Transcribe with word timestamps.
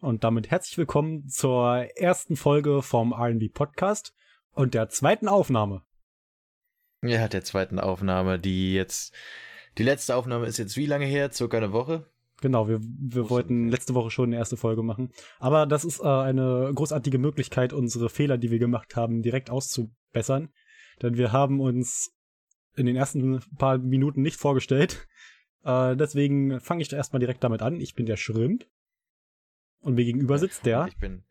und 0.00 0.24
damit 0.24 0.50
herzlich 0.50 0.76
willkommen 0.78 1.28
zur 1.28 1.86
ersten 1.96 2.36
Folge 2.36 2.82
vom 2.82 3.12
RB 3.12 3.52
Podcast 3.52 4.14
und 4.52 4.74
der 4.74 4.88
zweiten 4.88 5.28
Aufnahme. 5.28 5.82
Ja, 7.02 7.28
der 7.28 7.44
zweiten 7.44 7.78
Aufnahme, 7.78 8.38
die 8.38 8.74
jetzt, 8.74 9.14
die 9.78 9.82
letzte 9.82 10.16
Aufnahme 10.16 10.46
ist 10.46 10.58
jetzt 10.58 10.76
wie 10.76 10.86
lange 10.86 11.06
her? 11.06 11.32
Circa 11.32 11.56
eine 11.56 11.72
Woche? 11.72 12.10
Genau, 12.42 12.68
wir, 12.68 12.80
wir 12.80 13.30
wollten 13.30 13.68
letzte 13.68 13.94
Woche 13.94 14.10
schon 14.10 14.28
eine 14.28 14.36
erste 14.36 14.56
Folge 14.56 14.82
machen. 14.82 15.12
Aber 15.38 15.66
das 15.66 15.84
ist 15.84 16.00
äh, 16.00 16.06
eine 16.06 16.70
großartige 16.74 17.18
Möglichkeit, 17.18 17.72
unsere 17.72 18.10
Fehler, 18.10 18.36
die 18.36 18.50
wir 18.50 18.58
gemacht 18.58 18.96
haben, 18.96 19.22
direkt 19.22 19.48
auszubessern. 19.48 20.50
Denn 21.00 21.16
wir 21.16 21.32
haben 21.32 21.60
uns 21.60 22.12
in 22.74 22.86
den 22.86 22.96
ersten 22.96 23.40
paar 23.56 23.78
Minuten 23.78 24.20
nicht 24.20 24.36
vorgestellt. 24.36 25.08
Äh, 25.64 25.96
deswegen 25.96 26.60
fange 26.60 26.82
ich 26.82 26.92
erstmal 26.92 27.20
direkt 27.20 27.42
damit 27.42 27.62
an. 27.62 27.80
Ich 27.80 27.94
bin 27.94 28.04
der 28.04 28.16
Schrimp. 28.16 28.66
Und 29.80 29.94
mir 29.94 30.04
gegenüber 30.04 30.38
sitzt 30.38 30.66
der. 30.66 30.86
Ich 30.88 30.96
bin 30.96 31.22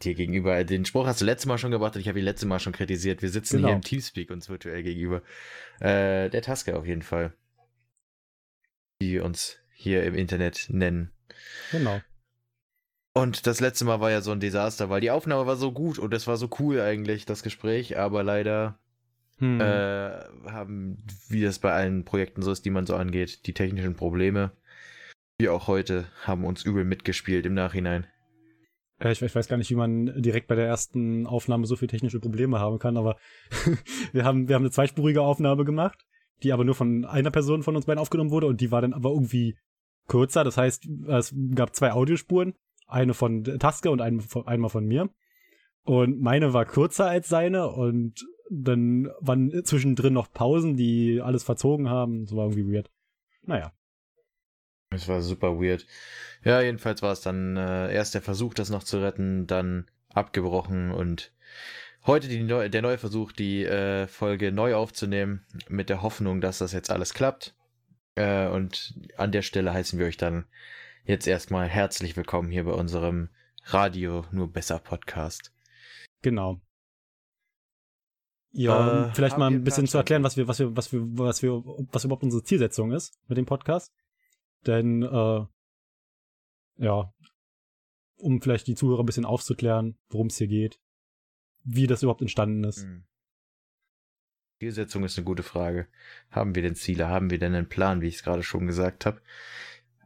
dir 0.00 0.14
gegenüber. 0.14 0.62
Den 0.64 0.84
Spruch 0.84 1.06
hast 1.06 1.20
du 1.20 1.24
letztes 1.24 1.46
Mal 1.46 1.58
schon 1.58 1.70
gebracht 1.70 1.94
und 1.94 2.00
ich 2.00 2.08
habe 2.08 2.18
ihn 2.18 2.24
letztes 2.24 2.48
Mal 2.48 2.60
schon 2.60 2.72
kritisiert. 2.72 3.22
Wir 3.22 3.30
sitzen 3.30 3.56
genau. 3.56 3.68
hier 3.68 3.76
im 3.76 3.82
Teamspeak 3.82 4.30
uns 4.30 4.48
virtuell 4.48 4.82
gegenüber. 4.82 5.22
Äh, 5.80 6.30
der 6.30 6.42
Taske 6.42 6.76
auf 6.76 6.86
jeden 6.86 7.02
Fall. 7.02 7.32
Die 9.00 9.18
uns 9.18 9.58
hier 9.74 10.04
im 10.04 10.14
Internet 10.14 10.66
nennen. 10.70 11.10
Genau. 11.70 12.00
Und 13.14 13.46
das 13.46 13.60
letzte 13.60 13.84
Mal 13.84 14.00
war 14.00 14.10
ja 14.10 14.22
so 14.22 14.30
ein 14.30 14.40
Desaster, 14.40 14.88
weil 14.88 15.00
die 15.00 15.10
Aufnahme 15.10 15.46
war 15.46 15.56
so 15.56 15.72
gut 15.72 15.98
und 15.98 16.14
es 16.14 16.26
war 16.26 16.36
so 16.36 16.48
cool 16.58 16.80
eigentlich, 16.80 17.26
das 17.26 17.42
Gespräch, 17.42 17.98
aber 17.98 18.22
leider 18.22 18.78
hm. 19.38 19.60
äh, 19.60 20.10
haben, 20.50 21.04
wie 21.28 21.42
das 21.42 21.58
bei 21.58 21.72
allen 21.72 22.04
Projekten 22.04 22.40
so 22.40 22.52
ist, 22.52 22.64
die 22.64 22.70
man 22.70 22.86
so 22.86 22.96
angeht, 22.96 23.46
die 23.46 23.52
technischen 23.52 23.96
Probleme 23.96 24.52
wie 25.42 25.48
auch 25.48 25.66
heute, 25.66 26.06
haben 26.24 26.44
uns 26.44 26.64
übel 26.64 26.84
mitgespielt 26.84 27.44
im 27.46 27.54
Nachhinein. 27.54 28.06
Ich, 29.00 29.20
ich, 29.20 29.34
weiß 29.34 29.48
gar 29.48 29.56
nicht, 29.56 29.70
wie 29.70 29.74
man 29.74 30.22
direkt 30.22 30.46
bei 30.46 30.54
der 30.54 30.68
ersten 30.68 31.26
Aufnahme 31.26 31.66
so 31.66 31.74
viele 31.74 31.90
technische 31.90 32.20
Probleme 32.20 32.60
haben 32.60 32.78
kann, 32.78 32.96
aber 32.96 33.16
wir, 34.12 34.24
haben, 34.24 34.46
wir 34.46 34.54
haben 34.54 34.62
eine 34.62 34.70
zweispurige 34.70 35.20
Aufnahme 35.20 35.64
gemacht, 35.64 36.06
die 36.44 36.52
aber 36.52 36.62
nur 36.62 36.76
von 36.76 37.04
einer 37.04 37.32
Person 37.32 37.64
von 37.64 37.74
uns 37.74 37.86
beiden 37.86 37.98
aufgenommen 37.98 38.30
wurde 38.30 38.46
und 38.46 38.60
die 38.60 38.70
war 38.70 38.80
dann 38.82 38.92
aber 38.92 39.10
irgendwie 39.10 39.56
kürzer. 40.06 40.44
Das 40.44 40.56
heißt, 40.56 40.86
es 41.08 41.34
gab 41.56 41.74
zwei 41.74 41.92
Audiospuren, 41.92 42.54
eine 42.86 43.12
von 43.12 43.42
Taske 43.42 43.90
und 43.90 44.00
eine 44.00 44.20
von, 44.20 44.46
einmal 44.46 44.70
von 44.70 44.86
mir. 44.86 45.10
Und 45.82 46.20
meine 46.20 46.52
war 46.52 46.66
kürzer 46.66 47.08
als 47.08 47.28
seine 47.28 47.68
und 47.68 48.24
dann 48.48 49.10
waren 49.18 49.64
zwischendrin 49.64 50.12
noch 50.12 50.32
Pausen, 50.32 50.76
die 50.76 51.20
alles 51.20 51.42
verzogen 51.42 51.90
haben. 51.90 52.26
Das 52.26 52.36
war 52.36 52.44
irgendwie 52.44 52.72
weird. 52.72 52.92
Naja. 53.42 53.72
Es 54.92 55.08
war 55.08 55.20
super 55.22 55.60
weird. 55.60 55.86
Ja, 56.44 56.60
jedenfalls 56.60 57.02
war 57.02 57.12
es 57.12 57.20
dann 57.20 57.56
äh, 57.56 57.92
erst 57.92 58.14
der 58.14 58.22
Versuch, 58.22 58.54
das 58.54 58.70
noch 58.70 58.82
zu 58.82 59.00
retten, 59.00 59.46
dann 59.46 59.86
abgebrochen 60.12 60.90
und 60.90 61.32
heute 62.06 62.28
die 62.28 62.42
neu 62.42 62.68
der 62.68 62.82
neue 62.82 62.98
Versuch, 62.98 63.32
die 63.32 63.64
äh, 63.64 64.06
Folge 64.06 64.52
neu 64.52 64.74
aufzunehmen, 64.74 65.46
mit 65.68 65.88
der 65.88 66.02
Hoffnung, 66.02 66.40
dass 66.40 66.58
das 66.58 66.72
jetzt 66.72 66.90
alles 66.90 67.14
klappt. 67.14 67.54
Äh, 68.16 68.48
und 68.48 68.94
an 69.16 69.32
der 69.32 69.42
Stelle 69.42 69.72
heißen 69.72 69.98
wir 69.98 70.06
euch 70.06 70.16
dann 70.16 70.44
jetzt 71.04 71.26
erstmal 71.26 71.68
herzlich 71.68 72.16
willkommen 72.16 72.50
hier 72.50 72.64
bei 72.64 72.72
unserem 72.72 73.28
Radio 73.64 74.24
Nur 74.32 74.52
Besser 74.52 74.78
Podcast. 74.78 75.52
Genau. 76.22 76.60
Ja, 78.54 79.06
äh, 79.06 79.14
vielleicht 79.14 79.38
mal 79.38 79.50
ein 79.50 79.64
bisschen 79.64 79.86
zu 79.86 79.96
erklären, 79.96 80.22
was 80.22 80.36
wir, 80.36 80.46
was 80.46 80.58
wir, 80.58 80.76
was 80.76 80.92
wir, 80.92 81.00
was 81.16 81.42
wir, 81.42 81.62
was 81.90 82.04
überhaupt 82.04 82.22
unsere 82.22 82.42
Zielsetzung 82.42 82.92
ist 82.92 83.18
mit 83.28 83.38
dem 83.38 83.46
Podcast. 83.46 83.90
Denn, 84.66 85.02
äh, 85.02 85.46
ja, 86.76 87.12
um 88.16 88.40
vielleicht 88.40 88.66
die 88.66 88.74
Zuhörer 88.74 89.02
ein 89.02 89.06
bisschen 89.06 89.24
aufzuklären, 89.24 89.98
worum 90.08 90.28
es 90.28 90.38
hier 90.38 90.46
geht, 90.46 90.78
wie 91.64 91.86
das 91.86 92.02
überhaupt 92.02 92.22
entstanden 92.22 92.64
ist. 92.64 92.84
Mhm. 92.84 93.04
Zielsetzung 94.60 95.02
ist 95.02 95.18
eine 95.18 95.24
gute 95.24 95.42
Frage. 95.42 95.88
Haben 96.30 96.54
wir 96.54 96.62
denn 96.62 96.76
Ziele? 96.76 97.08
Haben 97.08 97.30
wir 97.30 97.40
denn 97.40 97.52
einen 97.52 97.68
Plan, 97.68 98.00
wie 98.00 98.06
ich 98.06 98.16
es 98.16 98.22
gerade 98.22 98.44
schon 98.44 98.68
gesagt 98.68 99.06
habe? 99.06 99.20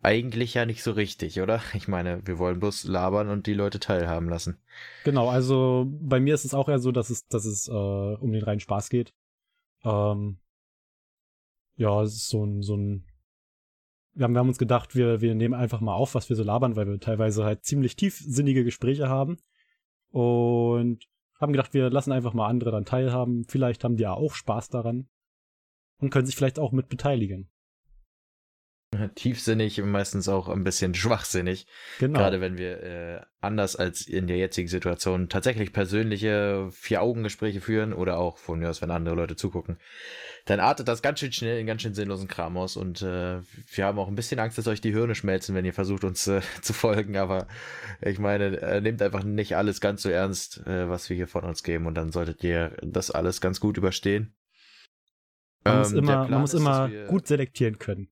Eigentlich 0.00 0.54
ja 0.54 0.64
nicht 0.64 0.82
so 0.82 0.92
richtig, 0.92 1.42
oder? 1.42 1.60
Ich 1.74 1.88
meine, 1.88 2.26
wir 2.26 2.38
wollen 2.38 2.58
bloß 2.58 2.84
labern 2.84 3.28
und 3.28 3.46
die 3.46 3.52
Leute 3.52 3.80
teilhaben 3.80 4.30
lassen. 4.30 4.58
Genau, 5.04 5.28
also 5.28 5.86
bei 6.00 6.20
mir 6.20 6.32
ist 6.32 6.46
es 6.46 6.54
auch 6.54 6.70
eher 6.70 6.78
so, 6.78 6.90
dass 6.90 7.10
es, 7.10 7.26
dass 7.26 7.44
es 7.44 7.68
äh, 7.68 7.72
um 7.72 8.32
den 8.32 8.42
reinen 8.42 8.60
Spaß 8.60 8.88
geht. 8.88 9.12
Ähm, 9.84 10.38
ja, 11.76 12.02
es 12.02 12.14
ist 12.14 12.28
so 12.28 12.44
ein, 12.46 12.62
so 12.62 12.76
ein 12.76 13.04
wir 14.16 14.24
haben, 14.24 14.32
wir 14.32 14.40
haben 14.40 14.48
uns 14.48 14.58
gedacht, 14.58 14.96
wir, 14.96 15.20
wir 15.20 15.34
nehmen 15.34 15.54
einfach 15.54 15.80
mal 15.80 15.94
auf, 15.94 16.14
was 16.14 16.28
wir 16.30 16.36
so 16.36 16.42
labern, 16.42 16.74
weil 16.74 16.88
wir 16.88 16.98
teilweise 16.98 17.44
halt 17.44 17.64
ziemlich 17.64 17.96
tiefsinnige 17.96 18.64
Gespräche 18.64 19.08
haben. 19.08 19.36
Und 20.10 21.06
haben 21.38 21.52
gedacht, 21.52 21.74
wir 21.74 21.90
lassen 21.90 22.12
einfach 22.12 22.32
mal 22.32 22.48
andere 22.48 22.70
dann 22.70 22.86
teilhaben. 22.86 23.44
Vielleicht 23.44 23.84
haben 23.84 23.96
die 23.96 24.04
ja 24.04 24.14
auch 24.14 24.32
Spaß 24.32 24.70
daran 24.70 25.08
und 25.98 26.08
können 26.10 26.24
sich 26.24 26.34
vielleicht 26.34 26.58
auch 26.58 26.72
mit 26.72 26.88
beteiligen. 26.88 27.50
Tiefsinnig 29.14 29.80
und 29.80 29.90
meistens 29.90 30.28
auch 30.28 30.48
ein 30.48 30.64
bisschen 30.64 30.94
schwachsinnig. 30.94 31.66
Genau. 31.98 32.18
Gerade 32.18 32.40
wenn 32.40 32.58
wir 32.58 32.82
äh, 32.82 33.20
anders 33.40 33.76
als 33.76 34.02
in 34.02 34.26
der 34.26 34.36
jetzigen 34.36 34.68
Situation 34.68 35.28
tatsächlich 35.28 35.72
persönliche 35.72 36.68
Vier-Augen-Gespräche 36.72 37.60
führen 37.60 37.92
oder 37.92 38.18
auch 38.18 38.38
von 38.38 38.58
mir 38.58 38.70
aus, 38.70 38.82
wenn 38.82 38.90
andere 38.90 39.14
Leute 39.14 39.36
zugucken 39.36 39.78
dann 40.46 40.60
artet 40.60 40.86
das 40.86 41.02
ganz 41.02 41.18
schön 41.18 41.32
schnell 41.32 41.58
in 41.58 41.66
ganz 41.66 41.82
schön 41.82 41.92
sinnlosen 41.92 42.28
Kram 42.28 42.56
aus. 42.56 42.76
Und 42.76 43.02
äh, 43.02 43.40
wir 43.74 43.84
haben 43.84 43.98
auch 43.98 44.06
ein 44.06 44.14
bisschen 44.14 44.38
Angst, 44.38 44.56
dass 44.56 44.68
euch 44.68 44.80
die 44.80 44.92
Hirne 44.92 45.16
schmelzen, 45.16 45.56
wenn 45.56 45.64
ihr 45.64 45.74
versucht, 45.74 46.04
uns 46.04 46.26
äh, 46.28 46.40
zu 46.62 46.72
folgen. 46.72 47.16
Aber 47.16 47.48
ich 48.00 48.20
meine, 48.20 48.60
äh, 48.60 48.80
nehmt 48.80 49.02
einfach 49.02 49.24
nicht 49.24 49.56
alles 49.56 49.80
ganz 49.80 50.02
so 50.02 50.08
ernst, 50.08 50.64
äh, 50.66 50.88
was 50.88 51.10
wir 51.10 51.16
hier 51.16 51.26
von 51.26 51.44
uns 51.44 51.64
geben. 51.64 51.86
Und 51.86 51.96
dann 51.96 52.12
solltet 52.12 52.44
ihr 52.44 52.76
das 52.80 53.10
alles 53.10 53.40
ganz 53.40 53.58
gut 53.58 53.76
überstehen. 53.76 54.36
Man 55.64 55.74
ähm, 55.74 55.80
muss 55.80 55.92
immer, 55.92 56.28
man 56.28 56.40
muss 56.40 56.54
immer 56.54 56.88
gut 57.08 57.26
selektieren 57.26 57.80
können. 57.80 58.08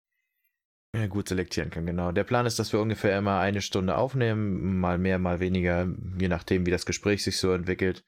Ja, 0.95 1.09
gut 1.09 1.29
selektieren 1.29 1.71
können, 1.71 1.87
genau. 1.87 2.13
Der 2.13 2.23
Plan 2.23 2.47
ist, 2.47 2.61
dass 2.61 2.73
wir 2.73 2.79
ungefähr 2.79 3.19
immer 3.19 3.41
eine 3.41 3.63
Stunde 3.63 3.97
aufnehmen, 3.97 4.79
mal 4.79 4.97
mehr, 4.97 5.19
mal 5.19 5.41
weniger, 5.41 5.89
je 6.21 6.29
nachdem, 6.29 6.67
wie 6.67 6.71
das 6.71 6.87
Gespräch 6.87 7.25
sich 7.25 7.37
so 7.39 7.53
entwickelt. 7.53 8.05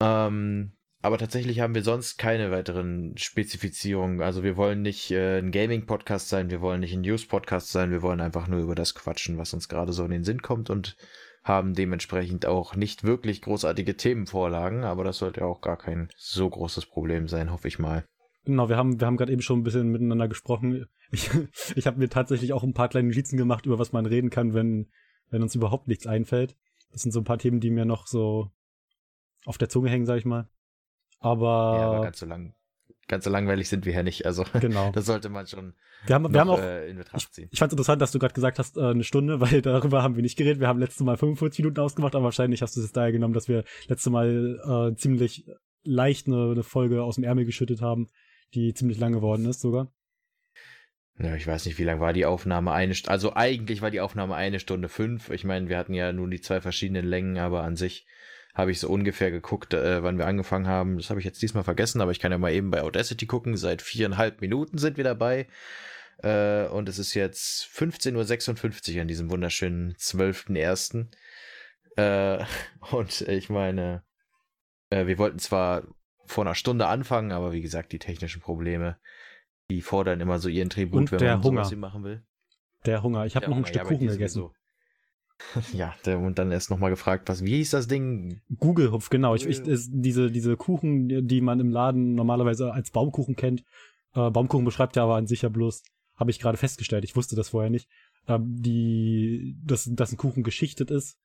Ähm, 0.00 0.76
aber 1.02 1.18
tatsächlich 1.18 1.58
haben 1.58 1.74
wir 1.74 1.82
sonst 1.82 2.16
keine 2.16 2.52
weiteren 2.52 3.16
Spezifizierungen. 3.16 4.22
Also 4.22 4.44
wir 4.44 4.56
wollen 4.56 4.82
nicht 4.82 5.10
äh, 5.10 5.38
ein 5.38 5.50
Gaming-Podcast 5.50 6.28
sein, 6.28 6.48
wir 6.48 6.60
wollen 6.60 6.78
nicht 6.78 6.94
ein 6.94 7.00
News-Podcast 7.00 7.72
sein, 7.72 7.90
wir 7.90 8.02
wollen 8.02 8.20
einfach 8.20 8.46
nur 8.46 8.60
über 8.60 8.76
das 8.76 8.94
quatschen, 8.94 9.36
was 9.36 9.52
uns 9.52 9.68
gerade 9.68 9.92
so 9.92 10.04
in 10.04 10.12
den 10.12 10.24
Sinn 10.24 10.42
kommt 10.42 10.70
und 10.70 10.96
haben 11.42 11.74
dementsprechend 11.74 12.46
auch 12.46 12.76
nicht 12.76 13.02
wirklich 13.02 13.42
großartige 13.42 13.96
Themenvorlagen, 13.96 14.84
aber 14.84 15.02
das 15.02 15.18
sollte 15.18 15.44
auch 15.44 15.60
gar 15.60 15.76
kein 15.76 16.08
so 16.16 16.48
großes 16.48 16.86
Problem 16.86 17.26
sein, 17.26 17.50
hoffe 17.50 17.66
ich 17.66 17.80
mal. 17.80 18.04
Genau, 18.44 18.68
wir 18.68 18.76
haben, 18.76 19.00
wir 19.00 19.06
haben 19.06 19.16
gerade 19.16 19.32
eben 19.32 19.42
schon 19.42 19.60
ein 19.60 19.62
bisschen 19.62 19.88
miteinander 19.88 20.28
gesprochen. 20.28 20.86
Ich, 21.10 21.30
ich 21.76 21.86
habe 21.86 21.98
mir 21.98 22.08
tatsächlich 22.08 22.52
auch 22.52 22.62
ein 22.62 22.74
paar 22.74 22.88
kleine 22.88 23.08
Notizen 23.08 23.36
gemacht, 23.36 23.66
über 23.66 23.78
was 23.78 23.92
man 23.92 24.06
reden 24.06 24.30
kann, 24.30 24.54
wenn, 24.54 24.90
wenn 25.30 25.42
uns 25.42 25.54
überhaupt 25.54 25.88
nichts 25.88 26.06
einfällt. 26.06 26.56
Das 26.92 27.02
sind 27.02 27.12
so 27.12 27.20
ein 27.20 27.24
paar 27.24 27.38
Themen, 27.38 27.60
die 27.60 27.70
mir 27.70 27.84
noch 27.84 28.06
so 28.06 28.50
auf 29.44 29.58
der 29.58 29.68
Zunge 29.68 29.90
hängen, 29.90 30.06
sag 30.06 30.18
ich 30.18 30.24
mal. 30.24 30.48
Aber, 31.18 31.76
ja, 31.78 31.86
aber 31.90 32.02
ganz 32.02 32.18
so 32.18 32.26
lang, 32.26 32.54
ganz 33.08 33.24
so 33.24 33.30
langweilig 33.30 33.68
sind 33.68 33.86
wir 33.86 33.94
ja 33.94 34.02
nicht. 34.02 34.26
Also 34.26 34.44
genau. 34.60 34.92
das 34.92 35.06
sollte 35.06 35.28
man 35.30 35.46
schon 35.46 35.74
wir 36.06 36.14
haben, 36.14 36.22
noch, 36.22 36.32
wir 36.32 36.40
haben 36.40 36.50
auch, 36.50 36.60
äh, 36.60 36.90
in 36.90 36.98
Betracht 36.98 37.32
ziehen. 37.32 37.44
Ich, 37.46 37.54
ich 37.54 37.58
fand 37.58 37.72
es 37.72 37.74
interessant, 37.74 38.02
dass 38.02 38.12
du 38.12 38.18
gerade 38.18 38.34
gesagt 38.34 38.58
hast, 38.58 38.76
äh, 38.76 38.82
eine 38.82 39.04
Stunde, 39.04 39.40
weil 39.40 39.62
darüber 39.62 40.02
haben 40.02 40.16
wir 40.16 40.22
nicht 40.22 40.36
geredet. 40.36 40.60
Wir 40.60 40.68
haben 40.68 40.78
letztes 40.78 41.04
Mal 41.04 41.16
45 41.16 41.60
Minuten 41.60 41.80
ausgemacht, 41.80 42.14
aber 42.14 42.24
wahrscheinlich 42.24 42.62
hast 42.62 42.76
du 42.76 42.80
es 42.80 42.92
daher 42.92 43.12
genommen, 43.12 43.34
dass 43.34 43.48
wir 43.48 43.64
letztes 43.88 44.10
Mal 44.12 44.92
äh, 44.92 44.96
ziemlich 44.96 45.46
leicht 45.82 46.26
eine, 46.26 46.52
eine 46.52 46.62
Folge 46.62 47.02
aus 47.02 47.16
dem 47.16 47.24
Ärmel 47.24 47.44
geschüttet 47.44 47.80
haben, 47.80 48.08
die 48.54 48.74
ziemlich 48.74 48.98
lang 48.98 49.12
geworden 49.12 49.46
ist 49.46 49.60
sogar. 49.60 49.92
Ja, 51.18 51.36
ich 51.36 51.46
weiß 51.46 51.66
nicht, 51.66 51.78
wie 51.78 51.84
lang 51.84 52.00
war 52.00 52.12
die 52.12 52.26
Aufnahme? 52.26 52.72
Eine, 52.72 52.94
also 53.06 53.34
eigentlich 53.36 53.82
war 53.82 53.90
die 53.90 54.00
Aufnahme 54.00 54.34
eine 54.34 54.58
Stunde 54.58 54.88
fünf. 54.88 55.30
Ich 55.30 55.44
meine, 55.44 55.68
wir 55.68 55.78
hatten 55.78 55.94
ja 55.94 56.12
nun 56.12 56.30
die 56.30 56.40
zwei 56.40 56.60
verschiedenen 56.60 57.04
Längen, 57.04 57.38
aber 57.38 57.62
an 57.62 57.76
sich 57.76 58.06
habe 58.52 58.72
ich 58.72 58.80
so 58.80 58.88
ungefähr 58.88 59.30
geguckt, 59.30 59.74
äh, 59.74 60.02
wann 60.02 60.18
wir 60.18 60.26
angefangen 60.26 60.66
haben. 60.66 60.96
Das 60.96 61.10
habe 61.10 61.20
ich 61.20 61.26
jetzt 61.26 61.42
diesmal 61.42 61.64
vergessen, 61.64 62.00
aber 62.00 62.10
ich 62.10 62.20
kann 62.20 62.32
ja 62.32 62.38
mal 62.38 62.52
eben 62.52 62.70
bei 62.70 62.82
Audacity 62.82 63.26
gucken. 63.26 63.56
Seit 63.56 63.82
viereinhalb 63.82 64.40
Minuten 64.40 64.78
sind 64.78 64.96
wir 64.96 65.04
dabei. 65.04 65.46
Äh, 66.18 66.66
und 66.66 66.88
es 66.88 66.98
ist 66.98 67.14
jetzt 67.14 67.64
15.56 67.64 68.94
Uhr 68.94 69.02
an 69.02 69.08
diesem 69.08 69.30
wunderschönen 69.30 69.94
12.01. 69.94 71.08
Äh, 71.96 72.44
und 72.92 73.20
ich 73.22 73.50
meine, 73.50 74.04
äh, 74.90 75.06
wir 75.06 75.18
wollten 75.18 75.38
zwar 75.38 75.84
vor 76.26 76.44
einer 76.44 76.54
Stunde 76.54 76.86
anfangen, 76.86 77.32
aber 77.32 77.52
wie 77.52 77.60
gesagt, 77.60 77.92
die 77.92 77.98
technischen 77.98 78.40
Probleme, 78.40 78.96
die 79.70 79.82
fordern 79.82 80.20
immer 80.20 80.38
so 80.38 80.48
ihren 80.48 80.70
Tribut, 80.70 81.00
und 81.00 81.12
wenn 81.12 81.24
man 81.24 81.42
Hunger. 81.42 81.64
sowas 81.64 81.76
machen 81.76 82.04
will. 82.04 82.22
Der 82.86 83.02
Hunger. 83.02 83.24
Ich 83.26 83.36
habe 83.36 83.48
noch 83.48 83.56
ein 83.56 83.64
Stück 83.64 83.82
ja, 83.82 83.84
Kuchen 83.84 84.08
gegessen. 84.08 84.38
So. 84.38 84.52
Ja, 85.72 85.94
der, 86.04 86.20
und 86.20 86.38
dann 86.38 86.52
erst 86.52 86.70
nochmal 86.70 86.90
gefragt, 86.90 87.28
was, 87.28 87.44
wie 87.44 87.56
hieß 87.56 87.70
das 87.70 87.88
Ding? 87.88 88.40
Google-Hupf, 88.58 89.10
genau. 89.10 89.34
Ich, 89.34 89.46
ich, 89.46 89.62
diese, 89.64 90.30
diese 90.30 90.56
Kuchen, 90.56 91.26
die 91.26 91.40
man 91.40 91.60
im 91.60 91.70
Laden 91.70 92.14
normalerweise 92.14 92.72
als 92.72 92.90
Baumkuchen 92.90 93.34
kennt. 93.34 93.64
Äh, 94.14 94.30
Baumkuchen 94.30 94.64
beschreibt 94.64 94.96
ja 94.96 95.02
aber 95.02 95.16
an 95.16 95.26
sich 95.26 95.42
ja 95.42 95.48
bloß, 95.48 95.82
habe 96.16 96.30
ich 96.30 96.38
gerade 96.38 96.56
festgestellt, 96.56 97.04
ich 97.04 97.16
wusste 97.16 97.34
das 97.34 97.48
vorher 97.48 97.70
nicht. 97.70 97.88
Äh, 98.26 98.38
die 98.40 99.54
die, 99.54 99.56
dass, 99.64 99.88
dass 99.92 100.12
ein 100.12 100.16
Kuchen 100.16 100.42
geschichtet 100.42 100.90
ist 100.90 101.18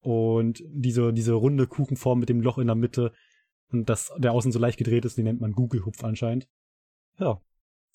und 0.00 0.62
diese, 0.68 1.12
diese 1.12 1.32
runde 1.32 1.66
Kuchenform 1.66 2.20
mit 2.20 2.28
dem 2.28 2.40
Loch 2.40 2.58
in 2.58 2.68
der 2.68 2.76
Mitte 2.76 3.12
und 3.72 3.88
dass 3.88 4.12
der 4.18 4.32
außen 4.32 4.52
so 4.52 4.58
leicht 4.58 4.78
gedreht 4.78 5.04
ist, 5.04 5.18
den 5.18 5.24
nennt 5.24 5.40
man 5.40 5.52
Google-Hupf 5.52 6.04
anscheinend. 6.04 6.48
Ja. 7.18 7.40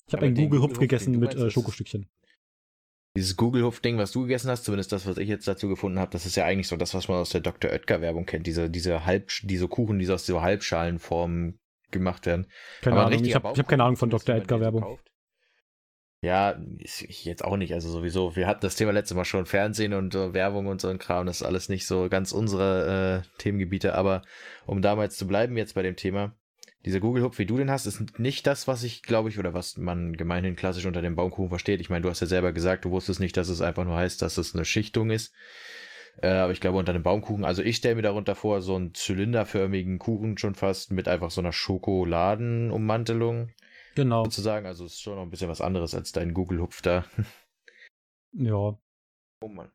Ich 0.06 0.14
habe 0.14 0.26
einen 0.26 0.34
Google-Hupf 0.34 0.78
gegessen 0.78 1.18
mit 1.18 1.34
äh, 1.34 1.50
Schokostückchen. 1.50 2.08
Dieses 3.16 3.36
Google-Hupf-Ding, 3.36 3.98
was 3.98 4.12
du 4.12 4.22
gegessen 4.22 4.50
hast, 4.50 4.64
zumindest 4.64 4.90
das, 4.90 5.06
was 5.06 5.18
ich 5.18 5.28
jetzt 5.28 5.46
dazu 5.46 5.68
gefunden 5.68 5.98
habe, 5.98 6.10
das 6.10 6.24
ist 6.24 6.36
ja 6.36 6.46
eigentlich 6.46 6.68
so 6.68 6.76
das, 6.76 6.94
was 6.94 7.08
man 7.08 7.18
aus 7.18 7.30
der 7.30 7.42
Dr. 7.42 7.70
Oetker-Werbung 7.70 8.24
kennt. 8.24 8.46
Diese, 8.46 8.70
diese 8.70 9.04
Halb, 9.04 9.30
diese 9.42 9.68
Kuchen, 9.68 9.98
die 9.98 10.06
so 10.06 10.14
aus 10.14 10.24
so 10.24 10.40
Halbschalenformen 10.40 11.60
gemacht 11.90 12.24
werden. 12.24 12.46
Keine 12.80 12.96
Aber 12.96 13.06
Ahnung, 13.06 13.24
ich 13.24 13.34
habe 13.34 13.50
hab 13.50 13.68
keine 13.68 13.84
Ahnung 13.84 13.96
von 13.96 14.08
Dr. 14.08 14.34
Oetker-Werbung. 14.34 14.98
Ja, 16.22 16.56
ich 16.78 17.24
jetzt 17.24 17.44
auch 17.44 17.56
nicht. 17.56 17.74
Also 17.74 17.90
sowieso, 17.90 18.36
wir 18.36 18.46
hatten 18.46 18.60
das 18.60 18.76
Thema 18.76 18.92
letztes 18.92 19.16
Mal 19.16 19.24
schon, 19.24 19.44
Fernsehen 19.44 19.92
und 19.92 20.14
uh, 20.14 20.32
Werbung 20.32 20.68
und 20.68 20.80
so 20.80 20.86
ein 20.86 20.98
Kram, 20.98 21.26
das 21.26 21.40
ist 21.40 21.46
alles 21.46 21.68
nicht 21.68 21.84
so 21.84 22.08
ganz 22.08 22.30
unsere 22.30 23.24
äh, 23.24 23.38
Themengebiete. 23.38 23.96
Aber 23.96 24.22
um 24.64 24.82
damals 24.82 25.16
zu 25.16 25.26
bleiben 25.26 25.56
jetzt 25.56 25.74
bei 25.74 25.82
dem 25.82 25.96
Thema, 25.96 26.36
dieser 26.84 27.00
Google-Hub, 27.00 27.38
wie 27.38 27.46
du 27.46 27.56
den 27.56 27.72
hast, 27.72 27.86
ist 27.86 28.20
nicht 28.20 28.46
das, 28.46 28.68
was 28.68 28.84
ich, 28.84 29.02
glaube 29.02 29.30
ich, 29.30 29.40
oder 29.40 29.52
was 29.52 29.76
man 29.76 30.12
gemeinhin 30.16 30.54
klassisch 30.54 30.86
unter 30.86 31.02
dem 31.02 31.16
Baumkuchen 31.16 31.48
versteht. 31.48 31.80
Ich 31.80 31.90
meine, 31.90 32.02
du 32.02 32.10
hast 32.10 32.20
ja 32.20 32.28
selber 32.28 32.52
gesagt, 32.52 32.84
du 32.84 32.92
wusstest 32.92 33.18
nicht, 33.18 33.36
dass 33.36 33.48
es 33.48 33.60
einfach 33.60 33.84
nur 33.84 33.96
heißt, 33.96 34.22
dass 34.22 34.38
es 34.38 34.54
eine 34.54 34.64
Schichtung 34.64 35.10
ist. 35.10 35.34
Äh, 36.20 36.28
aber 36.28 36.52
ich 36.52 36.60
glaube, 36.60 36.78
unter 36.78 36.92
dem 36.92 37.02
Baumkuchen, 37.02 37.44
also 37.44 37.62
ich 37.62 37.78
stelle 37.78 37.96
mir 37.96 38.02
darunter 38.02 38.36
vor, 38.36 38.62
so 38.62 38.76
einen 38.76 38.94
zylinderförmigen 38.94 39.98
Kuchen 39.98 40.38
schon 40.38 40.54
fast 40.54 40.92
mit 40.92 41.08
einfach 41.08 41.32
so 41.32 41.40
einer 41.40 41.52
Schokoladenummantelung. 41.52 43.50
Genau. 43.94 44.24
Sozusagen, 44.24 44.66
also 44.66 44.84
ist 44.84 45.00
schon 45.00 45.16
noch 45.16 45.22
ein 45.22 45.30
bisschen 45.30 45.48
was 45.48 45.60
anderes 45.60 45.94
als 45.94 46.12
dein 46.12 46.34
Google-Hupf 46.34 46.82
da. 46.82 47.04
Ja. 48.34 48.78
Oh 49.42 49.48
Mann. 49.48 49.70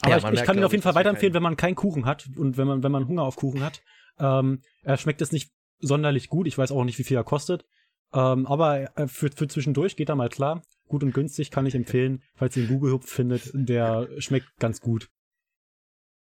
Aber 0.00 0.10
ja, 0.10 0.32
ich, 0.32 0.40
ich 0.40 0.42
kann 0.44 0.58
ihn 0.58 0.64
auf 0.64 0.72
jeden 0.72 0.82
Fall 0.82 0.96
weiterempfehlen, 0.96 1.32
wenn 1.32 1.44
man 1.44 1.56
keinen 1.56 1.76
Kuchen 1.76 2.06
hat 2.06 2.28
und 2.36 2.56
wenn 2.56 2.66
man, 2.66 2.82
wenn 2.82 2.90
man 2.90 3.06
Hunger 3.06 3.22
auf 3.22 3.36
Kuchen 3.36 3.62
hat. 3.62 3.84
Ähm, 4.18 4.62
er 4.82 4.96
schmeckt 4.96 5.22
es 5.22 5.30
nicht 5.30 5.52
sonderlich 5.78 6.28
gut. 6.28 6.48
Ich 6.48 6.58
weiß 6.58 6.72
auch 6.72 6.82
nicht, 6.82 6.98
wie 6.98 7.04
viel 7.04 7.16
er 7.16 7.22
kostet. 7.22 7.64
Ähm, 8.12 8.46
aber 8.46 8.90
für, 9.06 9.30
für 9.30 9.46
zwischendurch 9.46 9.94
geht 9.94 10.08
er 10.08 10.16
mal 10.16 10.28
klar. 10.28 10.62
Gut 10.88 11.02
und 11.02 11.12
günstig 11.12 11.50
kann 11.50 11.66
ich 11.66 11.74
empfehlen, 11.74 12.22
falls 12.34 12.56
ihr 12.56 12.64
einen 12.64 12.72
Google-Hupf 12.72 13.08
findet. 13.08 13.50
Der 13.52 14.08
schmeckt 14.18 14.56
ganz 14.58 14.80
gut. 14.80 15.10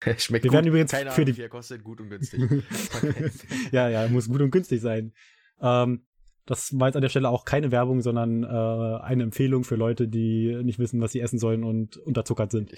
schmeckt 0.18 0.44
Wir 0.44 0.50
gut. 0.50 0.52
werden 0.52 0.66
übrigens 0.66 0.90
Keine 0.90 1.10
für 1.10 1.22
Ahnung, 1.22 1.26
die 1.26 1.36
wie 1.36 1.42
er 1.42 1.48
kostet, 1.48 1.84
gut 1.84 2.00
und 2.00 2.10
günstig. 2.10 2.40
ja, 3.72 3.88
ja, 3.88 4.08
muss 4.08 4.28
gut 4.28 4.40
und 4.40 4.50
günstig 4.50 4.80
sein. 4.80 5.12
Ähm, 5.60 6.06
das 6.46 6.78
war 6.78 6.88
jetzt 6.88 6.96
an 6.96 7.02
der 7.02 7.08
Stelle 7.08 7.30
auch 7.30 7.44
keine 7.44 7.72
Werbung, 7.72 8.02
sondern 8.02 8.44
äh, 8.44 9.02
eine 9.02 9.22
Empfehlung 9.22 9.64
für 9.64 9.76
Leute, 9.76 10.08
die 10.08 10.60
nicht 10.62 10.78
wissen, 10.78 11.00
was 11.00 11.12
sie 11.12 11.20
essen 11.20 11.38
sollen 11.38 11.64
und 11.64 11.96
unterzuckert 11.96 12.50
sind. 12.50 12.72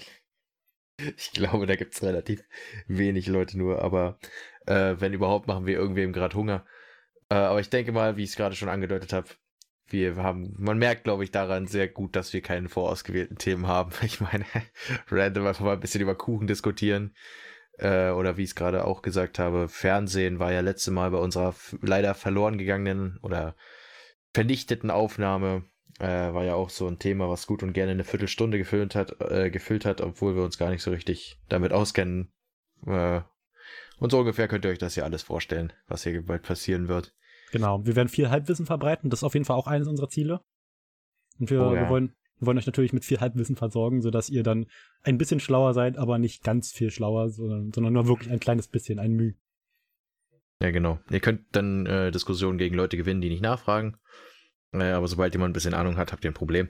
Ich 0.97 1.31
glaube, 1.33 1.65
da 1.65 1.75
gibt 1.75 1.93
es 1.93 2.03
relativ 2.03 2.43
wenig 2.87 3.27
Leute 3.27 3.57
nur, 3.57 3.81
aber 3.81 4.17
äh, 4.65 4.95
wenn 4.99 5.13
überhaupt, 5.13 5.47
machen 5.47 5.65
wir 5.65 5.75
irgendwem 5.75 6.13
gerade 6.13 6.35
Hunger. 6.35 6.65
Äh, 7.29 7.35
aber 7.35 7.59
ich 7.59 7.69
denke 7.69 7.91
mal, 7.91 8.17
wie 8.17 8.23
ich 8.23 8.31
es 8.31 8.35
gerade 8.35 8.55
schon 8.55 8.69
angedeutet 8.69 9.13
habe, 9.13 9.27
wir 9.89 10.17
haben, 10.17 10.53
man 10.57 10.77
merkt, 10.77 11.05
glaube 11.05 11.23
ich, 11.23 11.31
daran 11.31 11.67
sehr 11.67 11.87
gut, 11.87 12.15
dass 12.15 12.33
wir 12.33 12.41
keine 12.41 12.69
vorausgewählten 12.69 13.37
Themen 13.37 13.67
haben. 13.67 13.91
Ich 14.03 14.21
meine, 14.21 14.45
random 15.09 15.45
einfach 15.45 15.65
mal 15.65 15.73
ein 15.73 15.79
bisschen 15.79 16.01
über 16.01 16.15
Kuchen 16.15 16.47
diskutieren. 16.47 17.15
Äh, 17.77 18.09
oder 18.09 18.37
wie 18.37 18.43
ich 18.43 18.49
es 18.49 18.55
gerade 18.55 18.85
auch 18.85 19.01
gesagt 19.01 19.39
habe, 19.39 19.67
Fernsehen 19.69 20.39
war 20.39 20.51
ja 20.51 20.61
letzte 20.61 20.91
Mal 20.91 21.11
bei 21.11 21.19
unserer 21.19 21.53
leider 21.81 22.13
verloren 22.15 22.57
gegangenen 22.57 23.19
oder 23.21 23.55
vernichteten 24.33 24.91
Aufnahme. 24.91 25.63
Äh, 25.99 26.33
war 26.33 26.43
ja 26.43 26.53
auch 26.53 26.69
so 26.69 26.87
ein 26.87 26.99
Thema, 26.99 27.29
was 27.29 27.47
gut 27.47 27.63
und 27.63 27.73
gerne 27.73 27.91
eine 27.91 28.03
Viertelstunde 28.03 28.57
gefüllt 28.57 28.93
hat, 28.95 29.19
äh, 29.21 29.49
gefüllt 29.49 29.85
hat, 29.85 30.01
obwohl 30.01 30.35
wir 30.35 30.43
uns 30.43 30.57
gar 30.57 30.69
nicht 30.69 30.83
so 30.83 30.91
richtig 30.91 31.39
damit 31.49 31.73
auskennen. 31.73 32.31
Äh, 32.85 33.21
und 33.99 34.11
so 34.11 34.19
ungefähr 34.19 34.47
könnt 34.47 34.65
ihr 34.65 34.71
euch 34.71 34.77
das 34.77 34.95
ja 34.95 35.03
alles 35.03 35.23
vorstellen, 35.23 35.73
was 35.87 36.03
hier 36.03 36.23
bald 36.23 36.43
passieren 36.43 36.87
wird. 36.87 37.15
Genau, 37.51 37.83
wir 37.85 37.95
werden 37.95 38.09
viel 38.09 38.29
Halbwissen 38.29 38.65
verbreiten. 38.65 39.09
Das 39.09 39.19
ist 39.19 39.23
auf 39.23 39.33
jeden 39.33 39.45
Fall 39.45 39.55
auch 39.55 39.67
eines 39.67 39.87
unserer 39.87 40.09
Ziele. 40.09 40.41
Und 41.39 41.49
wir, 41.49 41.61
oh, 41.61 41.73
ja. 41.73 41.81
wir, 41.81 41.89
wollen, 41.89 42.15
wir 42.39 42.47
wollen 42.47 42.57
euch 42.57 42.65
natürlich 42.65 42.93
mit 42.93 43.05
viel 43.05 43.19
Halbwissen 43.19 43.55
versorgen, 43.55 44.01
sodass 44.01 44.29
ihr 44.29 44.43
dann 44.43 44.67
ein 45.03 45.17
bisschen 45.17 45.39
schlauer 45.39 45.73
seid, 45.73 45.97
aber 45.97 46.17
nicht 46.17 46.43
ganz 46.43 46.71
viel 46.71 46.91
schlauer, 46.91 47.29
sondern, 47.29 47.71
sondern 47.73 47.93
nur 47.93 48.07
wirklich 48.07 48.31
ein 48.31 48.39
kleines 48.39 48.67
bisschen, 48.67 48.99
ein 48.99 49.13
Mühe. 49.13 49.35
Ja, 50.61 50.71
genau. 50.71 50.99
Ihr 51.09 51.19
könnt 51.19 51.43
dann 51.51 51.85
äh, 51.85 52.11
Diskussionen 52.11 52.57
gegen 52.57 52.75
Leute 52.75 52.97
gewinnen, 52.97 53.21
die 53.21 53.29
nicht 53.29 53.43
nachfragen. 53.43 53.97
Äh, 54.73 54.91
aber 54.91 55.07
sobald 55.07 55.33
jemand 55.33 55.51
ein 55.51 55.53
bisschen 55.53 55.73
Ahnung 55.73 55.97
hat, 55.97 56.11
habt 56.11 56.23
ihr 56.23 56.31
ein 56.31 56.35
Problem. 56.35 56.67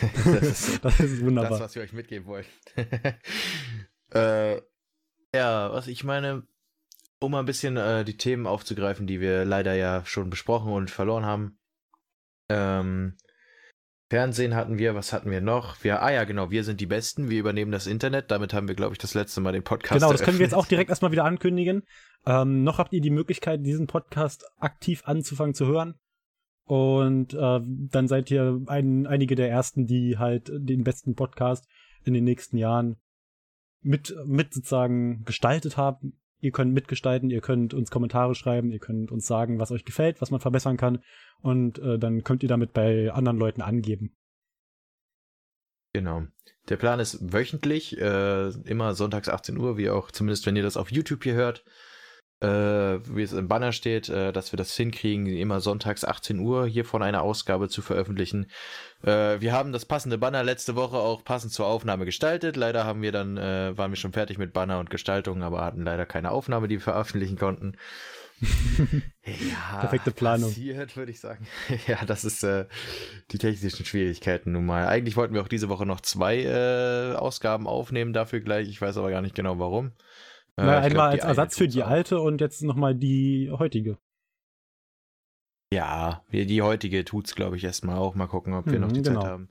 das, 0.24 0.42
ist, 0.42 0.84
das 0.84 1.00
ist 1.00 1.22
wunderbar. 1.22 1.50
Das, 1.50 1.60
was 1.60 1.74
wir 1.74 1.82
euch 1.82 1.92
mitgeben 1.92 2.26
wollen. 2.26 2.44
äh, 4.14 4.60
ja, 5.34 5.72
was 5.72 5.86
ich 5.86 6.04
meine, 6.04 6.46
um 7.18 7.32
mal 7.32 7.40
ein 7.40 7.46
bisschen 7.46 7.76
äh, 7.76 8.04
die 8.04 8.16
Themen 8.16 8.46
aufzugreifen, 8.46 9.06
die 9.06 9.20
wir 9.20 9.44
leider 9.44 9.74
ja 9.74 10.04
schon 10.04 10.30
besprochen 10.30 10.72
und 10.72 10.90
verloren 10.90 11.24
haben. 11.24 11.58
Ähm, 12.48 13.16
Fernsehen 14.10 14.54
hatten 14.54 14.78
wir, 14.78 14.94
was 14.94 15.12
hatten 15.12 15.30
wir 15.30 15.40
noch? 15.40 15.82
Wir, 15.82 16.02
ah 16.02 16.12
ja, 16.12 16.24
genau, 16.24 16.50
wir 16.50 16.62
sind 16.62 16.80
die 16.80 16.86
Besten, 16.86 17.30
wir 17.30 17.40
übernehmen 17.40 17.72
das 17.72 17.86
Internet. 17.86 18.30
Damit 18.30 18.52
haben 18.52 18.68
wir, 18.68 18.74
glaube 18.74 18.92
ich, 18.92 18.98
das 18.98 19.14
letzte 19.14 19.40
Mal 19.40 19.52
den 19.52 19.64
Podcast. 19.64 19.94
Genau, 19.94 20.12
das 20.12 20.20
eröffnet. 20.20 20.26
können 20.26 20.38
wir 20.38 20.46
jetzt 20.46 20.54
auch 20.54 20.66
direkt 20.66 20.90
erstmal 20.90 21.12
wieder 21.12 21.24
ankündigen. 21.24 21.84
Ähm, 22.26 22.64
noch 22.64 22.78
habt 22.78 22.92
ihr 22.92 23.00
die 23.00 23.10
Möglichkeit, 23.10 23.64
diesen 23.64 23.86
Podcast 23.86 24.44
aktiv 24.58 25.02
anzufangen 25.06 25.54
zu 25.54 25.66
hören. 25.66 25.94
Und 26.66 27.34
äh, 27.34 27.60
dann 27.62 28.08
seid 28.08 28.30
ihr 28.30 28.60
ein, 28.66 29.06
einige 29.06 29.34
der 29.34 29.50
ersten, 29.50 29.86
die 29.86 30.18
halt 30.18 30.50
den 30.52 30.84
besten 30.84 31.14
Podcast 31.14 31.66
in 32.04 32.14
den 32.14 32.24
nächsten 32.24 32.56
Jahren 32.56 32.96
mit, 33.80 34.14
mit 34.26 34.54
sozusagen 34.54 35.24
gestaltet 35.24 35.76
haben 35.76 36.14
Ihr 36.44 36.52
könnt 36.52 36.74
mitgestalten, 36.74 37.30
ihr 37.30 37.40
könnt 37.40 37.72
uns 37.72 37.90
Kommentare 37.90 38.34
schreiben, 38.34 38.70
ihr 38.70 38.78
könnt 38.78 39.10
uns 39.10 39.26
sagen, 39.26 39.58
was 39.58 39.70
euch 39.70 39.86
gefällt, 39.86 40.20
was 40.20 40.30
man 40.30 40.40
verbessern 40.40 40.76
kann. 40.76 41.02
Und 41.40 41.78
äh, 41.78 41.98
dann 41.98 42.22
könnt 42.22 42.42
ihr 42.42 42.50
damit 42.50 42.74
bei 42.74 43.10
anderen 43.10 43.38
Leuten 43.38 43.62
angeben. 43.62 44.14
Genau. 45.94 46.24
Der 46.68 46.76
Plan 46.76 47.00
ist 47.00 47.32
wöchentlich, 47.32 47.98
äh, 47.98 48.48
immer 48.66 48.92
sonntags 48.92 49.30
18 49.30 49.56
Uhr, 49.56 49.78
wie 49.78 49.88
auch 49.88 50.10
zumindest, 50.10 50.44
wenn 50.44 50.54
ihr 50.54 50.62
das 50.62 50.76
auf 50.76 50.92
YouTube 50.92 51.24
hier 51.24 51.32
hört, 51.32 51.64
wie 52.40 53.22
es 53.22 53.32
im 53.32 53.48
Banner 53.48 53.72
steht, 53.72 54.08
äh, 54.08 54.32
dass 54.32 54.52
wir 54.52 54.56
das 54.56 54.74
hinkriegen, 54.76 55.26
immer 55.26 55.60
sonntags 55.60 56.04
18 56.04 56.38
Uhr 56.40 56.66
hiervon 56.66 57.02
eine 57.02 57.22
Ausgabe 57.22 57.68
zu 57.68 57.80
veröffentlichen. 57.80 58.46
Äh, 59.02 59.40
wir 59.40 59.52
haben 59.52 59.72
das 59.72 59.84
passende 59.84 60.18
Banner 60.18 60.42
letzte 60.42 60.76
Woche 60.76 60.96
auch 60.96 61.24
passend 61.24 61.52
zur 61.52 61.66
Aufnahme 61.66 62.04
gestaltet. 62.04 62.56
Leider 62.56 62.84
haben 62.84 63.02
wir 63.02 63.12
dann, 63.12 63.36
äh, 63.36 63.76
waren 63.76 63.90
wir 63.90 63.96
schon 63.96 64.12
fertig 64.12 64.38
mit 64.38 64.52
Banner 64.52 64.78
und 64.78 64.90
Gestaltung, 64.90 65.42
aber 65.42 65.64
hatten 65.64 65.84
leider 65.84 66.06
keine 66.06 66.30
Aufnahme, 66.30 66.68
die 66.68 66.76
wir 66.76 66.82
veröffentlichen 66.82 67.38
konnten. 67.38 67.76
ja, 69.24 69.78
Perfekte 69.80 70.10
Planung. 70.10 70.50
Passiert, 70.50 70.96
würde 70.96 71.12
ich 71.12 71.20
sagen. 71.20 71.46
ja, 71.86 72.04
das 72.04 72.24
ist 72.24 72.42
äh, 72.42 72.66
die 73.30 73.38
technischen 73.38 73.84
Schwierigkeiten 73.84 74.52
nun 74.52 74.66
mal. 74.66 74.86
Eigentlich 74.86 75.16
wollten 75.16 75.34
wir 75.34 75.42
auch 75.42 75.48
diese 75.48 75.68
Woche 75.68 75.86
noch 75.86 76.00
zwei 76.00 76.42
äh, 76.42 77.14
Ausgaben 77.14 77.66
aufnehmen, 77.66 78.12
dafür 78.12 78.40
gleich. 78.40 78.68
Ich 78.68 78.80
weiß 78.80 78.96
aber 78.96 79.10
gar 79.10 79.22
nicht 79.22 79.34
genau 79.34 79.58
warum. 79.58 79.92
Äh, 80.56 80.62
Na, 80.64 80.78
einmal 80.78 80.90
glaub, 80.90 81.04
als 81.06 81.24
Ersatz 81.24 81.58
für 81.58 81.68
die 81.68 81.82
alte 81.82 82.20
und 82.20 82.40
jetzt 82.40 82.62
nochmal 82.62 82.94
die 82.94 83.50
heutige. 83.50 83.98
Ja, 85.72 86.22
die 86.30 86.62
heutige 86.62 87.04
tut's, 87.04 87.34
glaube 87.34 87.56
ich, 87.56 87.64
erstmal 87.64 87.98
auch. 87.98 88.14
Mal 88.14 88.28
gucken, 88.28 88.54
ob 88.54 88.66
wir 88.66 88.74
mhm, 88.74 88.80
noch 88.80 88.92
die 88.92 89.02
genau. 89.02 89.22
Zeit 89.22 89.30
haben. 89.30 89.48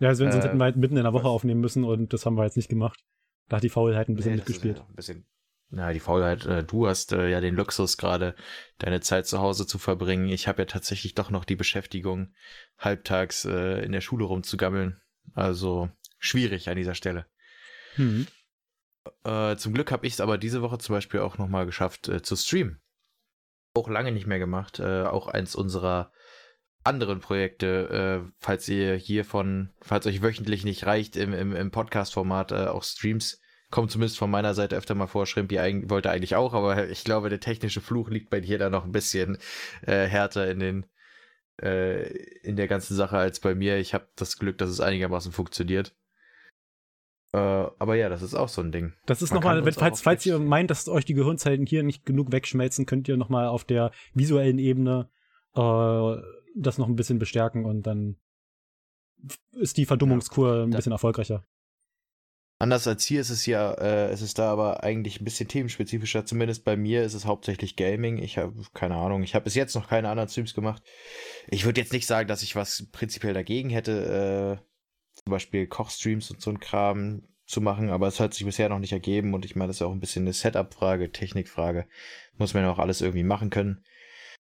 Ja, 0.00 0.08
also, 0.08 0.24
sonst 0.24 0.36
äh, 0.36 0.42
hätten 0.42 0.58
wir 0.58 0.64
halt 0.64 0.76
mitten 0.76 0.96
in 0.96 1.04
der 1.04 1.12
Woche 1.12 1.28
aufnehmen 1.28 1.60
müssen 1.60 1.84
und 1.84 2.12
das 2.12 2.26
haben 2.26 2.36
wir 2.36 2.44
jetzt 2.44 2.56
nicht 2.56 2.68
gemacht. 2.68 3.04
Da 3.48 3.56
hat 3.56 3.62
die 3.62 3.68
Faulheit 3.68 4.08
ein 4.08 4.16
bisschen 4.16 4.32
nee, 4.32 4.36
mitgespielt. 4.38 4.78
Ja 4.78 4.86
ein 4.88 4.96
bisschen, 4.96 5.26
na, 5.70 5.92
die 5.92 6.00
Faulheit, 6.00 6.46
äh, 6.46 6.64
du 6.64 6.86
hast 6.86 7.12
äh, 7.12 7.28
ja 7.28 7.40
den 7.40 7.54
Luxus 7.54 7.96
gerade, 7.96 8.34
deine 8.78 9.00
Zeit 9.00 9.26
zu 9.26 9.38
Hause 9.40 9.66
zu 9.66 9.78
verbringen. 9.78 10.28
Ich 10.28 10.48
habe 10.48 10.62
ja 10.62 10.66
tatsächlich 10.66 11.14
doch 11.14 11.30
noch 11.30 11.44
die 11.44 11.56
Beschäftigung, 11.56 12.32
halbtags 12.78 13.44
äh, 13.44 13.84
in 13.84 13.92
der 13.92 14.00
Schule 14.00 14.24
rumzugammeln. 14.24 15.00
Also 15.34 15.90
schwierig 16.18 16.68
an 16.68 16.76
dieser 16.76 16.94
Stelle. 16.94 17.26
Mhm. 17.96 18.26
Äh, 19.24 19.56
zum 19.56 19.74
Glück 19.74 19.92
habe 19.92 20.06
ich 20.06 20.14
es 20.14 20.20
aber 20.20 20.38
diese 20.38 20.62
Woche 20.62 20.78
zum 20.78 20.94
Beispiel 20.94 21.20
auch 21.20 21.38
nochmal 21.38 21.66
geschafft 21.66 22.08
äh, 22.08 22.22
zu 22.22 22.36
streamen. 22.36 22.80
Auch 23.74 23.88
lange 23.88 24.12
nicht 24.12 24.26
mehr 24.26 24.38
gemacht. 24.38 24.78
Äh, 24.78 25.02
auch 25.02 25.28
eins 25.28 25.54
unserer 25.54 26.12
anderen 26.84 27.20
Projekte, 27.20 28.24
äh, 28.26 28.32
falls 28.38 28.68
ihr 28.68 28.94
hiervon, 28.94 29.72
falls 29.80 30.06
euch 30.06 30.22
wöchentlich 30.22 30.64
nicht 30.64 30.86
reicht 30.86 31.16
im, 31.16 31.32
im, 31.32 31.56
im 31.56 31.70
Podcast-Format, 31.70 32.52
äh, 32.52 32.66
auch 32.66 32.84
Streams 32.84 33.40
kommt 33.70 33.90
zumindest 33.90 34.18
von 34.18 34.30
meiner 34.30 34.54
Seite 34.54 34.76
öfter 34.76 34.94
mal 34.94 35.06
vor. 35.06 35.26
Schrimpi 35.26 35.58
eigentlich, 35.58 35.90
wollte 35.90 36.10
eigentlich 36.10 36.36
auch, 36.36 36.52
aber 36.54 36.88
ich 36.88 37.02
glaube, 37.02 37.30
der 37.30 37.40
technische 37.40 37.80
Fluch 37.80 38.08
liegt 38.08 38.30
bei 38.30 38.40
dir 38.40 38.58
da 38.58 38.70
noch 38.70 38.84
ein 38.84 38.92
bisschen 38.92 39.38
äh, 39.82 40.06
härter 40.06 40.50
in 40.50 40.60
den 40.60 40.86
in 41.56 42.56
der 42.56 42.66
ganzen 42.66 42.96
Sache 42.96 43.16
als 43.16 43.38
bei 43.38 43.54
mir. 43.54 43.78
Ich 43.78 43.94
habe 43.94 44.08
das 44.16 44.38
Glück, 44.38 44.58
dass 44.58 44.70
es 44.70 44.80
einigermaßen 44.80 45.30
funktioniert. 45.30 45.94
Äh, 47.34 47.68
aber 47.80 47.96
ja, 47.96 48.08
das 48.08 48.22
ist 48.22 48.34
auch 48.34 48.48
so 48.48 48.62
ein 48.62 48.70
Ding. 48.70 48.92
Das 49.06 49.20
ist 49.20 49.34
nochmal, 49.34 49.60
falls, 49.72 50.00
falls 50.00 50.24
ihr 50.24 50.38
meint, 50.38 50.70
dass 50.70 50.88
euch 50.88 51.04
die 51.04 51.14
Gehirnzellen 51.14 51.66
hier 51.66 51.82
nicht 51.82 52.06
genug 52.06 52.30
wegschmelzen, 52.30 52.86
könnt 52.86 53.08
ihr 53.08 53.16
nochmal 53.16 53.48
auf 53.48 53.64
der 53.64 53.90
visuellen 54.12 54.58
Ebene 54.58 55.10
äh, 55.56 56.16
das 56.54 56.78
noch 56.78 56.86
ein 56.86 56.94
bisschen 56.94 57.18
bestärken 57.18 57.64
und 57.64 57.88
dann 57.88 58.18
ist 59.50 59.78
die 59.78 59.84
Verdummungskur 59.84 60.62
ein 60.62 60.70
bisschen 60.70 60.92
erfolgreicher. 60.92 61.44
Anders 62.60 62.86
als 62.86 63.04
hier 63.04 63.20
ist 63.20 63.30
es 63.30 63.46
ja, 63.46 63.72
äh, 63.72 64.10
es 64.10 64.22
ist 64.22 64.38
da 64.38 64.52
aber 64.52 64.84
eigentlich 64.84 65.20
ein 65.20 65.24
bisschen 65.24 65.48
themenspezifischer. 65.48 66.24
Zumindest 66.24 66.64
bei 66.64 66.76
mir 66.76 67.02
ist 67.02 67.14
es 67.14 67.26
hauptsächlich 67.26 67.74
Gaming. 67.74 68.18
Ich 68.18 68.38
habe 68.38 68.54
keine 68.74 68.94
Ahnung. 68.94 69.24
Ich 69.24 69.34
habe 69.34 69.42
bis 69.42 69.56
jetzt 69.56 69.74
noch 69.74 69.88
keine 69.88 70.08
anderen 70.08 70.28
Streams 70.28 70.54
gemacht. 70.54 70.84
Ich 71.48 71.64
würde 71.64 71.80
jetzt 71.80 71.92
nicht 71.92 72.06
sagen, 72.06 72.28
dass 72.28 72.44
ich 72.44 72.54
was 72.54 72.86
prinzipiell 72.92 73.34
dagegen 73.34 73.70
hätte, 73.70 74.60
äh, 74.60 74.73
zum 75.14 75.30
Beispiel 75.30 75.66
Kochstreams 75.66 76.30
und 76.30 76.40
so 76.40 76.50
ein 76.50 76.60
Kram 76.60 77.22
zu 77.46 77.60
machen, 77.60 77.90
aber 77.90 78.06
es 78.08 78.20
hat 78.20 78.34
sich 78.34 78.46
bisher 78.46 78.68
noch 78.68 78.78
nicht 78.78 78.92
ergeben 78.92 79.34
und 79.34 79.44
ich 79.44 79.54
meine, 79.54 79.68
das 79.68 79.76
ist 79.76 79.82
auch 79.82 79.92
ein 79.92 80.00
bisschen 80.00 80.24
eine 80.24 80.32
Setup-Frage, 80.32 81.12
Technikfrage. 81.12 81.86
Muss 82.38 82.54
man 82.54 82.62
ja 82.62 82.70
auch 82.70 82.78
alles 82.78 83.00
irgendwie 83.00 83.22
machen 83.22 83.50
können. 83.50 83.84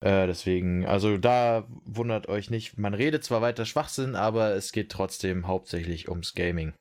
Äh, 0.01 0.27
deswegen, 0.27 0.87
also 0.87 1.17
da 1.19 1.67
wundert 1.85 2.29
euch 2.29 2.51
nicht. 2.51 2.79
Man 2.79 2.95
redet 2.95 3.25
zwar 3.25 3.43
weiter 3.43 3.65
Schwachsinn, 3.65 4.15
aber 4.15 4.55
es 4.55 4.73
geht 4.73 4.91
trotzdem 4.91 5.47
hauptsächlich 5.47 6.09
ums 6.09 6.35
Gaming. 6.35 6.75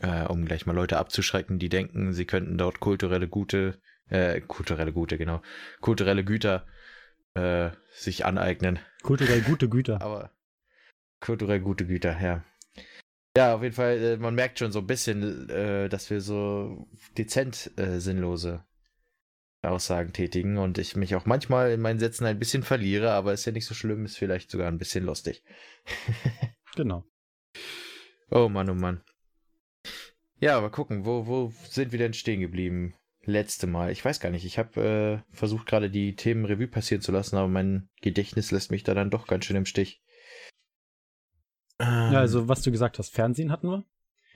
Äh, 0.00 0.26
um 0.26 0.44
gleich 0.44 0.66
mal 0.66 0.74
Leute 0.74 0.98
abzuschrecken, 0.98 1.58
die 1.58 1.68
denken, 1.68 2.12
sie 2.12 2.24
könnten 2.24 2.58
dort 2.58 2.80
kulturelle 2.80 3.28
Gute, 3.28 3.78
äh, 4.08 4.40
kulturelle 4.40 4.92
Gute, 4.92 5.16
genau, 5.16 5.42
kulturelle 5.80 6.24
Güter 6.24 6.66
äh, 7.34 7.70
sich 7.92 8.24
aneignen. 8.24 8.78
Kulturell 9.02 9.42
gute 9.42 9.68
Güter. 9.68 10.02
Aber 10.02 10.30
kulturell 11.20 11.60
gute 11.60 11.86
Güter, 11.86 12.20
ja. 12.20 12.44
Ja, 13.36 13.54
auf 13.54 13.62
jeden 13.62 13.74
Fall, 13.74 13.98
äh, 13.98 14.16
man 14.18 14.34
merkt 14.34 14.58
schon 14.58 14.72
so 14.72 14.80
ein 14.80 14.86
bisschen, 14.86 15.48
äh, 15.48 15.88
dass 15.88 16.10
wir 16.10 16.20
so 16.20 16.86
dezent 17.16 17.70
äh, 17.78 17.98
sinnlose 17.98 18.64
Aussagen 19.62 20.12
tätigen 20.12 20.58
und 20.58 20.76
ich 20.78 20.96
mich 20.96 21.14
auch 21.14 21.24
manchmal 21.24 21.70
in 21.70 21.80
meinen 21.80 22.00
Sätzen 22.00 22.26
ein 22.26 22.38
bisschen 22.38 22.62
verliere, 22.62 23.12
aber 23.12 23.32
ist 23.32 23.44
ja 23.44 23.52
nicht 23.52 23.66
so 23.66 23.74
schlimm, 23.74 24.04
ist 24.04 24.18
vielleicht 24.18 24.50
sogar 24.50 24.68
ein 24.68 24.78
bisschen 24.78 25.04
lustig. 25.04 25.42
genau. 26.76 27.04
Oh 28.30 28.48
Mann, 28.48 28.68
oh 28.68 28.74
Mann. 28.74 29.02
Ja, 30.40 30.58
aber 30.58 30.70
gucken, 30.70 31.06
wo, 31.06 31.26
wo 31.26 31.52
sind 31.70 31.92
wir 31.92 31.98
denn 31.98 32.14
stehen 32.14 32.40
geblieben? 32.40 32.94
Letzte 33.24 33.68
Mal. 33.68 33.92
Ich 33.92 34.04
weiß 34.04 34.18
gar 34.18 34.30
nicht. 34.30 34.44
Ich 34.44 34.58
habe 34.58 35.22
äh, 35.30 35.34
versucht 35.34 35.66
gerade 35.66 35.88
die 35.88 36.16
Themen 36.16 36.44
Revue 36.44 36.66
passieren 36.66 37.00
zu 37.00 37.12
lassen, 37.12 37.36
aber 37.36 37.46
mein 37.46 37.88
Gedächtnis 38.00 38.50
lässt 38.50 38.72
mich 38.72 38.82
da 38.82 38.94
dann 38.94 39.10
doch 39.10 39.28
ganz 39.28 39.44
schön 39.44 39.56
im 39.56 39.66
Stich. 39.66 40.02
Ja, 41.82 42.20
also 42.20 42.48
was 42.48 42.62
du 42.62 42.70
gesagt 42.70 42.98
hast, 42.98 43.12
Fernsehen 43.12 43.50
hatten 43.50 43.68
wir. 43.68 43.84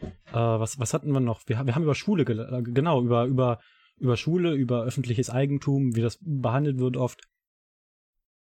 Äh, 0.01 0.35
was, 0.35 0.79
was 0.79 0.95
hatten 0.95 1.13
wir 1.13 1.21
noch? 1.21 1.41
Wir, 1.47 1.65
wir 1.65 1.75
haben 1.75 1.83
über 1.83 1.95
Schule, 1.95 2.23
äh, 2.23 2.63
genau, 2.63 3.03
über, 3.03 3.25
über, 3.25 3.61
über 3.99 4.17
Schule, 4.17 4.55
über 4.55 4.85
öffentliches 4.85 5.31
Eigentum, 5.31 5.95
wie 5.95 6.03
das 6.03 6.19
behandelt 6.21 6.79
wird 6.79 6.97
oft. 6.97 7.23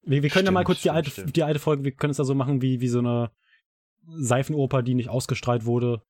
Wir, 0.04 0.24
wir 0.24 0.30
können 0.30 0.32
stimmt, 0.32 0.46
ja 0.46 0.52
mal 0.52 0.64
kurz 0.64 0.82
die 0.82 0.90
alte, 0.90 1.26
die 1.26 1.44
alte 1.44 1.60
Folge, 1.60 1.84
wir 1.84 1.92
können 1.92 2.12
es 2.12 2.18
da 2.18 2.24
so 2.24 2.36
machen 2.36 2.62
wie, 2.62 2.82
wie 2.82 2.88
so 2.88 3.00
eine 3.00 3.32
Seifenoper, 4.08 4.82
die 4.82 4.96
nicht 4.96 5.10
ausgestrahlt 5.10 5.66
wurde, 5.66 6.02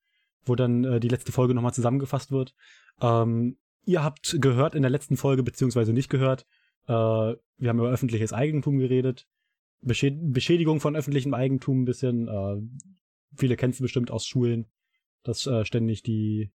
wo 0.45 0.55
dann 0.55 0.83
äh, 0.83 1.00
die 1.00 1.10
letzte 1.10 1.31
Folge 1.31 1.53
nochmal 1.53 1.74
zusammengefasst 1.74 2.31
wird. 2.31 2.55
Ähm, 3.01 3.57
ihr 3.86 4.03
habt 4.03 4.38
gehört 4.39 4.75
in 4.75 4.81
der 4.81 4.91
letzten 4.91 5.17
Folge, 5.17 5.43
beziehungsweise 5.43 5.93
nicht 5.93 6.10
gehört, 6.10 6.45
äh, 6.88 6.91
wir 6.91 7.69
haben 7.69 7.79
über 7.79 7.89
öffentliches 7.89 8.33
Eigentum 8.33 8.79
geredet. 8.79 9.27
Beschäd 9.82 10.16
Beschädigung 10.34 10.80
von 10.80 10.96
öffentlichem 10.96 11.34
Eigentum 11.34 11.82
ein 11.82 11.86
bisschen. 11.86 12.28
Äh, 12.28 12.62
viele 13.36 13.56
kennst 13.56 13.80
du 13.80 13.84
bestimmt 13.84 14.12
aus 14.12 14.26
Schulen, 14.26 14.68
dass 15.24 15.48
äh, 15.48 15.66
ständig 15.66 16.04
die 16.04 16.52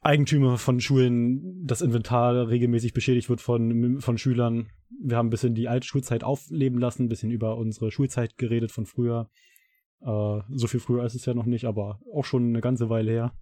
Eigentümer 0.00 0.58
von 0.58 0.80
Schulen 0.80 1.66
das 1.66 1.80
Inventar 1.80 2.48
regelmäßig 2.48 2.92
beschädigt 2.92 3.28
wird 3.28 3.40
von, 3.40 4.00
von 4.00 4.16
Schülern. 4.16 4.68
Wir 5.02 5.16
haben 5.16 5.26
ein 5.26 5.30
bisschen 5.30 5.54
die 5.54 5.68
alte 5.68 5.86
Schulzeit 5.86 6.22
aufleben 6.24 6.78
lassen, 6.78 7.04
ein 7.04 7.08
bisschen 7.08 7.30
über 7.30 7.56
unsere 7.56 7.90
Schulzeit 7.90 8.38
geredet 8.38 8.70
von 8.70 8.86
früher. 8.86 9.28
Äh, 10.00 10.40
so 10.48 10.66
viel 10.66 10.80
früher 10.80 11.04
ist 11.04 11.14
es 11.14 11.26
ja 11.26 11.34
noch 11.34 11.46
nicht, 11.46 11.64
aber 11.64 12.00
auch 12.14 12.24
schon 12.24 12.48
eine 12.48 12.60
ganze 12.60 12.88
Weile 12.88 13.10
her. 13.10 13.34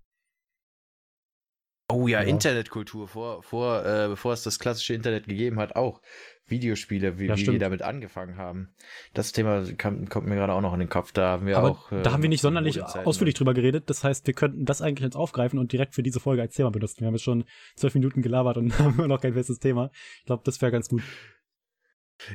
Oh 1.88 2.08
ja, 2.08 2.20
ja. 2.20 2.28
Internetkultur, 2.28 3.06
vor, 3.06 3.42
vor, 3.42 3.84
äh, 3.86 4.08
bevor 4.08 4.32
es 4.32 4.42
das 4.42 4.58
klassische 4.58 4.94
Internet 4.94 5.28
gegeben 5.28 5.60
hat, 5.60 5.76
auch 5.76 6.00
Videospiele, 6.48 7.18
wie, 7.18 7.26
ja, 7.26 7.36
wie 7.36 7.46
wir 7.46 7.58
damit 7.58 7.82
angefangen 7.82 8.36
haben. 8.36 8.68
Das 9.14 9.32
Thema 9.32 9.64
kam, 9.76 10.08
kommt 10.08 10.26
mir 10.26 10.36
gerade 10.36 10.52
auch 10.52 10.60
noch 10.60 10.72
in 10.72 10.80
den 10.80 10.88
Kopf. 10.88 11.12
Da 11.12 11.28
haben 11.28 11.46
wir 11.46 11.58
Aber 11.58 11.70
auch. 11.70 11.92
Äh, 11.92 12.02
da 12.02 12.12
haben 12.12 12.22
wir 12.22 12.28
nicht 12.28 12.40
sonderlich 12.40 12.82
ausführlich 12.82 13.34
drüber 13.34 13.54
geredet. 13.54 13.90
Das 13.90 14.04
heißt, 14.04 14.26
wir 14.26 14.34
könnten 14.34 14.64
das 14.64 14.80
eigentlich 14.80 15.04
jetzt 15.04 15.16
aufgreifen 15.16 15.58
und 15.58 15.72
direkt 15.72 15.94
für 15.94 16.02
diese 16.02 16.20
Folge 16.20 16.42
als 16.42 16.54
Thema 16.54 16.70
benutzen. 16.70 17.00
Wir 17.00 17.08
haben 17.08 17.14
jetzt 17.14 17.24
schon 17.24 17.44
zwölf 17.74 17.94
Minuten 17.94 18.22
gelabert 18.22 18.56
und 18.56 18.70
haben 18.78 18.94
immer 18.94 19.08
noch 19.08 19.20
kein 19.20 19.34
festes 19.34 19.58
Thema. 19.58 19.90
Ich 20.20 20.26
glaube, 20.26 20.42
das 20.44 20.60
wäre 20.60 20.70
ganz 20.70 20.88
gut. 20.88 21.02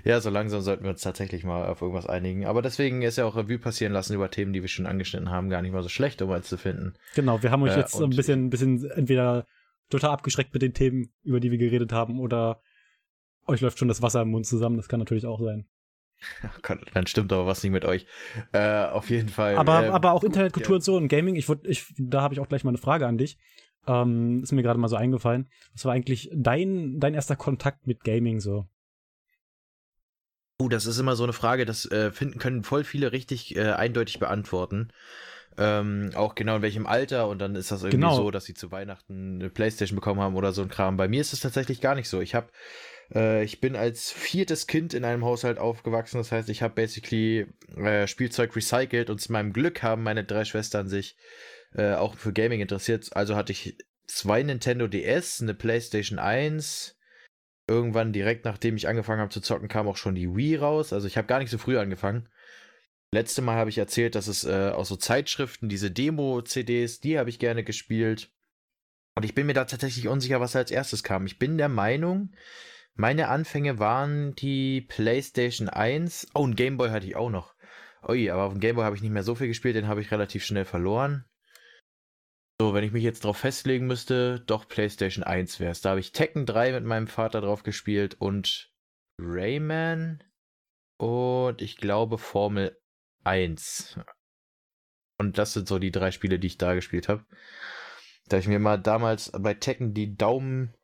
Ja, 0.03 0.21
so 0.21 0.29
langsam 0.29 0.61
sollten 0.61 0.83
wir 0.83 0.91
uns 0.91 1.01
tatsächlich 1.01 1.43
mal 1.43 1.65
auf 1.67 1.81
irgendwas 1.81 2.05
einigen. 2.05 2.45
Aber 2.45 2.61
deswegen 2.61 3.01
ist 3.01 3.17
ja 3.17 3.25
auch 3.25 3.35
Revue 3.35 3.59
passieren 3.59 3.93
lassen 3.93 4.13
über 4.13 4.29
Themen, 4.29 4.53
die 4.53 4.61
wir 4.61 4.69
schon 4.69 4.85
angeschnitten 4.85 5.29
haben, 5.29 5.49
gar 5.49 5.61
nicht 5.61 5.71
mal 5.71 5.83
so 5.83 5.89
schlecht, 5.89 6.21
um 6.21 6.31
eins 6.31 6.47
zu 6.47 6.57
finden. 6.57 6.93
Genau, 7.15 7.41
wir 7.41 7.51
haben 7.51 7.63
euch 7.63 7.75
äh, 7.75 7.79
jetzt 7.79 7.99
ein 7.99 8.09
bisschen, 8.11 8.45
ein 8.45 8.49
bisschen 8.49 8.89
entweder 8.91 9.45
total 9.89 10.11
abgeschreckt 10.11 10.53
mit 10.53 10.61
den 10.61 10.73
Themen, 10.73 11.11
über 11.23 11.39
die 11.39 11.51
wir 11.51 11.57
geredet 11.57 11.91
haben, 11.91 12.19
oder 12.19 12.61
euch 13.47 13.61
läuft 13.61 13.79
schon 13.79 13.87
das 13.87 14.01
Wasser 14.01 14.21
im 14.21 14.29
Mund 14.29 14.45
zusammen. 14.45 14.77
Das 14.77 14.87
kann 14.87 14.99
natürlich 14.99 15.25
auch 15.25 15.39
sein. 15.39 15.65
Oh 16.69 16.75
dann 16.93 17.07
stimmt 17.07 17.33
aber 17.33 17.47
was 17.47 17.63
nicht 17.63 17.71
mit 17.71 17.83
euch. 17.83 18.05
Äh, 18.51 18.85
auf 18.85 19.09
jeden 19.09 19.29
Fall. 19.29 19.55
Aber, 19.55 19.85
äh, 19.85 19.89
aber 19.89 20.11
auch 20.11 20.23
Internetkultur 20.23 20.73
ja. 20.73 20.75
und 20.75 20.83
so 20.83 20.95
und 20.95 21.07
Gaming, 21.07 21.35
ich 21.35 21.49
würd, 21.49 21.65
ich, 21.65 21.91
da 21.97 22.21
habe 22.21 22.35
ich 22.35 22.39
auch 22.39 22.47
gleich 22.47 22.63
mal 22.63 22.69
eine 22.69 22.77
Frage 22.77 23.07
an 23.07 23.17
dich. 23.17 23.39
Ähm, 23.87 24.43
ist 24.43 24.51
mir 24.51 24.61
gerade 24.61 24.79
mal 24.79 24.87
so 24.87 24.95
eingefallen. 24.95 25.49
Was 25.73 25.85
war 25.85 25.93
eigentlich 25.93 26.29
dein, 26.31 26.99
dein 26.99 27.15
erster 27.15 27.35
Kontakt 27.35 27.87
mit 27.87 28.03
Gaming 28.03 28.39
so? 28.39 28.67
Oh, 30.61 30.69
das 30.69 30.85
ist 30.85 30.99
immer 30.99 31.15
so 31.15 31.23
eine 31.23 31.33
Frage, 31.33 31.65
das 31.65 31.89
äh, 31.89 32.11
finden 32.11 32.37
können 32.37 32.63
voll 32.63 32.83
viele 32.83 33.11
richtig 33.11 33.55
äh, 33.55 33.71
eindeutig 33.71 34.19
beantworten. 34.19 34.89
Ähm, 35.57 36.11
auch 36.13 36.35
genau 36.35 36.57
in 36.57 36.61
welchem 36.61 36.85
Alter 36.85 37.27
und 37.27 37.39
dann 37.39 37.55
ist 37.55 37.71
das 37.71 37.81
irgendwie 37.81 37.97
genau. 37.97 38.15
so, 38.15 38.29
dass 38.29 38.45
sie 38.45 38.53
zu 38.53 38.71
Weihnachten 38.71 39.39
eine 39.39 39.49
Playstation 39.49 39.95
bekommen 39.95 40.21
haben 40.21 40.35
oder 40.35 40.51
so 40.51 40.61
ein 40.61 40.69
Kram. 40.69 40.97
Bei 40.97 41.07
mir 41.07 41.19
ist 41.19 41.33
es 41.33 41.39
tatsächlich 41.39 41.81
gar 41.81 41.95
nicht 41.95 42.07
so. 42.07 42.21
Ich 42.21 42.35
habe, 42.35 42.49
äh, 43.11 43.43
ich 43.43 43.59
bin 43.59 43.75
als 43.75 44.11
viertes 44.11 44.67
Kind 44.67 44.93
in 44.93 45.03
einem 45.03 45.25
Haushalt 45.25 45.57
aufgewachsen. 45.57 46.19
Das 46.19 46.31
heißt, 46.31 46.47
ich 46.49 46.61
habe 46.61 46.75
basically 46.75 47.47
äh, 47.75 48.05
Spielzeug 48.05 48.55
recycelt 48.55 49.09
und 49.09 49.19
zu 49.19 49.31
meinem 49.31 49.53
Glück 49.53 49.81
haben 49.81 50.03
meine 50.03 50.23
drei 50.23 50.45
Schwestern 50.45 50.87
sich 50.87 51.17
äh, 51.73 51.95
auch 51.95 52.15
für 52.15 52.33
Gaming 52.33 52.61
interessiert. 52.61 53.09
Also 53.15 53.35
hatte 53.35 53.51
ich 53.51 53.77
zwei 54.05 54.43
Nintendo 54.43 54.87
DS, 54.87 55.41
eine 55.41 55.55
Playstation 55.55 56.19
1, 56.19 56.97
irgendwann 57.71 58.13
direkt 58.13 58.45
nachdem 58.45 58.75
ich 58.75 58.87
angefangen 58.87 59.21
habe 59.21 59.31
zu 59.31 59.41
zocken, 59.41 59.67
kam 59.67 59.87
auch 59.87 59.97
schon 59.97 60.15
die 60.15 60.35
Wii 60.35 60.57
raus. 60.57 60.93
Also 60.93 61.07
ich 61.07 61.17
habe 61.17 61.27
gar 61.27 61.39
nicht 61.39 61.49
so 61.49 61.57
früh 61.57 61.77
angefangen. 61.77 62.27
Letzte 63.13 63.41
Mal 63.41 63.55
habe 63.55 63.69
ich 63.69 63.77
erzählt, 63.77 64.15
dass 64.15 64.27
es 64.27 64.45
äh, 64.45 64.71
aus 64.73 64.87
so 64.87 64.95
Zeitschriften, 64.95 65.67
diese 65.67 65.91
Demo-CDs, 65.91 66.99
die 66.99 67.17
habe 67.17 67.29
ich 67.29 67.39
gerne 67.39 67.63
gespielt. 67.63 68.31
Und 69.15 69.25
ich 69.25 69.35
bin 69.35 69.47
mir 69.47 69.53
da 69.53 69.65
tatsächlich 69.65 70.07
unsicher, 70.07 70.39
was 70.39 70.55
als 70.55 70.71
erstes 70.71 71.03
kam. 71.03 71.25
Ich 71.25 71.37
bin 71.37 71.57
der 71.57 71.67
Meinung, 71.67 72.31
meine 72.95 73.27
Anfänge 73.27 73.79
waren 73.79 74.35
die 74.35 74.81
PlayStation 74.81 75.67
1. 75.67 76.27
Oh, 76.33 76.45
ein 76.45 76.55
Gameboy 76.55 76.89
hatte 76.89 77.07
ich 77.07 77.15
auch 77.15 77.29
noch. 77.29 77.55
Ui, 78.07 78.29
aber 78.29 78.43
auf 78.43 78.53
dem 78.53 78.61
Gameboy 78.61 78.83
habe 78.83 78.95
ich 78.95 79.01
nicht 79.01 79.11
mehr 79.11 79.23
so 79.23 79.35
viel 79.35 79.47
gespielt, 79.47 79.75
den 79.75 79.87
habe 79.87 80.01
ich 80.01 80.11
relativ 80.11 80.45
schnell 80.45 80.65
verloren. 80.65 81.25
So, 82.61 82.75
wenn 82.75 82.83
ich 82.83 82.91
mich 82.91 83.03
jetzt 83.03 83.25
drauf 83.25 83.37
festlegen 83.37 83.87
müsste, 83.87 84.39
doch 84.45 84.67
PlayStation 84.67 85.23
1 85.23 85.59
wäre 85.59 85.71
es. 85.71 85.81
Da 85.81 85.89
habe 85.89 85.99
ich 85.99 86.11
Tekken 86.11 86.45
3 86.45 86.73
mit 86.73 86.83
meinem 86.83 87.07
Vater 87.07 87.41
drauf 87.41 87.63
gespielt 87.63 88.17
und 88.19 88.71
Rayman 89.17 90.23
und 90.97 91.59
ich 91.59 91.77
glaube 91.77 92.19
Formel 92.19 92.77
1. 93.23 93.99
Und 95.17 95.39
das 95.39 95.53
sind 95.53 95.67
so 95.67 95.79
die 95.79 95.89
drei 95.89 96.11
Spiele, 96.11 96.37
die 96.37 96.45
ich 96.45 96.59
da 96.59 96.75
gespielt 96.75 97.09
habe. 97.09 97.25
Da 98.27 98.37
ich 98.37 98.47
mir 98.47 98.59
mal 98.59 98.77
damals 98.77 99.31
bei 99.31 99.55
Tekken 99.55 99.95
die 99.95 100.15
Daumen 100.15 100.75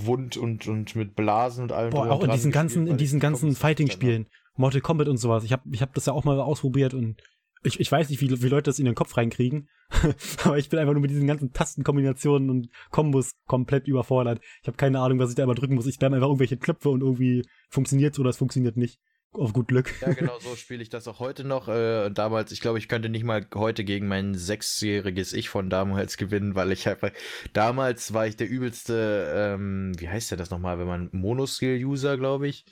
wund 0.00 0.36
und, 0.36 0.68
und 0.68 0.94
mit 0.94 1.16
Blasen 1.16 1.64
und 1.64 1.72
allem. 1.72 1.90
Boah, 1.90 2.12
auch 2.12 2.22
in 2.22 2.30
diesen 2.30 2.52
ganzen, 2.52 2.86
in 2.86 2.96
diesen 2.96 3.18
ganzen 3.18 3.56
Fighting-Spielen. 3.56 4.28
Mortal 4.54 4.82
Kombat 4.82 5.08
und 5.08 5.16
sowas. 5.16 5.42
Ich 5.42 5.50
habe 5.50 5.64
ich 5.72 5.82
hab 5.82 5.94
das 5.94 6.06
ja 6.06 6.12
auch 6.12 6.22
mal 6.22 6.38
ausprobiert 6.38 6.94
und 6.94 7.20
ich, 7.62 7.80
ich 7.80 7.90
weiß 7.90 8.08
nicht, 8.08 8.20
wie, 8.20 8.42
wie 8.42 8.48
Leute 8.48 8.70
das 8.70 8.78
in 8.78 8.84
den 8.84 8.94
Kopf 8.94 9.16
reinkriegen, 9.16 9.68
aber 10.44 10.58
ich 10.58 10.68
bin 10.68 10.78
einfach 10.78 10.92
nur 10.92 11.02
mit 11.02 11.10
diesen 11.10 11.26
ganzen 11.26 11.52
Tastenkombinationen 11.52 12.50
und 12.50 12.68
Kombos 12.90 13.32
komplett 13.46 13.88
überfordert. 13.88 14.40
Ich 14.62 14.68
habe 14.68 14.76
keine 14.76 15.00
Ahnung, 15.00 15.18
was 15.18 15.30
ich 15.30 15.36
da 15.36 15.44
immer 15.44 15.54
drücken 15.54 15.74
muss. 15.74 15.86
Ich 15.86 15.94
spam 15.94 16.12
einfach 16.12 16.28
irgendwelche 16.28 16.56
Knöpfe 16.56 16.90
und 16.90 17.02
irgendwie 17.02 17.46
funktioniert 17.68 18.18
oder 18.18 18.30
es 18.30 18.36
funktioniert 18.36 18.76
nicht. 18.76 18.98
Auf 19.32 19.52
gut 19.52 19.68
Glück. 19.68 19.94
Ja, 20.00 20.12
genau 20.14 20.38
so 20.40 20.56
spiele 20.56 20.82
ich 20.82 20.88
das 20.88 21.06
auch 21.06 21.20
heute 21.20 21.44
noch. 21.44 21.68
Äh, 21.68 22.10
damals, 22.10 22.50
ich 22.50 22.60
glaube, 22.60 22.78
ich 22.78 22.88
könnte 22.88 23.10
nicht 23.10 23.24
mal 23.24 23.46
heute 23.54 23.84
gegen 23.84 24.08
mein 24.08 24.34
sechsjähriges 24.34 25.34
Ich 25.34 25.50
von 25.50 25.68
damals 25.68 26.16
gewinnen, 26.16 26.54
weil 26.54 26.72
ich 26.72 26.88
einfach, 26.88 27.10
damals 27.52 28.14
war 28.14 28.26
ich 28.26 28.36
der 28.36 28.48
übelste, 28.48 29.30
ähm, 29.34 29.92
wie 29.98 30.08
heißt 30.08 30.30
der 30.30 30.38
das 30.38 30.50
nochmal, 30.50 30.78
wenn 30.78 30.86
man 30.86 31.08
Monoskill-User, 31.12 32.16
glaube 32.16 32.48
ich. 32.48 32.64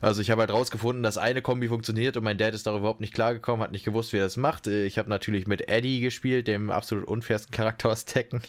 Also 0.00 0.22
ich 0.22 0.30
habe 0.30 0.40
halt 0.40 0.50
rausgefunden, 0.50 1.02
dass 1.02 1.18
eine 1.18 1.42
Kombi 1.42 1.68
funktioniert 1.68 2.16
und 2.16 2.24
mein 2.24 2.38
Dad 2.38 2.54
ist 2.54 2.66
darüber 2.66 2.80
überhaupt 2.80 3.00
nicht 3.00 3.14
klargekommen, 3.14 3.62
hat 3.62 3.72
nicht 3.72 3.84
gewusst, 3.84 4.14
wie 4.14 4.16
er 4.16 4.24
das 4.24 4.38
macht. 4.38 4.66
Äh, 4.66 4.86
ich 4.86 4.98
habe 4.98 5.10
natürlich 5.10 5.46
mit 5.46 5.68
Eddie 5.68 6.00
gespielt, 6.00 6.48
dem 6.48 6.70
absolut 6.70 7.06
unfairsten 7.06 7.52
Charakter 7.52 7.90
aus 7.90 8.06
Tekken. 8.06 8.40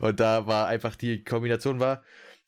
Und 0.00 0.18
da 0.18 0.48
war 0.48 0.66
einfach 0.66 0.96
die 0.96 1.22
Kombination 1.22 1.78
war, 1.78 2.02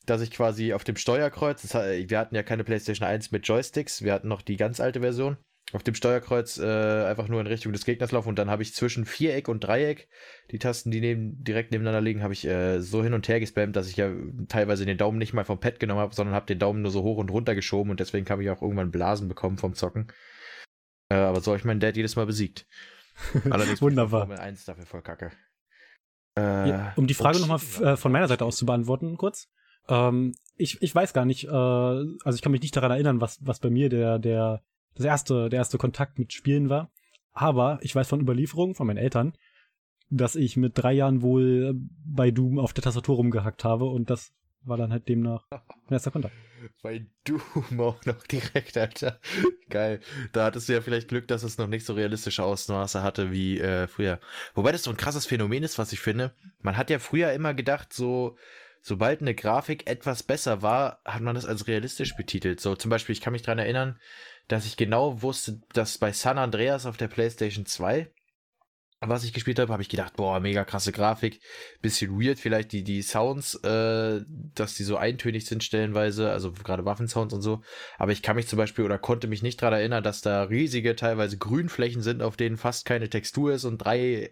dass 0.09 0.21
ich 0.21 0.31
quasi 0.31 0.73
auf 0.73 0.85
dem 0.85 0.97
Steuerkreuz, 0.97 1.62
das, 1.62 1.75
wir 1.75 2.19
hatten 2.19 2.35
ja 2.35 2.43
keine 2.43 2.65
PlayStation 2.65 3.07
1 3.07 3.31
mit 3.31 3.47
Joysticks, 3.47 4.03
wir 4.03 4.12
hatten 4.12 4.29
noch 4.29 4.43
die 4.43 4.57
ganz 4.57 4.81
alte 4.81 5.00
Version. 5.00 5.37
auf 5.73 5.83
dem 5.83 5.95
Steuerkreuz 5.95 6.59
äh, 6.59 7.05
einfach 7.05 7.29
nur 7.29 7.41
in 7.41 7.47
Richtung 7.47 7.73
des 7.73 7.85
Gegners 7.85 8.11
laufen 8.12 8.31
und 8.31 8.38
dann 8.38 8.50
habe 8.50 8.62
ich 8.62 8.75
zwischen 8.75 9.05
Viereck 9.05 9.49
und 9.49 9.61
Dreieck, 9.61 10.09
die 10.50 10.59
Tasten, 10.59 10.91
die 10.91 11.00
neben, 11.00 11.43
direkt 11.45 11.73
nebeneinander 11.73 12.00
liegen, 12.00 12.23
habe 12.23 12.33
ich 12.33 12.47
äh, 12.47 12.81
so 12.81 13.03
hin 13.03 13.12
und 13.12 13.29
her 13.29 13.38
gespammt, 13.38 13.77
dass 13.77 13.88
ich 13.88 13.97
ja 13.97 14.11
teilweise 14.49 14.87
den 14.87 14.97
Daumen 14.97 15.19
nicht 15.19 15.35
mal 15.35 15.45
vom 15.45 15.61
Pad 15.61 15.79
genommen 15.79 16.00
habe, 16.00 16.15
sondern 16.15 16.35
habe 16.35 16.47
den 16.47 16.59
Daumen 16.59 16.81
nur 16.83 16.91
so 16.91 17.03
hoch 17.03 17.19
und 17.19 17.31
runter 17.31 17.55
geschoben 17.55 17.91
und 17.91 18.00
deswegen 18.00 18.29
habe 18.31 18.43
ich 18.43 18.50
auch 18.50 18.62
irgendwann 18.62 18.91
Blasen 18.91 19.29
bekommen 19.29 19.59
vom 19.59 19.75
Zocken. 19.75 20.11
Äh, 21.11 21.17
aber 21.17 21.41
so 21.41 21.50
habe 21.50 21.59
ich 21.59 21.65
meinen 21.65 21.81
Dad 21.81 21.97
jedes 21.97 22.17
Mal 22.17 22.27
besiegt. 22.27 22.67
Allerdings 23.50 23.83
Wunderbar. 23.83 24.23
Formel 24.23 24.38
1 24.38 24.65
dafür 24.65 24.87
voll 24.87 25.03
kacke. 25.03 25.33
Ja, 26.38 26.93
um 26.95 27.09
die 27.09 27.15
Frage 27.15 27.41
nochmal 27.41 27.59
äh, 27.83 27.97
von 27.97 28.12
meiner 28.12 28.29
Seite 28.29 28.45
aus 28.45 28.59
zu 28.59 28.65
beantworten, 28.65 29.17
kurz. 29.17 29.49
Ähm, 29.88 30.35
ich, 30.57 30.83
ich 30.83 30.95
weiß 30.95 31.12
gar 31.12 31.25
nicht, 31.25 31.45
äh, 31.45 31.50
also 31.50 32.35
ich 32.35 32.42
kann 32.42 32.52
mich 32.52 32.62
nicht 32.62 32.76
daran 32.76 32.90
erinnern, 32.90 33.21
was, 33.21 33.38
was 33.45 33.61
bei 33.61 33.71
mir 33.71 33.88
der, 33.88 34.18
der 34.18 34.62
das 34.95 35.07
erste, 35.07 35.49
der 35.49 35.59
erste 35.59 35.78
Kontakt 35.78 36.18
mit 36.18 36.33
Spielen 36.33 36.68
war. 36.68 36.90
Aber 37.33 37.78
ich 37.83 37.95
weiß 37.95 38.09
von 38.09 38.21
Überlieferungen 38.21 38.75
von 38.75 38.87
meinen 38.87 38.97
Eltern, 38.97 39.33
dass 40.11 40.35
ich 40.35 40.57
mit 40.57 40.73
drei 40.76 40.92
Jahren 40.92 41.23
wohl 41.23 41.75
bei 42.04 42.30
Doom 42.30 42.59
auf 42.59 42.73
der 42.73 42.83
Tastatur 42.85 43.16
rumgehackt 43.16 43.64
habe 43.64 43.85
und 43.85 44.11
das 44.11 44.33
war 44.62 44.76
dann 44.76 44.90
halt 44.90 45.09
demnach 45.09 45.47
mein 45.50 45.92
erster 45.92 46.11
Kontakt. 46.11 46.35
Bei 46.83 47.07
Doom 47.25 47.80
auch 47.80 48.04
noch 48.04 48.26
direkt, 48.26 48.76
Alter. 48.76 49.21
Geil. 49.68 50.00
Da 50.33 50.47
hattest 50.47 50.68
du 50.68 50.73
ja 50.73 50.80
vielleicht 50.80 51.07
Glück, 51.07 51.28
dass 51.28 51.45
es 51.45 51.57
noch 51.57 51.68
nicht 51.68 51.87
so 51.87 51.95
realistische 51.95 52.42
Ausmaße 52.42 53.00
hatte 53.00 53.30
wie 53.30 53.61
äh, 53.61 53.87
früher. 53.87 54.18
Wobei 54.54 54.73
das 54.73 54.83
so 54.83 54.90
ein 54.90 54.97
krasses 54.97 55.25
Phänomen 55.25 55.62
ist, 55.62 55.78
was 55.78 55.92
ich 55.92 56.00
finde. 56.00 56.35
Man 56.61 56.76
hat 56.76 56.90
ja 56.90 56.99
früher 56.99 57.33
immer 57.33 57.54
gedacht, 57.54 57.92
so 57.92 58.37
sobald 58.88 59.21
eine 59.21 59.35
Grafik 59.35 59.88
etwas 59.88 60.23
besser 60.23 60.62
war, 60.62 61.00
hat 61.04 61.21
man 61.21 61.35
das 61.35 61.47
als 61.47 61.68
realistisch 61.68 62.16
betitelt. 62.16 62.61
So 62.61 62.75
zum 62.75 62.90
Beispiel, 62.90 63.12
ich 63.12 63.21
kann 63.21 63.33
mich 63.33 63.42
daran 63.42 63.59
erinnern, 63.59 64.00
dass 64.49 64.66
ich 64.66 64.76
genau 64.76 65.23
wusste, 65.23 65.61
dass 65.75 65.99
bei 65.99 66.12
San 66.12 66.38
Andreas 66.38 66.87
auf 66.87 66.97
der 66.97 67.09
PlayStation 67.09 67.66
2, 67.66 68.11
was 69.00 69.23
ich 69.23 69.33
gespielt 69.33 69.61
habe, 69.61 69.73
habe 69.73 69.83
ich 69.83 69.90
gedacht, 69.90 70.16
boah, 70.16 70.40
mega 70.40 70.64
krasse 70.64 70.90
Grafik, 70.90 71.40
bisschen 71.83 72.21
weird 72.21 72.40
vielleicht 72.40 72.73
die, 72.73 72.83
die 72.83 73.02
Sounds, 73.02 73.54
äh, 73.62 74.23
dass 74.26 74.75
die 74.75 74.83
so 74.83 74.97
eintönig 74.97 75.47
sind 75.47 75.62
stellenweise, 75.62 76.33
also 76.33 76.50
gerade 76.52 76.85
Waffensounds 76.85 77.33
und 77.33 77.42
so. 77.42 77.62
Aber 77.99 78.11
ich 78.11 78.23
kann 78.23 78.35
mich 78.35 78.49
zum 78.49 78.57
Beispiel 78.57 78.85
oder 78.85 78.99
konnte 78.99 79.28
mich 79.28 79.42
nicht 79.42 79.62
daran 79.62 79.78
erinnern, 79.78 80.02
dass 80.02 80.23
da 80.23 80.42
riesige, 80.45 80.97
teilweise 80.97 81.38
Grünflächen 81.38 82.02
sind, 82.02 82.23
auf 82.23 82.37
denen 82.37 82.57
fast 82.57 82.87
keine 82.87 83.09
Textur 83.09 83.52
ist 83.52 83.64
und 83.64 83.78
drei 83.78 84.30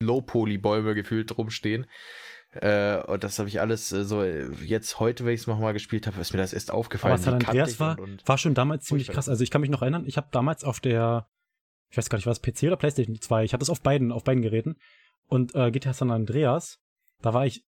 Low-Poly-Bäume 0.00 0.94
gefühlt 0.94 1.36
rumstehen. 1.36 1.86
Äh, 2.60 3.02
und 3.06 3.24
das 3.24 3.38
habe 3.38 3.48
ich 3.48 3.60
alles 3.60 3.92
äh, 3.92 4.04
so 4.04 4.22
jetzt 4.22 5.00
heute, 5.00 5.24
wenn 5.24 5.34
ich 5.34 5.40
es 5.40 5.46
nochmal 5.46 5.72
gespielt 5.72 6.06
habe, 6.06 6.20
ist 6.20 6.32
mir 6.32 6.38
das 6.38 6.52
erst 6.52 6.70
aufgefallen. 6.70 7.14
Aber 7.14 7.22
San 7.22 7.34
Andreas 7.34 7.80
war, 7.80 7.98
und, 7.98 8.10
und 8.10 8.28
war 8.28 8.38
schon 8.38 8.54
damals 8.54 8.84
ziemlich 8.84 9.08
krass. 9.08 9.28
Also 9.28 9.42
ich 9.42 9.50
kann 9.50 9.60
mich 9.60 9.70
noch 9.70 9.82
erinnern, 9.82 10.04
ich 10.06 10.16
habe 10.16 10.28
damals 10.30 10.64
auf 10.64 10.80
der, 10.80 11.26
ich 11.90 11.96
weiß 11.96 12.08
gar 12.08 12.18
nicht, 12.18 12.26
war 12.26 12.32
es 12.32 12.42
PC 12.42 12.64
oder 12.64 12.76
PlayStation 12.76 13.20
2, 13.20 13.44
ich 13.44 13.52
hatte 13.52 13.62
es 13.62 13.70
auf 13.70 13.80
beiden, 13.80 14.12
auf 14.12 14.24
beiden 14.24 14.42
Geräten. 14.42 14.76
Und 15.26 15.54
äh, 15.54 15.70
GTA 15.70 15.92
San 15.92 16.10
Andreas, 16.10 16.78
da 17.22 17.34
war 17.34 17.46
ich 17.46 17.64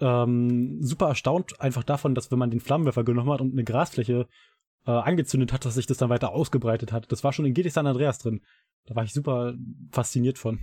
ähm, 0.00 0.82
super 0.82 1.08
erstaunt 1.08 1.60
einfach 1.60 1.84
davon, 1.84 2.14
dass 2.14 2.30
wenn 2.30 2.38
man 2.38 2.50
den 2.50 2.60
Flammenwerfer 2.60 3.04
genommen 3.04 3.30
hat 3.30 3.40
und 3.40 3.52
eine 3.52 3.64
Grasfläche 3.64 4.26
äh, 4.86 4.90
angezündet 4.90 5.52
hat, 5.52 5.64
dass 5.64 5.74
sich 5.74 5.86
das 5.86 5.98
dann 5.98 6.10
weiter 6.10 6.32
ausgebreitet 6.32 6.92
hat. 6.92 7.10
Das 7.12 7.24
war 7.24 7.32
schon 7.32 7.44
in 7.44 7.54
GTA 7.54 7.70
San 7.70 7.86
Andreas 7.86 8.18
drin. 8.18 8.42
Da 8.86 8.94
war 8.94 9.04
ich 9.04 9.12
super 9.12 9.54
fasziniert 9.90 10.38
von. 10.38 10.60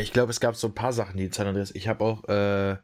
Ich 0.00 0.12
glaube, 0.12 0.30
es 0.30 0.40
gab 0.40 0.56
so 0.56 0.68
ein 0.68 0.74
paar 0.74 0.92
Sachen, 0.92 1.16
die 1.16 1.24
in 1.24 1.32
San 1.32 1.46
Andreas. 1.46 1.74
Ich 1.74 1.88
habe 1.88 2.04
auch 2.04 2.24
äh, 2.28 2.76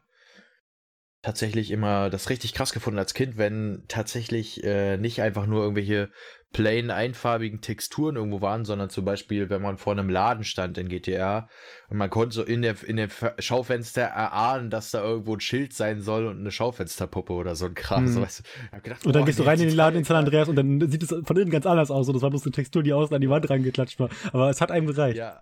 tatsächlich 1.25 1.71
immer 1.71 2.09
das 2.09 2.29
richtig 2.29 2.53
krass 2.53 2.71
gefunden 2.71 2.99
als 2.99 3.15
Kind, 3.15 3.37
wenn 3.37 3.83
tatsächlich 3.87 4.63
äh, 4.63 4.97
nicht 4.97 5.21
einfach 5.21 5.47
nur 5.47 5.63
irgendwelche 5.63 6.11
plain 6.53 6.91
einfarbigen 6.91 7.59
Texturen 7.61 8.15
irgendwo 8.15 8.41
waren, 8.41 8.63
sondern 8.63 8.89
zum 8.89 9.03
Beispiel, 9.03 9.49
wenn 9.49 9.61
man 9.61 9.77
vor 9.77 9.91
einem 9.91 10.07
Laden 10.07 10.43
stand 10.43 10.77
in 10.77 10.87
GTA 10.87 11.49
und 11.89 11.97
man 11.97 12.09
konnte 12.09 12.35
so 12.35 12.43
in 12.43 12.61
der 12.61 12.75
in 12.85 12.95
dem 12.97 13.09
Schaufenster 13.39 14.03
erahnen, 14.03 14.69
dass 14.69 14.91
da 14.91 15.03
irgendwo 15.03 15.33
ein 15.33 15.41
Schild 15.41 15.73
sein 15.73 15.99
soll 15.99 16.27
und 16.27 16.39
eine 16.39 16.51
Schaufensterpuppe 16.51 17.33
oder 17.33 17.55
so 17.55 17.65
ein 17.65 17.73
Kram. 17.73 18.03
Mhm. 18.03 18.07
So, 18.07 18.21
weißt 18.21 18.43
du, 18.71 18.81
gedacht, 18.81 19.05
und 19.05 19.15
dann 19.15 19.25
gehst 19.25 19.39
du 19.39 19.43
rein 19.43 19.59
in 19.59 19.67
den 19.67 19.75
Laden 19.75 19.97
in 19.97 20.05
San 20.05 20.15
Andreas 20.15 20.47
und 20.47 20.55
dann 20.55 20.89
sieht 20.89 21.03
es 21.03 21.09
von 21.09 21.37
innen 21.37 21.49
ganz 21.49 21.65
anders 21.65 21.91
aus 21.91 22.07
und 22.07 22.13
das 22.13 22.21
war 22.21 22.29
bloß 22.29 22.43
eine 22.43 22.51
Textur, 22.51 22.83
die 22.83 22.93
außen 22.93 23.13
an 23.13 23.21
die 23.21 23.29
Wand 23.29 23.49
reingeklatscht 23.49 23.99
war. 23.99 24.09
Aber 24.31 24.49
es 24.49 24.61
hat 24.61 24.71
einem 24.71 24.87
gereicht. 24.87 25.17
Ja, 25.17 25.41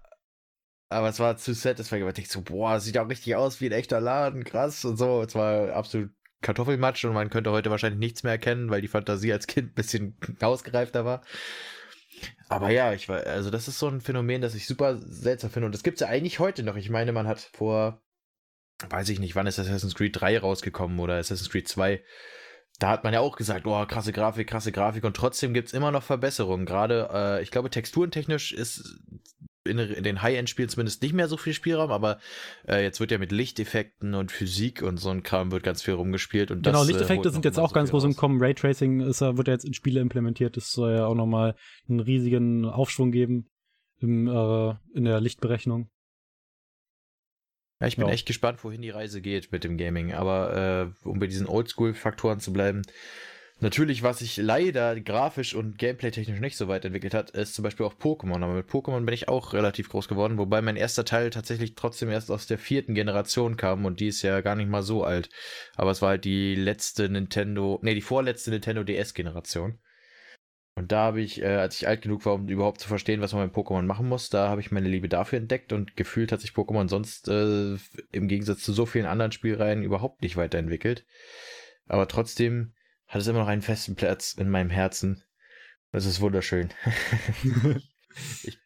aber 0.94 1.10
es 1.10 1.20
war 1.20 1.38
zu 1.38 1.54
satisfying, 1.54 2.08
ich 2.18 2.30
so, 2.30 2.42
boah, 2.42 2.80
sieht 2.80 2.98
auch 2.98 3.10
richtig 3.10 3.36
aus 3.36 3.60
wie 3.62 3.68
ein 3.68 3.72
echter 3.72 4.00
Laden, 4.00 4.44
krass 4.44 4.86
und 4.86 4.98
so. 4.98 5.22
Es 5.22 5.36
war 5.36 5.74
absolut 5.74 6.12
Kartoffelmatsch 6.42 7.06
und 7.06 7.14
man 7.14 7.30
könnte 7.30 7.52
heute 7.52 7.72
wahrscheinlich 7.72 8.00
nichts 8.00 8.24
mehr 8.24 8.34
erkennen, 8.34 8.70
weil 8.70 8.82
die 8.82 8.88
Fantasie 8.88 9.34
als 9.34 9.48
Kind 9.48 9.72
ein 9.72 9.76
bisschen 9.76 10.18
ausgereifter 10.42 11.06
war. 11.06 11.24
Aber 12.50 12.70
ja, 12.70 12.94
ich 12.94 13.10
war, 13.10 13.26
also 13.26 13.50
das 13.50 13.68
ist 13.68 13.80
so 13.80 13.88
ein 13.88 14.02
Phänomen, 14.02 14.42
das 14.42 14.54
ich 14.54 14.68
super 14.68 14.98
seltsam 14.98 15.50
finde. 15.50 15.66
Und 15.66 15.76
das 15.76 15.84
gibt 15.84 15.96
es 15.96 16.02
ja 16.02 16.08
eigentlich 16.08 16.40
heute 16.40 16.62
noch. 16.62 16.76
Ich 16.76 16.90
meine, 16.90 17.12
man 17.12 17.28
hat 17.28 17.40
vor, 17.40 18.04
weiß 18.88 19.10
ich 19.10 19.20
nicht, 19.20 19.36
wann 19.36 19.48
ist 19.48 19.58
Assassin's 19.58 19.96
Creed 19.96 20.20
3 20.20 20.40
rausgekommen 20.40 21.00
oder 21.00 21.16
Assassin's 21.16 21.50
Creed 21.50 21.68
2. 21.68 22.04
Da 22.80 22.90
hat 22.90 23.04
man 23.04 23.14
ja 23.14 23.20
auch 23.22 23.38
gesagt, 23.38 23.66
oh, 23.66 23.86
krasse 23.86 24.12
Grafik, 24.12 24.48
krasse 24.48 24.72
Grafik. 24.72 25.04
Und 25.04 25.16
trotzdem 25.16 25.54
gibt 25.54 25.70
es 25.70 25.74
immer 25.74 25.92
noch 25.92 26.04
Verbesserungen. 26.04 26.66
Gerade, 26.66 27.10
äh, 27.12 27.44
ich 27.44 27.52
glaube, 27.52 27.70
texturentechnisch 27.70 28.52
ist 28.52 29.00
in, 29.66 29.78
den 29.78 30.22
High-End-Spielen 30.22 30.70
zumindest 30.70 31.02
nicht 31.02 31.14
mehr 31.14 31.28
so 31.28 31.38
viel 31.38 31.54
Spielraum, 31.54 31.92
aber 31.92 32.20
äh, 32.68 32.84
jetzt 32.84 33.00
wird 33.00 33.12
ja 33.12 33.18
mit 33.18 33.32
Lichteffekten 33.32 34.14
und 34.14 34.32
Physik 34.32 34.82
und 34.82 34.98
so 34.98 35.10
ein 35.10 35.24
Kram 35.24 35.52
wird 35.52 35.64
ganz 35.64 35.82
viel 35.82 35.94
rumgespielt. 35.94 36.52
Und 36.52 36.64
genau, 36.64 36.80
das, 36.80 36.90
äh, 36.90 36.92
Lichteffekte 36.92 37.30
äh, 37.30 37.32
sind 37.32 37.46
jetzt 37.46 37.60
auch 37.60 37.70
so 37.70 37.76
ganz 37.76 37.92
groß 37.92 38.04
im 38.04 38.16
Kommen. 38.16 38.42
Raytracing 38.42 39.02
ist, 39.02 39.22
wird 39.22 39.48
ja 39.48 39.54
jetzt 39.54 39.66
in 39.66 39.74
Spiele 39.74 40.02
implementiert. 40.02 40.58
Das 40.58 40.72
soll 40.72 40.96
ja 40.96 41.06
auch 41.06 41.16
nochmal 41.16 41.56
einen 41.88 42.00
riesigen 42.00 42.66
Aufschwung 42.66 43.12
geben 43.12 43.50
im, 44.00 44.28
äh, 44.28 44.76
in 44.94 45.06
der 45.06 45.22
Lichtberechnung. 45.22 45.90
Ja, 47.80 47.88
ich 47.88 47.96
bin 47.96 48.08
ja. 48.08 48.14
echt 48.14 48.28
gespannt, 48.28 48.64
wohin 48.64 48.82
die 48.82 48.90
Reise 48.90 49.22
geht 49.22 49.52
mit 49.52 49.64
dem 49.64 49.78
Gaming. 49.78 50.14
Aber 50.14 50.94
äh, 51.04 51.08
um 51.08 51.20
bei 51.20 51.28
diesen 51.28 51.48
Oldschool-Faktoren 51.48 52.40
zu 52.40 52.54
bleiben, 52.54 52.82
Natürlich, 53.60 54.04
was 54.04 54.20
sich 54.20 54.38
leider 54.38 55.00
grafisch 55.00 55.56
und 55.56 55.78
gameplay-technisch 55.78 56.40
nicht 56.40 56.58
so 56.58 56.68
weit 56.68 56.84
entwickelt 56.84 57.14
hat, 57.14 57.30
ist 57.32 57.54
zum 57.54 57.64
Beispiel 57.64 57.86
auch 57.86 57.94
Pokémon. 57.94 58.44
Aber 58.44 58.54
mit 58.54 58.68
Pokémon 58.68 59.06
bin 59.06 59.14
ich 59.14 59.30
auch 59.30 59.54
relativ 59.54 59.90
groß 59.90 60.08
geworden, 60.08 60.38
wobei 60.38 60.62
mein 60.62 60.76
erster 60.76 61.06
Teil 61.06 61.30
tatsächlich 61.30 61.76
trotzdem 61.76 62.10
erst 62.10 62.32
aus 62.32 62.48
der 62.48 62.58
vierten 62.58 62.94
Generation 62.94 63.56
kam 63.56 63.86
und 63.86 64.00
die 64.00 64.08
ist 64.08 64.22
ja 64.22 64.42
gar 64.42 64.56
nicht 64.56 64.70
mal 64.70 64.84
so 64.84 65.04
alt. 65.04 65.30
Aber 65.76 65.92
es 65.92 66.02
war 66.02 66.10
halt 66.10 66.26
die 66.26 66.56
letzte 66.56 67.08
Nintendo, 67.10 67.80
nee, 67.84 67.94
die 67.94 68.02
vorletzte 68.02 68.52
Nintendo 68.52 68.84
DS-Generation. 68.84 69.80
Und 70.76 70.92
da 70.92 71.04
habe 71.06 71.22
ich, 71.22 71.42
äh, 71.42 71.46
als 71.46 71.76
ich 71.76 71.88
alt 71.88 72.02
genug 72.02 72.26
war, 72.26 72.34
um 72.34 72.48
überhaupt 72.50 72.82
zu 72.82 72.88
verstehen, 72.88 73.22
was 73.22 73.34
man 73.34 73.44
mit 73.44 73.56
Pokémon 73.56 73.84
machen 73.84 74.10
muss, 74.10 74.30
da 74.30 74.50
habe 74.50 74.60
ich 74.60 74.72
meine 74.72 74.90
Liebe 74.90 75.08
dafür 75.08 75.38
entdeckt 75.38 75.72
und 75.72 75.96
gefühlt 75.96 76.32
hat 76.32 76.42
sich 76.42 76.52
Pokémon 76.52 76.90
sonst 76.90 77.28
äh, 77.28 77.78
im 78.12 78.28
Gegensatz 78.28 78.64
zu 78.64 78.74
so 78.74 78.88
vielen 78.88 79.06
anderen 79.06 79.32
Spielreihen 79.32 79.84
überhaupt 79.84 80.24
nicht 80.24 80.36
weiterentwickelt. 80.36 81.06
Aber 81.88 82.08
trotzdem 82.08 82.74
hat 83.14 83.22
es 83.22 83.28
immer 83.28 83.40
noch 83.40 83.48
einen 83.48 83.62
festen 83.62 83.96
Platz 83.96 84.34
in 84.34 84.50
meinem 84.50 84.72
Herzen. 84.72 85.22
Das 85.92 86.08
ist 86.08 86.20
wunderschön. 86.20 86.70
ich, 88.44 88.58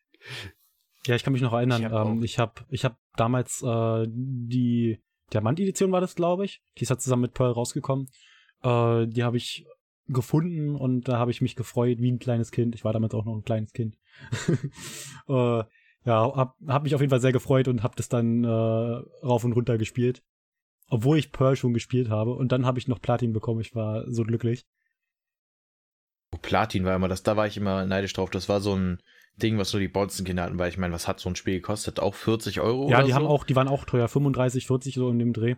ja, 1.05 1.15
ich 1.15 1.23
kann 1.25 1.33
mich 1.33 1.41
noch 1.41 1.51
erinnern. 1.51 1.81
Ich 1.81 1.91
habe 1.91 2.09
ähm, 2.09 2.23
ich 2.23 2.39
hab, 2.39 2.65
ich 2.69 2.85
hab 2.85 2.97
damals 3.17 3.61
äh, 3.61 4.05
die 4.07 5.01
Diamant-Edition 5.33 5.91
war 5.91 5.99
das, 5.99 6.15
glaube 6.15 6.45
ich. 6.45 6.61
Die 6.77 6.83
ist 6.83 6.89
halt 6.89 7.01
zusammen 7.01 7.23
mit 7.23 7.33
Pearl 7.33 7.51
rausgekommen. 7.51 8.07
Äh, 8.63 9.07
die 9.07 9.25
habe 9.25 9.35
ich 9.35 9.65
gefunden 10.07 10.77
und 10.77 11.09
da 11.09 11.17
habe 11.17 11.31
ich 11.31 11.41
mich 11.41 11.57
gefreut 11.57 11.97
wie 11.99 12.09
ein 12.09 12.19
kleines 12.19 12.51
Kind. 12.51 12.73
Ich 12.73 12.85
war 12.85 12.93
damals 12.93 13.13
auch 13.15 13.25
noch 13.25 13.35
ein 13.35 13.43
kleines 13.43 13.73
Kind. 13.73 13.97
äh, 15.27 15.63
ja, 16.05 16.35
hab, 16.35 16.55
hab 16.65 16.83
mich 16.83 16.95
auf 16.95 17.01
jeden 17.01 17.11
Fall 17.11 17.19
sehr 17.19 17.33
gefreut 17.33 17.67
und 17.67 17.83
hab 17.83 17.97
das 17.97 18.07
dann 18.07 18.45
äh, 18.45 18.47
rauf 18.47 19.43
und 19.43 19.51
runter 19.51 19.77
gespielt 19.77 20.23
obwohl 20.89 21.17
ich 21.17 21.31
Pearl 21.31 21.55
schon 21.55 21.73
gespielt 21.73 22.09
habe. 22.09 22.33
Und 22.33 22.51
dann 22.51 22.65
habe 22.65 22.79
ich 22.79 22.87
noch 22.87 23.01
Platin 23.01 23.33
bekommen. 23.33 23.61
Ich 23.61 23.75
war 23.75 24.09
so 24.11 24.23
glücklich. 24.23 24.65
Platin 26.41 26.85
war 26.85 26.95
immer 26.95 27.07
das, 27.07 27.23
da 27.23 27.37
war 27.37 27.47
ich 27.47 27.57
immer 27.57 27.85
neidisch 27.85 28.13
drauf. 28.13 28.29
Das 28.29 28.49
war 28.49 28.59
so 28.59 28.75
ein 28.75 29.01
Ding, 29.37 29.57
was 29.57 29.71
nur 29.71 29.79
die 29.79 29.87
Bonzenkinder 29.87 30.43
hatten, 30.43 30.59
weil 30.59 30.69
ich 30.69 30.77
meine, 30.77 30.93
was 30.93 31.07
hat 31.07 31.19
so 31.19 31.29
ein 31.29 31.35
Spiel 31.35 31.55
gekostet? 31.55 31.99
Auch 31.99 32.15
40 32.15 32.59
Euro? 32.59 32.89
Ja, 32.89 33.03
die 33.03 33.11
so? 33.11 33.15
haben 33.15 33.25
auch, 33.25 33.43
die 33.43 33.55
waren 33.55 33.67
auch 33.67 33.85
teuer, 33.85 34.07
35, 34.07 34.67
40 34.67 34.95
so 34.95 35.09
in 35.09 35.19
dem 35.19 35.33
Dreh. 35.33 35.55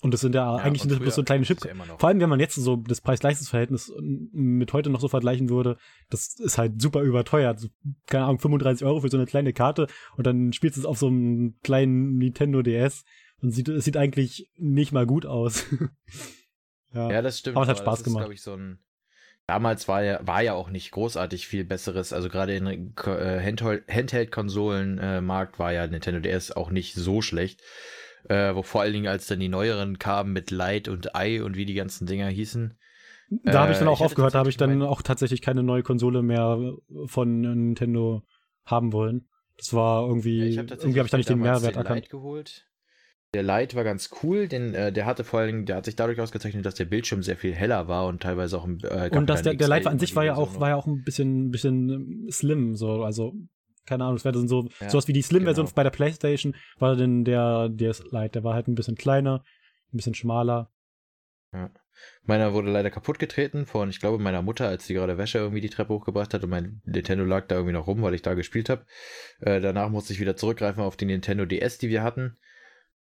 Und 0.00 0.14
das 0.14 0.20
sind 0.20 0.34
ja, 0.34 0.56
ja 0.56 0.62
eigentlich 0.62 0.82
sind 0.82 1.04
das 1.04 1.16
so 1.16 1.24
kleine 1.24 1.44
Chips. 1.44 1.64
Ja 1.64 1.74
Vor 1.98 2.08
allem, 2.08 2.20
wenn 2.20 2.28
man 2.28 2.38
jetzt 2.38 2.54
so 2.54 2.76
das 2.76 3.00
Preis-Leistungs-Verhältnis 3.00 3.92
mit 4.00 4.72
heute 4.72 4.90
noch 4.90 5.00
so 5.00 5.08
vergleichen 5.08 5.48
würde, 5.48 5.76
das 6.08 6.38
ist 6.38 6.56
halt 6.56 6.80
super 6.80 7.02
überteuert. 7.02 7.58
So, 7.58 7.68
keine 8.06 8.24
Ahnung, 8.24 8.38
35 8.38 8.86
Euro 8.86 9.00
für 9.00 9.08
so 9.08 9.16
eine 9.16 9.26
kleine 9.26 9.52
Karte 9.52 9.88
und 10.16 10.24
dann 10.24 10.52
spielst 10.52 10.76
du 10.76 10.82
es 10.82 10.86
auf 10.86 10.98
so 10.98 11.08
einem 11.08 11.56
kleinen 11.64 12.16
Nintendo 12.16 12.62
DS. 12.62 13.04
Und 13.40 13.52
sieht, 13.52 13.68
es 13.68 13.84
sieht 13.84 13.96
eigentlich 13.96 14.50
nicht 14.56 14.92
mal 14.92 15.06
gut 15.06 15.26
aus. 15.26 15.64
ja. 16.92 17.10
ja, 17.10 17.22
das 17.22 17.38
stimmt. 17.38 17.56
Aber 17.56 17.64
es 17.64 17.70
hat 17.70 17.78
Spaß 17.78 18.00
ist, 18.00 18.04
gemacht. 18.04 18.28
Ich, 18.32 18.42
so 18.42 18.54
ein, 18.54 18.80
damals 19.46 19.86
war 19.88 20.02
ja, 20.02 20.26
war 20.26 20.42
ja 20.42 20.54
auch 20.54 20.70
nicht 20.70 20.90
großartig 20.90 21.46
viel 21.46 21.64
Besseres. 21.64 22.12
Also 22.12 22.28
gerade 22.28 22.54
in 22.56 22.66
äh, 22.66 23.40
Handheld-Konsolen-Markt 23.88 25.56
äh, 25.56 25.58
war 25.58 25.72
ja 25.72 25.86
Nintendo 25.86 26.20
DS 26.20 26.52
auch 26.52 26.70
nicht 26.70 26.94
so 26.94 27.22
schlecht. 27.22 27.62
Äh, 28.28 28.54
wo 28.54 28.62
vor 28.62 28.82
allen 28.82 28.92
Dingen, 28.92 29.06
als 29.06 29.26
dann 29.26 29.40
die 29.40 29.48
neueren 29.48 29.98
kamen 29.98 30.32
mit 30.32 30.50
Light 30.50 30.88
und 30.88 31.14
Eye 31.14 31.40
und 31.40 31.56
wie 31.56 31.64
die 31.64 31.74
ganzen 31.74 32.06
Dinger 32.06 32.28
hießen, 32.28 32.76
Da 33.44 33.60
habe 33.60 33.72
ich 33.72 33.78
dann 33.78 33.86
Äh, 33.86 33.90
auch 33.90 34.00
ich 34.00 34.06
aufgehört, 34.06 34.34
da 34.34 34.40
habe 34.40 34.50
ich 34.50 34.56
dann 34.56 34.82
auch 34.82 35.02
tatsächlich 35.02 35.40
keine 35.40 35.62
neue 35.62 35.82
Konsole 35.82 36.22
mehr 36.22 36.58
von 37.06 37.40
Nintendo 37.40 38.24
haben 38.64 38.92
wollen. 38.92 39.28
Das 39.56 39.72
war 39.72 40.06
irgendwie, 40.06 40.38
Ja, 40.38 40.44
ich 40.46 40.58
hab 40.58 40.70
irgendwie 40.70 40.98
habe 40.98 41.06
ich 41.06 41.10
da 41.12 41.16
nicht 41.16 41.28
den 41.28 41.38
Mehrwert 41.38 41.76
erkannt. 41.76 42.02
Lite 42.02 42.10
geholt. 42.10 42.66
Der 43.34 43.42
Lite 43.42 43.76
war 43.76 43.84
ganz 43.84 44.10
cool, 44.22 44.48
denn 44.48 44.72
äh, 44.72 44.90
der 44.90 45.04
hatte 45.04 45.22
vor 45.22 45.40
allen 45.40 45.48
Dingen, 45.48 45.66
der 45.66 45.76
hat 45.76 45.84
sich 45.84 45.96
dadurch 45.96 46.18
ausgezeichnet, 46.18 46.64
dass 46.64 46.76
der 46.76 46.86
Bildschirm 46.86 47.22
sehr 47.22 47.36
viel 47.36 47.54
heller 47.54 47.86
war 47.86 48.06
und 48.06 48.22
teilweise 48.22 48.56
auch 48.56 48.64
im 48.64 48.78
äh, 48.82 49.10
Und 49.14 49.28
dass 49.28 49.42
der, 49.42 49.54
der 49.54 49.68
XL 49.68 49.88
an 49.88 49.98
sich 49.98 50.16
war 50.16 50.24
ja 50.24 50.34
Version 50.34 50.48
auch, 50.48 50.54
noch. 50.54 50.60
war 50.60 50.68
ja 50.70 50.76
auch 50.76 50.86
ein 50.86 51.02
bisschen, 51.02 51.50
bisschen 51.50 51.90
ähm, 51.90 52.28
slim, 52.30 52.74
so, 52.74 53.02
also, 53.02 53.34
keine 53.84 54.04
Ahnung, 54.04 54.16
es 54.16 54.24
wäre 54.24 54.32
dann 54.32 54.48
so, 54.48 54.68
Ja, 54.80 54.88
sowas 54.88 55.08
wie 55.08 55.12
die 55.12 55.22
Slim-Version 55.22 55.66
genau. 55.66 55.74
bei 55.74 55.82
der 55.82 55.90
Playstation, 55.90 56.54
war 56.78 56.96
denn 56.96 57.24
der, 57.24 57.68
der 57.68 57.94
Lite, 58.10 58.30
der 58.30 58.44
war 58.44 58.54
halt 58.54 58.66
ein 58.66 58.74
bisschen 58.74 58.96
kleiner, 58.96 59.44
ein 59.92 59.96
bisschen 59.98 60.14
schmaler. 60.14 60.70
Meiner 62.22 62.52
wurde 62.52 62.70
leider 62.70 62.90
kaputt 62.90 63.18
getreten 63.18 63.66
von, 63.66 63.90
ich 63.90 64.00
glaube, 64.00 64.22
meiner 64.22 64.42
Mutter, 64.42 64.68
als 64.68 64.86
sie 64.86 64.94
gerade 64.94 65.18
Wäsche 65.18 65.38
irgendwie 65.38 65.60
die 65.60 65.70
Treppe 65.70 65.94
hochgebracht 65.94 66.32
hat 66.32 66.44
und 66.44 66.50
mein 66.50 66.80
Nintendo 66.84 67.24
lag 67.24 67.46
da 67.46 67.56
irgendwie 67.56 67.72
noch 67.72 67.86
rum, 67.86 68.02
weil 68.02 68.14
ich 68.14 68.22
da 68.22 68.34
gespielt 68.34 68.68
habe. 68.68 68.86
Äh, 69.40 69.60
danach 69.60 69.88
musste 69.90 70.12
ich 70.12 70.20
wieder 70.20 70.36
zurückgreifen 70.36 70.82
auf 70.82 70.96
die 70.96 71.06
Nintendo 71.06 71.44
DS, 71.44 71.78
die 71.78 71.88
wir 71.88 72.02
hatten. 72.02 72.38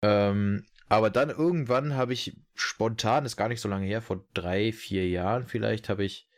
Ähm, 0.07 0.65
aber 0.89 1.11
dann 1.11 1.31
irgendwann 1.31 1.95
habe 1.95 2.13
ich 2.13 2.37
spontan, 2.55 3.25
ist 3.25 3.37
gar 3.37 3.49
nicht 3.49 3.61
so 3.61 3.69
lange 3.69 3.87
her, 3.87 4.03
vor 4.03 4.25
drei, 4.35 4.73
vier 4.73 5.09
Jahren 5.09 5.47
vielleicht, 5.47 5.89
habe 5.89 6.05
ich, 6.05 6.29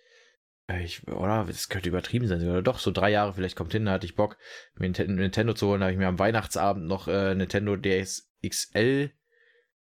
äh, 0.71 0.83
ich, 0.83 1.07
oder, 1.07 1.45
das 1.45 1.69
könnte 1.69 1.91
übertrieben 1.91 2.27
sein, 2.27 2.43
oder 2.49 2.63
doch, 2.63 2.79
so 2.79 2.91
drei 2.91 3.11
Jahre 3.11 3.35
vielleicht 3.35 3.57
kommt 3.57 3.73
hin, 3.73 3.85
da 3.85 3.93
hatte 3.93 4.07
ich 4.07 4.17
Bock, 4.17 4.39
mir 4.77 4.89
Nintendo 4.89 5.53
zu 5.53 5.67
holen, 5.67 5.81
da 5.81 5.87
habe 5.87 5.93
ich 5.93 5.99
mir 5.99 6.09
am 6.09 6.19
Weihnachtsabend 6.19 6.87
noch 6.87 7.09
äh, 7.09 7.35
Nintendo 7.35 7.77
DS 7.77 8.31
XL 8.47 9.11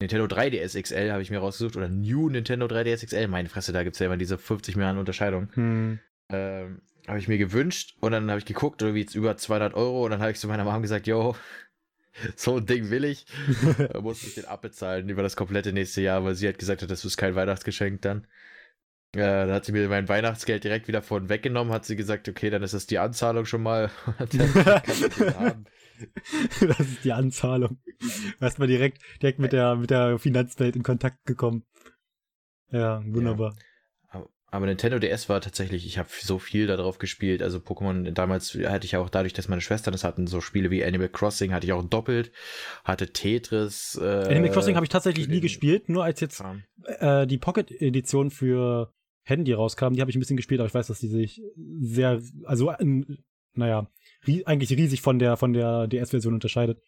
Nintendo 0.02 0.26
3DS 0.26 0.82
XL 0.82 1.12
habe 1.12 1.22
ich 1.22 1.30
mir 1.30 1.38
rausgesucht 1.38 1.76
oder 1.76 1.88
New 1.88 2.28
Nintendo 2.28 2.66
3DS 2.66 3.06
XL. 3.06 3.28
Meine 3.28 3.48
Fresse, 3.48 3.72
da 3.72 3.85
gibt 3.85 3.94
es 3.94 4.00
ja 4.00 4.06
immer 4.06 4.16
diese 4.16 4.37
50 4.37 4.74
Milliarden 4.74 4.98
Unterscheidung. 4.98 5.48
Hm. 5.54 6.00
Ähm, 6.28 6.82
habe 7.06 7.18
ich 7.18 7.28
mir 7.28 7.38
gewünscht 7.38 7.96
und 8.00 8.12
dann 8.12 8.28
habe 8.28 8.38
ich 8.38 8.44
geguckt, 8.44 8.82
irgendwie 8.82 9.02
jetzt 9.02 9.14
über 9.14 9.37
200 9.37 9.74
Euro 9.74 10.04
und 10.04 10.11
dann 10.11 10.20
habe 10.20 10.32
ich 10.32 10.38
zu 10.38 10.48
meiner 10.48 10.64
Mom 10.64 10.82
gesagt, 10.82 11.06
yo, 11.06 11.37
so 12.37 12.57
ein 12.57 12.66
Ding 12.66 12.90
will 12.90 13.05
ich. 13.05 13.27
Da 13.92 14.01
musste 14.01 14.27
ich 14.27 14.35
den 14.35 14.44
abbezahlen 14.46 15.09
über 15.09 15.22
das 15.22 15.37
komplette 15.37 15.72
nächste 15.72 16.03
Jahr, 16.03 16.25
weil 16.25 16.35
sie 16.35 16.48
hat 16.48 16.59
gesagt 16.59 16.83
hat, 16.83 16.90
das 16.90 17.05
ist 17.05 17.16
kein 17.16 17.35
Weihnachtsgeschenk 17.35 18.03
dann. 18.03 18.27
Äh, 19.14 19.46
da 19.46 19.55
hat 19.55 19.64
sie 19.66 19.72
mir 19.72 19.88
mein 19.88 20.09
Weihnachtsgeld 20.09 20.64
direkt 20.64 20.88
wieder 20.88 21.03
von 21.03 21.29
weggenommen, 21.29 21.72
hat 21.72 21.85
sie 21.85 21.96
gesagt, 21.96 22.29
okay, 22.29 22.48
dann 22.48 22.62
ist 22.62 22.72
das 22.75 22.87
die 22.87 22.98
Anzahlung 22.98 23.44
schon 23.44 23.62
mal. 23.62 23.90
Dann 24.18 25.66
das 26.61 26.81
ist 26.81 27.05
die 27.05 27.12
Anzahlung. 27.12 27.79
Erstmal 28.40 28.68
direkt, 28.68 29.03
direkt 29.20 29.38
mit 29.38 29.53
der, 29.53 29.77
mit 29.77 29.90
der 29.90 30.18
Finanzwelt 30.18 30.75
in 30.75 30.83
Kontakt 30.83 31.25
gekommen. 31.27 31.64
Ja, 32.70 33.03
wunderbar. 33.05 33.51
Aber- 33.51 33.71
Aber 34.53 34.67
Nintendo 34.67 34.99
DS 34.99 35.31
war 35.31 35.41
tatsächlich, 35.41 35.87
ich 35.87 35.97
habe 35.97 36.11
so 36.11 36.38
viel 36.38 36.67
darauf 36.67 36.99
gespielt. 36.99 37.41
Also 37.41 37.57
Pokémon, 37.57 38.11
damals 38.11 38.55
hatte 38.55 38.85
ich 38.85 38.99
auch 38.99 39.09
dadurch, 39.09 39.33
dass 39.33 39.49
meine 39.49 39.62
Schwestern 39.62 39.93
das 39.93 40.05
hatten, 40.05 40.27
so 40.27 40.43
Spiele 40.43 40.71
wie 40.71 40.85
Animal 40.85 41.09
Crossing 41.09 41.55
hatte 41.55 41.67
ich 41.67 41.73
auch 41.73 41.83
doppelt, 41.83 42.33
hatte 42.85 43.15
Tetris. 43.15 43.99
Äh, 43.99 44.05
Animal 44.05 44.51
Crossing 44.51 44.77
habe 44.77 44.85
ich 44.85 44.91
tatsächlich 44.91 45.27
nie 45.27 45.41
gespielt, 45.41 45.88
nur 45.88 46.05
als 46.05 46.21
jetzt 46.21 46.45
äh, 46.85 47.27
die 47.27 47.38
Pocket-Edition 47.38 48.31
für 48.31 48.93
Handy 49.23 49.55
rauskam, 49.55 49.95
die 49.95 50.03
habe 50.03 50.11
ich 50.11 50.19
ein 50.19 50.21
bisschen 50.21 50.37
gespielt, 50.37 50.61
aber 50.61 50.69
ich 50.69 50.75
weiß, 50.75 50.88
dass 50.88 51.01
die 51.01 51.09
sich 51.09 51.41
sehr, 51.81 52.21
also 52.45 52.73
ähm, 52.79 53.07
naja, 53.55 53.91
rie 54.27 54.45
eigentlich 54.45 54.77
riesig 54.77 55.01
von 55.01 55.19
der 55.19 55.38
von 55.38 55.55
der 55.55 55.87
DS-Version 55.87 56.35
unterscheidet. 56.35 56.79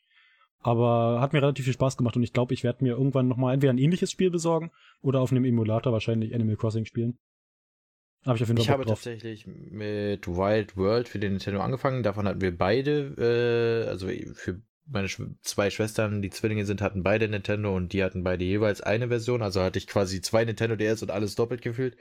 Aber 0.61 1.23
hat 1.23 1.33
mir 1.33 1.41
relativ 1.41 1.65
viel 1.65 1.73
Spaß 1.73 1.97
gemacht 1.97 2.17
und 2.17 2.25
ich 2.25 2.35
glaube, 2.35 2.53
ich 2.53 2.63
werde 2.63 2.85
mir 2.85 2.93
irgendwann 2.93 3.27
nochmal 3.27 3.55
entweder 3.55 3.73
ein 3.73 3.79
ähnliches 3.79 4.11
Spiel 4.11 4.31
besorgen 4.31 4.71
oder 5.01 5.21
auf 5.21 5.33
einem 5.33 5.47
Emulator 5.47 5.95
wahrscheinlich 5.95 6.35
Animal 6.35 6.57
Crossing 6.57 6.85
spielen. 6.85 7.19
Habe 8.27 8.37
ich 8.37 8.43
auf 8.43 8.49
jeden 8.49 8.57
Fall 8.59 8.65
Ich 8.65 8.71
habe 8.71 8.85
drauf. 8.85 9.03
tatsächlich 9.03 9.47
mit 9.47 10.27
Wild 10.27 10.77
World 10.77 11.09
für 11.09 11.19
den 11.19 11.33
Nintendo 11.33 11.61
angefangen. 11.61 12.03
Davon 12.03 12.27
hatten 12.27 12.41
wir 12.41 12.57
beide, 12.57 13.85
äh, 13.87 13.89
also 13.89 14.09
für 14.35 14.63
meine 14.87 15.09
Sch 15.09 15.21
zwei 15.43 15.71
Schwestern, 15.71 16.23
die 16.23 16.31
Zwillinge 16.31 16.65
sind, 16.67 16.81
hatten 16.81 17.03
beide 17.03 17.29
Nintendo 17.29 17.75
und 17.75 17.93
die 17.93 18.03
hatten 18.03 18.23
beide 18.25 18.45
jeweils 18.45 18.81
eine 18.81 19.09
Version. 19.09 19.43
Also 19.43 19.61
hatte 19.63 19.79
ich 19.79 19.87
quasi 19.87 20.21
zwei 20.21 20.45
Nintendo 20.45 20.77
DS 20.77 21.03
und 21.03 21.11
alles 21.11 21.35
doppelt 21.35 21.63
gefühlt. 21.63 21.97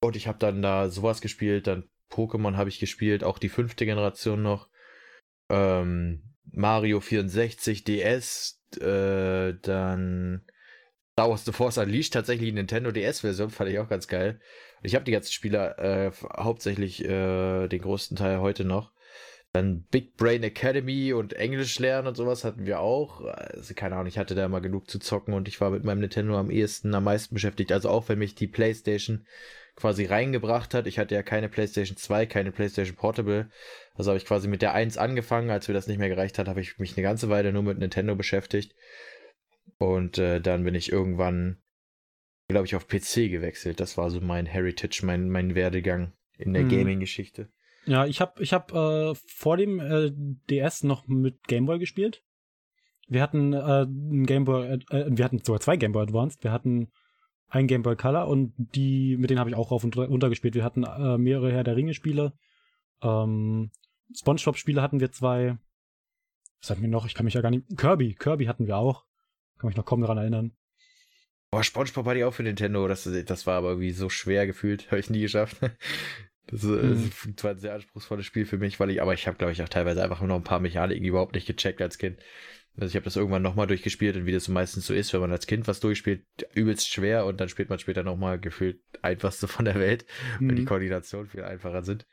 Und 0.00 0.14
ich 0.14 0.28
habe 0.28 0.38
dann 0.38 0.62
da 0.62 0.90
sowas 0.90 1.20
gespielt, 1.20 1.66
dann 1.66 1.88
Pokémon 2.10 2.56
habe 2.56 2.68
ich 2.70 2.78
gespielt, 2.78 3.24
auch 3.24 3.38
die 3.38 3.48
fünfte 3.48 3.84
Generation 3.84 4.42
noch. 4.42 4.68
Ähm, 5.50 6.22
Mario 6.50 7.00
64 7.00 7.84
DS, 7.84 8.62
äh, 8.80 9.54
dann 9.60 10.44
Star 11.18 11.30
Wars 11.30 11.44
The 11.44 11.50
Force 11.50 11.78
Unleashed, 11.78 12.12
tatsächlich 12.12 12.54
Nintendo 12.54 12.92
DS-Version, 12.92 13.50
fand 13.50 13.68
ich 13.70 13.80
auch 13.80 13.88
ganz 13.88 14.06
geil. 14.06 14.38
Ich 14.84 14.94
habe 14.94 15.04
die 15.04 15.10
ganzen 15.10 15.32
Spiele 15.32 15.76
äh, 15.76 16.12
hauptsächlich 16.40 17.04
äh, 17.04 17.66
den 17.66 17.82
größten 17.82 18.16
Teil 18.16 18.38
heute 18.38 18.64
noch. 18.64 18.92
Dann 19.52 19.82
Big 19.90 20.16
Brain 20.16 20.44
Academy 20.44 21.12
und 21.12 21.32
Englisch 21.32 21.76
lernen 21.80 22.06
und 22.06 22.16
sowas 22.16 22.44
hatten 22.44 22.66
wir 22.66 22.78
auch. 22.78 23.24
Also 23.24 23.74
keine 23.74 23.96
Ahnung, 23.96 24.06
ich 24.06 24.16
hatte 24.16 24.36
da 24.36 24.44
immer 24.44 24.60
genug 24.60 24.88
zu 24.88 25.00
zocken 25.00 25.34
und 25.34 25.48
ich 25.48 25.60
war 25.60 25.70
mit 25.70 25.82
meinem 25.82 25.98
Nintendo 25.98 26.38
am 26.38 26.52
ehesten, 26.52 26.94
am 26.94 27.02
meisten 27.02 27.34
beschäftigt. 27.34 27.72
Also 27.72 27.88
auch 27.88 28.08
wenn 28.08 28.20
mich 28.20 28.36
die 28.36 28.46
PlayStation 28.46 29.26
quasi 29.74 30.04
reingebracht 30.04 30.72
hat. 30.72 30.86
Ich 30.86 31.00
hatte 31.00 31.16
ja 31.16 31.24
keine 31.24 31.48
PlayStation 31.48 31.96
2, 31.96 32.26
keine 32.26 32.52
PlayStation 32.52 32.94
Portable. 32.94 33.50
Also 33.96 34.10
habe 34.10 34.18
ich 34.18 34.24
quasi 34.24 34.46
mit 34.46 34.62
der 34.62 34.72
1 34.72 34.98
angefangen. 34.98 35.50
Als 35.50 35.66
mir 35.66 35.74
das 35.74 35.88
nicht 35.88 35.98
mehr 35.98 36.08
gereicht 36.08 36.38
hat, 36.38 36.46
habe 36.46 36.60
ich 36.60 36.78
mich 36.78 36.96
eine 36.96 37.02
ganze 37.02 37.28
Weile 37.28 37.52
nur 37.52 37.64
mit 37.64 37.78
Nintendo 37.78 38.14
beschäftigt. 38.14 38.76
Und 39.78 40.18
äh, 40.18 40.40
dann 40.40 40.64
bin 40.64 40.74
ich 40.74 40.90
irgendwann, 40.90 41.58
glaube 42.48 42.66
ich, 42.66 42.74
auf 42.74 42.88
PC 42.88 43.30
gewechselt. 43.30 43.80
Das 43.80 43.96
war 43.96 44.10
so 44.10 44.20
mein 44.20 44.46
Heritage, 44.46 45.02
mein, 45.04 45.28
mein 45.28 45.54
Werdegang 45.54 46.12
in 46.36 46.52
der 46.52 46.62
Hm. 46.62 46.68
Gaming-Geschichte. 46.68 47.48
Ja, 47.86 48.04
ich 48.04 48.20
habe 48.20 48.42
ich 48.42 48.52
hab, 48.52 48.72
äh, 48.72 49.14
vor 49.14 49.56
dem 49.56 49.80
äh, 49.80 50.10
DS 50.50 50.82
noch 50.82 51.06
mit 51.06 51.46
Gameboy 51.48 51.78
gespielt. 51.78 52.22
Wir 53.06 53.22
hatten 53.22 53.54
äh, 53.54 53.84
ein 53.84 54.26
Gameboy, 54.26 54.78
äh, 54.90 55.06
wir 55.08 55.24
hatten 55.24 55.42
sogar 55.42 55.60
zwei 55.60 55.76
Gameboy 55.76 56.02
Advanced. 56.02 56.44
Wir 56.44 56.52
hatten 56.52 56.90
ein 57.48 57.66
Gameboy 57.66 57.96
Color 57.96 58.28
und 58.28 58.52
die, 58.56 59.16
mit 59.16 59.30
denen 59.30 59.40
habe 59.40 59.48
ich 59.48 59.56
auch 59.56 59.70
rauf 59.70 59.84
und 59.84 59.96
runter 59.96 60.28
gespielt. 60.28 60.54
Wir 60.54 60.64
hatten 60.64 60.84
äh, 60.84 61.16
mehrere 61.16 61.50
Herr 61.50 61.64
der 61.64 61.76
Ringe 61.76 61.94
Spiele. 61.94 62.34
Ähm, 63.02 63.70
Spongebob 64.14 64.56
Spiele 64.56 64.82
hatten 64.82 65.00
wir 65.00 65.10
zwei. 65.12 65.56
Was 66.60 66.70
hatten 66.70 66.82
wir 66.82 66.88
noch? 66.88 67.06
Ich 67.06 67.14
kann 67.14 67.24
mich 67.24 67.34
ja 67.34 67.40
gar 67.40 67.50
nicht. 67.50 67.64
Kirby, 67.76 68.14
Kirby 68.14 68.46
hatten 68.46 68.66
wir 68.66 68.76
auch. 68.76 69.04
Kann 69.58 69.68
mich 69.68 69.76
noch 69.76 69.84
kaum 69.84 70.00
daran 70.00 70.18
erinnern. 70.18 70.52
Boah, 71.50 71.64
Spongebob 71.64 72.04
hatte 72.06 72.18
ich 72.18 72.24
auch 72.24 72.34
für 72.34 72.42
Nintendo. 72.42 72.86
Das, 72.88 73.08
das 73.24 73.46
war 73.46 73.56
aber 73.56 73.70
irgendwie 73.70 73.92
so 73.92 74.10
schwer 74.10 74.46
gefühlt. 74.46 74.86
Habe 74.90 75.00
ich 75.00 75.10
nie 75.10 75.20
geschafft. 75.22 75.56
Das 76.46 76.64
ist, 76.64 76.70
Mhm. 76.80 77.10
das 77.36 77.44
war 77.44 77.50
ein 77.52 77.58
sehr 77.58 77.74
anspruchsvolles 77.74 78.24
Spiel 78.26 78.46
für 78.46 78.58
mich, 78.58 78.80
weil 78.80 78.90
ich, 78.90 79.02
aber 79.02 79.12
ich 79.14 79.26
habe, 79.26 79.36
glaube 79.36 79.52
ich, 79.52 79.62
auch 79.62 79.68
teilweise 79.68 80.02
einfach 80.02 80.20
nur 80.20 80.28
noch 80.28 80.36
ein 80.36 80.44
paar 80.44 80.60
Mechaniken 80.60 81.04
überhaupt 81.04 81.34
nicht 81.34 81.46
gecheckt 81.46 81.82
als 81.82 81.98
Kind. 81.98 82.18
Also 82.76 82.88
ich 82.90 82.96
habe 82.96 83.04
das 83.04 83.16
irgendwann 83.16 83.42
nochmal 83.42 83.66
durchgespielt 83.66 84.16
und 84.16 84.26
wie 84.26 84.32
das 84.32 84.48
meistens 84.48 84.86
so 84.86 84.94
ist, 84.94 85.12
wenn 85.12 85.20
man 85.20 85.32
als 85.32 85.46
Kind 85.46 85.68
was 85.68 85.80
durchspielt, 85.80 86.24
übelst 86.54 86.88
schwer 86.88 87.26
und 87.26 87.40
dann 87.40 87.48
spielt 87.50 87.70
man 87.70 87.78
später 87.80 88.04
nochmal 88.04 88.38
gefühlt 88.40 88.80
einfachste 89.02 89.48
von 89.48 89.64
der 89.66 89.76
Welt, 89.76 90.06
weil 90.46 90.56
die 90.56 90.62
Mhm. 90.62 90.64
Koordination 90.64 91.28
viel 91.28 91.44
einfacher 91.44 91.82
sind. 91.84 92.06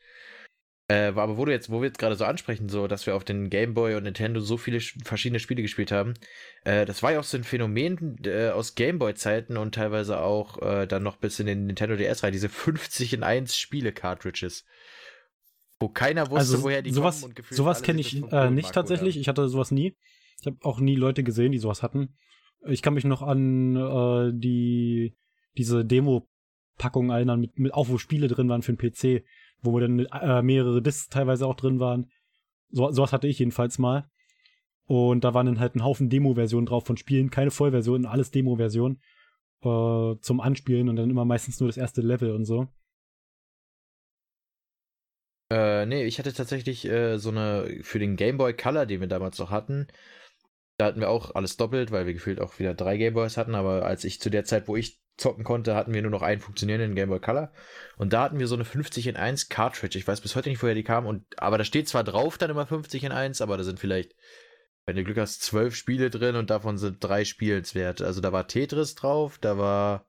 Äh, 0.88 1.14
aber 1.16 1.38
wo 1.38 1.46
du 1.46 1.52
jetzt, 1.52 1.72
wo 1.72 1.82
wir 1.82 1.88
jetzt 1.88 1.98
gerade 1.98 2.16
so 2.16 2.26
ansprechen, 2.26 2.70
so, 2.70 2.86
dass 2.86 3.08
wir 3.08 3.16
auf 3.16 3.24
den 3.24 3.50
Game 3.50 3.74
Boy 3.74 3.96
und 3.96 4.04
Nintendo 4.04 4.40
so 4.40 4.56
viele 4.58 4.78
sch- 4.78 5.04
verschiedene 5.04 5.40
Spiele 5.40 5.64
gespielt 5.64 5.92
haben, 5.92 6.14
äh, 6.64 6.86
das 6.86 7.02
war 7.02 7.12
ja 7.14 7.20
auch 7.20 7.24
so 7.24 7.38
ein 7.38 7.44
Phänomen 7.44 8.20
äh, 8.24 8.50
aus 8.50 8.76
Game 8.76 9.00
Boy 9.00 9.16
Zeiten 9.16 9.58
und 9.58 9.74
teilweise 9.74 10.20
auch 10.20 10.62
äh, 10.62 10.86
dann 10.86 11.02
noch 11.02 11.16
bis 11.18 11.40
in 11.40 11.48
den 11.48 11.66
Nintendo 11.66 11.96
DS 11.96 12.22
rein, 12.22 12.34
diese 12.34 12.50
50 12.50 13.14
in 13.14 13.24
1 13.24 13.58
Spiele 13.58 13.94
Cartridges. 13.94 14.64
Wo 15.80 15.90
keiner 15.90 16.30
wusste, 16.30 16.54
also 16.54 16.64
woher 16.64 16.84
die 16.84 16.92
sowas, 16.92 17.22
kommen 17.22 17.32
und 17.32 17.36
gefühlt 17.36 17.58
sowas 17.58 17.82
kenne 17.82 18.00
ich 18.02 18.16
äh, 18.32 18.52
nicht 18.52 18.72
tatsächlich. 18.72 19.16
geholt 19.16 19.22
Ich 19.22 19.28
hatte 19.28 19.50
sowas 19.50 19.72
nie. 19.72 19.98
Ich 20.40 20.46
habe 20.46 20.58
auch 20.62 20.80
nie 20.80 20.96
Leute 20.96 21.24
gesehen, 21.24 21.52
die 21.52 21.58
sowas 21.58 21.82
hatten. 21.82 22.16
Ich 22.68 22.82
kann 22.82 22.94
mich 22.94 23.04
noch 23.06 23.22
an 23.24 23.76
äh, 23.76 24.32
die 24.34 25.16
diese 25.58 25.84
Demo-Packung 25.84 27.10
erinnern, 27.10 27.40
mit, 27.40 27.58
mit 27.58 27.74
auch 27.74 27.90
wo 27.90 27.98
Spiele 27.98 28.28
drin 28.28 28.50
waren 28.50 28.62
für 28.62 28.74
den 28.74 28.78
PC, 28.92 29.26
wo 29.66 29.80
dann 29.80 30.00
äh, 30.00 30.42
mehrere 30.42 30.82
Discs 30.82 31.10
teilweise 31.10 31.48
auch 31.48 31.56
drin 31.56 31.80
waren. 31.80 32.12
So, 32.70 32.92
sowas 32.92 33.14
hatte 33.14 33.28
ich 33.28 33.40
jedenfalls 33.40 33.78
mal. 33.78 34.10
Und 34.88 35.24
da 35.24 35.34
waren 35.34 35.48
dann 35.48 35.60
halt 35.60 35.76
ein 35.76 35.84
Haufen 35.84 36.10
Demo-Versionen 36.10 36.68
drauf 36.68 36.86
von 36.86 36.98
Spielen, 36.98 37.32
keine 37.32 37.52
Vollversionen, 37.52 38.06
alles 38.06 38.32
Demo-Versionen 38.32 39.02
äh, 39.62 40.16
zum 40.22 40.40
Anspielen 40.40 40.90
und 40.90 40.96
dann 40.96 41.10
immer 41.10 41.26
meistens 41.26 41.60
nur 41.60 41.70
das 41.70 41.78
erste 41.78 42.02
Level 42.02 42.32
und 42.32 42.46
so. 42.46 42.68
Äh, 45.52 45.86
nee, 45.86 46.04
ich 46.06 46.18
hatte 46.20 46.34
tatsächlich 46.34 46.86
äh, 46.86 47.18
so 47.18 47.30
eine 47.30 47.80
für 47.82 48.00
den 48.00 48.16
Game 48.16 48.38
Boy 48.38 48.54
Color, 48.56 48.86
den 48.86 49.00
wir 49.00 49.08
damals 49.08 49.38
noch 49.38 49.52
hatten. 49.52 49.88
Da 50.78 50.86
hatten 50.86 51.00
wir 51.00 51.10
auch 51.10 51.36
alles 51.36 51.58
doppelt, 51.58 51.92
weil 51.92 52.06
wir 52.06 52.14
gefühlt 52.14 52.42
auch 52.42 52.60
wieder 52.60 52.74
drei 52.74 52.98
Game 52.98 53.14
Boys 53.14 53.38
hatten. 53.38 53.56
Aber 53.56 53.86
als 53.86 54.04
ich 54.04 54.20
zu 54.20 54.30
der 54.30 54.44
Zeit, 54.44 54.68
wo 54.68 54.76
ich 54.76 55.00
zocken 55.18 55.44
konnte, 55.44 55.76
hatten 55.76 55.94
wir 55.94 56.02
nur 56.02 56.12
noch 56.12 56.22
einen 56.22 56.42
funktionierenden 56.42 56.96
Game 56.96 57.10
Boy 57.10 57.20
Color. 57.20 57.52
Und 57.98 58.14
da 58.14 58.24
hatten 58.24 58.40
wir 58.40 58.48
so 58.48 58.56
eine 58.56 58.66
50 58.66 59.08
in 59.08 59.16
1 59.16 59.50
Cartridge. 59.50 59.98
Ich 59.98 60.08
weiß 60.08 60.22
bis 60.22 60.36
heute 60.36 60.50
nicht, 60.50 60.62
woher 60.62 60.76
die 60.76 60.84
kam. 60.84 61.06
Und, 61.06 61.26
aber 61.38 61.58
da 61.58 61.64
steht 61.64 61.88
zwar 61.88 62.04
drauf 62.04 62.38
dann 62.38 62.50
immer 62.50 62.66
50 62.66 63.04
in 63.04 63.12
1, 63.12 63.42
aber 63.42 63.58
da 63.58 63.64
sind 63.64 63.80
vielleicht, 63.80 64.14
wenn 64.86 64.98
du 64.98 65.04
Glück 65.04 65.18
hast, 65.18 65.42
zwölf 65.42 65.76
Spiele 65.76 66.10
drin 66.10 66.36
und 66.36 66.50
davon 66.50 66.78
sind 66.78 67.02
drei 67.04 67.24
spielenswert. 67.24 68.02
Also 68.02 68.20
da 68.20 68.34
war 68.34 68.48
Tetris 68.48 68.96
drauf, 68.96 69.38
da 69.40 69.58
war 69.58 70.06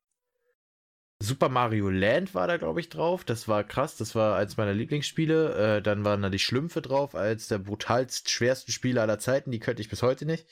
Super 1.19 1.49
Mario 1.49 1.89
Land 1.89 2.35
war 2.35 2.47
da, 2.47 2.59
glaube 2.59 2.81
ich, 2.81 2.91
drauf. 2.91 3.25
Das 3.25 3.49
war 3.49 3.65
krass. 3.65 3.97
Das 3.97 4.15
war 4.15 4.37
eins 4.37 4.57
meiner 4.57 4.75
Lieblingsspiele. 4.75 5.79
Äh, 5.79 5.83
dann 5.83 6.05
waren 6.05 6.23
da 6.23 6.29
die 6.29 6.39
Schlümpfe 6.39 6.83
drauf, 6.83 7.15
als 7.15 7.49
der 7.49 7.59
brutalst 7.59 8.29
schwersten 8.31 8.71
Spiele 8.73 9.01
aller 9.01 9.19
Zeiten. 9.19 9.51
Die 9.51 9.59
könnte 9.59 9.81
ich 9.81 9.89
bis 9.89 10.03
heute 10.03 10.27
nicht. 10.27 10.47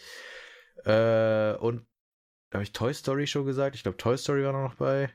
Äh, 0.84 1.54
und 1.56 1.86
habe 2.52 2.62
ich 2.62 2.72
Toy 2.72 2.94
Story 2.94 3.26
schon 3.26 3.46
gesagt? 3.46 3.76
Ich 3.76 3.82
glaube, 3.82 3.98
Toy 3.98 4.16
Story 4.16 4.44
war 4.44 4.52
noch 4.52 4.76
bei. 4.76 5.10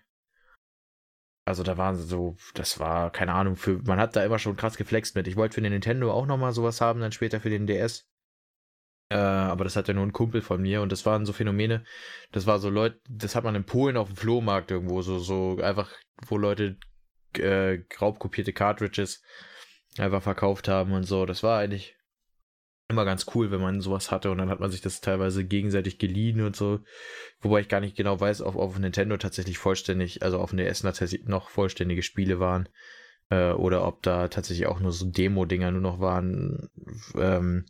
Also 1.45 1.63
da 1.63 1.77
waren 1.77 1.95
so, 1.95 2.35
das 2.53 2.79
war, 2.79 3.11
keine 3.11 3.33
Ahnung, 3.33 3.55
für, 3.55 3.79
man 3.83 3.99
hat 3.99 4.15
da 4.15 4.23
immer 4.23 4.37
schon 4.37 4.55
krass 4.55 4.77
geflext 4.77 5.15
mit. 5.15 5.27
Ich 5.27 5.35
wollte 5.35 5.55
für 5.55 5.61
den 5.61 5.71
Nintendo 5.71 6.11
auch 6.11 6.27
nochmal 6.27 6.53
sowas 6.53 6.79
haben, 6.79 6.99
dann 6.99 7.11
später 7.11 7.39
für 7.39 7.49
den 7.49 7.65
DS. 7.65 8.08
Äh, 9.09 9.17
aber 9.17 9.63
das 9.63 9.75
hat 9.75 9.87
ja 9.87 9.93
nur 9.93 10.05
ein 10.05 10.13
Kumpel 10.13 10.41
von 10.41 10.61
mir 10.61 10.81
und 10.81 10.91
das 10.91 11.05
waren 11.05 11.25
so 11.25 11.33
Phänomene. 11.33 11.83
Das 12.31 12.45
war 12.45 12.59
so 12.59 12.69
Leute, 12.69 12.99
das 13.09 13.35
hat 13.35 13.43
man 13.43 13.55
in 13.55 13.65
Polen 13.65 13.97
auf 13.97 14.07
dem 14.07 14.15
Flohmarkt 14.15 14.71
irgendwo, 14.71 15.01
so, 15.01 15.19
so 15.19 15.57
einfach, 15.61 15.91
wo 16.27 16.37
Leute 16.37 16.77
äh, 17.33 17.79
raubkopierte 17.99 18.53
Cartridges 18.53 19.23
einfach 19.97 20.21
verkauft 20.21 20.67
haben 20.67 20.93
und 20.93 21.03
so. 21.03 21.25
Das 21.25 21.41
war 21.41 21.59
eigentlich 21.59 21.95
immer 22.87 23.05
ganz 23.05 23.27
cool, 23.35 23.51
wenn 23.51 23.61
man 23.61 23.81
sowas 23.81 24.11
hatte 24.11 24.31
und 24.31 24.39
dann 24.39 24.49
hat 24.49 24.59
man 24.59 24.71
sich 24.71 24.81
das 24.81 24.99
teilweise 25.01 25.45
gegenseitig 25.45 25.99
geliehen 25.99 26.41
und 26.41 26.55
so. 26.55 26.79
Wobei 27.39 27.61
ich 27.61 27.67
gar 27.67 27.81
nicht 27.81 27.95
genau 27.95 28.19
weiß, 28.19 28.41
ob 28.41 28.55
auf 28.55 28.77
Nintendo 28.77 29.17
tatsächlich 29.17 29.57
vollständig, 29.57 30.23
also 30.23 30.39
auf 30.39 30.53
NES 30.53 30.81
tatsächlich 30.81 31.25
noch 31.25 31.49
vollständige 31.49 32.01
Spiele 32.03 32.39
waren 32.39 32.67
äh, 33.29 33.51
oder 33.51 33.85
ob 33.85 34.01
da 34.01 34.27
tatsächlich 34.27 34.67
auch 34.67 34.79
nur 34.79 34.91
so 34.91 35.05
Demo-Dinger 35.05 35.71
nur 35.71 35.81
noch 35.81 35.99
waren. 35.99 36.69
Ähm, 37.15 37.65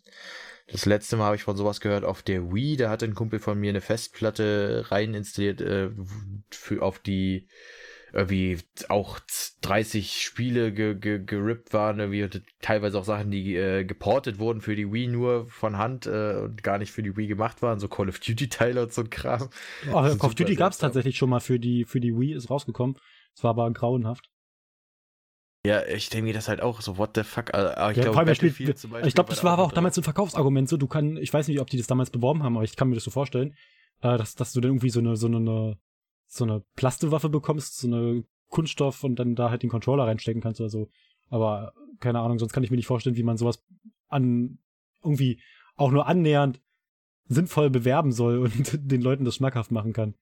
das 0.72 0.86
letzte 0.86 1.18
Mal 1.18 1.26
habe 1.26 1.36
ich 1.36 1.44
von 1.44 1.58
sowas 1.58 1.82
gehört 1.82 2.04
auf 2.04 2.22
der 2.22 2.54
Wii. 2.54 2.78
Da 2.78 2.90
hatte 2.90 3.06
ein 3.06 3.16
Kumpel 3.16 3.40
von 3.40 3.60
mir 3.60 3.70
eine 3.70 3.82
Festplatte 3.82 4.86
rein 4.90 5.14
installiert 5.14 5.62
äh, 5.62 5.90
für, 6.50 6.82
auf 6.82 7.00
die 7.00 7.48
irgendwie 8.14 8.58
auch 8.88 9.20
30 9.62 10.22
Spiele 10.22 10.74
ge, 10.74 10.96
ge, 10.96 11.24
gerippt 11.24 11.74
waren, 11.74 12.00
irgendwie 12.00 12.42
teilweise 12.62 12.98
auch 12.98 13.04
Sachen, 13.04 13.30
die 13.30 13.56
äh, 13.56 13.84
geportet 13.84 14.40
wurden 14.40 14.62
für 14.62 14.76
die 14.76 14.92
Wii 14.92 15.08
nur 15.08 15.48
von 15.48 15.78
Hand 15.78 16.08
äh, 16.08 16.38
und 16.38 16.64
gar 16.64 16.80
nicht 16.80 16.92
für 16.92 17.04
die 17.04 17.16
Wii 17.16 17.28
gemacht 17.28 17.62
waren, 17.62 17.80
so 17.80 17.88
Call 17.88 18.10
of 18.10 18.20
Duty 18.20 18.50
Teile 18.50 18.82
und 18.84 18.94
so 18.94 19.02
ein 19.02 19.10
Kram. 19.10 19.50
Oh, 19.90 20.02
Call 20.02 20.18
of 20.22 20.36
Duty 20.36 20.56
gab 20.56 20.72
es 20.72 20.80
tatsächlich 20.80 21.18
schon 21.18 21.30
mal 21.30 21.40
für 21.40 21.60
die 21.60 21.86
für 21.86 22.00
die 22.00 22.16
Wii, 22.16 22.34
ist 22.34 22.50
rausgekommen. 22.50 22.98
Es 23.36 23.44
war 23.44 23.52
aber 23.52 23.72
grauenhaft. 23.72 24.30
Ja, 25.66 25.86
ich 25.86 26.10
denke 26.10 26.26
mir 26.26 26.34
das 26.34 26.48
halt 26.48 26.62
auch 26.62 26.80
so, 26.80 26.98
what 26.98 27.12
the 27.16 27.24
fuck. 27.24 27.54
Also, 27.54 27.70
ich 27.92 28.06
ja, 28.06 28.12
glaube, 28.12 28.34
spielt, 28.34 28.60
ich 29.06 29.14
glaube, 29.14 29.30
das 29.30 29.44
war 29.44 29.54
aber 29.54 29.64
auch 29.64 29.74
damals 29.74 29.98
ein 29.98 30.04
Verkaufsargument. 30.04 30.70
So, 30.70 30.78
du 30.78 30.88
kann, 30.88 31.18
ich 31.18 31.34
weiß 31.34 31.50
nicht, 31.50 31.60
ob 31.60 31.70
die 31.70 31.78
das 31.78 31.88
damals 31.88 32.12
beworben 32.12 32.44
haben, 32.44 32.56
aber 32.56 32.64
ich 32.64 32.78
kann 32.78 32.88
mir 32.88 32.96
das 32.96 33.04
so 33.04 33.12
vorstellen, 33.12 33.56
äh, 34.02 34.18
dass, 34.18 34.36
dass 34.36 34.54
du 34.54 34.62
dann 34.62 34.72
irgendwie 34.72 34.90
so 34.90 35.02
eine, 35.02 35.18
so 35.18 35.28
eine, 35.28 35.78
so 36.28 36.46
eine 36.46 36.64
Plastewaffe 36.76 37.28
bekommst, 37.28 37.78
so 37.78 37.88
eine 37.88 38.24
Kunststoff 38.48 39.04
und 39.04 39.18
dann 39.18 39.36
da 39.36 39.50
halt 39.50 39.64
den 39.64 39.70
Controller 39.70 40.06
reinstecken 40.06 40.42
kannst 40.42 40.62
oder 40.62 40.70
so. 40.70 40.90
Aber 41.30 41.74
keine 42.00 42.20
Ahnung, 42.20 42.40
sonst 42.40 42.54
kann 42.54 42.64
ich 42.64 42.72
mir 42.72 42.78
nicht 42.78 42.88
vorstellen, 42.88 43.18
wie 43.18 43.24
man 43.24 43.38
sowas 43.38 43.66
an 44.08 44.60
irgendwie 45.04 45.42
auch 45.76 45.92
nur 45.92 46.08
annähernd 46.08 46.62
sinnvoll 47.28 47.70
bewerben 47.70 48.12
soll 48.12 48.38
und 48.44 48.92
den 48.92 49.02
Leuten 49.02 49.26
das 49.26 49.36
schmackhaft 49.36 49.72
machen 49.72 49.92
kann. 49.92 50.16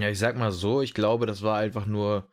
Ja, 0.00 0.08
ich 0.08 0.18
sag 0.18 0.38
mal 0.38 0.50
so, 0.50 0.80
ich 0.80 0.94
glaube, 0.94 1.26
das 1.26 1.42
war 1.42 1.58
einfach 1.58 1.84
nur 1.84 2.28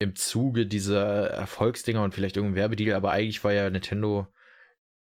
im 0.00 0.16
Zuge 0.16 0.66
dieser 0.66 1.28
Erfolgsdinger 1.28 2.02
und 2.02 2.14
vielleicht 2.14 2.36
irgendein 2.36 2.56
Werbedeal, 2.56 2.96
aber 2.96 3.12
eigentlich 3.12 3.44
war 3.44 3.52
ja 3.52 3.68
Nintendo 3.68 4.26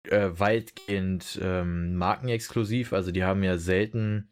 äh, 0.05 0.31
weitgehend 0.33 1.38
ähm, 1.42 1.96
markenexklusiv. 1.96 2.94
Also 2.94 3.12
die 3.12 3.22
haben 3.22 3.42
ja 3.42 3.59
selten, 3.59 4.31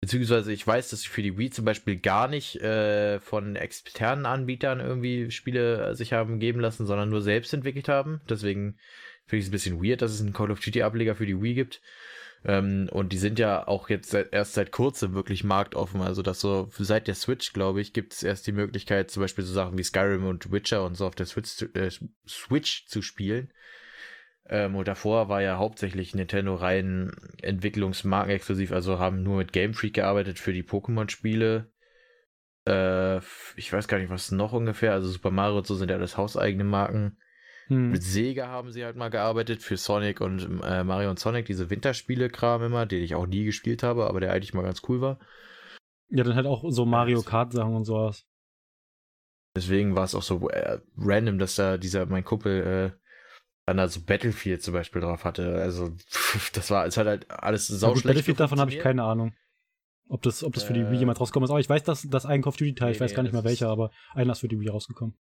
beziehungsweise 0.00 0.52
ich 0.52 0.64
weiß, 0.64 0.90
dass 0.90 1.02
sie 1.02 1.08
für 1.08 1.22
die 1.22 1.36
Wii 1.36 1.50
zum 1.50 1.64
Beispiel 1.64 1.98
gar 1.98 2.28
nicht 2.28 2.56
äh, 2.60 3.18
von 3.18 3.56
externen 3.56 4.24
Anbietern 4.24 4.78
irgendwie 4.78 5.32
Spiele 5.32 5.96
sich 5.96 6.12
haben 6.12 6.38
geben 6.38 6.60
lassen, 6.60 6.86
sondern 6.86 7.08
nur 7.08 7.20
selbst 7.20 7.52
entwickelt 7.52 7.88
haben. 7.88 8.20
Deswegen 8.30 8.78
finde 9.26 9.38
ich 9.38 9.44
es 9.44 9.48
ein 9.48 9.52
bisschen 9.52 9.82
weird, 9.82 10.00
dass 10.00 10.12
es 10.12 10.20
einen 10.20 10.32
Call 10.32 10.52
of 10.52 10.60
Duty 10.60 10.82
Ableger 10.82 11.16
für 11.16 11.26
die 11.26 11.42
Wii 11.42 11.54
gibt. 11.54 11.82
Ähm, 12.44 12.88
und 12.90 13.12
die 13.12 13.18
sind 13.18 13.38
ja 13.38 13.66
auch 13.68 13.88
jetzt 13.88 14.10
seit, 14.10 14.32
erst 14.32 14.54
seit 14.54 14.72
kurzem 14.72 15.14
wirklich 15.14 15.44
marktoffen. 15.44 16.00
Also 16.00 16.22
das 16.22 16.40
so 16.40 16.68
seit 16.78 17.06
der 17.06 17.14
Switch, 17.14 17.52
glaube 17.52 17.80
ich, 17.80 17.92
gibt 17.92 18.14
es 18.14 18.22
erst 18.22 18.46
die 18.46 18.52
Möglichkeit, 18.52 19.10
zum 19.10 19.22
Beispiel 19.22 19.44
so 19.44 19.52
Sachen 19.52 19.78
wie 19.78 19.84
Skyrim 19.84 20.26
und 20.26 20.50
Witcher 20.50 20.84
und 20.84 20.96
so 20.96 21.06
auf 21.06 21.14
der 21.14 21.26
Switch, 21.26 21.50
zu, 21.50 21.66
äh, 21.74 21.90
Switch 22.26 22.86
zu 22.86 23.02
spielen. 23.02 23.52
Ähm, 24.46 24.74
und 24.74 24.88
davor 24.88 25.28
war 25.28 25.40
ja 25.40 25.56
hauptsächlich 25.56 26.14
Nintendo 26.14 26.54
rein 26.56 27.12
Entwicklungsmarkenexklusiv, 27.42 28.72
also 28.72 28.98
haben 28.98 29.22
nur 29.22 29.36
mit 29.38 29.52
Game 29.52 29.72
Freak 29.74 29.94
gearbeitet 29.94 30.38
für 30.38 30.52
die 30.52 30.64
Pokémon-Spiele. 30.64 31.70
Äh, 32.66 33.18
ich 33.56 33.72
weiß 33.72 33.86
gar 33.86 33.98
nicht, 33.98 34.10
was 34.10 34.32
noch 34.32 34.52
ungefähr. 34.52 34.92
Also 34.92 35.08
Super 35.08 35.30
Mario 35.30 35.58
und 35.58 35.66
so 35.66 35.76
sind 35.76 35.90
ja 35.90 35.96
alles 35.96 36.16
hauseigene 36.16 36.64
Marken. 36.64 37.18
Hm. 37.68 37.90
Mit 37.90 38.02
Sega 38.02 38.48
haben 38.48 38.72
sie 38.72 38.84
halt 38.84 38.96
mal 38.96 39.08
gearbeitet 39.08 39.62
für 39.62 39.76
Sonic 39.76 40.20
und 40.20 40.62
äh, 40.62 40.84
Mario 40.84 41.10
und 41.10 41.18
Sonic, 41.18 41.46
diese 41.46 41.70
Winterspiele-Kram 41.70 42.62
immer, 42.62 42.86
den 42.86 43.02
ich 43.02 43.14
auch 43.14 43.26
nie 43.26 43.44
gespielt 43.44 43.82
habe, 43.82 44.06
aber 44.06 44.20
der 44.20 44.32
eigentlich 44.32 44.54
mal 44.54 44.62
ganz 44.62 44.82
cool 44.88 45.00
war. 45.00 45.18
Ja, 46.08 46.24
dann 46.24 46.34
halt 46.34 46.46
auch 46.46 46.64
so 46.68 46.84
Mario 46.84 47.22
Kart-Sachen 47.22 47.74
und 47.74 47.84
sowas. 47.84 48.26
Deswegen 49.54 49.94
war 49.94 50.04
es 50.04 50.14
auch 50.14 50.22
so 50.22 50.48
äh, 50.48 50.80
random, 50.96 51.38
dass 51.38 51.56
da 51.56 51.76
dieser, 51.76 52.06
mein 52.06 52.24
Kumpel, 52.24 52.94
äh, 52.96 53.02
dann 53.66 53.76
da 53.76 53.88
so 53.88 54.00
Battlefield 54.00 54.62
zum 54.62 54.74
Beispiel 54.74 55.02
drauf 55.02 55.24
hatte. 55.24 55.54
Also, 55.54 55.90
das 56.52 56.70
war, 56.70 56.86
es 56.86 56.96
hat 56.96 57.06
halt 57.06 57.30
alles 57.30 57.68
sau 57.68 57.94
ja, 57.94 58.02
Battlefield 58.02 58.40
davon 58.40 58.60
habe 58.60 58.70
ich 58.70 58.78
keine 58.78 59.04
Ahnung. 59.04 59.34
Ob 60.08 60.20
das, 60.22 60.42
ob 60.44 60.52
das 60.52 60.64
für 60.64 60.72
die 60.72 60.86
Wii 60.88 60.96
äh. 60.96 61.00
jemals 61.00 61.20
rausgekommen 61.20 61.46
ist. 61.46 61.50
Aber 61.50 61.60
ich 61.60 61.68
weiß, 61.68 61.84
dass 61.84 62.02
das 62.02 62.26
ein 62.26 62.42
Call 62.42 62.50
of 62.50 62.56
Duty 62.56 62.74
Teil, 62.74 62.88
nee, 62.88 62.94
ich 62.96 63.00
weiß 63.00 63.12
nee, 63.12 63.16
gar 63.16 63.22
nicht 63.22 63.32
mehr 63.32 63.44
welcher, 63.44 63.68
aber 63.68 63.90
einer 64.12 64.32
ist 64.32 64.40
für 64.40 64.48
die 64.48 64.60
Wii 64.60 64.68
rausgekommen. 64.68 65.16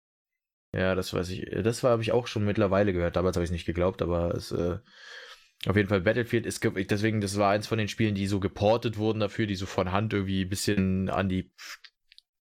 Ja, 0.73 0.95
das 0.95 1.13
weiß 1.13 1.29
ich. 1.29 1.49
Das 1.63 1.83
habe 1.83 2.01
ich 2.01 2.11
auch 2.11 2.27
schon 2.27 2.45
mittlerweile 2.45 2.93
gehört. 2.93 3.15
Damals 3.15 3.35
habe 3.35 3.43
ich 3.43 3.49
es 3.49 3.53
nicht 3.53 3.65
geglaubt, 3.65 4.01
aber 4.01 4.35
es 4.35 4.51
äh, 4.51 4.77
auf 5.65 5.75
jeden 5.75 5.89
Fall 5.89 6.01
Battlefield 6.01 6.45
ist 6.45 6.63
deswegen, 6.63 7.21
das 7.21 7.37
war 7.37 7.51
eins 7.51 7.67
von 7.67 7.77
den 7.77 7.87
Spielen, 7.87 8.15
die 8.15 8.27
so 8.27 8.39
geportet 8.39 8.97
wurden 8.97 9.19
dafür, 9.19 9.45
die 9.45 9.55
so 9.55 9.65
von 9.65 9.91
Hand 9.91 10.13
irgendwie 10.13 10.43
ein 10.43 10.49
bisschen 10.49 11.09
an 11.09 11.27
die 11.27 11.51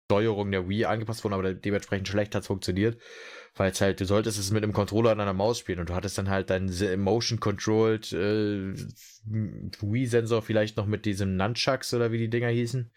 Steuerung 0.06 0.50
der 0.50 0.68
Wii 0.68 0.84
angepasst 0.84 1.24
wurden, 1.24 1.34
aber 1.34 1.54
dementsprechend 1.54 2.08
schlecht 2.08 2.34
hat 2.34 2.42
es 2.42 2.46
funktioniert. 2.46 3.00
Weil 3.56 3.70
es 3.70 3.80
halt, 3.80 4.00
du 4.00 4.04
solltest 4.04 4.38
es 4.38 4.50
mit 4.50 4.62
einem 4.62 4.72
Controller 4.72 5.10
an 5.10 5.20
einer 5.20 5.32
Maus 5.32 5.58
spielen 5.58 5.80
und 5.80 5.88
du 5.88 5.94
hattest 5.94 6.18
dann 6.18 6.28
halt 6.28 6.50
deinen 6.50 6.70
Motion 7.00 7.40
Controlled 7.40 8.12
äh, 8.12 8.74
Wii-Sensor 9.24 10.42
vielleicht 10.42 10.76
noch 10.76 10.86
mit 10.86 11.04
diesem 11.04 11.36
Nunchucks 11.36 11.94
oder 11.94 12.10
wie 12.10 12.18
die 12.18 12.30
Dinger 12.30 12.48
hießen. 12.48 12.90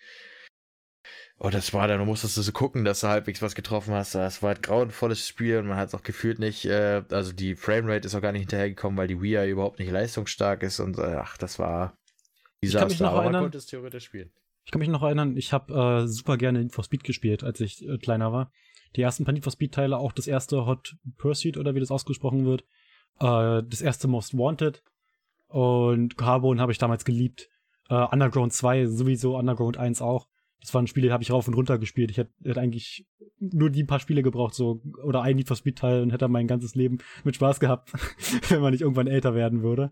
Oh, 1.39 1.49
das 1.49 1.71
war 1.71 1.87
dann, 1.87 1.99
du 1.99 2.05
musstest 2.05 2.33
so 2.33 2.51
gucken, 2.51 2.83
dass 2.83 3.01
du 3.01 3.07
halbwegs 3.07 3.43
was 3.43 3.53
getroffen 3.53 3.93
hast. 3.93 4.15
Das 4.15 4.41
war 4.41 4.55
ein 4.55 4.61
grauenvolles 4.61 5.27
Spiel 5.27 5.59
und 5.59 5.67
man 5.67 5.77
hat 5.77 5.89
es 5.89 5.95
auch 5.95 6.01
gefühlt 6.01 6.39
nicht, 6.39 6.65
äh, 6.65 7.03
also 7.11 7.31
die 7.31 7.55
Framerate 7.55 8.07
ist 8.07 8.15
auch 8.15 8.21
gar 8.21 8.31
nicht 8.31 8.41
hinterhergekommen, 8.41 8.97
weil 8.97 9.07
die 9.07 9.21
Wii 9.21 9.33
ja 9.33 9.45
überhaupt 9.45 9.77
nicht 9.77 9.91
leistungsstark 9.91 10.63
ist 10.63 10.79
und 10.79 10.97
äh, 10.97 11.17
ach, 11.19 11.37
das 11.37 11.59
war 11.59 11.95
Desaster, 12.63 12.63
ich 12.63 12.79
kann 12.79 12.87
mich 12.87 12.99
noch 12.99 13.21
erinnern, 13.21 13.43
konnte 13.43 13.57
es 13.59 13.67
theoretisch 13.67 14.05
spielen. 14.05 14.31
Ich 14.65 14.71
kann 14.71 14.79
mich 14.79 14.89
noch 14.89 15.03
erinnern, 15.03 15.37
ich 15.37 15.53
habe 15.53 16.03
äh, 16.03 16.07
super 16.07 16.37
gerne 16.37 16.59
Need 16.59 16.73
for 16.73 16.83
Speed 16.83 17.03
gespielt, 17.03 17.43
als 17.43 17.61
ich 17.61 17.87
äh, 17.87 17.99
kleiner 17.99 18.33
war. 18.33 18.51
Die 18.95 19.01
ersten 19.03 19.23
paar 19.23 19.33
Need 19.33 19.43
for 19.43 19.53
Speed 19.53 19.75
Teile, 19.75 19.97
auch 19.97 20.13
das 20.13 20.25
erste 20.25 20.65
Hot 20.65 20.95
Pursuit 21.17 21.57
oder 21.57 21.75
wie 21.75 21.79
das 21.79 21.91
ausgesprochen 21.91 22.45
wird, 22.45 22.63
äh, 23.19 23.61
das 23.63 23.81
erste 23.81 24.07
Most 24.07 24.35
Wanted 24.35 24.81
und 25.49 26.17
Carbon 26.17 26.59
habe 26.59 26.71
ich 26.71 26.79
damals 26.79 27.05
geliebt. 27.05 27.47
Äh, 27.89 27.93
Underground 27.93 28.53
2 28.53 28.87
sowieso, 28.87 29.37
Underground 29.37 29.77
1 29.77 30.01
auch 30.01 30.27
das 30.61 30.73
waren 30.73 30.87
Spiele, 30.87 31.07
die 31.07 31.13
habe 31.13 31.23
ich 31.23 31.31
rauf 31.31 31.47
und 31.47 31.53
runter 31.53 31.77
gespielt. 31.77 32.11
Ich 32.11 32.17
hätte, 32.17 32.31
hätte 32.43 32.59
eigentlich 32.59 33.05
nur 33.39 33.69
die 33.69 33.83
paar 33.83 33.99
Spiele 33.99 34.23
gebraucht, 34.23 34.53
so, 34.53 34.81
oder 35.03 35.21
ein 35.21 35.35
Need 35.35 35.47
for 35.47 35.55
Speed 35.55 35.77
Teil 35.77 36.01
und 36.01 36.11
hätte 36.11 36.27
mein 36.27 36.47
ganzes 36.47 36.75
Leben 36.75 36.97
mit 37.23 37.35
Spaß 37.35 37.59
gehabt, 37.59 37.91
wenn 38.49 38.61
man 38.61 38.71
nicht 38.71 38.81
irgendwann 38.81 39.07
älter 39.07 39.35
werden 39.35 39.61
würde. 39.61 39.91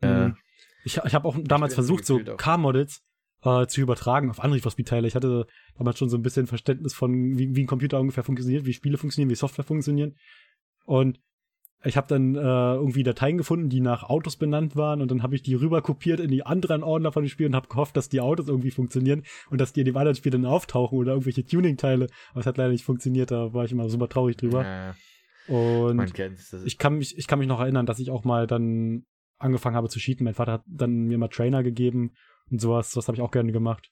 Ähm, 0.00 0.36
ich, 0.84 0.98
ich 0.98 1.14
habe 1.14 1.28
auch 1.28 1.36
damals 1.42 1.74
versucht, 1.74 2.04
so 2.04 2.18
Car-Models 2.18 3.02
äh, 3.42 3.66
zu 3.66 3.80
übertragen 3.80 4.30
auf 4.30 4.40
andere 4.40 4.56
Need 4.56 4.62
for 4.62 4.72
Speed 4.72 4.88
Teile. 4.88 5.06
Ich 5.06 5.14
hatte 5.14 5.46
damals 5.76 5.98
schon 5.98 6.08
so 6.08 6.16
ein 6.16 6.22
bisschen 6.22 6.46
Verständnis 6.46 6.94
von, 6.94 7.38
wie, 7.38 7.54
wie 7.54 7.64
ein 7.64 7.66
Computer 7.66 8.00
ungefähr 8.00 8.24
funktioniert, 8.24 8.64
wie 8.64 8.72
Spiele 8.72 8.98
funktionieren, 8.98 9.30
wie 9.30 9.36
Software 9.36 9.64
funktionieren. 9.64 10.16
Und 10.84 11.20
ich 11.84 11.96
habe 11.96 12.06
dann 12.08 12.34
äh, 12.34 12.38
irgendwie 12.38 13.02
Dateien 13.02 13.36
gefunden, 13.36 13.68
die 13.68 13.80
nach 13.80 14.04
Autos 14.04 14.36
benannt 14.36 14.74
waren 14.74 15.02
und 15.02 15.10
dann 15.10 15.22
habe 15.22 15.34
ich 15.34 15.42
die 15.42 15.54
rüber 15.54 15.82
kopiert 15.82 16.18
in 16.18 16.30
die 16.30 16.44
anderen 16.44 16.82
Ordner 16.82 17.12
von 17.12 17.22
dem 17.24 17.28
Spiel 17.28 17.46
und 17.46 17.54
habe 17.54 17.68
gehofft, 17.68 17.96
dass 17.96 18.08
die 18.08 18.20
Autos 18.20 18.48
irgendwie 18.48 18.70
funktionieren 18.70 19.22
und 19.50 19.60
dass 19.60 19.72
die 19.72 19.80
in 19.80 19.86
dem 19.86 19.96
anderen 19.96 20.16
Spiel 20.16 20.32
dann 20.32 20.46
auftauchen 20.46 20.98
oder 20.98 21.12
irgendwelche 21.12 21.44
Tuning-Teile. 21.44 22.06
Aber 22.30 22.40
es 22.40 22.46
hat 22.46 22.56
leider 22.56 22.70
nicht 22.70 22.84
funktioniert, 22.84 23.30
da 23.30 23.52
war 23.52 23.64
ich 23.64 23.72
immer 23.72 23.88
super 23.88 24.08
traurig 24.08 24.36
drüber. 24.36 24.64
Ja, 24.64 24.94
und 25.46 26.18
ich 26.64 26.78
kann 26.78 26.96
mich, 26.96 27.18
ich 27.18 27.26
kann 27.26 27.38
mich 27.38 27.48
noch 27.48 27.60
erinnern, 27.60 27.84
dass 27.84 27.98
ich 27.98 28.10
auch 28.10 28.24
mal 28.24 28.46
dann 28.46 29.04
angefangen 29.38 29.76
habe 29.76 29.90
zu 29.90 29.98
cheaten. 29.98 30.24
Mein 30.24 30.34
Vater 30.34 30.52
hat 30.52 30.64
dann 30.66 31.04
mir 31.04 31.18
mal 31.18 31.28
Trainer 31.28 31.62
gegeben 31.62 32.12
und 32.50 32.60
sowas, 32.60 32.92
das 32.92 33.08
habe 33.08 33.16
ich 33.16 33.22
auch 33.22 33.30
gerne 33.30 33.52
gemacht. 33.52 33.90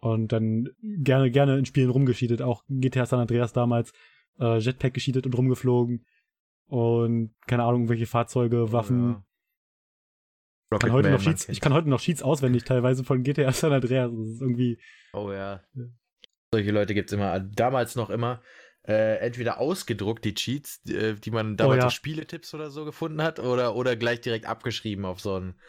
Und 0.00 0.32
dann 0.32 0.68
gerne, 0.82 1.30
gerne 1.30 1.56
in 1.56 1.64
Spielen 1.64 1.88
rumgescheatet, 1.88 2.42
auch 2.42 2.64
GTA 2.68 3.06
San 3.06 3.20
Andreas 3.20 3.52
damals, 3.52 3.92
äh, 4.38 4.58
Jetpack 4.58 4.92
gescheatet 4.92 5.24
und 5.24 5.38
rumgeflogen 5.38 6.04
und 6.72 7.34
keine 7.46 7.64
Ahnung, 7.64 7.90
welche 7.90 8.06
Fahrzeuge, 8.06 8.62
oh, 8.62 8.72
Waffen. 8.72 9.22
Ja. 10.70 10.78
Kann 10.78 10.90
noch 11.12 11.20
Sheets, 11.20 11.50
ich 11.50 11.60
kann 11.60 11.74
heute 11.74 11.90
noch 11.90 12.00
Sheets 12.00 12.22
auswendig 12.22 12.64
teilweise 12.64 13.04
von 13.04 13.22
GTA 13.22 13.52
San 13.52 13.74
Andreas. 13.74 14.10
Das 14.10 14.26
ist 14.26 14.40
irgendwie. 14.40 14.78
Oh 15.12 15.30
ja. 15.30 15.62
Solche 16.50 16.70
Leute 16.70 16.94
gibt 16.94 17.10
es 17.10 17.12
immer, 17.12 17.40
damals 17.40 17.94
noch 17.94 18.08
immer, 18.08 18.40
äh, 18.88 19.18
entweder 19.18 19.58
ausgedruckt, 19.58 20.24
die 20.24 20.32
Cheats, 20.32 20.82
die, 20.82 20.94
äh, 20.94 21.16
man 21.30 21.58
damals 21.58 21.82
oh, 21.82 21.84
ja. 21.84 21.90
Spieletipps 21.90 22.54
oder 22.54 22.70
so 22.70 22.86
gefunden 22.86 23.22
hat, 23.22 23.38
oder, 23.38 23.76
oder 23.76 23.94
gleich 23.94 24.22
direkt 24.22 24.46
abgeschrieben 24.46 25.04
auf 25.04 25.20
so 25.20 25.38
ein 25.38 25.60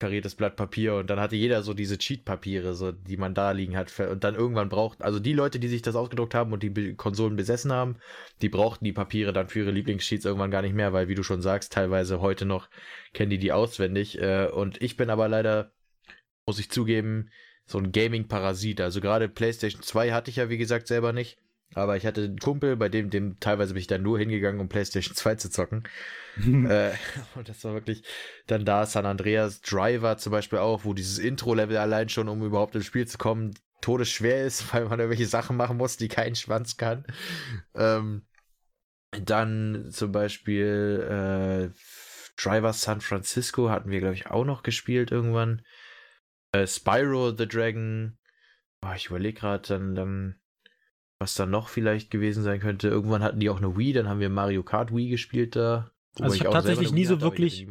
kariertes 0.00 0.34
Blatt 0.34 0.56
Papier 0.56 0.96
und 0.96 1.08
dann 1.10 1.20
hatte 1.20 1.36
jeder 1.36 1.62
so 1.62 1.74
diese 1.74 1.98
Cheat-Papiere, 1.98 2.74
so, 2.74 2.90
die 2.90 3.16
man 3.16 3.34
da 3.34 3.52
liegen 3.52 3.76
hat 3.76 3.92
und 4.00 4.24
dann 4.24 4.34
irgendwann 4.34 4.68
braucht, 4.68 5.02
also 5.02 5.20
die 5.20 5.34
Leute, 5.34 5.60
die 5.60 5.68
sich 5.68 5.82
das 5.82 5.94
ausgedruckt 5.94 6.34
haben 6.34 6.52
und 6.52 6.62
die 6.62 6.94
Konsolen 6.94 7.36
besessen 7.36 7.70
haben, 7.72 7.96
die 8.42 8.48
brauchten 8.48 8.84
die 8.84 8.92
Papiere 8.92 9.32
dann 9.32 9.48
für 9.48 9.60
ihre 9.60 9.70
Lieblingscheats 9.70 10.24
irgendwann 10.24 10.50
gar 10.50 10.62
nicht 10.62 10.74
mehr, 10.74 10.92
weil 10.92 11.08
wie 11.08 11.14
du 11.14 11.22
schon 11.22 11.42
sagst, 11.42 11.72
teilweise 11.72 12.20
heute 12.20 12.46
noch 12.46 12.68
kennen 13.12 13.30
die 13.30 13.38
die 13.38 13.52
auswendig 13.52 14.20
äh, 14.20 14.48
und 14.48 14.82
ich 14.82 14.96
bin 14.96 15.10
aber 15.10 15.28
leider, 15.28 15.72
muss 16.46 16.58
ich 16.58 16.70
zugeben, 16.70 17.30
so 17.66 17.78
ein 17.78 17.92
Gaming-Parasit, 17.92 18.80
also 18.80 19.00
gerade 19.00 19.28
PlayStation 19.28 19.82
2 19.82 20.12
hatte 20.12 20.30
ich 20.30 20.36
ja 20.36 20.48
wie 20.48 20.58
gesagt 20.58 20.88
selber 20.88 21.12
nicht 21.12 21.38
aber 21.74 21.96
ich 21.96 22.04
hatte 22.04 22.24
einen 22.24 22.38
Kumpel, 22.38 22.76
bei 22.76 22.88
dem, 22.88 23.10
dem 23.10 23.38
teilweise 23.38 23.74
bin 23.74 23.80
ich 23.80 23.86
dann 23.86 24.02
nur 24.02 24.18
hingegangen, 24.18 24.60
um 24.60 24.68
PlayStation 24.68 25.14
2 25.14 25.36
zu 25.36 25.50
zocken. 25.50 25.84
äh, 26.36 26.92
und 27.34 27.48
das 27.48 27.62
war 27.64 27.74
wirklich 27.74 28.02
dann 28.46 28.64
da 28.64 28.86
San 28.86 29.06
Andreas 29.06 29.60
Driver 29.60 30.16
zum 30.16 30.32
Beispiel 30.32 30.58
auch, 30.58 30.84
wo 30.84 30.94
dieses 30.94 31.18
Intro-Level 31.18 31.76
allein 31.76 32.08
schon, 32.08 32.28
um 32.28 32.44
überhaupt 32.44 32.74
ins 32.74 32.86
Spiel 32.86 33.06
zu 33.06 33.18
kommen, 33.18 33.54
todesschwer 33.80 34.44
ist, 34.44 34.72
weil 34.74 34.86
man 34.86 34.98
irgendwelche 34.98 35.26
Sachen 35.26 35.56
machen 35.56 35.76
muss, 35.76 35.96
die 35.96 36.08
kein 36.08 36.34
Schwanz 36.34 36.76
kann. 36.76 37.04
Ähm, 37.74 38.22
dann 39.12 39.88
zum 39.90 40.12
Beispiel 40.12 41.72
äh, 41.72 41.80
Driver 42.36 42.72
San 42.72 43.00
Francisco 43.00 43.70
hatten 43.70 43.90
wir, 43.90 44.00
glaube 44.00 44.14
ich, 44.14 44.28
auch 44.28 44.44
noch 44.44 44.62
gespielt 44.62 45.10
irgendwann. 45.10 45.62
Äh, 46.52 46.66
Spyro 46.66 47.36
the 47.36 47.46
Dragon. 47.46 48.18
Oh, 48.82 48.92
ich 48.96 49.06
überlege 49.06 49.38
gerade, 49.38 49.68
dann, 49.68 49.94
dann 49.94 50.39
was 51.20 51.34
da 51.34 51.46
noch 51.46 51.68
vielleicht 51.68 52.10
gewesen 52.10 52.42
sein 52.42 52.60
könnte. 52.60 52.88
Irgendwann 52.88 53.22
hatten 53.22 53.38
die 53.38 53.50
auch 53.50 53.58
eine 53.58 53.76
Wii, 53.76 53.92
dann 53.92 54.08
haben 54.08 54.20
wir 54.20 54.30
Mario 54.30 54.62
Kart 54.62 54.92
Wii 54.92 55.10
gespielt 55.10 55.54
da. 55.54 55.90
Also 56.18 56.34
ich, 56.34 56.40
habe 56.40 56.54
tatsächlich 56.54 56.92
nie 56.92 57.04
so 57.04 57.20
wirklich. 57.20 57.66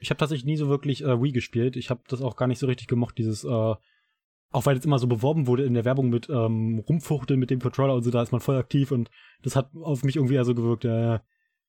Ich 0.00 0.10
habe 0.10 0.18
tatsächlich 0.18 0.44
nie 0.44 0.56
so 0.56 0.68
wirklich 0.68 1.02
äh, 1.02 1.22
Wii 1.22 1.32
gespielt. 1.32 1.76
Ich 1.76 1.88
habe 1.88 2.02
das 2.08 2.20
auch 2.20 2.36
gar 2.36 2.48
nicht 2.48 2.58
so 2.58 2.66
richtig 2.66 2.88
gemocht, 2.88 3.16
dieses, 3.16 3.44
äh, 3.44 3.48
auch 3.48 4.66
weil 4.66 4.76
es 4.76 4.84
immer 4.84 4.98
so 4.98 5.06
beworben 5.06 5.46
wurde 5.46 5.64
in 5.64 5.74
der 5.74 5.84
Werbung 5.84 6.10
mit 6.10 6.28
ähm, 6.28 6.80
Rumfuchteln 6.80 7.38
mit 7.38 7.50
dem 7.50 7.60
Controller 7.60 7.94
und 7.94 8.02
so, 8.02 8.10
da 8.10 8.22
ist 8.22 8.32
man 8.32 8.40
voll 8.40 8.56
aktiv 8.56 8.90
und 8.90 9.08
das 9.42 9.54
hat 9.54 9.70
auf 9.74 10.02
mich 10.02 10.16
irgendwie 10.16 10.34
eher 10.34 10.44
so 10.44 10.54
gewirkt, 10.54 10.84
ja, 10.84 11.22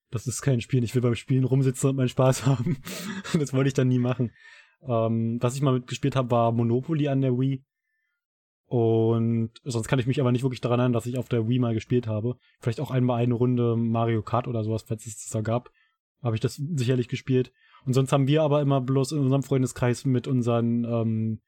das 0.09 0.25
ist 0.27 0.41
kein 0.41 0.59
Spiel, 0.59 0.83
ich 0.83 0.95
will 0.95 1.01
beim 1.01 1.15
Spielen 1.15 1.43
rumsitzen 1.43 1.91
und 1.91 1.95
meinen 1.97 2.09
Spaß 2.09 2.45
haben. 2.47 2.77
das 3.39 3.53
wollte 3.53 3.67
ich 3.67 3.73
dann 3.75 3.87
nie 3.87 3.99
machen. 3.99 4.31
Ähm, 4.81 5.37
was 5.39 5.55
ich 5.55 5.61
mal 5.61 5.73
mitgespielt 5.73 6.15
habe, 6.15 6.31
war 6.31 6.51
Monopoly 6.51 7.07
an 7.07 7.21
der 7.21 7.37
Wii. 7.37 7.63
Und 8.67 9.51
sonst 9.63 9.87
kann 9.87 9.99
ich 9.99 10.07
mich 10.07 10.19
aber 10.19 10.31
nicht 10.31 10.43
wirklich 10.43 10.61
daran 10.61 10.79
erinnern, 10.79 10.93
dass 10.93 11.05
ich 11.05 11.17
auf 11.17 11.29
der 11.29 11.47
Wii 11.47 11.59
mal 11.59 11.73
gespielt 11.73 12.07
habe. 12.07 12.37
Vielleicht 12.59 12.79
auch 12.79 12.91
einmal 12.91 13.21
eine 13.21 13.35
Runde 13.35 13.75
Mario 13.75 14.23
Kart 14.23 14.47
oder 14.47 14.63
sowas, 14.63 14.83
falls 14.87 15.05
es 15.05 15.17
das 15.17 15.29
da 15.29 15.41
gab. 15.41 15.69
Habe 16.23 16.35
ich 16.35 16.41
das 16.41 16.55
sicherlich 16.55 17.07
gespielt. 17.07 17.51
Und 17.85 17.93
sonst 17.93 18.11
haben 18.11 18.27
wir 18.27 18.41
aber 18.41 18.61
immer 18.61 18.81
bloß 18.81 19.11
in 19.11 19.19
unserem 19.19 19.43
Freundeskreis 19.43 20.05
mit 20.05 20.27
unseren 20.27 20.83
ähm, 20.83 21.41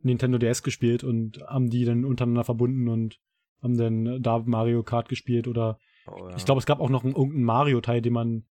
Nintendo 0.00 0.38
DS 0.38 0.64
gespielt 0.64 1.04
und 1.04 1.40
haben 1.46 1.70
die 1.70 1.84
dann 1.84 2.04
untereinander 2.04 2.44
verbunden 2.44 2.88
und 2.88 3.20
haben 3.62 3.78
dann 3.78 4.22
da 4.22 4.40
Mario 4.40 4.82
Kart 4.82 5.08
gespielt 5.08 5.46
oder 5.46 5.78
oh, 6.08 6.28
ja. 6.28 6.36
ich 6.36 6.44
glaube, 6.44 6.58
es 6.58 6.66
gab 6.66 6.80
auch 6.80 6.90
noch 6.90 7.04
einen, 7.04 7.14
irgendeinen 7.14 7.44
Mario-Teil, 7.44 8.02
den 8.02 8.12
man 8.12 8.44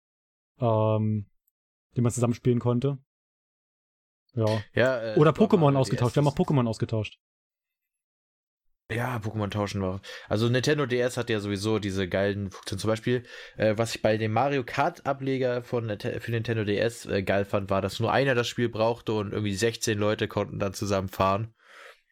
ähm, 0.60 1.26
den 1.96 2.04
man 2.04 2.12
zusammenspielen 2.12 2.60
konnte. 2.60 3.00
Ja. 4.34 4.46
ja 4.74 5.14
äh, 5.14 5.20
oder 5.20 5.32
Pokémon 5.32 5.76
ausgetauscht. 5.76 6.16
Wir 6.16 6.24
haben 6.24 6.28
auch 6.28 6.38
Pokémon 6.38 6.68
ausgetauscht. 6.68 7.20
Ja, 8.94 9.18
Pokémon 9.18 9.50
tauschen 9.50 9.82
war. 9.82 10.02
Also 10.28 10.50
Nintendo 10.50 10.86
DS 10.86 11.18
hat 11.18 11.30
ja 11.30 11.40
sowieso 11.40 11.80
diese 11.80 12.08
geilen 12.08 12.52
Funktionen. 12.52 12.80
Zum 12.80 12.90
Beispiel, 12.90 13.24
äh, 13.58 13.74
was 13.78 13.96
ich 13.96 14.02
bei 14.02 14.18
dem 14.18 14.34
Mario 14.34 14.64
Kart 14.64 15.06
Ableger 15.06 15.64
von 15.64 15.98
für 16.00 16.32
Nintendo 16.32 16.64
DS 16.64 17.06
äh, 17.06 17.24
geil 17.24 17.46
fand, 17.46 17.70
war, 17.70 17.82
dass 17.82 18.00
nur 18.00 18.12
einer 18.12 18.36
das 18.36 18.48
Spiel 18.48 18.70
brauchte 18.70 19.14
und 19.14 19.34
irgendwie 19.34 19.54
16 19.54 19.98
Leute 19.98 20.28
konnten 20.28 20.60
dann 20.60 20.74
zusammen 20.74 21.10
fahren. 21.10 21.54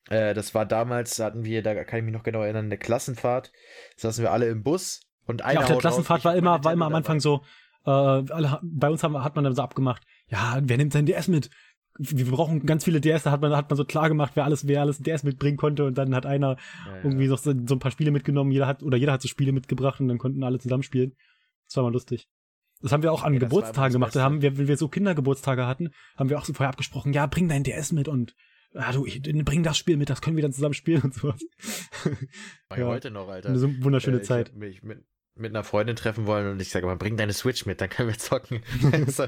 Äh, 0.09 0.33
das 0.33 0.55
war 0.55 0.65
damals, 0.65 1.19
hatten 1.19 1.45
wir, 1.45 1.61
da 1.61 1.83
kann 1.83 1.99
ich 1.99 2.05
mich 2.05 2.13
noch 2.13 2.23
genau 2.23 2.41
erinnern, 2.41 2.65
eine 2.65 2.77
Klassenfahrt. 2.77 3.51
Da 3.95 4.09
saßen 4.09 4.23
wir 4.23 4.31
alle 4.31 4.47
im 4.47 4.63
Bus 4.63 5.01
und 5.25 5.41
einer. 5.43 5.55
Ja, 5.55 5.61
auf 5.61 5.67
der 5.67 5.77
Klassenfahrt 5.77 6.25
war 6.25 6.35
immer, 6.35 6.63
war 6.63 6.73
immer 6.73 6.85
am 6.85 6.95
Anfang 6.95 7.19
so, 7.19 7.43
äh, 7.85 7.89
alle, 7.89 8.59
bei 8.61 8.89
uns 8.89 9.03
haben, 9.03 9.23
hat 9.23 9.35
man 9.35 9.43
dann 9.43 9.55
so 9.55 9.61
abgemacht, 9.61 10.03
ja, 10.27 10.59
wer 10.61 10.77
nimmt 10.77 10.93
sein 10.93 11.05
DS 11.05 11.27
mit? 11.27 11.49
Wir 12.01 12.25
brauchen 12.31 12.65
ganz 12.65 12.85
viele 12.85 13.01
DS, 13.01 13.23
da 13.23 13.31
hat 13.31 13.41
man, 13.41 13.55
hat 13.55 13.69
man 13.69 13.75
so 13.75 13.83
klar 13.83 14.07
gemacht, 14.07 14.31
wer 14.35 14.45
alles, 14.45 14.67
wer 14.67 14.81
alles 14.81 14.99
DS 14.99 15.23
mitbringen 15.23 15.57
konnte 15.57 15.85
und 15.85 15.97
dann 15.97 16.15
hat 16.15 16.25
einer 16.25 16.55
ja, 16.85 16.95
ja. 16.95 17.03
irgendwie 17.03 17.27
noch 17.27 17.37
so, 17.37 17.53
so, 17.67 17.75
ein 17.75 17.79
paar 17.79 17.91
Spiele 17.91 18.11
mitgenommen, 18.11 18.51
jeder 18.51 18.67
hat, 18.67 18.83
oder 18.83 18.97
jeder 18.97 19.11
hat 19.11 19.21
so 19.21 19.27
Spiele 19.27 19.51
mitgebracht 19.51 19.99
und 19.99 20.07
dann 20.07 20.17
konnten 20.17 20.43
alle 20.43 20.59
zusammen 20.59 20.83
spielen. 20.83 21.15
Das 21.67 21.75
war 21.75 21.83
mal 21.83 21.91
lustig. 21.91 22.29
Das 22.81 22.93
haben 22.93 23.03
wir 23.03 23.11
auch 23.11 23.23
an 23.23 23.33
ja, 23.33 23.39
Geburtstagen 23.39 23.91
gemacht. 23.91 24.15
Da 24.15 24.23
haben 24.23 24.41
wir, 24.41 24.57
wenn 24.57 24.69
wir 24.69 24.77
so 24.77 24.87
Kindergeburtstage 24.87 25.67
hatten, 25.67 25.89
haben 26.15 26.29
wir 26.29 26.39
auch 26.39 26.45
so 26.45 26.53
vorher 26.53 26.69
abgesprochen, 26.69 27.11
ja, 27.11 27.25
bring 27.25 27.49
dein 27.49 27.65
DS 27.65 27.91
mit 27.91 28.07
und 28.07 28.33
ja, 28.73 28.91
du, 28.93 29.05
ich, 29.05 29.21
bring 29.21 29.63
das 29.63 29.77
Spiel 29.77 29.97
mit, 29.97 30.09
das 30.09 30.21
können 30.21 30.37
wir 30.37 30.43
dann 30.43 30.53
zusammen 30.53 30.75
spielen 30.75 31.01
und 31.01 31.13
sowas. 31.13 31.41
War 32.69 32.79
ja, 32.79 32.85
heute 32.85 33.11
noch, 33.11 33.27
Alter. 33.27 33.49
Eine 33.49 33.83
wunderschöne 33.83 34.17
äh, 34.17 34.21
Zeit. 34.21 34.55
Mich 34.55 34.83
mit, 34.83 35.03
mit 35.35 35.51
einer 35.51 35.63
Freundin 35.63 35.95
treffen 35.95 36.25
wollen 36.25 36.51
und 36.51 36.61
ich 36.61 36.69
sage, 36.69 36.85
aber 36.85 36.97
bring 36.97 37.17
deine 37.17 37.33
Switch 37.33 37.65
mit, 37.65 37.81
dann 37.81 37.89
können 37.89 38.09
wir 38.09 38.17
zocken. 38.17 38.61
so, 39.07 39.25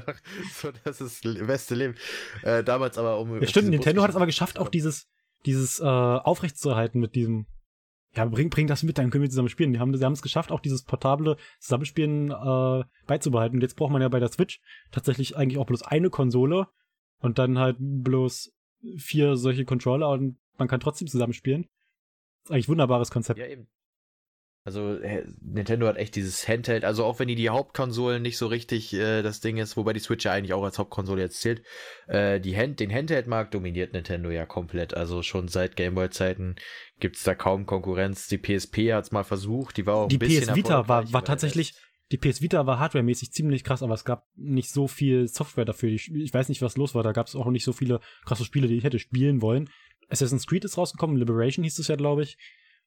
das 0.84 1.00
ist 1.00 1.24
das 1.24 1.46
beste 1.46 1.74
Leben. 1.74 1.94
Äh, 2.42 2.62
damals 2.62 2.98
aber 2.98 3.18
um. 3.18 3.40
Ja, 3.40 3.46
stimmt, 3.46 3.70
Nintendo 3.70 4.02
hat 4.02 4.10
es 4.10 4.16
aber 4.16 4.26
geschafft, 4.26 4.58
auch 4.58 4.68
dieses, 4.68 5.08
dieses 5.46 5.80
äh, 5.80 5.84
aufrechtzuerhalten 5.84 7.00
mit 7.00 7.14
diesem. 7.14 7.46
Ja, 8.14 8.26
bring, 8.26 8.50
bring 8.50 8.66
das 8.66 8.82
mit, 8.82 8.98
dann 8.98 9.08
können 9.08 9.22
wir 9.22 9.30
zusammen 9.30 9.48
spielen. 9.48 9.72
Die 9.72 9.78
haben, 9.78 9.96
sie 9.96 10.04
haben 10.04 10.12
es 10.12 10.20
geschafft, 10.20 10.52
auch 10.52 10.60
dieses 10.60 10.82
portable 10.84 11.38
Zusammenspielen 11.60 12.30
äh, 12.30 12.84
beizubehalten. 13.06 13.56
Und 13.56 13.62
jetzt 13.62 13.76
braucht 13.76 13.90
man 13.90 14.02
ja 14.02 14.08
bei 14.10 14.20
der 14.20 14.28
Switch 14.28 14.60
tatsächlich 14.90 15.34
eigentlich 15.34 15.58
auch 15.58 15.64
bloß 15.64 15.82
eine 15.82 16.10
Konsole 16.10 16.66
und 17.20 17.38
dann 17.38 17.58
halt 17.58 17.76
bloß 17.80 18.52
vier 18.98 19.36
solche 19.36 19.64
Controller 19.64 20.10
und 20.10 20.36
man 20.58 20.68
kann 20.68 20.80
trotzdem 20.80 21.08
zusammenspielen. 21.08 21.62
Das 21.62 22.50
ist 22.50 22.50
eigentlich 22.50 22.66
ein 22.66 22.72
wunderbares 22.72 23.10
Konzept. 23.10 23.38
Ja, 23.38 23.46
eben. 23.46 23.68
Also 24.64 24.96
Nintendo 25.40 25.88
hat 25.88 25.96
echt 25.96 26.14
dieses 26.14 26.46
Handheld, 26.46 26.84
also 26.84 27.04
auch 27.04 27.18
wenn 27.18 27.26
die 27.26 27.34
die 27.34 27.50
Hauptkonsolen 27.50 28.22
nicht 28.22 28.38
so 28.38 28.46
richtig 28.46 28.94
äh, 28.94 29.22
das 29.22 29.40
Ding 29.40 29.56
ist, 29.56 29.76
wobei 29.76 29.92
die 29.92 29.98
Switch 29.98 30.24
ja 30.24 30.30
eigentlich 30.30 30.52
auch 30.52 30.62
als 30.62 30.78
Hauptkonsole 30.78 31.20
jetzt 31.20 31.40
zählt, 31.40 31.64
äh, 32.06 32.38
die 32.38 32.56
Hand, 32.56 32.78
den 32.78 32.92
Handheld-Markt 32.92 33.54
dominiert 33.54 33.92
Nintendo 33.92 34.30
ja 34.30 34.46
komplett. 34.46 34.94
Also 34.94 35.22
schon 35.22 35.48
seit 35.48 35.74
Gameboy-Zeiten 35.74 36.54
gibt's 37.00 37.24
da 37.24 37.34
kaum 37.34 37.66
Konkurrenz. 37.66 38.28
Die 38.28 38.38
PSP 38.38 38.92
hat's 38.92 39.10
mal 39.10 39.24
versucht, 39.24 39.76
die 39.78 39.86
war 39.86 39.96
auch 39.96 40.08
die 40.08 40.16
ein 40.16 40.20
bisschen 40.20 40.46
PS 40.46 40.54
Vita 40.54 40.86
war, 40.86 41.12
war 41.12 41.24
tatsächlich, 41.24 41.74
die 42.12 42.18
PS 42.18 42.40
Vita 42.40 42.64
war 42.64 42.78
hardwaremäßig 42.78 43.32
ziemlich 43.32 43.64
krass, 43.64 43.82
aber 43.82 43.94
es 43.94 44.04
gab 44.04 44.28
nicht 44.36 44.70
so 44.70 44.86
viel 44.86 45.26
Software 45.26 45.64
dafür. 45.64 45.88
Ich, 45.88 46.12
ich 46.14 46.32
weiß 46.32 46.48
nicht, 46.48 46.62
was 46.62 46.76
los 46.76 46.94
war. 46.94 47.02
Da 47.02 47.10
gab 47.10 47.26
es 47.26 47.34
auch 47.34 47.50
nicht 47.50 47.64
so 47.64 47.72
viele 47.72 47.98
krasse 48.24 48.44
Spiele, 48.44 48.68
die 48.68 48.76
ich 48.76 48.84
hätte 48.84 49.00
spielen 49.00 49.42
wollen. 49.42 49.70
Assassin's 50.08 50.46
Creed 50.46 50.64
ist 50.64 50.78
rausgekommen, 50.78 51.16
Liberation 51.16 51.64
hieß 51.64 51.80
es 51.80 51.88
ja, 51.88 51.96
glaube 51.96 52.22
ich. 52.22 52.36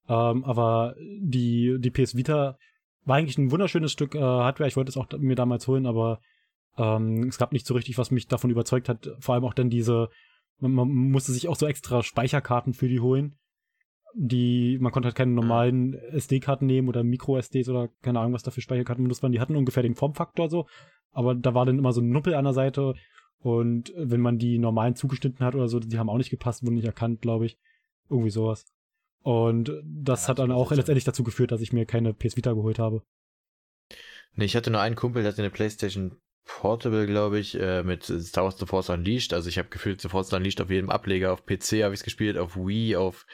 Ähm, 0.08 0.44
aber 0.44 0.96
die, 1.00 1.78
die 1.80 1.92
PS 1.92 2.16
Vita 2.16 2.58
war 3.06 3.18
eigentlich 3.18 3.38
ein 3.38 3.52
wunderschönes 3.52 3.92
Stück 3.92 4.16
äh, 4.16 4.20
Hardware. 4.20 4.68
Ich 4.68 4.76
wollte 4.76 4.90
es 4.90 4.98
auch 4.98 5.08
mir 5.18 5.36
damals 5.36 5.68
holen, 5.68 5.86
aber 5.86 6.20
ähm, 6.78 7.28
es 7.28 7.38
gab 7.38 7.52
nicht 7.52 7.66
so 7.66 7.74
richtig, 7.74 7.98
was 7.98 8.12
mich 8.12 8.28
davon 8.28 8.50
überzeugt 8.50 8.90
hat. 8.90 9.10
Vor 9.20 9.36
allem 9.36 9.46
auch 9.46 9.54
dann 9.54 9.70
diese, 9.70 10.10
man, 10.60 10.74
man 10.74 10.90
musste 10.90 11.32
sich 11.32 11.48
auch 11.48 11.56
so 11.56 11.68
extra 11.68 12.04
Speicherkarten 12.04 12.74
für 12.74 12.88
die 12.88 13.00
holen. 13.00 13.38
Die, 14.18 14.78
man 14.80 14.94
konnte 14.94 15.08
halt 15.08 15.16
keine 15.16 15.34
normalen 15.34 15.94
SD-Karten 15.94 16.66
nehmen 16.66 16.88
oder 16.88 17.04
Micro-SDs 17.04 17.68
oder 17.68 17.90
keine 18.02 18.20
Ahnung, 18.20 18.34
was 18.34 18.44
da 18.44 18.52
für 18.52 18.62
Speicherkarten 18.62 19.04
benutzt 19.04 19.24
waren. 19.24 19.34
Die 19.34 19.42
hatten 19.42 19.58
ungefähr 19.58 19.84
den 19.84 19.96
Formfaktor 19.96 20.50
so, 20.50 20.68
aber 21.12 21.36
da 21.36 21.54
war 21.54 21.66
dann 21.66 21.78
immer 21.78 21.92
so 21.92 22.00
ein 22.00 22.10
Nuppel 22.10 22.34
an 22.34 22.46
der 22.46 22.54
Seite 22.54 22.96
und 23.40 23.94
wenn 23.96 24.22
man 24.22 24.38
die 24.38 24.58
normalen 24.58 24.96
zugeschnitten 24.96 25.46
hat 25.46 25.54
oder 25.54 25.68
so, 25.68 25.80
die 25.80 26.00
haben 26.00 26.10
auch 26.10 26.18
nicht 26.18 26.30
gepasst, 26.30 26.64
wurden 26.64 26.76
nicht 26.76 26.86
erkannt, 26.86 27.22
glaube 27.22 27.46
ich. 27.46 27.60
Irgendwie 28.10 28.30
sowas. 28.30 28.66
Und 29.26 29.72
das 29.84 30.24
ja, 30.24 30.28
hat 30.30 30.40
dann 30.40 30.52
auch 30.52 30.72
letztendlich 30.72 31.04
dazu 31.04 31.24
geführt, 31.24 31.52
dass 31.52 31.60
ich 31.60 31.74
mir 31.74 31.88
keine 31.88 32.14
PS 32.14 32.38
Vita 32.38 32.54
geholt 32.54 32.78
habe. 32.78 33.02
Nee, 34.36 34.46
ich 34.46 34.56
hatte 34.56 34.70
nur 34.70 34.82
einen 34.82 34.96
Kumpel, 34.96 35.24
der 35.24 35.32
hatte 35.32 35.42
eine 35.42 35.50
PlayStation 35.50 36.22
Portable, 36.46 37.08
glaube 37.08 37.40
ich, 37.40 37.60
äh, 37.60 37.82
mit 37.82 38.04
Star 38.04 38.44
Wars 38.44 38.60
The 38.60 38.68
Force 38.68 38.92
Unleashed. 38.92 39.34
Also 39.34 39.50
ich 39.50 39.58
habe 39.58 39.70
gefühlt 39.70 40.00
The 40.00 40.10
Force 40.10 40.32
Unleashed 40.32 40.62
auf 40.62 40.70
jedem 40.70 40.92
Ableger. 40.92 41.34
Auf 41.34 41.48
PC 41.48 41.82
habe 41.84 41.96
ich 41.96 42.02
es 42.02 42.04
gespielt, 42.04 42.38
auf 42.38 42.56
Wii, 42.56 42.98
auf 42.98 43.26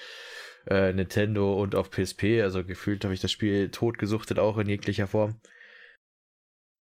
äh, 0.65 0.93
Nintendo 0.93 1.61
und 1.61 1.75
auf 1.75 1.89
PSP. 1.91 2.41
Also 2.41 2.63
gefühlt 2.63 3.03
habe 3.03 3.13
ich 3.13 3.19
das 3.19 3.33
Spiel 3.33 3.69
totgesuchtet, 3.69 4.39
auch 4.39 4.57
in 4.59 4.69
jeglicher 4.69 5.07
Form. 5.07 5.41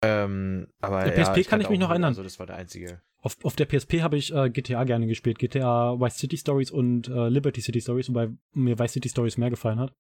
Ähm, 0.05 0.69
aber 0.83 1.05
der 1.05 1.13
PSP 1.13 1.39
ja, 1.39 1.43
kann 1.45 1.63
ich 1.63 1.71
mich 1.71 1.81
noch 1.81 1.89
erinnern. 1.89 2.11
Also 2.11 2.23
das 2.23 2.39
war 2.39 2.45
der 2.45 2.57
einzige. 2.57 3.01
Auf, 3.29 3.37
auf 3.45 3.57
der 3.57 3.67
PSP 3.67 4.01
habe 4.01 4.17
ich 4.17 4.35
äh, 4.35 4.49
GTA 4.49 4.85
gerne 4.85 5.07
gespielt. 5.07 5.39
GTA 5.39 6.01
Vice 6.01 6.17
City 6.17 6.39
Stories 6.39 6.71
und 6.71 7.09
äh, 7.09 7.29
Liberty 7.29 7.61
City 7.61 7.79
Stories, 7.79 8.09
wobei 8.09 8.31
mir 8.55 8.79
Vice 8.79 8.95
City 8.95 9.11
Stories 9.11 9.37
mehr 9.37 9.51
gefallen 9.51 9.79
hat. 9.79 9.93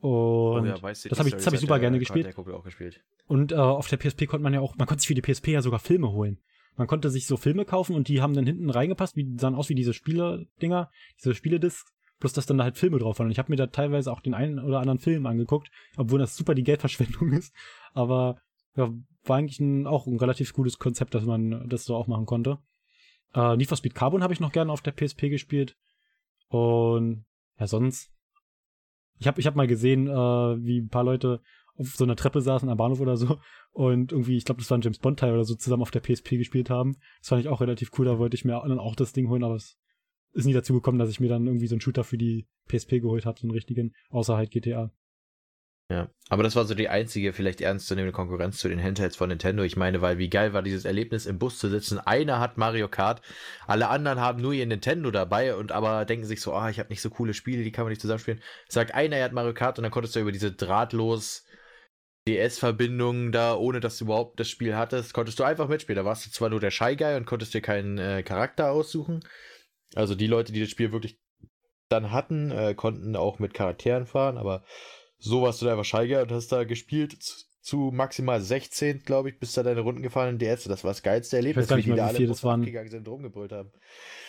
Und 0.00 0.10
oh 0.10 0.62
ja, 0.62 0.74
das 0.74 0.82
habe 1.18 1.28
ich, 1.28 1.34
das 1.34 1.46
hab 1.46 1.54
ich 1.54 1.60
super 1.60 1.78
gerne 1.78 1.98
gespielt. 1.98 2.36
gespielt. 2.64 3.00
Und 3.26 3.52
äh, 3.52 3.54
auf 3.54 3.88
der 3.88 3.96
PSP 3.96 4.26
konnte 4.26 4.42
man 4.42 4.52
ja 4.52 4.60
auch, 4.60 4.76
man 4.76 4.86
konnte 4.86 5.00
sich 5.00 5.08
für 5.08 5.14
die 5.14 5.22
PSP 5.22 5.48
ja 5.48 5.62
sogar 5.62 5.78
Filme 5.78 6.12
holen. 6.12 6.38
Man 6.76 6.86
konnte 6.86 7.08
sich 7.08 7.26
so 7.26 7.38
Filme 7.38 7.64
kaufen 7.64 7.96
und 7.96 8.08
die 8.08 8.20
haben 8.20 8.34
dann 8.34 8.44
hinten 8.44 8.68
reingepasst, 8.68 9.16
wie 9.16 9.38
sahen 9.38 9.54
aus 9.54 9.70
wie 9.70 9.74
diese 9.74 9.94
Spiele-Dinger, 9.94 10.90
diese 11.18 11.34
Spielediscs. 11.34 11.94
bloß 12.18 12.34
dass 12.34 12.44
dann 12.44 12.58
da 12.58 12.64
halt 12.64 12.76
Filme 12.76 12.98
drauf 12.98 13.18
waren. 13.18 13.28
Und 13.28 13.32
ich 13.32 13.38
habe 13.38 13.50
mir 13.50 13.56
da 13.56 13.68
teilweise 13.68 14.12
auch 14.12 14.20
den 14.20 14.34
einen 14.34 14.58
oder 14.58 14.80
anderen 14.80 14.98
Film 14.98 15.24
angeguckt, 15.24 15.70
obwohl 15.96 16.18
das 16.18 16.36
super 16.36 16.54
die 16.54 16.64
Geldverschwendung 16.64 17.32
ist. 17.40 17.54
Aber 17.94 18.36
ja, 18.76 18.92
war 19.24 19.36
eigentlich 19.36 19.60
ein, 19.60 19.86
auch 19.86 20.06
ein 20.06 20.18
relativ 20.18 20.52
gutes 20.52 20.78
Konzept, 20.78 21.14
dass 21.14 21.24
man 21.24 21.68
das 21.68 21.84
so 21.84 21.94
auch 21.94 22.06
machen 22.06 22.26
konnte. 22.26 22.58
Äh, 23.34 23.56
Need 23.56 23.68
for 23.68 23.76
Speed 23.76 23.94
Carbon 23.94 24.22
habe 24.22 24.32
ich 24.32 24.40
noch 24.40 24.52
gerne 24.52 24.72
auf 24.72 24.82
der 24.82 24.92
PSP 24.92 25.28
gespielt. 25.28 25.76
Und 26.48 27.24
ja, 27.58 27.66
sonst. 27.66 28.10
Ich 29.18 29.26
habe 29.26 29.40
ich 29.40 29.46
hab 29.46 29.54
mal 29.54 29.66
gesehen, 29.66 30.08
äh, 30.08 30.10
wie 30.10 30.80
ein 30.80 30.88
paar 30.88 31.04
Leute 31.04 31.40
auf 31.80 31.94
so 31.96 32.04
einer 32.04 32.16
Treppe 32.16 32.40
saßen 32.40 32.68
am 32.68 32.76
Bahnhof 32.76 33.00
oder 33.00 33.16
so 33.16 33.38
und 33.72 34.12
irgendwie, 34.12 34.36
ich 34.36 34.44
glaube, 34.44 34.60
das 34.60 34.70
war 34.70 34.78
ein 34.78 34.82
James 34.82 34.98
Bond-Teil 34.98 35.32
oder 35.32 35.44
so, 35.44 35.54
zusammen 35.54 35.82
auf 35.82 35.90
der 35.90 36.00
PSP 36.00 36.36
gespielt 36.36 36.68
haben. 36.68 36.96
Das 37.20 37.28
fand 37.28 37.40
ich 37.40 37.48
auch 37.48 37.60
relativ 37.60 37.90
cool, 37.98 38.04
da 38.04 38.18
wollte 38.18 38.34
ich 38.34 38.44
mir 38.44 38.60
dann 38.66 38.78
auch 38.78 38.94
das 38.94 39.12
Ding 39.12 39.28
holen, 39.28 39.44
aber 39.44 39.54
es 39.54 39.78
ist 40.32 40.44
nie 40.44 40.52
dazu 40.52 40.74
gekommen, 40.74 40.98
dass 40.98 41.10
ich 41.10 41.20
mir 41.20 41.28
dann 41.28 41.46
irgendwie 41.46 41.66
so 41.66 41.74
einen 41.74 41.80
Shooter 41.80 42.04
für 42.04 42.18
die 42.18 42.46
PSP 42.68 43.00
geholt 43.00 43.24
habe, 43.24 43.40
so 43.40 43.46
einen 43.46 43.52
richtigen, 43.52 43.94
außer 44.10 44.36
halt 44.36 44.50
GTA. 44.50 44.92
Ja, 45.90 46.08
aber 46.28 46.44
das 46.44 46.54
war 46.54 46.64
so 46.66 46.74
die 46.74 46.88
einzige 46.88 47.32
vielleicht 47.32 47.60
ernstzunehmende 47.60 48.12
Konkurrenz 48.12 48.58
zu 48.58 48.68
den 48.68 48.80
Handhelds 48.80 49.16
von 49.16 49.28
Nintendo. 49.28 49.64
Ich 49.64 49.76
meine, 49.76 50.00
weil 50.00 50.18
wie 50.18 50.30
geil 50.30 50.52
war 50.52 50.62
dieses 50.62 50.84
Erlebnis 50.84 51.26
im 51.26 51.40
Bus 51.40 51.58
zu 51.58 51.68
sitzen. 51.68 51.98
Einer 51.98 52.38
hat 52.38 52.56
Mario 52.56 52.86
Kart, 52.86 53.22
alle 53.66 53.88
anderen 53.88 54.20
haben 54.20 54.40
nur 54.40 54.52
ihr 54.52 54.66
Nintendo 54.66 55.10
dabei 55.10 55.56
und 55.56 55.72
aber 55.72 56.04
denken 56.04 56.26
sich 56.26 56.42
so, 56.42 56.54
ah, 56.54 56.66
oh, 56.66 56.68
ich 56.68 56.78
habe 56.78 56.90
nicht 56.90 57.02
so 57.02 57.10
coole 57.10 57.34
Spiele, 57.34 57.64
die 57.64 57.72
kann 57.72 57.84
man 57.84 57.90
nicht 57.90 58.00
zusammenspielen. 58.00 58.40
Sagt 58.68 58.94
einer, 58.94 59.16
er 59.16 59.24
hat 59.24 59.32
Mario 59.32 59.52
Kart 59.52 59.80
und 59.80 59.82
dann 59.82 59.90
konntest 59.90 60.14
du 60.14 60.20
über 60.20 60.30
diese 60.30 60.52
drahtlos 60.52 61.44
DS-Verbindung 62.28 63.32
da, 63.32 63.56
ohne 63.56 63.80
dass 63.80 63.98
du 63.98 64.04
überhaupt 64.04 64.38
das 64.38 64.48
Spiel 64.48 64.76
hattest, 64.76 65.12
konntest 65.12 65.40
du 65.40 65.42
einfach 65.42 65.66
mitspielen. 65.66 65.96
Da 65.96 66.04
warst 66.04 66.24
du 66.24 66.30
zwar 66.30 66.50
nur 66.50 66.60
der 66.60 66.70
Shy 66.70 66.94
Guy 66.94 67.16
und 67.16 67.26
konntest 67.26 67.52
dir 67.52 67.62
keinen 67.62 67.98
äh, 67.98 68.22
Charakter 68.22 68.70
aussuchen. 68.70 69.24
Also 69.96 70.14
die 70.14 70.28
Leute, 70.28 70.52
die 70.52 70.60
das 70.60 70.70
Spiel 70.70 70.92
wirklich 70.92 71.18
dann 71.88 72.12
hatten, 72.12 72.52
äh, 72.52 72.74
konnten 72.74 73.16
auch 73.16 73.40
mit 73.40 73.54
Charakteren 73.54 74.06
fahren, 74.06 74.38
aber 74.38 74.62
so 75.20 75.42
warst 75.42 75.62
du 75.62 75.66
da 75.66 75.72
einfach 75.72 75.84
Shy 75.84 76.16
und 76.16 76.32
hast 76.32 76.50
da 76.50 76.64
gespielt 76.64 77.46
zu 77.62 77.90
maximal 77.92 78.40
16, 78.40 79.02
glaube 79.04 79.28
ich, 79.28 79.38
bis 79.38 79.52
da 79.52 79.62
deine 79.62 79.80
Runden 79.80 80.02
gefallen 80.02 80.34
in 80.34 80.38
DS. 80.38 80.64
Das 80.64 80.82
war 80.82 80.90
das 80.90 81.02
geilste 81.02 81.36
Erlebnis, 81.36 81.66
ich 81.66 81.66
weiß 81.66 81.68
gar 81.68 81.76
nicht 81.76 81.86
wie 81.86 81.90
die 81.90 81.96
wie 81.96 82.00
viel 82.00 82.16
alle 82.16 82.26
das 82.26 82.42
waren. 82.42 82.64
gegangen 82.64 82.90
sind 82.90 83.06
und 83.06 83.12
rumgebrüllt 83.12 83.52
haben. 83.52 83.70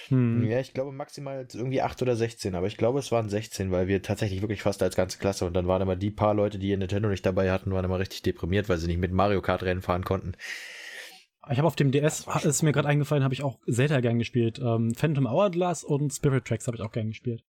Hm. 0.09 0.45
Ja, 0.49 0.59
ich 0.59 0.73
glaube 0.73 0.91
maximal 0.91 1.47
irgendwie 1.53 1.81
8 1.81 2.01
oder 2.01 2.15
16, 2.15 2.53
aber 2.55 2.67
ich 2.67 2.75
glaube 2.75 2.99
es 2.99 3.11
waren 3.11 3.29
16, 3.29 3.71
weil 3.71 3.87
wir 3.87 4.01
tatsächlich 4.01 4.41
wirklich 4.41 4.61
fast 4.61 4.83
als 4.83 4.97
ganze 4.97 5.17
Klasse 5.17 5.45
und 5.45 5.53
dann 5.53 5.67
waren 5.67 5.81
immer 5.81 5.95
die 5.95 6.11
paar 6.11 6.33
Leute, 6.33 6.59
die 6.59 6.69
ihr 6.69 6.77
Nintendo 6.77 7.07
nicht 7.07 7.25
dabei 7.25 7.51
hatten, 7.51 7.71
waren 7.71 7.85
immer 7.85 7.99
richtig 7.99 8.21
deprimiert, 8.21 8.67
weil 8.67 8.77
sie 8.77 8.87
nicht 8.87 8.99
mit 8.99 9.13
Mario 9.13 9.41
Kart 9.41 9.63
Rennen 9.63 9.81
fahren 9.81 10.03
konnten. 10.03 10.33
Ich 11.49 11.57
habe 11.57 11.67
auf 11.67 11.75
dem 11.75 11.91
DS, 11.91 12.27
ist 12.43 12.61
mir 12.61 12.73
gerade 12.73 12.87
eingefallen, 12.87 13.23
habe 13.23 13.33
ich 13.33 13.41
auch 13.41 13.57
Zelda 13.67 14.01
gern 14.01 14.19
gespielt. 14.19 14.59
Ähm, 14.59 14.93
Phantom 14.93 15.25
Hourglass 15.25 15.83
und 15.83 16.11
Spirit 16.11 16.45
Tracks 16.45 16.67
habe 16.67 16.77
ich 16.77 16.83
auch 16.83 16.91
gern 16.91 17.07
gespielt. 17.07 17.43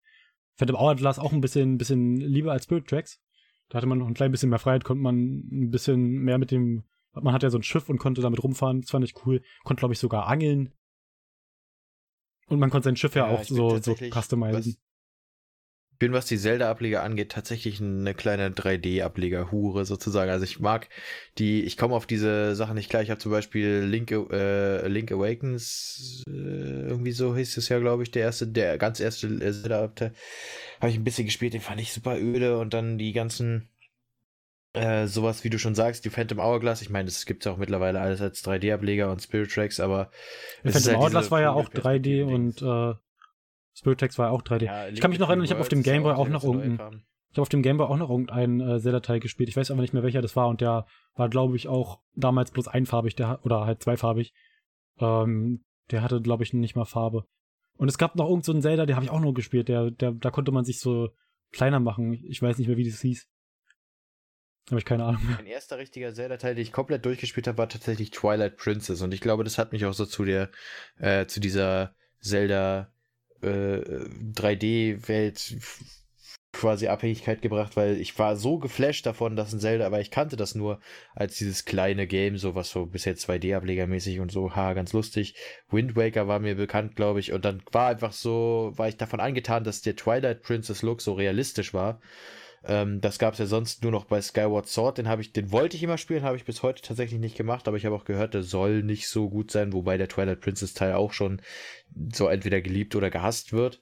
Phantom 0.56 0.76
Hourglass 0.76 1.18
auch 1.18 1.32
ein 1.32 1.40
bisschen, 1.40 1.78
bisschen 1.78 2.16
lieber 2.16 2.52
als 2.52 2.64
Spirit 2.64 2.86
Tracks. 2.86 3.20
Da 3.70 3.76
hatte 3.76 3.86
man 3.86 3.98
noch 3.98 4.08
ein 4.08 4.14
klein 4.14 4.32
bisschen 4.32 4.50
mehr 4.50 4.58
Freiheit, 4.58 4.84
konnte 4.84 5.02
man 5.02 5.16
ein 5.16 5.70
bisschen 5.70 6.18
mehr 6.18 6.38
mit 6.38 6.50
dem, 6.50 6.82
man 7.12 7.32
hat 7.32 7.44
ja 7.44 7.50
so 7.50 7.58
ein 7.58 7.62
Schiff 7.62 7.88
und 7.88 7.98
konnte 7.98 8.20
damit 8.20 8.42
rumfahren, 8.42 8.82
das 8.82 8.90
fand 8.90 9.04
ich 9.04 9.14
cool. 9.24 9.42
Konnte, 9.64 9.80
glaube 9.80 9.94
ich, 9.94 10.00
sogar 10.00 10.26
angeln. 10.26 10.72
Und 12.48 12.58
man 12.58 12.68
konnte 12.68 12.86
sein 12.86 12.96
Schiff 12.96 13.14
ja, 13.14 13.28
Ja, 13.28 13.38
auch 13.38 13.44
so, 13.44 13.78
so 13.78 13.94
customizen. 13.94 14.76
Ich 15.92 15.98
bin, 16.00 16.12
was 16.12 16.26
die 16.26 16.38
Zelda-Ableger 16.38 17.02
angeht, 17.02 17.30
tatsächlich 17.30 17.80
eine 17.80 18.14
kleine 18.14 18.48
3D-Ableger-Hure 18.50 19.84
sozusagen. 19.84 20.30
Also 20.30 20.44
ich 20.44 20.58
mag 20.58 20.88
die, 21.38 21.62
ich 21.62 21.76
komme 21.76 21.94
auf 21.94 22.06
diese 22.06 22.56
Sachen 22.56 22.74
nicht 22.74 22.88
klar. 22.88 23.02
Ich 23.02 23.10
habe 23.10 23.20
zum 23.20 23.30
Beispiel 23.30 23.84
Link, 23.84 24.10
äh, 24.10 24.88
Link 24.88 25.12
Awakens, 25.12 26.24
äh, 26.26 26.32
irgendwie 26.32 27.12
so 27.12 27.36
hieß 27.36 27.56
es 27.56 27.68
ja, 27.68 27.78
glaube 27.78 28.02
ich, 28.02 28.10
der 28.10 28.22
erste, 28.22 28.48
der 28.48 28.78
ganz 28.78 28.98
erste 28.98 29.38
Zelda-Abteil. 29.38 30.14
Habe 30.80 30.90
ich 30.90 30.96
ein 30.96 31.04
bisschen 31.04 31.26
gespielt, 31.26 31.54
den 31.54 31.60
fand 31.60 31.80
ich 31.80 31.92
super 31.92 32.18
öde 32.18 32.58
und 32.58 32.72
dann 32.72 32.98
die 32.98 33.12
ganzen, 33.12 33.68
äh, 34.72 35.06
sowas, 35.06 35.44
wie 35.44 35.50
du 35.50 35.58
schon 35.58 35.74
sagst, 35.74 36.04
die 36.04 36.10
Phantom 36.10 36.38
Hourglass. 36.38 36.82
Ich 36.82 36.90
meine, 36.90 37.06
das 37.06 37.26
gibt's 37.26 37.46
auch 37.46 37.58
mittlerweile 37.58 38.00
alles 38.00 38.20
als 38.20 38.44
3D-Ableger 38.44 39.10
und 39.10 39.20
Spirit 39.22 39.52
Tracks, 39.52 39.78
aber 39.80 40.10
es 40.62 40.74
ist 40.74 40.84
Phantom 40.84 41.02
halt 41.02 41.02
Hourglass 41.02 41.30
war 41.30 41.40
ja 41.40 41.52
auch 41.52 41.68
3D 41.68 42.24
Vogelperspektive-Dings. 42.24 42.62
und 42.62 42.92
äh, 42.92 42.94
Spirit 43.74 44.00
Tracks 44.00 44.18
war 44.18 44.26
ja 44.28 44.32
auch 44.32 44.42
3D. 44.42 44.64
Ja, 44.64 44.88
ich 44.88 45.00
kann 45.00 45.10
mich 45.10 45.20
noch 45.20 45.28
erinnern, 45.28 45.44
ich 45.44 45.50
habe 45.50 45.60
auf 45.60 45.68
dem 45.68 45.82
ja 45.82 45.92
Gameboy 45.92 46.14
auch 46.14 46.28
noch 46.28 46.44
irgendeinen. 46.44 47.04
Ich 47.30 47.36
habe 47.36 47.42
auf 47.42 47.48
dem 47.48 47.62
Gameboy 47.62 47.86
auch 47.86 47.96
noch 47.96 48.10
irgendeinen 48.10 48.60
äh, 48.60 48.80
Zelda-Teil 48.80 49.20
gespielt. 49.20 49.48
Ich 49.48 49.56
weiß 49.56 49.70
aber 49.70 49.82
nicht 49.82 49.94
mehr, 49.94 50.02
welcher 50.02 50.20
das 50.20 50.34
war. 50.34 50.48
Und 50.48 50.60
der 50.60 50.86
war, 51.14 51.28
glaube 51.28 51.54
ich, 51.54 51.68
auch 51.68 52.00
damals 52.16 52.50
bloß 52.50 52.66
einfarbig, 52.66 53.14
der, 53.14 53.38
oder 53.44 53.66
halt 53.66 53.82
zweifarbig. 53.82 54.34
Ähm, 54.98 55.64
der 55.92 56.02
hatte, 56.02 56.20
glaube 56.20 56.42
ich, 56.42 56.52
nicht 56.52 56.74
mal 56.74 56.84
Farbe. 56.84 57.26
Und 57.80 57.88
es 57.88 57.96
gab 57.96 58.14
noch 58.14 58.28
irgendeinen 58.28 58.60
so 58.60 58.68
Zelda, 58.68 58.84
den 58.84 58.94
habe 58.94 59.06
ich 59.06 59.10
auch 59.10 59.20
noch 59.20 59.32
gespielt. 59.32 59.68
Der, 59.68 59.90
der, 59.90 60.12
da 60.12 60.30
konnte 60.30 60.52
man 60.52 60.66
sich 60.66 60.80
so 60.80 61.14
kleiner 61.50 61.80
machen. 61.80 62.12
Ich 62.28 62.42
weiß 62.42 62.58
nicht 62.58 62.68
mehr, 62.68 62.76
wie 62.76 62.86
das 62.86 63.00
hieß. 63.00 63.26
Habe 64.68 64.80
ich 64.80 64.84
keine 64.84 65.04
Ahnung. 65.04 65.22
Mein 65.24 65.46
erster 65.46 65.78
richtiger 65.78 66.12
Zelda-Teil, 66.12 66.54
den 66.54 66.60
ich 66.60 66.72
komplett 66.72 67.06
durchgespielt 67.06 67.48
habe, 67.48 67.56
war 67.56 67.70
tatsächlich 67.70 68.10
Twilight 68.10 68.58
Princess. 68.58 69.00
Und 69.00 69.14
ich 69.14 69.22
glaube, 69.22 69.44
das 69.44 69.56
hat 69.56 69.72
mich 69.72 69.86
auch 69.86 69.94
so 69.94 70.04
zu 70.04 70.26
der, 70.26 70.50
äh, 70.98 71.24
zu 71.24 71.40
dieser 71.40 71.94
Zelda 72.20 72.92
äh, 73.40 73.48
3D-Welt 73.48 75.56
quasi 76.52 76.88
Abhängigkeit 76.88 77.42
gebracht, 77.42 77.76
weil 77.76 78.00
ich 78.00 78.18
war 78.18 78.36
so 78.36 78.58
geflasht 78.58 79.06
davon, 79.06 79.36
dass 79.36 79.52
ein 79.52 79.60
Zelda, 79.60 79.86
aber 79.86 80.00
ich 80.00 80.10
kannte 80.10 80.36
das 80.36 80.54
nur 80.54 80.80
als 81.14 81.36
dieses 81.38 81.64
kleine 81.64 82.06
Game, 82.06 82.38
so 82.38 82.54
was 82.54 82.70
so 82.70 82.86
bisher 82.86 83.16
2D-Ablegermäßig 83.16 84.20
und 84.20 84.32
so, 84.32 84.54
ha, 84.56 84.72
ganz 84.72 84.92
lustig. 84.92 85.34
Wind 85.70 85.94
Waker 85.94 86.26
war 86.26 86.40
mir 86.40 86.56
bekannt, 86.56 86.96
glaube 86.96 87.20
ich, 87.20 87.32
und 87.32 87.44
dann 87.44 87.62
war 87.70 87.88
einfach 87.88 88.12
so, 88.12 88.72
war 88.74 88.88
ich 88.88 88.96
davon 88.96 89.20
angetan, 89.20 89.64
dass 89.64 89.82
der 89.82 89.96
Twilight 89.96 90.42
Princess 90.42 90.82
Look 90.82 91.00
so 91.00 91.12
realistisch 91.12 91.72
war. 91.72 92.00
Ähm, 92.64 93.00
das 93.00 93.18
gab 93.18 93.34
es 93.34 93.38
ja 93.38 93.46
sonst 93.46 93.82
nur 93.82 93.92
noch 93.92 94.04
bei 94.04 94.20
Skyward 94.20 94.66
Sword. 94.66 94.98
Den 94.98 95.08
habe 95.08 95.22
ich, 95.22 95.32
den 95.32 95.50
wollte 95.52 95.76
ich 95.76 95.82
immer 95.82 95.98
spielen, 95.98 96.22
habe 96.22 96.36
ich 96.36 96.44
bis 96.44 96.62
heute 96.62 96.82
tatsächlich 96.82 97.20
nicht 97.20 97.36
gemacht, 97.36 97.68
aber 97.68 97.76
ich 97.76 97.86
habe 97.86 97.94
auch 97.94 98.04
gehört, 98.04 98.34
der 98.34 98.42
soll 98.42 98.82
nicht 98.82 99.08
so 99.08 99.30
gut 99.30 99.50
sein, 99.50 99.72
wobei 99.72 99.96
der 99.96 100.08
Twilight 100.08 100.40
Princess 100.40 100.74
Teil 100.74 100.94
auch 100.94 101.12
schon 101.12 101.40
so 102.12 102.26
entweder 102.28 102.60
geliebt 102.60 102.94
oder 102.96 103.10
gehasst 103.10 103.52
wird. 103.52 103.80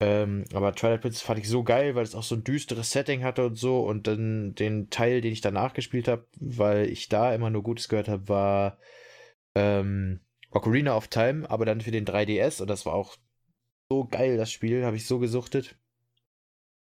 Ähm, 0.00 0.44
aber 0.52 0.74
Twilight 0.74 1.02
Princess 1.02 1.22
fand 1.22 1.38
ich 1.38 1.48
so 1.48 1.62
geil, 1.62 1.94
weil 1.94 2.02
es 2.02 2.14
auch 2.14 2.22
so 2.22 2.34
ein 2.34 2.44
düsteres 2.44 2.90
Setting 2.90 3.22
hatte 3.22 3.46
und 3.46 3.56
so. 3.56 3.80
Und 3.80 4.06
dann 4.06 4.54
den 4.54 4.90
Teil, 4.90 5.20
den 5.20 5.32
ich 5.32 5.40
danach 5.40 5.72
gespielt 5.74 6.08
habe, 6.08 6.26
weil 6.40 6.88
ich 6.88 7.08
da 7.08 7.34
immer 7.34 7.50
nur 7.50 7.62
Gutes 7.62 7.88
gehört 7.88 8.08
habe, 8.08 8.28
war 8.28 8.78
ähm, 9.54 10.20
Ocarina 10.50 10.96
of 10.96 11.08
Time, 11.08 11.48
aber 11.48 11.64
dann 11.64 11.80
für 11.80 11.90
den 11.90 12.06
3DS. 12.06 12.60
Und 12.60 12.68
das 12.68 12.86
war 12.86 12.94
auch 12.94 13.16
so 13.88 14.04
geil, 14.04 14.36
das 14.36 14.50
Spiel, 14.50 14.84
habe 14.84 14.96
ich 14.96 15.06
so 15.06 15.18
gesuchtet. 15.18 15.76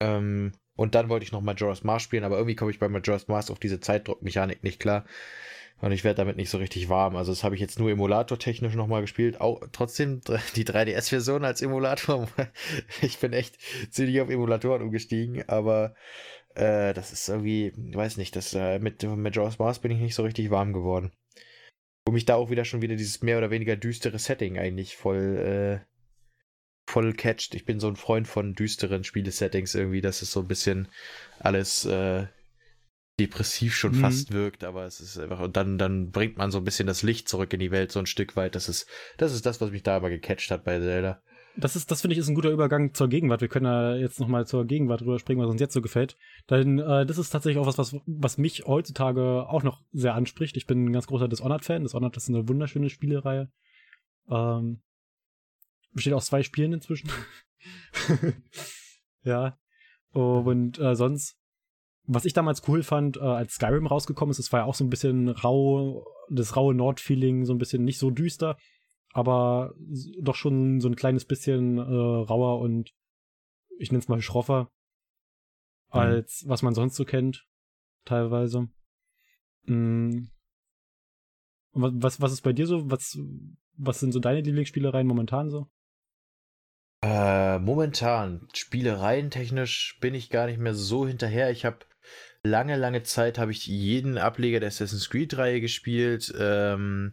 Ähm, 0.01 0.53
und 0.75 0.95
dann 0.95 1.09
wollte 1.09 1.25
ich 1.25 1.33
noch 1.33 1.43
Majora's 1.43 1.85
Mask 1.85 2.05
spielen, 2.05 2.25
aber 2.25 2.37
irgendwie 2.37 2.57
komme 2.57 2.71
ich 2.71 2.79
bei 2.79 2.89
Majora's 2.89 3.29
Mask 3.29 3.51
auf 3.51 3.59
diese 3.59 3.81
Zeitdruckmechanik 3.81 4.65
nicht 4.65 4.81
klar. 4.81 5.05
Und 5.83 5.91
ich 5.91 6.05
werde 6.05 6.19
damit 6.19 6.37
nicht 6.37 6.49
so 6.49 6.59
richtig 6.59 6.89
warm. 6.89 7.17
Also 7.17 7.33
das 7.33 7.43
habe 7.43 7.57
ich 7.57 7.61
jetzt 7.61 7.81
nur 7.81 7.91
emulatortechnisch 7.91 8.77
nochmal 8.77 9.01
gespielt. 9.01 9.41
Auch 9.41 9.61
trotzdem 9.73 10.21
die 10.57 10.65
3DS-Version 10.65 11.45
als 11.45 11.61
Emulator. 11.61 12.29
Ich 13.03 13.19
bin 13.19 13.33
echt 13.33 13.59
ziemlich 13.91 14.21
auf 14.21 14.31
Emulatoren 14.31 14.81
umgestiegen, 14.81 15.47
aber 15.49 15.97
äh, 16.55 16.95
das 16.95 17.13
ist 17.13 17.29
irgendwie, 17.29 17.73
weiß 17.77 18.17
nicht, 18.17 18.37
das, 18.37 18.55
äh, 18.55 18.79
mit 18.79 19.03
Majora's 19.03 19.59
Mask 19.59 19.83
bin 19.83 19.91
ich 19.91 19.99
nicht 19.99 20.15
so 20.15 20.23
richtig 20.23 20.51
warm 20.51 20.73
geworden. 20.73 21.11
Wo 22.07 22.13
mich 22.13 22.27
da 22.27 22.37
auch 22.37 22.51
wieder 22.51 22.65
schon 22.65 22.81
wieder 22.81 22.95
dieses 22.95 23.23
mehr 23.23 23.39
oder 23.39 23.51
weniger 23.51 23.75
düstere 23.75 24.21
Setting 24.21 24.59
eigentlich 24.59 24.97
voll, 24.97 25.37
äh, 25.37 25.85
voll 26.89 27.13
catcht. 27.13 27.57
Ich 27.57 27.65
bin 27.65 27.81
so 27.81 27.89
ein 27.89 27.97
Freund 27.97 28.29
von 28.29 28.55
düsteren 28.55 29.03
Spielesettings 29.03 29.75
irgendwie, 29.75 30.01
dass 30.01 30.23
es 30.23 30.31
so 30.31 30.41
ein 30.41 30.49
bisschen 30.49 30.87
alles 31.41 31.85
äh, 31.87 32.27
depressiv 33.27 33.75
schon 33.75 33.93
Mhm. 33.93 34.01
fast 34.01 34.33
wirkt, 34.33 34.65
aber 34.65 34.85
es 34.85 35.01
ist 35.01 35.19
einfach, 35.19 35.41
und 35.41 35.57
dann, 35.57 35.79
dann 35.79 36.11
bringt 36.11 36.37
man 36.39 36.51
so 36.51 36.59
ein 36.59 36.65
bisschen 36.65 36.87
das 36.87 37.03
Licht 37.03 37.29
zurück 37.29 37.53
in 37.53 37.61
die 37.61 37.71
Welt, 37.71 37.93
so 37.93 37.99
ein 38.01 38.07
Stück 38.07 38.37
weit. 38.37 38.55
Das 38.55 38.69
ist, 38.69 38.89
das 39.19 39.33
ist 39.33 39.47
das, 39.47 39.61
was 39.61 39.71
mich 39.71 39.83
da 39.83 39.97
aber 39.97 40.11
gecatcht 40.11 40.51
hat 40.51 40.65
bei 40.65 40.79
Zelda. 40.79 41.23
Das 41.55 41.77
ist, 41.77 41.91
das 41.91 42.01
finde 42.01 42.15
ich, 42.15 42.19
ist 42.19 42.29
ein 42.29 42.35
guter 42.35 42.51
Übergang 42.51 42.95
zur 42.95 43.09
Gegenwart. 43.09 43.43
Wir 43.43 43.49
können 43.49 43.67
ja 43.67 43.95
jetzt 43.95 44.19
nochmal 44.19 44.47
zur 44.47 44.65
Gegenwart 44.65 45.03
drüber 45.03 45.19
springen, 45.19 45.43
was 45.43 45.51
uns 45.51 45.61
jetzt 45.61 45.75
so 45.75 45.83
gefällt. 45.83 46.17
Denn 46.49 46.79
äh, 46.79 47.05
das 47.05 47.19
ist 47.19 47.29
tatsächlich 47.29 47.61
auch 47.61 47.67
was, 47.67 47.77
was, 47.77 47.95
was 48.07 48.39
mich 48.39 48.65
heutzutage 48.65 49.47
auch 49.49 49.63
noch 49.63 49.83
sehr 49.93 50.15
anspricht. 50.15 50.57
Ich 50.57 50.67
bin 50.67 50.87
ein 50.87 50.93
ganz 50.95 51.07
großer 51.07 51.29
Dishonored-Fan. 51.29 51.83
Dishonored 51.83 52.17
ist 52.17 52.31
eine 52.31 52.49
wunderschöne 52.49 52.89
Spielereihe. 52.89 53.51
Ähm, 54.31 54.81
besteht 55.93 56.15
aus 56.15 56.27
zwei 56.27 56.43
Spielen 56.43 56.73
inzwischen. 56.73 57.11
ja. 59.25 59.59
Und 60.13 60.79
äh, 60.79 60.95
sonst, 60.95 61.37
was 62.05 62.25
ich 62.25 62.33
damals 62.33 62.67
cool 62.69 62.83
fand, 62.83 63.17
äh, 63.17 63.21
als 63.21 63.55
Skyrim 63.55 63.87
rausgekommen 63.87 64.31
ist, 64.31 64.39
es 64.39 64.53
war 64.53 64.61
ja 64.61 64.67
auch 64.67 64.75
so 64.75 64.85
ein 64.85 64.91
bisschen 64.91 65.29
rau, 65.29 66.05
das 66.31 66.57
raue 66.57 66.75
Nord-Feeling, 66.75 67.45
so 67.45 67.53
ein 67.55 67.59
bisschen 67.59 67.85
nicht 67.85 67.99
so 67.99 68.11
düster, 68.11 68.57
aber 69.13 69.75
doch 70.21 70.35
schon 70.35 70.81
so 70.81 70.89
ein 70.89 70.97
kleines 70.97 71.25
bisschen 71.25 71.79
äh, 71.79 71.83
rauer 71.83 72.61
und 72.61 72.91
ich 73.79 73.91
nenne 73.91 74.01
es 74.01 74.09
mal 74.09 74.21
schroffer, 74.21 74.71
als 75.89 76.45
was 76.47 76.63
man 76.63 76.75
sonst 76.75 76.97
so 76.97 77.05
kennt, 77.05 77.45
teilweise. 78.05 78.69
Wa- 81.73 81.93
Was, 81.95 82.21
was 82.21 82.33
ist 82.33 82.43
bei 82.43 82.53
dir 82.53 82.67
so? 82.67 82.91
Was, 82.91 83.19
was 83.77 84.01
sind 84.01 84.13
so 84.13 84.19
deine 84.21 84.41
Lieblingsspielereien 84.41 85.07
momentan 85.07 85.51
so? 85.51 85.69
Äh, 87.03 87.59
momentan, 87.59 88.49
Spielereien 88.55 89.31
technisch 89.31 89.99
bin 90.01 90.15
ich 90.15 90.31
gar 90.31 90.47
nicht 90.47 90.59
mehr 90.59 90.75
so 90.75 91.07
hinterher. 91.07 91.51
Ich 91.51 91.65
habe 91.65 91.79
lange, 92.43 92.77
lange 92.77 93.03
Zeit 93.03 93.39
habe 93.39 93.53
ich 93.53 93.67
jeden 93.67 94.19
Ableger 94.19 94.61
der 94.61 94.69
Assassin's 94.69 95.11
Creed-Reihe 95.11 95.61
gespielt. 95.61 96.33
Ähm, 96.39 97.13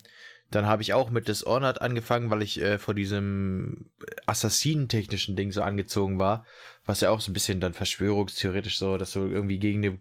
dann 0.52 0.66
habe 0.66 0.82
ich 0.82 0.94
auch 0.94 1.12
mit 1.12 1.28
Dishonored 1.28 1.82
angefangen, 1.82 2.32
weil 2.32 2.42
ich 2.42 2.60
äh, 2.60 2.80
vor 2.80 2.96
diesem 2.96 3.92
Assassinentechnischen 4.26 5.36
Ding 5.36 5.52
so 5.52 5.62
angezogen 5.62 6.18
war, 6.18 6.46
was 6.86 7.02
ja 7.02 7.12
auch 7.12 7.22
so 7.22 7.30
ein 7.30 7.34
bisschen 7.34 7.60
dann 7.60 7.74
verschwörungstheoretisch 7.74 8.80
so, 8.80 8.98
dass 8.98 9.12
du 9.12 9.28
irgendwie 9.28 9.60
gegen 9.60 9.86
eine 9.86 10.00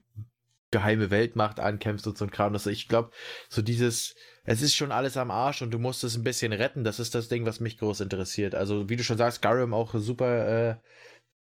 geheime 0.71 1.11
Weltmacht 1.11 1.61
ankämpfst 1.61 2.07
und 2.07 2.17
so 2.17 2.25
ein 2.25 2.31
Kram. 2.31 2.55
Das, 2.55 2.67
ich 2.67 2.89
glaube, 2.89 3.11
so 3.51 3.61
dieses, 3.61 4.15
es 4.45 4.63
ist 4.63 4.75
schon 4.75 4.93
alles 4.93 5.19
am 5.19 5.31
Arsch 5.31 5.61
und 5.61 5.71
du 5.71 5.79
musst 5.79 6.05
es 6.05 6.17
ein 6.17 6.25
bisschen 6.25 6.53
retten. 6.53 6.85
Das 6.85 6.99
ist 6.99 7.15
das 7.15 7.29
Ding, 7.29 7.45
was 7.45 7.61
mich 7.61 7.79
groß 7.79 8.01
interessiert. 8.01 8.55
Also, 8.55 8.89
wie 8.89 8.97
du 8.97 9.05
schon 9.05 9.19
sagst, 9.19 9.39
Skyrim 9.39 9.75
auch 9.75 9.95
super 9.95 10.71
äh, 10.71 10.77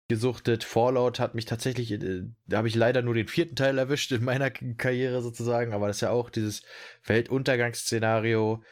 gesuchtet. 0.08 0.64
Fallout 0.64 1.20
hat 1.20 1.34
mich 1.34 1.44
tatsächlich, 1.44 1.92
äh, 1.92 2.22
da 2.46 2.58
habe 2.58 2.68
ich 2.68 2.74
leider 2.74 3.02
nur 3.02 3.14
den 3.14 3.28
vierten 3.28 3.56
Teil 3.56 3.78
erwischt 3.78 4.10
in 4.12 4.24
meiner 4.24 4.50
Karriere 4.50 5.22
sozusagen, 5.22 5.72
aber 5.72 5.86
das 5.86 5.98
ist 5.98 6.00
ja 6.02 6.10
auch 6.10 6.30
dieses 6.30 6.62
Weltuntergangsszenario. 7.04 8.62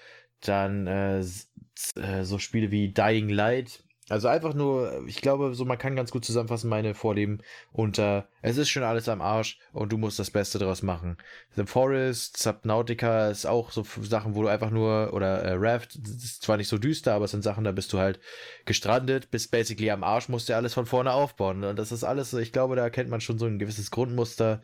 Dann 0.41 0.87
äh, 0.87 1.21
äh 1.21 2.25
so 2.25 2.39
Spiele 2.39 2.71
wie 2.71 2.93
Dying 2.93 3.29
Light 3.29 3.86
also 4.09 4.29
einfach 4.29 4.55
nur, 4.55 5.05
ich 5.09 5.21
glaube, 5.21 5.55
so 5.55 5.65
man 5.65 5.79
kann 5.79 5.97
ganz 5.97 6.13
gut 6.13 6.25
zusammenfassen, 6.25 6.71
meine 6.71 6.95
Vorlieben 6.95 7.43
unter, 7.73 8.29
es 8.41 8.57
ist 8.57 8.69
schon 8.69 8.85
alles 8.85 9.09
am 9.09 9.21
Arsch 9.21 9.59
und 9.73 9.91
du 9.91 9.99
musst 9.99 10.21
das 10.21 10.31
Beste 10.31 10.59
draus 10.61 10.83
machen. 10.83 11.17
The 11.57 11.67
Forest, 11.67 12.37
Subnautica 12.37 13.29
ist 13.29 13.47
auch 13.47 13.73
so 13.73 13.85
Sachen, 14.03 14.37
wo 14.37 14.43
du 14.43 14.49
einfach 14.49 14.71
nur, 14.71 15.13
oder 15.13 15.43
äh, 15.43 15.55
Raft, 15.57 15.97
ist 15.97 16.43
zwar 16.43 16.57
nicht 16.57 16.69
so 16.69 16.79
düster, 16.79 17.15
aber 17.15 17.25
es 17.25 17.33
sind 17.33 17.43
Sachen, 17.43 17.65
da 17.65 17.73
bist 17.73 17.93
du 17.93 17.99
halt 17.99 18.21
gestrandet, 18.65 19.31
bist 19.33 19.51
basically 19.51 19.91
am 19.91 20.05
Arsch, 20.05 20.29
musst 20.29 20.49
dir 20.49 20.57
alles 20.57 20.75
von 20.75 20.87
vorne 20.87 21.13
aufbauen. 21.13 21.65
Und 21.65 21.77
das 21.77 21.91
ist 21.91 22.05
alles, 22.05 22.33
ich 22.33 22.53
glaube, 22.53 22.77
da 22.77 22.83
erkennt 22.83 23.11
man 23.11 23.21
schon 23.21 23.39
so 23.39 23.47
ein 23.47 23.59
gewisses 23.59 23.91
Grundmuster. 23.91 24.63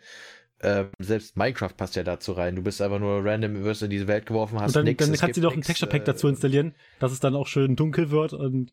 Ähm, 0.60 0.90
selbst 1.00 1.36
Minecraft 1.36 1.74
passt 1.76 1.96
ja 1.96 2.04
dazu 2.04 2.30
rein. 2.32 2.54
Du 2.54 2.62
bist 2.62 2.80
einfach 2.80 3.00
nur 3.00 3.24
random, 3.24 3.64
wirst 3.64 3.82
in 3.82 3.90
diese 3.90 4.06
Welt 4.06 4.26
geworfen, 4.26 4.60
hast 4.60 4.68
und 4.68 4.76
dann, 4.76 4.84
nix, 4.84 5.04
dann 5.04 5.16
kannst 5.16 5.36
du 5.36 5.40
doch 5.40 5.52
ein 5.52 5.62
Texture 5.62 5.90
Pack 5.90 6.02
äh, 6.02 6.04
dazu 6.04 6.28
installieren, 6.28 6.76
dass 7.00 7.10
es 7.10 7.18
dann 7.18 7.34
auch 7.34 7.48
schön 7.48 7.74
dunkel 7.74 8.12
wird 8.12 8.32
und 8.32 8.72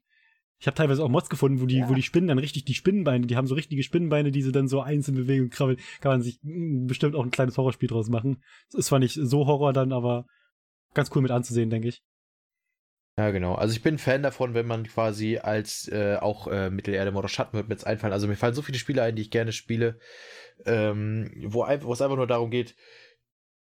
ich 0.60 0.68
habe 0.68 0.76
teilweise 0.76 1.04
auch 1.04 1.10
Mods 1.10 1.30
gefunden, 1.30 1.62
wo 1.62 1.66
die, 1.66 1.80
ja. 1.80 1.90
wo 1.90 1.94
die 1.94 2.04
Spinnen 2.04 2.28
dann 2.28 2.38
richtig, 2.38 2.66
die 2.66 2.74
Spinnenbeine, 2.74 3.26
die 3.26 3.38
haben 3.38 3.48
so 3.48 3.56
richtige 3.56 3.82
Spinnenbeine, 3.82 4.32
die 4.32 4.42
sie 4.42 4.52
dann 4.52 4.68
so 4.68 4.82
einzeln 4.82 5.16
bewegen 5.16 5.46
und 5.46 5.52
krabbeln. 5.52 5.80
Kann 6.02 6.12
man 6.12 6.22
sich 6.22 6.40
hm, 6.44 6.86
bestimmt 6.86 7.16
auch 7.16 7.24
ein 7.24 7.32
kleines 7.32 7.58
Horrorspiel 7.58 7.88
draus 7.88 8.10
machen. 8.10 8.44
Ist 8.74 8.88
zwar 8.88 9.00
nicht 9.00 9.14
so 9.14 9.48
Horror 9.48 9.72
dann, 9.72 9.94
aber 9.94 10.26
ganz 10.94 11.12
cool 11.16 11.22
mit 11.22 11.32
anzusehen, 11.32 11.70
denke 11.70 11.88
ich. 11.88 12.04
Ja, 13.18 13.32
genau. 13.32 13.56
Also 13.56 13.74
ich 13.74 13.82
bin 13.82 13.98
Fan 13.98 14.22
davon, 14.22 14.54
wenn 14.54 14.68
man 14.68 14.86
quasi 14.86 15.38
als 15.38 15.88
äh, 15.90 16.18
auch 16.20 16.48
äh, 16.48 16.70
Mittelerde 16.70 17.12
Mord 17.12 17.30
Schatten 17.32 17.58
wird 17.58 17.70
mir 17.70 17.76
jetzt 17.76 17.88
einfallen. 17.88 18.14
Also 18.14 18.28
mir 18.28 18.36
fallen 18.36 18.54
so 18.54 18.62
viele 18.62 18.78
Spiele 18.78 19.02
ein, 19.02 19.16
die 19.16 19.24
ich 19.24 19.32
gerne 19.32 19.54
spiele, 19.54 20.00
ähm, 20.66 21.32
wo, 21.48 21.66
wo 21.66 21.94
es 21.94 22.02
einfach 22.02 22.16
nur 22.18 22.28
darum 22.28 22.50
geht, 22.50 22.76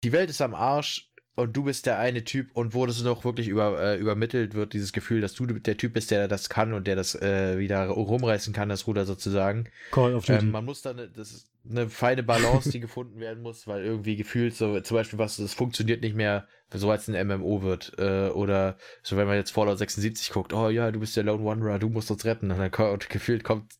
die 0.03 0.11
Welt 0.11 0.29
ist 0.29 0.41
am 0.41 0.53
Arsch, 0.53 1.11
und 1.35 1.55
du 1.55 1.63
bist 1.63 1.85
der 1.85 1.99
eine 1.99 2.23
Typ 2.23 2.49
und 2.53 2.73
wurde 2.73 2.91
es 2.91 3.03
noch 3.03 3.25
wirklich 3.25 3.49
über, 3.49 3.81
äh, 3.81 3.97
übermittelt 3.97 4.53
wird, 4.53 4.73
dieses 4.73 4.93
Gefühl, 4.93 5.19
dass 5.19 5.33
du 5.33 5.45
der 5.45 5.77
Typ 5.77 5.93
bist, 5.93 6.11
der 6.11 6.27
das 6.27 6.49
kann 6.49 6.73
und 6.73 6.87
der 6.87 6.95
das 6.95 7.13
äh, 7.15 7.59
wieder 7.59 7.87
rumreißen 7.87 8.53
kann, 8.53 8.69
das 8.69 8.87
Ruder 8.87 9.05
sozusagen. 9.05 9.65
Call 9.91 10.15
of 10.15 10.25
Duty. 10.25 10.45
Ähm, 10.45 10.51
man 10.51 10.63
muss 10.63 10.81
dann, 10.81 10.97
das 11.13 11.31
ist 11.31 11.51
eine 11.69 11.89
feine 11.89 12.23
Balance, 12.23 12.71
die 12.71 12.79
gefunden 12.81 13.19
werden 13.19 13.43
muss, 13.43 13.67
weil 13.67 13.83
irgendwie 13.83 14.15
gefühlt 14.15 14.55
so, 14.55 14.79
zum 14.79 14.95
Beispiel 14.95 15.19
was, 15.19 15.35
das 15.35 15.53
funktioniert 15.53 16.01
nicht 16.01 16.15
mehr, 16.15 16.47
so 16.73 16.89
als 16.89 17.09
ein 17.09 17.27
MMO 17.27 17.61
wird, 17.63 17.93
äh, 17.97 18.29
oder 18.29 18.77
so, 19.03 19.17
wenn 19.17 19.27
man 19.27 19.35
jetzt 19.35 19.51
Fallout 19.51 19.77
76 19.77 20.31
guckt, 20.31 20.53
oh 20.53 20.69
ja, 20.69 20.89
du 20.91 20.99
bist 20.99 21.17
der 21.17 21.23
Lone 21.23 21.43
Wanderer, 21.43 21.79
du 21.79 21.89
musst 21.89 22.11
uns 22.11 22.23
retten, 22.23 22.49
und 22.49 22.57
dann 22.57 22.71
kommt, 22.71 23.09
gefühlt 23.09 23.43
kommt 23.43 23.73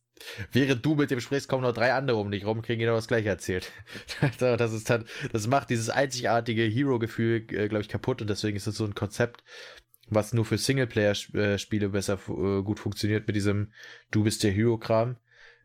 Während 0.52 0.84
du 0.84 0.94
mit 0.94 1.10
dem 1.10 1.20
sprichst, 1.20 1.48
kommen 1.48 1.62
noch 1.62 1.74
drei 1.74 1.92
andere 1.92 2.16
um 2.16 2.30
dich 2.30 2.44
rum, 2.44 2.62
kriegen 2.62 2.80
genau 2.80 2.94
das 2.94 3.08
gleiche 3.08 3.28
erzählt. 3.28 3.70
das 4.38 4.72
ist 4.72 4.88
dann, 4.88 5.04
das 5.32 5.46
macht 5.46 5.70
dieses 5.70 5.90
einzigartige 5.90 6.62
Hero-Gefühl, 6.62 7.46
äh, 7.50 7.68
glaube 7.68 7.82
ich, 7.82 7.88
kaputt 7.88 8.22
und 8.22 8.30
deswegen 8.30 8.56
ist 8.56 8.66
es 8.66 8.76
so 8.76 8.84
ein 8.84 8.94
Konzept, 8.94 9.44
was 10.08 10.32
nur 10.32 10.44
für 10.44 10.58
Singleplayer-Spiele 10.58 11.90
besser 11.90 12.14
äh, 12.28 12.62
gut 12.62 12.80
funktioniert 12.80 13.26
mit 13.26 13.36
diesem 13.36 13.72
Du 14.10 14.24
bist 14.24 14.42
der 14.42 14.52
Hero-Kram. 14.52 15.16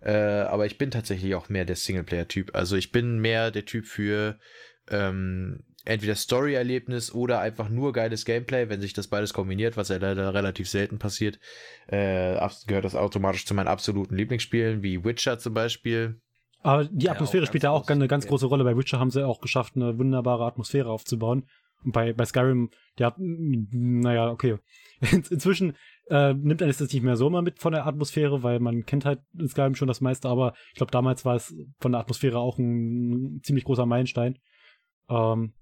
Äh, 0.02 0.14
aber 0.14 0.66
ich 0.66 0.78
bin 0.78 0.90
tatsächlich 0.90 1.36
auch 1.36 1.50
mehr 1.50 1.66
der 1.66 1.76
Singleplayer-Typ. 1.76 2.56
Also 2.56 2.76
ich 2.76 2.92
bin 2.92 3.20
mehr 3.20 3.52
der 3.52 3.66
Typ 3.66 3.86
für 3.86 4.40
ähm, 4.90 5.64
entweder 5.86 6.16
Story-Erlebnis 6.16 7.14
oder 7.14 7.40
einfach 7.40 7.70
nur 7.70 7.94
geiles 7.94 8.26
Gameplay, 8.26 8.70
wenn 8.70 8.82
sich 8.82 8.94
das 8.94 9.08
beides 9.08 9.34
kombiniert, 9.34 9.78
was 9.78 9.90
ja 9.90 9.98
leider 9.98 10.34
relativ 10.34 10.70
selten 10.70 11.00
passiert, 11.00 11.40
äh, 11.88 12.38
gehört 12.68 12.86
das 12.86 12.96
automatisch 12.96 13.46
zu 13.46 13.54
meinen 13.54 13.68
absoluten 13.68 14.16
Lieblingsspielen, 14.16 14.84
wie 14.84 15.04
Witcher 15.04 15.40
zum 15.40 15.54
Beispiel. 15.54 16.20
Aber 16.64 16.86
die 16.86 17.10
Atmosphäre 17.10 17.44
ja, 17.44 17.48
spielt 17.48 17.64
da 17.64 17.72
auch 17.72 17.88
eine 17.88 18.08
ganz 18.08 18.28
große 18.28 18.46
Rolle. 18.46 18.64
Bei 18.64 18.78
Witcher 18.78 19.00
haben 19.00 19.10
sie 19.10 19.26
auch 19.26 19.42
geschafft, 19.42 19.76
eine 19.76 19.98
wunderbare 19.98 20.46
Atmosphäre 20.46 20.90
aufzubauen. 20.90 21.48
Und 21.84 21.94
bei, 21.94 22.14
bei 22.14 22.26
Skyrim, 22.26 22.70
der 23.00 23.16
naja, 23.18 24.30
okay. 24.30 24.58
inzwischen 25.12 25.76
äh, 26.10 26.34
nimmt 26.34 26.62
er 26.62 26.68
das 26.68 26.80
nicht 26.80 27.02
mehr 27.02 27.16
so 27.16 27.28
immer 27.28 27.42
mit 27.42 27.60
von 27.60 27.74
der 27.74 27.88
Atmosphäre, 27.88 28.44
weil 28.44 28.60
man 28.60 28.86
kennt 28.86 29.06
halt 29.06 29.22
in 29.38 29.48
Skyrim 29.48 29.74
schon 29.74 29.88
das 29.88 30.02
meiste, 30.02 30.30
aber 30.30 30.54
ich 30.70 30.76
glaube, 30.76 30.92
damals 30.92 31.26
war 31.26 31.36
es 31.36 31.56
von 31.80 31.94
der 31.94 32.02
Atmosphäre 32.02 32.38
auch 32.38 32.60
ein, 32.60 33.38
ein 33.38 33.44
ziemlich 33.44 33.66
großer 33.66 33.88
Meilenstein. 33.88 34.38
Ähm, 35.10 35.54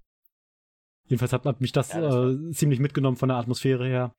Jedenfalls 1.10 1.32
hat, 1.32 1.44
hat 1.44 1.60
mich 1.60 1.72
das, 1.72 1.92
ja, 1.92 2.00
das 2.00 2.14
äh, 2.14 2.50
ziemlich 2.52 2.78
mitgenommen 2.78 3.16
von 3.16 3.28
der 3.28 3.38
Atmosphäre 3.38 3.84
her. 3.84 4.14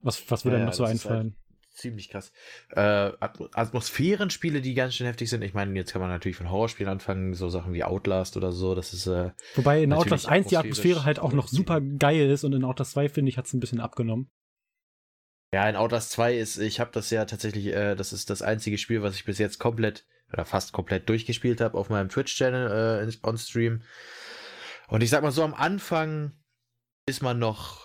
Was, 0.00 0.28
was 0.28 0.44
würde 0.44 0.56
ja, 0.56 0.62
einem 0.62 0.66
noch 0.66 0.74
so 0.74 0.84
einfallen? 0.84 1.36
Halt 1.36 1.76
ziemlich 1.76 2.08
krass. 2.08 2.32
Äh, 2.70 2.80
Atmosphärenspiele, 3.20 4.60
die 4.60 4.74
ganz 4.74 4.94
schön 4.94 5.06
heftig 5.06 5.30
sind. 5.30 5.42
Ich 5.42 5.54
meine, 5.54 5.72
jetzt 5.76 5.92
kann 5.92 6.00
man 6.00 6.10
natürlich 6.10 6.36
von 6.36 6.50
Horrorspielen 6.50 6.90
anfangen, 6.90 7.34
so 7.34 7.48
Sachen 7.48 7.72
wie 7.72 7.84
Outlast 7.84 8.36
oder 8.36 8.50
so. 8.50 8.74
Das 8.74 8.92
ist. 8.92 9.06
Äh, 9.06 9.30
Wobei 9.54 9.84
in 9.84 9.92
Outlast 9.92 10.28
1 10.28 10.48
die 10.48 10.56
Atmosphäre 10.56 11.04
halt 11.04 11.20
auch 11.20 11.32
noch 11.32 11.46
super 11.46 11.80
geil 11.80 12.28
ist 12.28 12.42
und 12.42 12.52
in 12.52 12.64
Outlast 12.64 12.92
2, 12.92 13.08
finde 13.08 13.28
ich, 13.28 13.38
hat 13.38 13.46
es 13.46 13.52
ein 13.52 13.60
bisschen 13.60 13.80
abgenommen. 13.80 14.30
Ja, 15.52 15.68
in 15.68 15.76
Outlast 15.76 16.10
2 16.10 16.36
ist, 16.36 16.58
ich 16.58 16.80
habe 16.80 16.90
das 16.92 17.10
ja 17.10 17.24
tatsächlich, 17.24 17.66
äh, 17.68 17.94
das 17.94 18.12
ist 18.12 18.30
das 18.30 18.42
einzige 18.42 18.78
Spiel, 18.78 19.02
was 19.02 19.14
ich 19.14 19.24
bis 19.24 19.38
jetzt 19.38 19.60
komplett 19.60 20.04
oder 20.32 20.44
fast 20.44 20.72
komplett 20.72 21.08
durchgespielt 21.08 21.60
habe 21.60 21.78
auf 21.78 21.88
meinem 21.88 22.08
Twitch-Channel 22.08 23.08
äh, 23.08 23.26
on 23.26 23.38
Stream. 23.38 23.82
Und 24.88 25.02
ich 25.02 25.10
sag 25.10 25.22
mal 25.22 25.32
so, 25.32 25.42
am 25.42 25.54
Anfang 25.54 26.32
ist 27.06 27.22
man 27.22 27.38
noch 27.38 27.84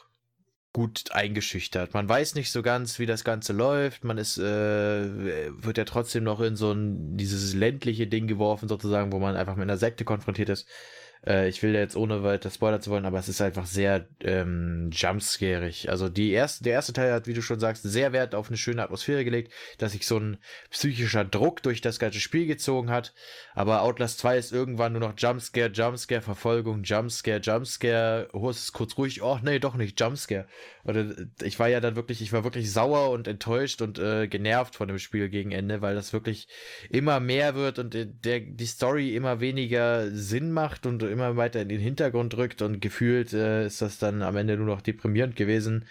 gut 0.72 1.12
eingeschüchtert. 1.12 1.94
Man 1.94 2.08
weiß 2.08 2.36
nicht 2.36 2.52
so 2.52 2.62
ganz, 2.62 3.00
wie 3.00 3.06
das 3.06 3.24
Ganze 3.24 3.54
läuft. 3.54 4.04
Man 4.04 4.18
ist, 4.18 4.38
äh, 4.38 5.52
wird 5.52 5.78
ja 5.78 5.86
trotzdem 5.86 6.24
noch 6.24 6.42
in 6.42 6.56
so 6.56 6.72
ein, 6.72 7.18
dieses 7.18 7.54
ländliche 7.54 8.08
Ding 8.08 8.28
geworfen, 8.28 8.70
sozusagen, 8.70 9.12
wo 9.12 9.20
man 9.20 9.36
einfach 9.36 9.56
mit 9.56 9.64
einer 9.64 9.78
Sekte 9.78 10.06
konfrontiert 10.06 10.50
ist. 10.50 10.68
Äh, 11.26 11.50
ich 11.50 11.62
will 11.64 11.74
jetzt 11.74 11.96
ohne 11.96 12.24
weiter 12.24 12.50
Spoiler 12.50 12.80
zu 12.80 12.90
wollen, 12.90 13.06
aber 13.06 13.20
es 13.20 13.30
ist 13.30 13.42
einfach 13.42 13.66
sehr 13.66 14.08
ähm, 14.22 14.90
jumpscarig. 14.92 15.90
Also 15.90 16.10
die 16.10 16.32
erste, 16.32 16.64
der 16.64 16.74
erste 16.74 16.94
Teil 16.94 17.12
hat, 17.12 17.28
wie 17.28 17.34
du 17.34 17.42
schon 17.42 17.60
sagst, 17.60 17.84
sehr 17.84 18.14
Wert 18.14 18.36
auf 18.36 18.48
eine 18.48 18.58
schöne 18.58 18.84
Atmosphäre 18.84 19.26
gelegt, 19.26 19.52
dass 19.78 19.92
sich 19.92 20.06
so 20.06 20.18
ein 20.18 20.38
psychischer 20.70 21.26
Druck 21.26 21.64
durch 21.64 21.82
das 21.82 22.00
ganze 22.00 22.20
Spiel 22.20 22.48
gezogen 22.48 22.90
hat. 22.90 23.14
Aber 23.54 23.82
Outlast 23.82 24.20
2 24.20 24.38
ist 24.38 24.54
irgendwann 24.54 24.94
nur 24.94 25.02
noch 25.02 25.14
Jumpscare, 25.18 25.70
Jumpscare, 25.70 26.22
Verfolgung, 26.22 26.84
Jumpscare, 26.84 27.40
Jumpscare. 27.40 28.30
Oh, 28.34 28.50
es 28.50 28.64
ist 28.64 28.74
kurz 28.74 28.98
ruhig. 28.98 29.22
Oh, 29.22 29.40
nee, 29.44 29.60
doch 29.60 29.76
nicht, 29.76 30.00
Jumpscare. 30.00 30.48
Oder 30.86 31.14
ich 31.44 31.60
war 31.60 31.68
ja 31.68 31.82
dann 31.82 31.96
wirklich, 31.96 32.22
ich 32.22 32.32
war 32.34 32.44
wirklich 32.44 32.72
sauer 32.72 33.12
und 33.12 33.28
enttäuscht 33.28 33.82
und 33.82 34.00
äh, 34.00 34.28
genervt 34.28 34.76
von 34.76 34.88
dem 34.88 34.98
Spiel 34.98 35.30
gegen 35.30 35.52
Ende, 35.52 35.82
weil 35.82 35.96
das 35.96 36.14
wirklich 36.14 36.48
immer 36.90 37.20
mehr 37.20 37.56
wird 37.56 37.80
und 37.80 37.94
der, 37.94 38.40
die 38.40 38.66
Story 38.66 39.16
immer 39.16 39.40
weniger 39.40 40.10
Sinn 40.12 40.52
macht 40.52 40.86
und 40.86 41.04
immer 41.10 41.36
weiter 41.38 41.62
in 41.62 41.70
den 41.70 41.80
Hintergrund 41.80 42.36
rückt 42.38 42.62
und 42.62 42.82
gefühlt 42.82 43.34
äh, 43.34 43.66
ist 43.66 43.82
das 43.82 44.00
dann 44.00 44.22
am 44.22 44.36
Ende 44.38 44.58
nur 44.58 44.68
noch 44.68 44.82
deprimierend 44.82 45.36
gewesen. 45.36 45.86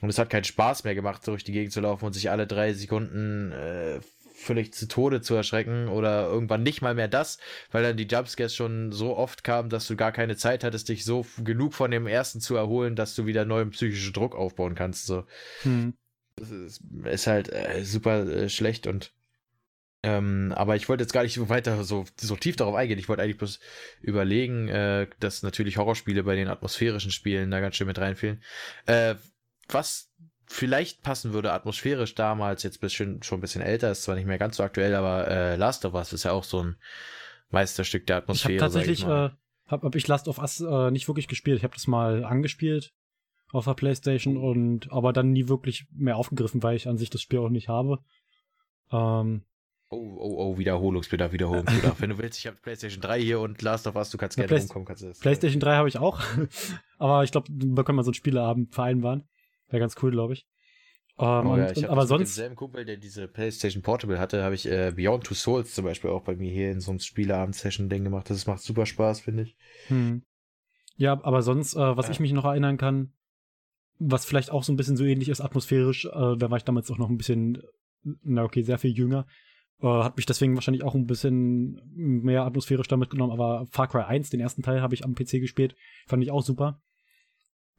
Und 0.00 0.10
es 0.10 0.18
hat 0.18 0.30
keinen 0.30 0.44
Spaß 0.44 0.84
mehr 0.84 0.94
gemacht, 0.94 1.24
so 1.24 1.32
durch 1.32 1.44
die 1.44 1.52
Gegend 1.52 1.72
zu 1.72 1.80
laufen 1.80 2.04
und 2.04 2.12
sich 2.12 2.30
alle 2.30 2.46
drei 2.46 2.72
Sekunden 2.72 3.52
äh, 3.52 4.00
völlig 4.38 4.72
zu 4.72 4.86
Tode 4.86 5.20
zu 5.20 5.34
erschrecken 5.34 5.88
oder 5.88 6.28
irgendwann 6.28 6.62
nicht 6.62 6.80
mal 6.80 6.94
mehr 6.94 7.08
das, 7.08 7.38
weil 7.72 7.82
dann 7.82 7.96
die 7.96 8.06
Jumpscares 8.06 8.54
schon 8.54 8.92
so 8.92 9.16
oft 9.16 9.42
kamen, 9.42 9.68
dass 9.68 9.88
du 9.88 9.96
gar 9.96 10.12
keine 10.12 10.36
Zeit 10.36 10.62
hattest, 10.62 10.88
dich 10.88 11.04
so 11.04 11.26
genug 11.42 11.74
von 11.74 11.90
dem 11.90 12.06
ersten 12.06 12.40
zu 12.40 12.54
erholen, 12.54 12.94
dass 12.94 13.14
du 13.16 13.26
wieder 13.26 13.44
neuen 13.44 13.70
psychischen 13.70 14.12
Druck 14.12 14.36
aufbauen 14.36 14.76
kannst. 14.76 15.06
So. 15.06 15.24
Hm. 15.62 15.94
Das 16.36 16.50
ist, 16.50 16.80
ist 17.04 17.26
halt 17.26 17.52
äh, 17.52 17.84
super 17.84 18.26
äh, 18.26 18.48
schlecht 18.48 18.86
und 18.86 19.12
ähm, 20.08 20.52
aber 20.56 20.76
ich 20.76 20.88
wollte 20.88 21.02
jetzt 21.02 21.12
gar 21.12 21.22
nicht 21.22 21.48
weiter 21.48 21.84
so, 21.84 22.06
so 22.16 22.36
tief 22.36 22.56
darauf 22.56 22.74
eingehen. 22.74 22.98
Ich 22.98 23.08
wollte 23.08 23.22
eigentlich 23.22 23.38
bloß 23.38 23.60
überlegen, 24.00 24.68
äh, 24.68 25.06
dass 25.20 25.42
natürlich 25.42 25.76
Horrorspiele 25.76 26.22
bei 26.22 26.34
den 26.34 26.48
atmosphärischen 26.48 27.10
Spielen 27.10 27.50
da 27.50 27.60
ganz 27.60 27.76
schön 27.76 27.86
mit 27.86 27.98
reinfehlen. 27.98 28.42
Äh, 28.86 29.16
was 29.68 30.10
vielleicht 30.46 31.02
passen 31.02 31.34
würde 31.34 31.52
atmosphärisch 31.52 32.14
damals, 32.14 32.62
jetzt 32.62 32.80
bisschen, 32.80 33.22
schon 33.22 33.38
ein 33.38 33.42
bisschen 33.42 33.60
älter, 33.60 33.90
ist 33.90 34.04
zwar 34.04 34.14
nicht 34.14 34.26
mehr 34.26 34.38
ganz 34.38 34.56
so 34.56 34.62
aktuell, 34.62 34.94
aber 34.94 35.28
äh, 35.28 35.56
Last 35.56 35.84
of 35.84 35.92
Us 35.92 36.14
ist 36.14 36.24
ja 36.24 36.32
auch 36.32 36.44
so 36.44 36.62
ein 36.62 36.76
Meisterstück 37.50 38.06
der 38.06 38.16
Atmosphäre. 38.16 38.54
Ich 38.54 38.62
habe 38.62 38.72
tatsächlich, 38.72 39.04
äh, 39.04 39.30
hab, 39.66 39.82
hab 39.82 39.94
ich 39.94 40.08
Last 40.08 40.26
of 40.28 40.38
Us 40.38 40.60
äh, 40.60 40.90
nicht 40.90 41.08
wirklich 41.08 41.28
gespielt. 41.28 41.58
Ich 41.58 41.64
habe 41.64 41.74
das 41.74 41.86
mal 41.86 42.24
angespielt 42.24 42.94
auf 43.52 43.64
der 43.64 43.74
Playstation 43.74 44.36
und 44.36 44.90
aber 44.90 45.12
dann 45.12 45.32
nie 45.32 45.48
wirklich 45.48 45.86
mehr 45.92 46.16
aufgegriffen, 46.16 46.62
weil 46.62 46.76
ich 46.76 46.88
an 46.88 46.98
sich 46.98 47.10
das 47.10 47.20
Spiel 47.22 47.40
auch 47.40 47.48
nicht 47.48 47.68
habe. 47.68 47.98
Ähm, 48.90 49.42
Oh, 49.90 49.96
oh, 49.96 50.34
oh, 50.38 50.58
Wiederholungsbedarf, 50.58 51.32
Wiederholungsbedarf. 51.32 51.98
Wenn 52.00 52.10
du 52.10 52.18
willst, 52.18 52.38
ich 52.38 52.46
habe 52.46 52.58
PlayStation 52.60 53.00
3 53.00 53.22
hier 53.22 53.40
und 53.40 53.62
Last 53.62 53.86
of 53.86 53.96
Us, 53.96 54.10
du 54.10 54.18
kannst 54.18 54.36
gerne 54.36 54.48
Play 54.48 54.58
rumkommen. 54.58 54.86
Kannst 54.86 55.02
das, 55.02 55.18
PlayStation 55.18 55.60
3 55.60 55.76
habe 55.76 55.88
ich 55.88 55.98
auch. 55.98 56.20
aber 56.98 57.24
ich 57.24 57.32
glaube, 57.32 57.46
da 57.50 57.82
können 57.82 57.96
wir 57.96 58.04
so 58.04 58.10
einen 58.10 58.14
Spieleabend 58.14 58.74
vereinbaren. 58.74 59.26
Wäre 59.68 59.80
ganz 59.80 59.96
cool, 60.02 60.10
glaube 60.10 60.34
ich. 60.34 60.46
Ähm, 61.18 61.46
oh, 61.46 61.56
ja, 61.56 61.70
ich 61.70 61.78
und, 61.78 61.86
aber 61.86 62.06
sonst. 62.06 62.20
Mit 62.20 62.28
demselben 62.28 62.56
Kumpel, 62.56 62.84
der 62.84 62.96
diese 62.96 63.28
PlayStation 63.28 63.82
Portable 63.82 64.20
hatte, 64.20 64.42
habe 64.42 64.54
ich 64.54 64.66
äh, 64.66 64.92
Beyond 64.94 65.24
Two 65.24 65.34
Souls 65.34 65.74
zum 65.74 65.84
Beispiel 65.84 66.10
auch 66.10 66.22
bei 66.22 66.36
mir 66.36 66.52
hier 66.52 66.70
in 66.70 66.80
so 66.80 66.90
einem 66.90 67.00
Spieleabend-Session-Ding 67.00 68.04
gemacht. 68.04 68.28
Das 68.30 68.46
macht 68.46 68.60
super 68.60 68.86
Spaß, 68.86 69.20
finde 69.20 69.44
ich. 69.44 69.56
Hm. 69.88 70.22
Ja, 70.96 71.18
aber 71.24 71.42
sonst, 71.42 71.74
äh, 71.74 71.96
was 71.96 72.06
ja. 72.06 72.12
ich 72.12 72.20
mich 72.20 72.32
noch 72.32 72.44
erinnern 72.44 72.76
kann, 72.76 73.12
was 73.98 74.26
vielleicht 74.26 74.50
auch 74.50 74.62
so 74.62 74.72
ein 74.72 74.76
bisschen 74.76 74.96
so 74.96 75.04
ähnlich 75.04 75.28
ist, 75.28 75.40
atmosphärisch, 75.40 76.04
äh, 76.04 76.36
da 76.36 76.50
war 76.50 76.58
ich 76.58 76.64
damals 76.64 76.90
auch 76.90 76.98
noch 76.98 77.08
ein 77.08 77.16
bisschen, 77.16 77.62
na 78.22 78.44
okay, 78.44 78.62
sehr 78.62 78.78
viel 78.78 78.92
jünger. 78.92 79.26
Äh, 79.80 79.86
hat 79.86 80.16
mich 80.16 80.26
deswegen 80.26 80.54
wahrscheinlich 80.54 80.82
auch 80.82 80.94
ein 80.94 81.06
bisschen 81.06 81.80
mehr 81.94 82.42
atmosphärisch 82.42 82.88
damit 82.88 83.10
genommen, 83.10 83.32
aber 83.32 83.66
Far 83.70 83.88
Cry 83.88 84.02
1, 84.02 84.30
den 84.30 84.40
ersten 84.40 84.62
Teil, 84.62 84.82
habe 84.82 84.94
ich 84.94 85.04
am 85.04 85.14
PC 85.14 85.40
gespielt. 85.40 85.76
Fand 86.06 86.22
ich 86.22 86.30
auch 86.30 86.42
super. 86.42 86.80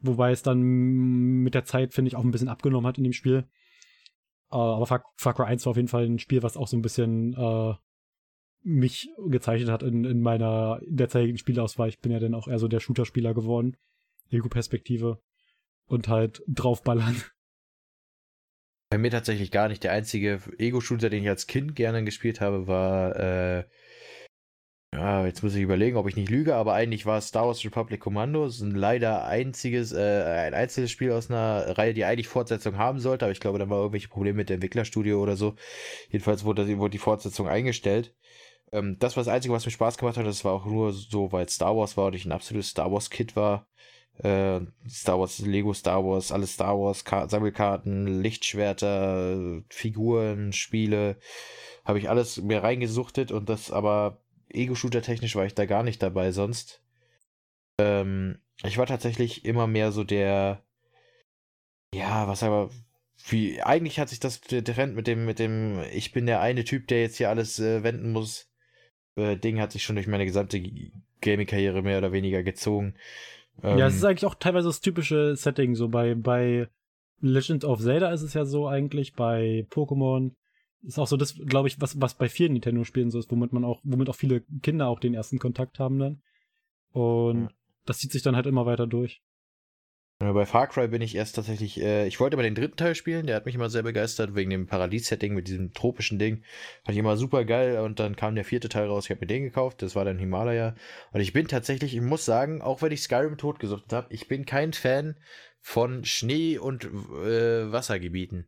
Wobei 0.00 0.32
es 0.32 0.42
dann 0.42 0.60
mit 0.60 1.54
der 1.54 1.64
Zeit, 1.64 1.92
finde 1.92 2.08
ich, 2.08 2.16
auch 2.16 2.24
ein 2.24 2.30
bisschen 2.30 2.48
abgenommen 2.48 2.86
hat 2.86 2.96
in 2.96 3.04
dem 3.04 3.12
Spiel. 3.12 3.44
Äh, 4.50 4.56
aber 4.56 4.86
Far, 4.86 5.04
Far, 5.16 5.34
Cry 5.34 5.44
1 5.44 5.66
war 5.66 5.72
auf 5.72 5.76
jeden 5.76 5.88
Fall 5.88 6.06
ein 6.06 6.18
Spiel, 6.18 6.42
was 6.42 6.56
auch 6.56 6.68
so 6.68 6.76
ein 6.76 6.82
bisschen 6.82 7.34
äh, 7.34 7.74
mich 8.62 9.10
gezeichnet 9.28 9.70
hat 9.70 9.82
in, 9.82 10.04
in 10.04 10.22
meiner 10.22 10.80
derzeitigen 10.86 11.38
Spielauswahl. 11.38 11.88
Ich 11.88 12.00
bin 12.00 12.12
ja 12.12 12.18
dann 12.18 12.34
auch 12.34 12.48
eher 12.48 12.58
so 12.58 12.68
der 12.68 12.80
Shooter-Spieler 12.80 13.34
geworden. 13.34 13.76
Ego-Perspektive. 14.30 15.20
Und 15.86 16.08
halt 16.08 16.42
draufballern. 16.46 17.22
Bei 18.90 18.98
mir 18.98 19.10
tatsächlich 19.10 19.52
gar 19.52 19.68
nicht. 19.68 19.84
Der 19.84 19.92
einzige 19.92 20.40
Ego-Shooter, 20.58 21.10
den 21.10 21.22
ich 21.22 21.28
als 21.28 21.46
Kind 21.46 21.76
gerne 21.76 22.02
gespielt 22.04 22.40
habe, 22.40 22.66
war, 22.66 23.14
äh, 23.16 23.64
ja, 24.92 25.24
jetzt 25.24 25.44
muss 25.44 25.54
ich 25.54 25.62
überlegen, 25.62 25.96
ob 25.96 26.08
ich 26.08 26.16
nicht 26.16 26.28
lüge, 26.30 26.56
aber 26.56 26.74
eigentlich 26.74 27.06
war 27.06 27.20
Star 27.20 27.46
Wars 27.46 27.64
Republic 27.64 28.00
Commando. 28.00 28.44
Ist 28.46 28.60
ein 28.60 28.72
leider 28.74 29.24
einziges, 29.24 29.92
äh, 29.92 30.24
ein 30.46 30.54
einzelnes 30.54 30.90
Spiel 30.90 31.12
aus 31.12 31.30
einer 31.30 31.78
Reihe, 31.78 31.94
die 31.94 32.04
eigentlich 32.04 32.26
Fortsetzung 32.26 32.76
haben 32.76 32.98
sollte, 32.98 33.24
aber 33.24 33.32
ich 33.32 33.38
glaube, 33.38 33.60
da 33.60 33.70
war 33.70 33.78
irgendwelche 33.78 34.08
Probleme 34.08 34.38
mit 34.38 34.48
dem 34.48 34.54
Entwicklerstudio 34.54 35.22
oder 35.22 35.36
so. 35.36 35.54
Jedenfalls 36.10 36.44
wurde, 36.44 36.76
wurde 36.78 36.90
die 36.90 36.98
Fortsetzung 36.98 37.46
eingestellt. 37.48 38.16
Ähm, 38.72 38.98
das 38.98 39.16
war 39.16 39.24
das 39.24 39.32
Einzige, 39.32 39.54
was 39.54 39.64
mir 39.66 39.72
Spaß 39.72 39.98
gemacht 39.98 40.16
hat. 40.16 40.26
Das 40.26 40.44
war 40.44 40.52
auch 40.52 40.66
nur 40.66 40.92
so, 40.92 41.30
weil 41.32 41.48
Star 41.48 41.76
Wars 41.76 41.96
war 41.96 42.06
und 42.06 42.14
ich 42.16 42.24
ein 42.26 42.32
absolutes 42.32 42.70
Star 42.70 42.90
Wars-Kid 42.90 43.36
war. 43.36 43.68
Äh, 44.22 44.60
Star 44.88 45.18
Wars, 45.18 45.38
Lego 45.38 45.72
Star 45.72 46.04
Wars, 46.04 46.32
alles 46.32 46.54
Star 46.54 46.78
Wars, 46.78 47.04
Ka 47.04 47.28
Sammelkarten, 47.28 48.20
Lichtschwerter, 48.22 49.62
Figuren, 49.68 50.52
Spiele, 50.52 51.16
habe 51.84 51.98
ich 51.98 52.08
alles 52.10 52.40
mir 52.42 52.62
reingesuchtet 52.62 53.32
und 53.32 53.48
das 53.48 53.70
aber 53.70 54.20
Ego-Shooter 54.50 55.02
technisch 55.02 55.36
war 55.36 55.46
ich 55.46 55.54
da 55.54 55.64
gar 55.64 55.82
nicht 55.82 56.02
dabei 56.02 56.32
sonst. 56.32 56.82
Ähm, 57.80 58.38
ich 58.62 58.78
war 58.78 58.86
tatsächlich 58.86 59.44
immer 59.44 59.66
mehr 59.66 59.92
so 59.92 60.04
der, 60.04 60.62
ja, 61.94 62.28
was 62.28 62.42
aber, 62.42 62.70
wie, 63.28 63.62
eigentlich 63.62 63.98
hat 63.98 64.08
sich 64.08 64.20
das 64.20 64.40
Trend 64.40 64.94
mit 64.94 65.06
dem, 65.06 65.24
mit 65.24 65.38
dem, 65.38 65.82
ich 65.92 66.12
bin 66.12 66.26
der 66.26 66.40
eine 66.40 66.64
Typ, 66.64 66.88
der 66.88 67.02
jetzt 67.02 67.16
hier 67.16 67.30
alles 67.30 67.58
äh, 67.58 67.82
wenden 67.82 68.12
muss, 68.12 68.50
äh, 69.16 69.36
Ding 69.36 69.60
hat 69.60 69.72
sich 69.72 69.82
schon 69.82 69.96
durch 69.96 70.06
meine 70.06 70.26
gesamte 70.26 70.62
Gaming-Karriere 71.20 71.82
mehr 71.82 71.98
oder 71.98 72.12
weniger 72.12 72.42
gezogen. 72.42 72.94
Ähm, 73.62 73.78
ja, 73.78 73.86
es 73.86 73.96
ist 73.96 74.04
eigentlich 74.04 74.26
auch 74.26 74.34
teilweise 74.34 74.68
das 74.68 74.80
typische 74.80 75.36
Setting, 75.36 75.74
so 75.74 75.88
bei, 75.88 76.14
bei 76.14 76.68
Legend 77.20 77.64
of 77.64 77.80
Zelda 77.80 78.10
ist 78.12 78.22
es 78.22 78.34
ja 78.34 78.44
so 78.44 78.66
eigentlich, 78.66 79.14
bei 79.14 79.66
Pokémon 79.70 80.32
ist 80.82 80.98
auch 80.98 81.06
so 81.06 81.16
das, 81.16 81.34
glaube 81.34 81.68
ich, 81.68 81.80
was, 81.80 82.00
was 82.00 82.14
bei 82.14 82.28
vielen 82.28 82.54
Nintendo-Spielen 82.54 83.10
so 83.10 83.18
ist, 83.18 83.30
womit 83.30 83.52
man 83.52 83.64
auch, 83.64 83.80
womit 83.84 84.08
auch 84.08 84.14
viele 84.14 84.42
Kinder 84.62 84.88
auch 84.88 85.00
den 85.00 85.14
ersten 85.14 85.38
Kontakt 85.38 85.78
haben 85.78 85.98
dann. 85.98 86.22
Und 86.92 87.42
ja. 87.42 87.50
das 87.84 87.98
zieht 87.98 88.12
sich 88.12 88.22
dann 88.22 88.36
halt 88.36 88.46
immer 88.46 88.66
weiter 88.66 88.86
durch. 88.86 89.22
Ja, 90.22 90.32
bei 90.32 90.44
Far 90.44 90.66
Cry 90.66 90.88
bin 90.88 91.00
ich 91.00 91.14
erst 91.14 91.36
tatsächlich, 91.36 91.80
äh, 91.80 92.06
ich 92.06 92.20
wollte 92.20 92.34
immer 92.34 92.42
den 92.42 92.54
dritten 92.54 92.76
Teil 92.76 92.94
spielen, 92.94 93.26
der 93.26 93.36
hat 93.36 93.46
mich 93.46 93.54
immer 93.54 93.70
sehr 93.70 93.82
begeistert, 93.82 94.34
wegen 94.34 94.50
dem 94.50 94.66
Paradies-Setting 94.66 95.32
mit 95.32 95.48
diesem 95.48 95.72
tropischen 95.72 96.18
Ding. 96.18 96.42
Fand 96.84 96.92
ich 96.92 96.98
immer 96.98 97.16
super 97.16 97.46
geil 97.46 97.78
und 97.78 98.00
dann 98.00 98.16
kam 98.16 98.34
der 98.34 98.44
vierte 98.44 98.68
Teil 98.68 98.86
raus, 98.88 99.06
ich 99.06 99.10
habe 99.10 99.20
mir 99.20 99.28
den 99.28 99.44
gekauft, 99.44 99.80
das 99.80 99.96
war 99.96 100.04
dann 100.04 100.18
Himalaya. 100.18 100.74
Und 101.12 101.22
ich 101.22 101.32
bin 101.32 101.48
tatsächlich, 101.48 101.94
ich 101.94 102.02
muss 102.02 102.26
sagen, 102.26 102.60
auch 102.60 102.82
wenn 102.82 102.92
ich 102.92 103.00
Skyrim 103.00 103.38
totgesucht 103.38 103.94
habe, 103.94 104.12
ich 104.12 104.28
bin 104.28 104.44
kein 104.44 104.74
Fan 104.74 105.16
von 105.62 106.04
Schnee- 106.04 106.58
und 106.58 106.84
äh, 106.84 107.72
Wassergebieten. 107.72 108.46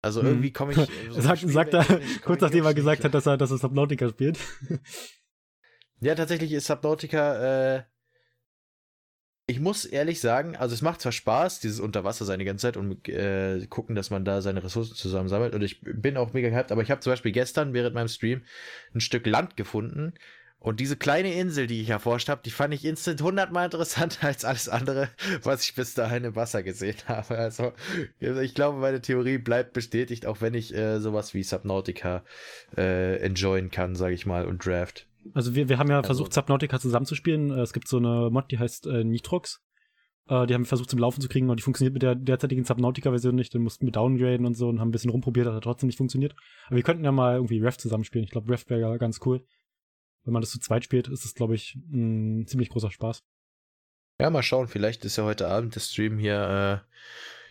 Also 0.00 0.20
hm. 0.20 0.28
irgendwie 0.28 0.52
komme 0.52 0.72
ich. 0.72 0.78
So 1.10 1.20
sagt, 1.20 1.42
sagt 1.42 1.74
er, 1.74 1.84
kurz 2.24 2.40
nachdem 2.40 2.64
er 2.64 2.72
gesagt 2.72 3.04
hat, 3.04 3.12
dass 3.12 3.26
er, 3.26 3.36
dass 3.36 3.50
er 3.50 3.58
Subnautica 3.58 4.08
spielt. 4.08 4.38
ja, 6.00 6.14
tatsächlich 6.14 6.52
ist 6.52 6.66
Subnautica 6.66 7.76
äh, 7.76 7.82
ich 9.50 9.60
muss 9.60 9.86
ehrlich 9.86 10.20
sagen, 10.20 10.56
also 10.56 10.74
es 10.74 10.82
macht 10.82 11.00
zwar 11.00 11.10
Spaß, 11.10 11.60
dieses 11.60 11.80
Unterwasser 11.80 12.26
seine 12.26 12.44
ganze 12.44 12.66
Zeit 12.66 12.76
und 12.76 13.08
äh, 13.08 13.66
gucken, 13.70 13.96
dass 13.96 14.10
man 14.10 14.22
da 14.22 14.42
seine 14.42 14.62
Ressourcen 14.62 14.94
zusammensammelt. 14.94 15.54
Und 15.54 15.62
ich 15.62 15.80
bin 15.80 16.18
auch 16.18 16.34
mega 16.34 16.50
gehypt, 16.50 16.70
aber 16.70 16.82
ich 16.82 16.90
habe 16.90 17.00
zum 17.00 17.12
Beispiel 17.12 17.32
gestern 17.32 17.72
während 17.72 17.94
meinem 17.94 18.08
Stream 18.08 18.42
ein 18.94 19.00
Stück 19.00 19.26
Land 19.26 19.56
gefunden. 19.56 20.12
Und 20.60 20.80
diese 20.80 20.96
kleine 20.96 21.32
Insel, 21.32 21.66
die 21.66 21.80
ich 21.80 21.88
erforscht 21.88 22.28
habe, 22.28 22.42
die 22.44 22.50
fand 22.50 22.74
ich 22.74 22.84
instant 22.84 23.22
hundertmal 23.22 23.64
interessanter 23.64 24.26
als 24.26 24.44
alles 24.44 24.68
andere, 24.68 25.08
was 25.42 25.62
ich 25.62 25.74
bis 25.74 25.94
dahin 25.94 26.24
im 26.24 26.36
Wasser 26.36 26.62
gesehen 26.62 26.98
habe. 27.06 27.38
Also 27.38 27.72
ich 28.20 28.54
glaube, 28.54 28.78
meine 28.78 29.00
Theorie 29.00 29.38
bleibt 29.38 29.72
bestätigt, 29.72 30.26
auch 30.26 30.42
wenn 30.42 30.52
ich 30.52 30.74
äh, 30.74 31.00
sowas 31.00 31.32
wie 31.32 31.42
Subnautica 31.42 32.22
äh, 32.76 33.16
enjoyen 33.20 33.70
kann, 33.70 33.96
sage 33.96 34.14
ich 34.14 34.26
mal, 34.26 34.44
und 34.44 34.66
Draft. 34.66 35.07
Also 35.34 35.54
wir, 35.54 35.68
wir 35.68 35.78
haben 35.78 35.90
ja 35.90 35.98
also, 35.98 36.06
versucht, 36.06 36.32
Subnautica 36.32 36.78
zusammenzuspielen. 36.78 37.50
Äh, 37.50 37.60
es 37.60 37.72
gibt 37.72 37.88
so 37.88 37.98
eine 37.98 38.30
Mod, 38.30 38.50
die 38.50 38.58
heißt 38.58 38.86
äh, 38.86 39.04
Nitrox. 39.04 39.62
Äh, 40.28 40.46
die 40.46 40.54
haben 40.54 40.62
wir 40.62 40.66
versucht 40.66 40.90
zum 40.90 40.98
Laufen 40.98 41.20
zu 41.20 41.28
kriegen 41.28 41.48
und 41.50 41.58
die 41.58 41.62
funktioniert 41.62 41.94
mit 41.94 42.02
der 42.02 42.14
derzeitigen 42.14 42.64
Subnautica-Version 42.64 43.34
nicht. 43.34 43.54
Dann 43.54 43.62
mussten 43.62 43.86
wir 43.86 43.92
downgraden 43.92 44.46
und 44.46 44.54
so 44.54 44.68
und 44.68 44.80
haben 44.80 44.88
ein 44.88 44.92
bisschen 44.92 45.10
rumprobiert, 45.10 45.46
hat 45.46 45.64
trotzdem 45.64 45.88
nicht 45.88 45.98
funktioniert. 45.98 46.34
Aber 46.66 46.76
wir 46.76 46.82
könnten 46.82 47.04
ja 47.04 47.12
mal 47.12 47.36
irgendwie 47.36 47.60
Ref 47.60 47.78
zusammenspielen. 47.78 48.24
Ich 48.24 48.30
glaube, 48.30 48.50
Ref 48.52 48.68
wäre 48.68 48.80
ja 48.80 48.96
ganz 48.96 49.20
cool. 49.24 49.44
Wenn 50.24 50.32
man 50.32 50.42
das 50.42 50.50
zu 50.50 50.60
zweit 50.60 50.84
spielt, 50.84 51.08
ist 51.08 51.24
das, 51.24 51.34
glaube 51.34 51.54
ich, 51.54 51.74
ein 51.90 52.46
ziemlich 52.46 52.68
großer 52.68 52.90
Spaß. 52.90 53.22
Ja, 54.20 54.30
mal 54.30 54.42
schauen. 54.42 54.66
Vielleicht 54.66 55.04
ist 55.04 55.16
ja 55.16 55.24
heute 55.24 55.48
Abend 55.48 55.74
der 55.74 55.80
Stream 55.80 56.18
hier 56.18 56.84
äh, 56.84 56.96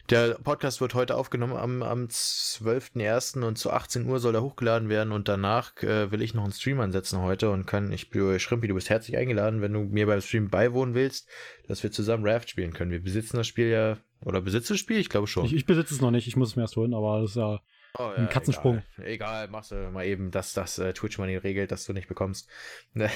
der 0.10 0.36
Podcast 0.36 0.80
wird 0.80 0.94
heute 0.94 1.16
aufgenommen 1.16 1.58
am, 1.58 1.84
am 1.84 2.06
12.01. 2.06 3.44
und 3.44 3.58
zu 3.58 3.72
18 3.72 4.06
Uhr 4.06 4.20
soll 4.20 4.36
er 4.36 4.42
hochgeladen 4.42 4.90
werden 4.90 5.12
und 5.12 5.28
danach 5.28 5.76
äh, 5.84 6.12
will 6.12 6.22
ich 6.22 6.34
noch 6.34 6.44
einen 6.44 6.54
Stream 6.54 6.80
ansetzen 6.80 7.22
heute 7.22 7.52
und 7.52 7.66
kann, 7.66 7.92
ich, 7.92 8.10
Schrimpi, 8.38 8.68
du 8.68 8.76
bist 8.76 8.90
herzlich 8.90 9.18
eingeladen, 9.18 9.62
wenn 9.62 9.74
du 9.74 9.82
mir 9.82 10.08
beim 10.08 10.22
Stream 10.22 10.50
beiwohnen 10.50 10.96
willst, 10.96 11.28
dass 11.68 11.84
wir 11.84 11.92
zusammen 11.92 12.26
Raft 12.26 12.50
spielen 12.50 12.74
können. 12.74 12.92
Wir 12.92 13.04
besitzen 13.04 13.38
das 13.38 13.48
Spiel 13.48 13.68
ja, 13.68 13.98
oder 14.22 14.42
besitzen 14.42 14.74
das 14.74 14.80
Spiel? 14.80 14.98
Ich 14.98 15.10
glaube 15.10 15.28
schon. 15.28 15.46
Ich, 15.46 15.54
ich 15.54 15.66
besitze 15.66 15.94
es 15.94 16.02
noch 16.02 16.12
nicht, 16.12 16.28
ich 16.28 16.36
muss 16.36 16.50
es 16.50 16.56
mir 16.56 16.64
erst 16.64 16.78
holen, 16.78 16.94
aber 16.94 17.22
das 17.22 17.32
ist 17.32 17.38
ja 17.38 17.60
Oh, 18.00 18.12
ja, 18.16 18.16
ein 18.16 18.30
Katzensprung. 18.30 18.84
Egal, 18.98 19.08
egal, 19.08 19.48
machst 19.48 19.72
du 19.72 19.76
mal 19.92 20.06
eben, 20.06 20.30
dass 20.30 20.54
das 20.54 20.78
äh, 20.78 20.94
Twitch 20.94 21.18
Money 21.18 21.38
regelt, 21.38 21.72
dass 21.72 21.86
du 21.86 21.94
nicht 21.94 22.08
bekommst. 22.08 22.48
äh, 22.96 23.10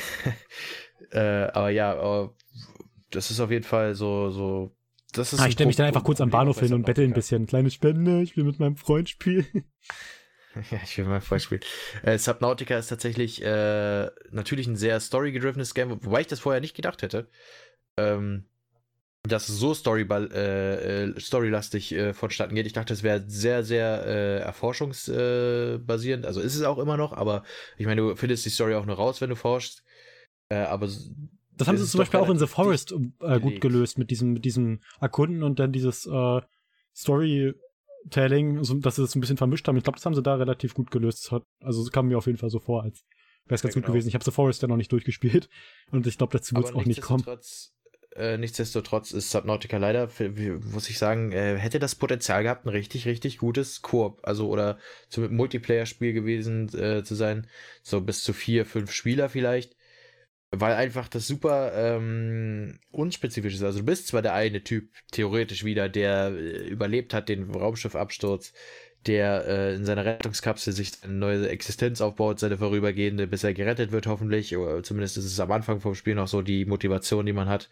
aber 1.19 1.69
ja, 1.69 2.23
äh, 2.23 2.29
das 3.11 3.29
ist 3.29 3.39
auf 3.39 3.51
jeden 3.51 3.65
Fall 3.65 3.93
so, 3.93 4.31
so 4.31 4.75
das 5.13 5.33
ist 5.33 5.39
ah, 5.39 5.47
ich 5.47 5.53
stelle 5.53 5.67
mich 5.67 5.75
dann 5.75 5.87
einfach 5.87 6.03
kurz 6.03 6.21
am 6.21 6.29
Bahnhof 6.29 6.59
hin 6.59 6.73
und 6.73 6.85
bettel 6.85 7.05
ein 7.05 7.13
bisschen. 7.13 7.47
Kleine 7.47 7.71
Spende, 7.71 8.21
ich 8.21 8.37
will 8.37 8.43
mit 8.43 8.59
meinem 8.59 8.77
Freund 8.77 9.09
spielen. 9.09 9.45
Ja, 10.69 10.79
ich 10.83 10.97
will 10.97 11.05
mein 11.05 11.21
Freund 11.21 11.41
spielen. 11.41 11.61
Äh, 12.03 12.17
Subnautica 12.17 12.77
ist 12.77 12.87
tatsächlich 12.87 13.41
äh, 13.41 14.09
natürlich 14.31 14.67
ein 14.67 14.75
sehr 14.75 14.99
story-gedrivenes 14.99 15.73
Game, 15.73 15.91
wobei 16.03 16.19
ich 16.19 16.27
das 16.27 16.41
vorher 16.41 16.59
nicht 16.59 16.75
gedacht 16.75 17.03
hätte. 17.03 17.29
Ähm, 17.95 18.43
dass 19.23 19.49
es 19.49 19.59
so 19.59 19.73
story 19.73 20.07
äh, 20.09 21.03
äh, 21.05 21.19
storylastig 21.19 21.93
äh, 21.93 22.13
vonstatten 22.13 22.55
geht. 22.55 22.65
Ich 22.65 22.73
dachte, 22.73 22.93
es 22.93 23.03
wäre 23.03 23.23
sehr, 23.27 23.63
sehr 23.63 24.03
äh, 24.05 24.39
erforschungsbasierend. 24.39 26.25
also 26.25 26.41
ist 26.41 26.55
es 26.55 26.63
auch 26.63 26.79
immer 26.79 26.97
noch, 26.97 27.13
aber 27.13 27.43
ich 27.77 27.85
meine, 27.85 28.01
du 28.01 28.15
findest 28.15 28.45
die 28.45 28.49
Story 28.49 28.73
auch 28.73 28.85
nur 28.85 28.95
raus, 28.95 29.21
wenn 29.21 29.29
du 29.29 29.35
forschst. 29.35 29.83
Äh, 30.49 30.55
aber 30.55 30.89
das 31.61 31.67
haben 31.67 31.77
sie 31.77 31.85
zum 31.85 31.99
Beispiel 31.99 32.19
auch 32.19 32.29
in 32.29 32.39
The 32.39 32.47
Forest 32.47 32.93
äh, 33.21 33.39
gut 33.39 33.61
gelöst 33.61 33.97
mit 33.97 34.09
diesem, 34.11 34.33
mit 34.33 34.45
diesem 34.45 34.81
Erkunden 34.99 35.43
und 35.43 35.59
dann 35.59 35.71
dieses 35.71 36.05
äh, 36.05 36.41
Storytelling, 36.95 38.63
so, 38.63 38.75
dass 38.75 38.95
sie 38.95 39.03
das 39.03 39.15
ein 39.15 39.21
bisschen 39.21 39.37
vermischt 39.37 39.67
haben. 39.67 39.77
Ich 39.77 39.83
glaube, 39.83 39.97
das 39.97 40.05
haben 40.05 40.15
sie 40.15 40.23
da 40.23 40.35
relativ 40.35 40.73
gut 40.73 40.91
gelöst. 40.91 41.31
Hat, 41.31 41.43
also 41.59 41.81
es 41.81 41.91
kam 41.91 42.07
mir 42.07 42.17
auf 42.17 42.25
jeden 42.25 42.37
Fall 42.37 42.49
so 42.49 42.59
vor, 42.59 42.83
als 42.83 43.05
wäre 43.45 43.55
es 43.55 43.61
ganz 43.61 43.75
ja, 43.75 43.79
gut 43.79 43.85
genau. 43.85 43.93
gewesen. 43.93 44.07
Ich 44.07 44.15
habe 44.15 44.25
The 44.25 44.31
Forest 44.31 44.61
ja 44.61 44.67
noch 44.67 44.77
nicht 44.77 44.91
durchgespielt 44.91 45.49
und 45.91 46.07
ich 46.07 46.17
glaube, 46.17 46.33
dazu 46.33 46.55
wird 46.55 46.65
es 46.65 46.73
auch 46.73 46.85
nicht 46.85 47.01
kommen. 47.01 47.23
Äh, 48.15 48.37
nichtsdestotrotz 48.37 49.11
ist 49.11 49.31
Subnautica 49.31 49.77
leider, 49.77 50.09
muss 50.73 50.89
ich 50.89 50.97
sagen, 50.97 51.31
äh, 51.31 51.55
hätte 51.57 51.79
das 51.79 51.95
Potenzial 51.95 52.43
gehabt, 52.43 52.65
ein 52.65 52.69
richtig, 52.69 53.05
richtig 53.05 53.37
gutes 53.37 53.81
Koop, 53.81 54.19
also 54.23 54.49
oder 54.49 54.79
zum 55.07 55.33
Multiplayer-Spiel 55.33 56.11
gewesen 56.11 56.67
äh, 56.77 57.05
zu 57.05 57.15
sein. 57.15 57.47
So 57.83 58.01
bis 58.01 58.23
zu 58.23 58.33
vier, 58.33 58.65
fünf 58.65 58.91
Spieler 58.91 59.29
vielleicht. 59.29 59.77
Weil 60.51 60.73
einfach 60.73 61.07
das 61.07 61.27
super 61.27 61.71
ähm, 61.73 62.79
unspezifisch 62.91 63.55
ist. 63.55 63.63
Also 63.63 63.79
du 63.79 63.85
bist 63.85 64.07
zwar 64.07 64.21
der 64.21 64.33
eine 64.33 64.63
Typ, 64.63 64.89
theoretisch 65.11 65.63
wieder, 65.63 65.87
der 65.87 66.33
äh, 66.35 66.67
überlebt 66.67 67.13
hat 67.13 67.29
den 67.29 67.49
Raumschiffabsturz, 67.49 68.51
der 69.05 69.47
äh, 69.47 69.75
in 69.75 69.85
seiner 69.85 70.05
Rettungskapsel 70.05 70.73
sich 70.73 70.91
eine 71.03 71.13
neue 71.13 71.47
Existenz 71.47 72.01
aufbaut, 72.01 72.39
seine 72.39 72.57
vorübergehende, 72.57 73.27
bis 73.27 73.45
er 73.45 73.53
gerettet 73.53 73.93
wird, 73.93 74.07
hoffentlich. 74.07 74.55
Oder 74.57 74.83
zumindest 74.83 75.17
ist 75.17 75.25
es 75.25 75.39
am 75.39 75.51
Anfang 75.51 75.79
vom 75.79 75.95
Spiel 75.95 76.15
noch 76.15 76.27
so 76.27 76.41
die 76.41 76.65
Motivation, 76.65 77.25
die 77.25 77.33
man 77.33 77.47
hat. 77.47 77.69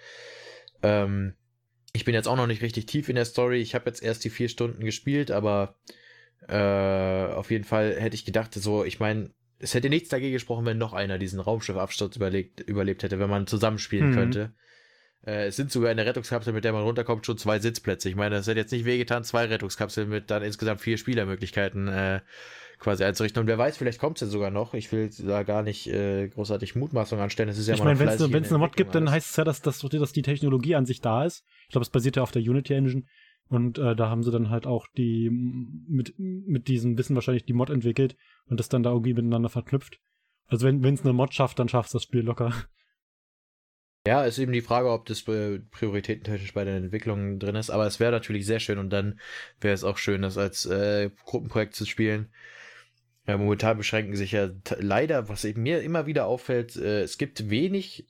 Ähm, 0.82 1.34
ich 1.92 2.06
bin 2.06 2.14
jetzt 2.14 2.28
auch 2.28 2.38
noch 2.38 2.48
nicht 2.48 2.62
richtig 2.62 2.86
tief 2.86 3.10
in 3.10 3.16
der 3.16 3.26
Story. 3.26 3.60
Ich 3.60 3.76
habe 3.76 3.90
jetzt 3.90 4.02
erst 4.02 4.24
die 4.24 4.30
vier 4.30 4.48
Stunden 4.48 4.86
gespielt, 4.86 5.32
aber 5.32 5.76
äh, 6.48 7.34
auf 7.34 7.52
jeden 7.52 7.66
Fall 7.66 7.96
hätte 8.00 8.16
ich 8.16 8.26
gedacht, 8.26 8.54
so, 8.54 8.86
ich 8.86 9.00
meine, 9.00 9.32
es 9.60 9.74
hätte 9.74 9.90
nichts 9.90 10.10
dagegen 10.10 10.34
gesprochen, 10.34 10.66
wenn 10.66 10.78
noch 10.78 10.94
einer 10.94 11.18
diesen 11.18 11.40
Raumschiffabsturz 11.40 12.16
überlebt, 12.16 12.62
überlebt 12.62 13.04
hätte, 13.04 13.20
wenn 13.20 13.30
man 13.30 13.48
zusammenspielen 13.48 14.12
mhm. 14.12 14.16
könnte. 14.16 14.54
Äh, 15.26 15.48
es 15.48 15.58
sind 15.58 15.72
sogar 15.72 15.92
eine 15.92 16.06
Rettungskapsel, 16.06 16.54
mit 16.54 16.64
der 16.64 16.74
man 16.74 16.84
runterkommt, 16.84 17.26
schon 17.26 17.38
zwei 17.38 17.60
Sitzplätze. 17.60 18.10
Ich 18.10 18.16
meine, 18.16 18.36
das 18.36 18.48
hätte 18.48 18.60
jetzt 18.60 18.72
nicht 18.72 18.86
wehgetan, 18.86 19.24
zwei 19.24 19.46
Rettungskapseln 19.46 20.10
mit 20.10 20.32
dann 20.32 20.44
insgesamt 20.44 20.82
vier 20.82 20.98
Spielermöglichkeiten 20.98 21.88
äh, 21.90 22.22
quasi 22.80 23.04
einzurichten. 23.04 23.42
Und 23.42 23.48
wer 23.48 23.58
weiß, 23.58 23.78
vielleicht 23.78 24.00
kommt 24.00 24.18
es 24.18 24.22
ja 24.22 24.28
sogar 24.28 24.52
noch. 24.52 24.74
Ich 24.74 24.92
will 24.94 25.10
da 25.20 25.44
gar 25.44 25.62
nicht 25.62 25.88
äh, 25.88 26.30
großartig 26.30 26.76
Mutmaßung 26.76 27.20
anstellen. 27.20 27.50
Es 27.50 27.58
ist 27.58 27.68
ja 27.68 27.76
ich 27.76 27.84
meine, 27.84 28.00
wenn 28.00 28.08
es 28.08 28.50
eine 28.50 28.58
Mod 28.58 28.78
gibt, 28.78 28.96
dann 28.96 29.12
heißt 29.12 29.30
es 29.32 29.36
ja, 29.36 29.44
dass, 29.44 29.62
dass, 29.62 29.80
dass 29.80 30.14
die 30.14 30.22
Technologie 30.22 30.76
an 30.76 30.86
sich 30.86 31.02
da 31.02 31.26
ist. 31.26 31.44
Ich 31.64 31.74
glaube, 31.74 31.84
es 31.84 31.90
basiert 31.90 32.16
ja 32.16 32.24
auf 32.24 32.32
der 32.32 32.42
Unity 32.42 32.74
Engine. 32.74 33.04
Und 33.50 33.80
äh, 33.80 33.96
da 33.96 34.10
haben 34.10 34.24
sie 34.24 34.32
dann 34.32 34.50
halt 34.50 34.68
auch 34.68 34.88
die 34.96 35.30
mit, 35.30 36.14
mit 36.18 36.68
diesem 36.68 36.98
Wissen 36.98 37.16
wahrscheinlich 37.16 37.46
die 37.46 37.54
Mod 37.54 37.72
entwickelt 37.72 38.16
und 38.46 38.60
das 38.60 38.70
dann 38.70 38.84
da 38.84 38.92
irgendwie 38.92 39.16
miteinander 39.16 39.50
verknüpft. 39.50 40.00
Also 40.46 40.68
wenn 40.68 40.84
es 40.94 41.02
eine 41.02 41.14
Mod 41.14 41.34
schafft, 41.34 41.60
dann 41.60 41.70
schafft 41.70 41.88
es 41.88 41.94
das 41.94 42.04
Spiel 42.04 42.22
locker. 42.22 42.54
Ja, 44.08 44.24
ist 44.24 44.40
eben 44.40 44.54
die 44.54 44.62
Frage, 44.62 44.90
ob 44.90 45.06
das 45.06 45.28
äh, 45.28 45.60
prioritätentechnisch 45.72 46.54
bei 46.54 46.64
den 46.64 46.84
Entwicklungen 46.84 47.38
drin 47.38 47.56
ist, 47.56 47.70
aber 47.70 47.86
es 47.86 48.00
wäre 48.00 48.12
natürlich 48.12 48.46
sehr 48.46 48.60
schön 48.60 48.78
und 48.78 48.92
dann 48.92 49.20
wäre 49.60 49.74
es 49.74 49.84
auch 49.84 49.98
schön, 49.98 50.22
das 50.22 50.38
als 50.38 50.66
äh, 50.66 51.10
Gruppenprojekt 51.26 51.76
zu 51.76 51.86
spielen. 51.86 52.30
Ja, 53.28 53.38
momentan 53.38 53.78
beschränken 53.78 54.16
sich 54.16 54.32
ja 54.32 54.50
leider, 54.80 55.30
was 55.30 55.46
eben 55.46 55.62
mir 55.62 55.82
immer 55.82 56.08
wieder 56.08 56.26
auffällt, 56.26 56.76
äh, 56.78 57.02
es 57.02 57.18
gibt 57.18 57.50
wenig 57.50 58.08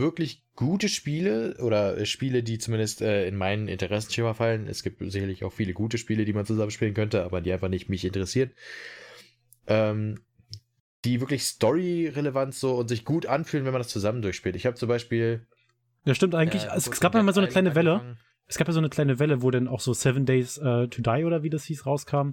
wirklich 0.00 0.44
gute 0.56 0.88
Spiele 0.88 1.56
oder 1.60 1.96
äh, 1.96 2.06
Spiele, 2.06 2.42
die 2.42 2.58
zumindest 2.58 3.00
äh, 3.00 3.26
in 3.26 3.36
meinen 3.36 3.68
Interessenschema 3.68 4.34
fallen. 4.34 4.66
Es 4.66 4.82
gibt 4.82 4.98
sicherlich 5.10 5.44
auch 5.44 5.52
viele 5.52 5.72
gute 5.72 5.98
Spiele, 5.98 6.24
die 6.24 6.32
man 6.32 6.46
zusammenspielen 6.46 6.94
könnte, 6.94 7.24
aber 7.24 7.40
die 7.40 7.52
einfach 7.52 7.68
nicht 7.68 7.88
mich 7.88 8.04
interessieren. 8.04 8.50
Ähm, 9.66 10.20
die 11.04 11.20
wirklich 11.20 11.44
story-relevant 11.44 12.54
so 12.54 12.74
und 12.74 12.88
sich 12.88 13.04
gut 13.04 13.26
anfühlen, 13.26 13.64
wenn 13.64 13.72
man 13.72 13.80
das 13.80 13.88
zusammen 13.88 14.22
durchspielt. 14.22 14.56
Ich 14.56 14.66
habe 14.66 14.76
zum 14.76 14.88
Beispiel. 14.88 15.46
Ja, 16.04 16.14
stimmt 16.14 16.34
eigentlich. 16.34 16.64
Äh, 16.64 16.76
es, 16.76 16.88
es, 16.88 17.00
gab 17.00 17.14
ja 17.14 17.22
mal 17.22 17.32
so 17.32 17.40
eine 17.40 17.48
kleine 17.48 17.74
Welle. 17.74 18.16
Es 18.46 18.58
gab 18.58 18.66
ja 18.66 18.72
so 18.72 18.80
eine 18.80 18.90
kleine 18.90 19.18
Welle, 19.18 19.42
wo 19.42 19.50
dann 19.50 19.68
auch 19.68 19.80
so 19.80 19.94
Seven 19.94 20.26
Days 20.26 20.58
uh, 20.58 20.88
to 20.88 21.02
Die 21.02 21.24
oder 21.24 21.42
wie 21.42 21.50
das 21.50 21.64
hieß, 21.64 21.86
rauskam. 21.86 22.32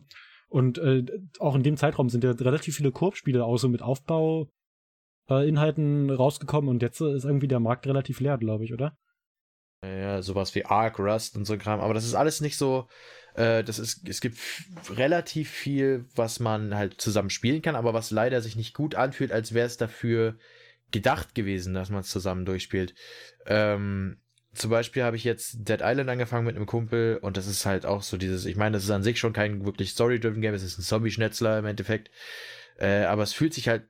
Und 0.49 0.77
äh, 0.79 1.05
auch 1.39 1.55
in 1.55 1.63
dem 1.63 1.77
Zeitraum 1.77 2.09
sind 2.09 2.23
ja 2.23 2.31
relativ 2.31 2.75
viele 2.75 2.91
Koop-Spiele 2.91 3.43
auch 3.43 3.57
so 3.57 3.69
mit 3.69 3.81
Aufbau, 3.81 4.49
äh, 5.29 5.47
Inhalten 5.47 6.09
rausgekommen 6.09 6.69
und 6.69 6.81
jetzt 6.81 7.01
ist 7.01 7.25
irgendwie 7.25 7.47
der 7.47 7.59
Markt 7.59 7.87
relativ 7.87 8.19
leer, 8.19 8.37
glaube 8.37 8.63
ich, 8.63 8.73
oder? 8.73 8.97
Ja, 9.83 10.21
sowas 10.21 10.55
wie 10.55 10.65
Ark, 10.65 10.99
Rust 10.99 11.37
und 11.37 11.45
so 11.45 11.57
Kram, 11.57 11.79
aber 11.79 11.93
das 11.93 12.05
ist 12.05 12.15
alles 12.15 12.41
nicht 12.41 12.57
so, 12.57 12.87
äh, 13.35 13.63
das 13.63 13.77
ist, 13.77 14.07
es 14.09 14.21
gibt 14.21 14.39
relativ 14.89 15.49
viel, 15.49 16.05
was 16.15 16.39
man 16.39 16.75
halt 16.75 16.99
zusammen 16.99 17.29
spielen 17.29 17.61
kann, 17.61 17.75
aber 17.75 17.93
was 17.93 18.09
leider 18.09 18.41
sich 18.41 18.55
nicht 18.55 18.73
gut 18.73 18.95
anfühlt, 18.95 19.31
als 19.31 19.53
wäre 19.53 19.67
es 19.67 19.77
dafür 19.77 20.37
gedacht 20.91 21.35
gewesen, 21.35 21.73
dass 21.73 21.89
man 21.89 21.99
es 22.01 22.09
zusammen 22.09 22.45
durchspielt. 22.45 22.95
Ähm, 23.45 24.17
zum 24.53 24.71
Beispiel 24.71 25.03
habe 25.03 25.15
ich 25.15 25.23
jetzt 25.23 25.69
Dead 25.69 25.81
Island 25.83 26.09
angefangen 26.09 26.45
mit 26.45 26.55
einem 26.55 26.65
Kumpel 26.65 27.17
und 27.21 27.37
das 27.37 27.45
ist 27.45 27.65
halt 27.65 27.85
auch 27.85 28.01
so 28.01 28.17
dieses, 28.17 28.45
ich 28.45 28.55
meine, 28.55 28.73
das 28.73 28.83
ist 28.83 28.89
an 28.89 29.03
sich 29.03 29.19
schon 29.19 29.33
kein 29.33 29.65
wirklich 29.65 29.91
Story-driven 29.91 30.41
Game, 30.41 30.55
es 30.55 30.63
ist 30.63 30.79
ein 30.79 30.83
Zombie-Schnetzler 30.83 31.59
im 31.59 31.65
Endeffekt. 31.65 32.09
Äh, 32.79 33.05
aber 33.05 33.23
es 33.23 33.33
fühlt 33.33 33.53
sich 33.53 33.67
halt 33.67 33.87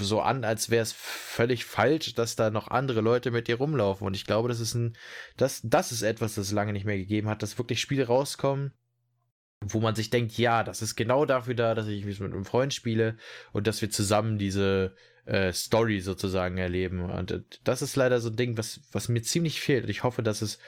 so 0.00 0.20
an, 0.20 0.44
als 0.44 0.70
wäre 0.70 0.82
es 0.82 0.92
völlig 0.92 1.64
falsch, 1.64 2.14
dass 2.14 2.36
da 2.36 2.50
noch 2.50 2.68
andere 2.68 3.00
Leute 3.00 3.32
mit 3.32 3.48
dir 3.48 3.56
rumlaufen. 3.56 4.06
Und 4.06 4.14
ich 4.14 4.26
glaube, 4.26 4.48
das 4.48 4.60
ist 4.60 4.74
ein, 4.74 4.96
das, 5.36 5.60
das 5.64 5.90
ist 5.90 6.02
etwas, 6.02 6.36
das 6.36 6.46
es 6.46 6.52
lange 6.52 6.72
nicht 6.72 6.84
mehr 6.84 6.98
gegeben 6.98 7.28
hat, 7.28 7.42
dass 7.42 7.58
wirklich 7.58 7.80
Spiele 7.80 8.06
rauskommen, 8.06 8.72
wo 9.60 9.80
man 9.80 9.96
sich 9.96 10.10
denkt, 10.10 10.38
ja, 10.38 10.62
das 10.62 10.82
ist 10.82 10.94
genau 10.94 11.24
dafür 11.24 11.54
da, 11.54 11.74
dass 11.74 11.88
ich 11.88 12.04
mich 12.04 12.20
mit 12.20 12.32
einem 12.32 12.44
Freund 12.44 12.72
spiele 12.72 13.16
und 13.52 13.66
dass 13.66 13.82
wir 13.82 13.90
zusammen 13.90 14.38
diese 14.38 14.94
äh, 15.24 15.52
Story 15.52 16.00
sozusagen 16.00 16.58
erleben. 16.58 17.10
Und 17.10 17.32
äh, 17.32 17.42
das 17.64 17.82
ist 17.82 17.96
leider 17.96 18.20
so 18.20 18.30
ein 18.30 18.36
Ding, 18.36 18.56
was, 18.56 18.82
was 18.92 19.08
mir 19.08 19.22
ziemlich 19.22 19.60
fehlt. 19.60 19.84
Und 19.84 19.90
ich 19.90 20.04
hoffe, 20.04 20.22
dass 20.22 20.42
es 20.42 20.60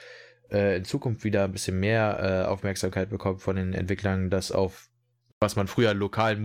äh, 0.51 0.75
in 0.75 0.83
Zukunft 0.83 1.23
wieder 1.23 1.45
ein 1.45 1.53
bisschen 1.53 1.79
mehr 1.79 2.19
äh, 2.19 2.47
Aufmerksamkeit 2.49 3.09
bekommt 3.09 3.41
von 3.41 3.55
den 3.55 3.73
Entwicklern, 3.73 4.29
das 4.29 4.51
auf 4.51 4.89
was 5.39 5.55
man 5.55 5.67
früher 5.67 5.93
lokalen 5.93 6.41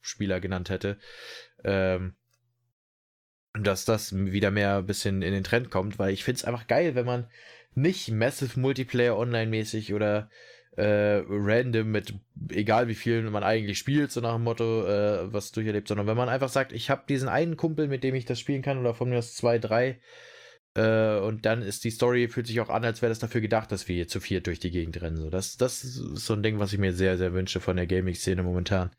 Multispieler 0.00 0.40
genannt 0.40 0.70
hätte. 0.70 0.98
Ähm, 1.64 2.14
dass 3.54 3.84
das 3.84 4.14
wieder 4.14 4.50
mehr 4.50 4.78
ein 4.78 4.86
bisschen 4.86 5.22
in 5.22 5.32
den 5.32 5.44
Trend 5.44 5.70
kommt, 5.70 5.98
weil 5.98 6.12
ich 6.12 6.22
finde 6.22 6.38
es 6.38 6.44
einfach 6.44 6.68
geil, 6.68 6.94
wenn 6.94 7.06
man 7.06 7.26
nicht 7.74 8.10
Massive 8.10 8.58
Multiplayer 8.58 9.16
online-mäßig 9.16 9.92
oder 9.92 10.30
äh, 10.76 11.22
random 11.28 11.90
mit 11.90 12.14
egal 12.50 12.86
wie 12.86 12.94
vielen 12.94 13.30
man 13.32 13.42
eigentlich 13.42 13.78
spielt, 13.78 14.12
so 14.12 14.20
nach 14.20 14.34
dem 14.34 14.44
Motto, 14.44 14.86
äh, 14.86 15.32
was 15.32 15.50
durcherlebt, 15.50 15.88
sondern 15.88 16.06
wenn 16.06 16.16
man 16.16 16.28
einfach 16.28 16.48
sagt, 16.48 16.72
ich 16.72 16.90
habe 16.90 17.02
diesen 17.08 17.28
einen 17.28 17.56
Kumpel, 17.56 17.88
mit 17.88 18.04
dem 18.04 18.14
ich 18.14 18.24
das 18.24 18.38
spielen 18.38 18.62
kann, 18.62 18.78
oder 18.78 18.94
von 18.94 19.10
mir 19.10 19.18
aus 19.18 19.34
zwei, 19.34 19.58
drei, 19.58 20.00
äh, 20.74 21.18
und 21.18 21.44
dann 21.44 21.62
ist 21.62 21.82
die 21.82 21.90
Story, 21.90 22.28
fühlt 22.28 22.46
sich 22.46 22.60
auch 22.60 22.70
an, 22.70 22.84
als 22.84 23.02
wäre 23.02 23.10
das 23.10 23.18
dafür 23.18 23.40
gedacht, 23.40 23.72
dass 23.72 23.88
wir 23.88 23.96
hier 23.96 24.08
zu 24.08 24.20
viert 24.20 24.46
durch 24.46 24.60
die 24.60 24.70
Gegend 24.70 25.00
rennen. 25.02 25.16
So, 25.16 25.28
das, 25.28 25.56
das 25.56 25.82
ist 25.82 25.96
so 25.96 26.34
ein 26.34 26.42
Ding, 26.44 26.60
was 26.60 26.72
ich 26.72 26.78
mir 26.78 26.92
sehr, 26.92 27.18
sehr 27.18 27.32
wünsche 27.32 27.58
von 27.58 27.76
der 27.76 27.88
Gaming-Szene 27.88 28.44
momentan. 28.44 28.90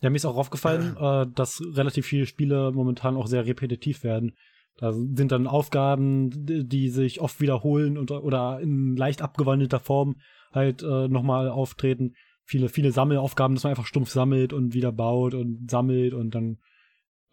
Ja, 0.00 0.10
mir 0.10 0.16
ist 0.16 0.26
auch 0.26 0.36
aufgefallen, 0.36 0.96
äh, 0.98 1.26
dass 1.34 1.62
relativ 1.74 2.06
viele 2.06 2.26
Spiele 2.26 2.72
momentan 2.72 3.16
auch 3.16 3.26
sehr 3.26 3.46
repetitiv 3.46 4.04
werden. 4.04 4.34
Da 4.76 4.92
sind 4.92 5.30
dann 5.30 5.46
Aufgaben, 5.46 6.30
die 6.34 6.88
sich 6.88 7.20
oft 7.20 7.40
wiederholen 7.40 7.96
und, 7.96 8.10
oder 8.10 8.60
in 8.60 8.96
leicht 8.96 9.22
abgewandelter 9.22 9.78
Form 9.78 10.16
halt 10.52 10.82
äh, 10.82 11.08
nochmal 11.08 11.48
auftreten. 11.48 12.14
Viele, 12.44 12.68
viele 12.68 12.92
Sammelaufgaben, 12.92 13.54
dass 13.54 13.64
man 13.64 13.70
einfach 13.70 13.86
stumpf 13.86 14.10
sammelt 14.10 14.52
und 14.52 14.74
wieder 14.74 14.92
baut 14.92 15.34
und 15.34 15.70
sammelt 15.70 16.12
und 16.12 16.34
dann 16.34 16.58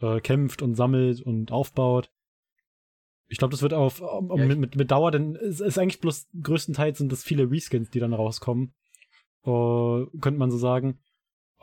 äh, 0.01 0.19
kämpft 0.21 0.61
und 0.61 0.75
sammelt 0.75 1.21
und 1.21 1.51
aufbaut. 1.51 2.11
Ich 3.27 3.37
glaube, 3.37 3.51
das 3.51 3.61
wird 3.61 3.73
auf 3.73 4.01
um, 4.01 4.37
ja, 4.37 4.45
mit, 4.45 4.59
mit, 4.59 4.75
mit 4.75 4.91
Dauer, 4.91 5.09
denn 5.09 5.35
es 5.35 5.61
ist 5.61 5.79
eigentlich 5.79 6.01
bloß 6.01 6.27
größtenteils 6.43 6.97
sind 6.97 7.11
das 7.11 7.23
viele 7.23 7.49
Reskins, 7.49 7.89
die 7.89 7.99
dann 7.99 8.13
rauskommen. 8.13 8.73
Uh, 9.43 10.05
könnte 10.19 10.37
man 10.37 10.51
so 10.51 10.57
sagen. 10.57 10.99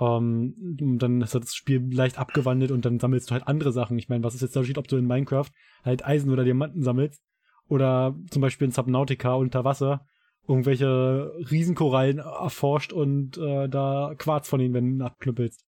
Um, 0.01 0.55
ähm, 0.80 0.99
dann 1.01 1.20
ist 1.22 1.34
das 1.34 1.57
Spiel 1.57 1.92
leicht 1.92 2.18
abgewandelt 2.18 2.70
und 2.70 2.84
dann 2.84 3.01
sammelst 3.01 3.28
du 3.28 3.32
halt 3.32 3.49
andere 3.49 3.72
Sachen. 3.72 3.99
Ich 3.99 4.09
meine, 4.09 4.22
was 4.22 4.36
ist 4.36 4.42
jetzt 4.42 4.55
der 4.55 4.61
Unterschied, 4.61 4.78
ob 4.78 4.86
du 4.86 4.96
in 4.96 5.09
Minecraft 5.09 5.51
halt 5.84 6.07
Eisen 6.07 6.30
oder 6.30 6.44
Diamanten 6.44 6.82
sammelst 6.82 7.20
oder 7.68 8.16
zum 8.30 8.40
Beispiel 8.40 8.66
in 8.66 8.72
Subnautica 8.72 9.34
unter 9.34 9.64
Wasser 9.64 10.07
irgendwelche 10.46 11.32
Riesenkorallen 11.51 12.18
erforscht 12.18 12.92
und 12.92 13.38
äh, 13.38 13.68
da 13.68 14.14
Quarz 14.16 14.49
von 14.49 14.61
den 14.61 14.72
Wänden 14.72 15.03
abknüppelst. 15.03 15.64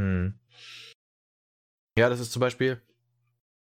Hm. 0.00 0.38
Ja, 1.98 2.08
das 2.08 2.20
ist 2.20 2.30
zum 2.30 2.40
Beispiel 2.40 2.80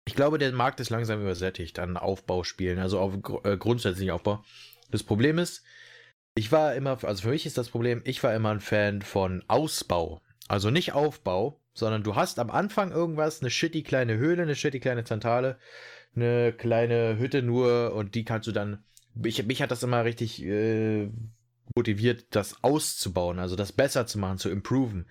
ich 0.07 0.15
glaube, 0.15 0.39
der 0.39 0.53
Markt 0.53 0.81
ist 0.81 0.91
langsam 0.91 1.23
übersättigt 1.23 1.79
an 1.79 1.97
Aufbauspielen, 1.97 2.79
also 2.79 3.01
auf 3.01 3.15
äh, 3.45 3.57
grundsätzlichen 3.57 4.13
Aufbau. 4.13 4.45
Das 4.91 5.03
Problem 5.03 5.39
ist, 5.39 5.65
ich 6.35 6.51
war 6.51 6.75
immer, 6.75 7.03
also 7.05 7.23
für 7.23 7.31
mich 7.31 7.47
ist 7.47 7.59
das 7.59 7.71
Problem, 7.71 8.03
ich 8.05 8.23
war 8.23 8.35
immer 8.35 8.51
ein 8.51 8.61
Fan 8.61 9.03
von 9.03 9.45
Ausbau. 9.47 10.21
Also 10.49 10.71
nicht 10.71 10.93
Aufbau, 10.93 11.61
sondern 11.73 12.03
du 12.03 12.17
hast 12.17 12.39
am 12.39 12.51
Anfang 12.51 12.91
irgendwas, 12.91 13.41
eine 13.41 13.51
shitty 13.51 13.83
kleine 13.83 14.17
Höhle, 14.17 14.43
eine 14.43 14.57
shitty 14.57 14.81
kleine 14.81 15.05
Zentrale, 15.05 15.59
eine 16.17 16.53
kleine 16.53 17.19
Hütte 17.19 17.43
nur 17.43 17.95
und 17.95 18.15
die 18.15 18.25
kannst 18.25 18.49
du 18.49 18.53
dann. 18.53 18.83
Ich, 19.23 19.45
mich 19.47 19.63
hat 19.63 19.71
das 19.71 19.85
immer 19.85 20.05
richtig 20.05 20.43
äh, 20.43 21.09
motiviert, 21.75 22.27
das 22.31 22.63
auszubauen, 22.63 23.39
also 23.39 23.55
das 23.55 23.73
besser 23.73 24.07
zu 24.07 24.19
machen, 24.19 24.39
zu 24.39 24.51
improven 24.51 25.07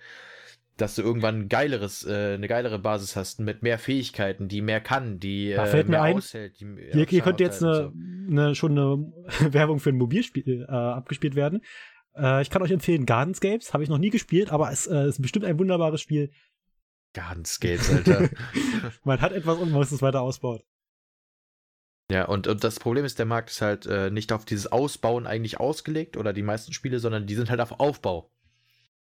dass 0.76 0.96
du 0.96 1.02
irgendwann 1.02 1.42
ein 1.42 1.48
geileres, 1.48 2.04
äh, 2.04 2.34
eine 2.34 2.48
geilere 2.48 2.78
Basis 2.78 3.14
hast 3.16 3.40
mit 3.40 3.62
mehr 3.62 3.78
Fähigkeiten, 3.78 4.48
die 4.48 4.60
mehr 4.60 4.80
kann, 4.80 5.20
die 5.20 5.52
da 5.54 5.66
fällt 5.66 5.86
äh, 5.86 5.90
mehr 5.90 6.00
mir 6.00 6.04
ein, 6.04 6.16
aushält. 6.16 6.60
Die, 6.60 6.64
ja, 6.64 6.92
hier, 6.94 7.06
hier 7.06 7.22
könnte 7.22 7.44
jetzt 7.44 7.62
eine, 7.62 7.74
so. 7.74 7.92
eine, 8.30 8.54
schon 8.54 8.72
eine 8.72 9.12
Werbung 9.52 9.78
für 9.78 9.90
ein 9.90 9.96
Mobilspiel 9.96 10.66
äh, 10.68 10.72
abgespielt 10.72 11.36
werden. 11.36 11.62
Äh, 12.16 12.42
ich 12.42 12.50
kann 12.50 12.62
euch 12.62 12.72
empfehlen, 12.72 13.06
Gardenscapes, 13.06 13.72
habe 13.72 13.84
ich 13.84 13.88
noch 13.88 13.98
nie 13.98 14.10
gespielt, 14.10 14.50
aber 14.50 14.70
es 14.70 14.86
äh, 14.86 15.08
ist 15.08 15.22
bestimmt 15.22 15.44
ein 15.44 15.58
wunderbares 15.58 16.00
Spiel. 16.00 16.30
Gardenscapes, 17.12 17.90
Alter. 17.90 18.28
man 19.04 19.20
hat 19.20 19.32
etwas 19.32 19.58
und 19.58 19.70
man 19.70 19.78
muss 19.78 19.92
es 19.92 20.02
weiter 20.02 20.22
ausbauen. 20.22 20.60
Ja, 22.10 22.26
und, 22.26 22.46
und 22.48 22.62
das 22.64 22.80
Problem 22.80 23.04
ist, 23.04 23.18
der 23.18 23.26
Markt 23.26 23.50
ist 23.50 23.62
halt 23.62 23.86
äh, 23.86 24.10
nicht 24.10 24.32
auf 24.32 24.44
dieses 24.44 24.70
Ausbauen 24.70 25.26
eigentlich 25.26 25.58
ausgelegt 25.58 26.16
oder 26.16 26.32
die 26.32 26.42
meisten 26.42 26.72
Spiele, 26.72 26.98
sondern 26.98 27.26
die 27.26 27.34
sind 27.34 27.48
halt 27.48 27.60
auf 27.60 27.80
Aufbau. 27.80 28.30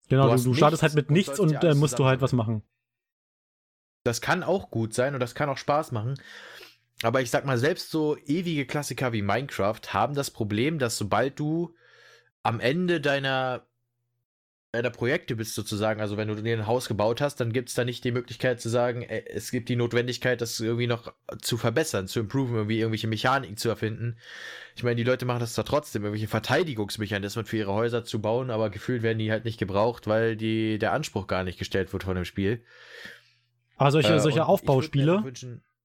Genau, 0.09 0.28
du, 0.28 0.36
du, 0.36 0.42
du 0.44 0.54
startest 0.54 0.82
halt 0.82 0.94
mit 0.94 1.11
nichts 1.11 1.38
und 1.38 1.52
äh, 1.52 1.74
musst 1.74 1.98
du 1.98 2.04
halt 2.04 2.20
was 2.20 2.32
machen. 2.32 2.62
Das 4.04 4.20
kann 4.20 4.42
auch 4.42 4.70
gut 4.70 4.94
sein 4.94 5.14
und 5.14 5.20
das 5.20 5.34
kann 5.34 5.48
auch 5.48 5.59
Spaß 5.59 5.92
machen. 5.92 6.14
Aber 7.02 7.20
ich 7.20 7.30
sag 7.30 7.44
mal, 7.44 7.59
selbst 7.59 7.90
so 7.90 8.16
ewige 8.16 8.66
Klassiker 8.66 9.12
wie 9.12 9.22
Minecraft 9.22 9.80
haben 9.88 10.14
das 10.14 10.30
Problem, 10.30 10.78
dass 10.78 10.96
sobald 10.96 11.38
du 11.38 11.74
am 12.42 12.59
Ende 12.59 13.00
deiner 13.00 13.67
deiner 14.72 14.90
Projekte 14.90 15.34
bist 15.34 15.54
sozusagen, 15.54 16.00
also 16.00 16.18
wenn 16.18 16.28
du 16.28 16.34
dir 16.34 16.56
ein 16.56 16.66
Haus 16.66 16.88
gebaut 16.88 17.22
hast, 17.22 17.36
dann 17.36 17.52
gibt 17.52 17.70
es 17.70 17.74
da 17.74 17.84
nicht 17.84 18.04
die 18.04 18.12
Möglichkeit 18.12 18.60
zu 18.60 18.68
sagen, 18.68 19.02
äh, 19.02 19.24
es 19.28 19.50
gibt 19.50 19.68
die 19.70 19.76
Notwendigkeit, 19.76 20.40
das 20.40 20.60
irgendwie 20.60 20.86
noch 20.86 21.12
zu 21.40 21.56
verbessern, 21.56 22.06
zu 22.06 22.20
improven, 22.20 22.54
irgendwie 22.54 22.80
irgendwelche 22.80 23.08
Mechaniken 23.08 23.56
zu 23.56 23.70
erfinden. 23.70 24.18
Ich 24.76 24.82
meine, 24.82 24.96
die 24.96 25.04
Leute 25.04 25.24
machen 25.24 25.40
das 25.40 25.54
zwar 25.54 25.64
trotzdem, 25.64 26.02
irgendwelche 26.02 26.28
Verteidigungsmechanismen 26.28 27.46
für 27.46 27.56
ihre 27.56 27.72
Häuser 27.72 28.04
zu 28.04 28.20
bauen, 28.20 28.50
aber 28.50 28.68
gefühlt 28.68 29.02
werden 29.02 29.18
die 29.18 29.30
halt 29.30 29.46
nicht 29.46 29.58
gebraucht, 29.58 30.06
weil 30.06 30.36
die, 30.36 30.78
der 30.78 30.92
Anspruch 30.92 31.26
gar 31.26 31.44
nicht 31.44 31.58
gestellt 31.58 31.92
wird 31.94 32.04
von 32.04 32.14
dem 32.14 32.26
Spiel. 32.26 32.62
Aber 33.76 33.90
solche, 33.90 34.14
äh, 34.14 34.20
solche 34.20 34.44
Aufbauspiele, 34.44 35.24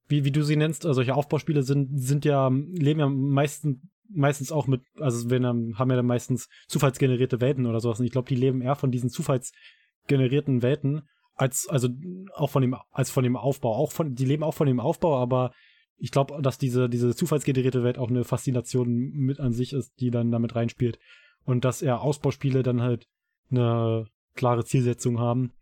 wie, 0.10 0.26
wie 0.26 0.32
du 0.32 0.44
sie 0.44 0.58
nennst, 0.58 0.86
also 0.86 0.96
solche 0.96 1.16
Aufbauspiele 1.16 1.64
sind, 1.64 1.98
sind 2.02 2.26
ja, 2.26 2.50
leben 2.50 3.00
ja 3.00 3.08
meistens 3.08 3.78
meistens 4.14 4.52
auch 4.52 4.68
mit, 4.68 4.82
also 5.00 5.30
wenn 5.30 5.46
haben 5.46 5.90
ja 5.90 5.96
dann 5.96 6.06
meistens 6.06 6.50
zufallsgenerierte 6.68 7.42
Welten 7.42 7.66
oder 7.66 7.80
sowas. 7.80 8.00
Und 8.00 8.06
ich 8.06 8.12
glaube, 8.12 8.28
die 8.28 8.36
leben 8.36 8.62
eher 8.62 8.76
von 8.76 8.92
diesen 8.92 9.10
zufallsgenerierten 9.10 10.62
Welten 10.62 11.08
als 11.36 11.68
also 11.68 11.90
auch 12.36 12.50
von 12.50 12.62
dem 12.62 12.76
als 12.92 13.10
von 13.10 13.24
dem 13.24 13.36
Aufbau. 13.36 13.76
Auch 13.76 13.92
von 13.92 14.16
die 14.16 14.26
leben 14.26 14.44
auch 14.44 14.54
von 14.54 14.68
dem 14.68 14.80
Aufbau, 14.80 15.18
aber 15.18 15.52
ich 15.98 16.12
glaube, 16.12 16.42
dass 16.42 16.58
diese 16.58 16.90
diese 16.90 17.16
zufallsgenerierte 17.16 17.84
Welt 17.84 17.98
auch 17.98 18.10
eine 18.10 18.24
Faszination 18.24 18.90
mit 19.14 19.40
an 19.40 19.54
sich 19.54 19.74
ist, 19.74 20.00
die 20.00 20.12
dann 20.12 20.32
damit 20.32 20.56
reinspielt 20.56 21.00
und 21.46 21.66
dass 21.66 21.82
eher 21.82 22.02
Ausbauspiele 22.02 22.64
dann 22.64 22.82
halt 22.82 23.08
eine 23.50 24.08
klare 24.36 24.66
Zielsetzung 24.66 25.20
haben 25.20 25.54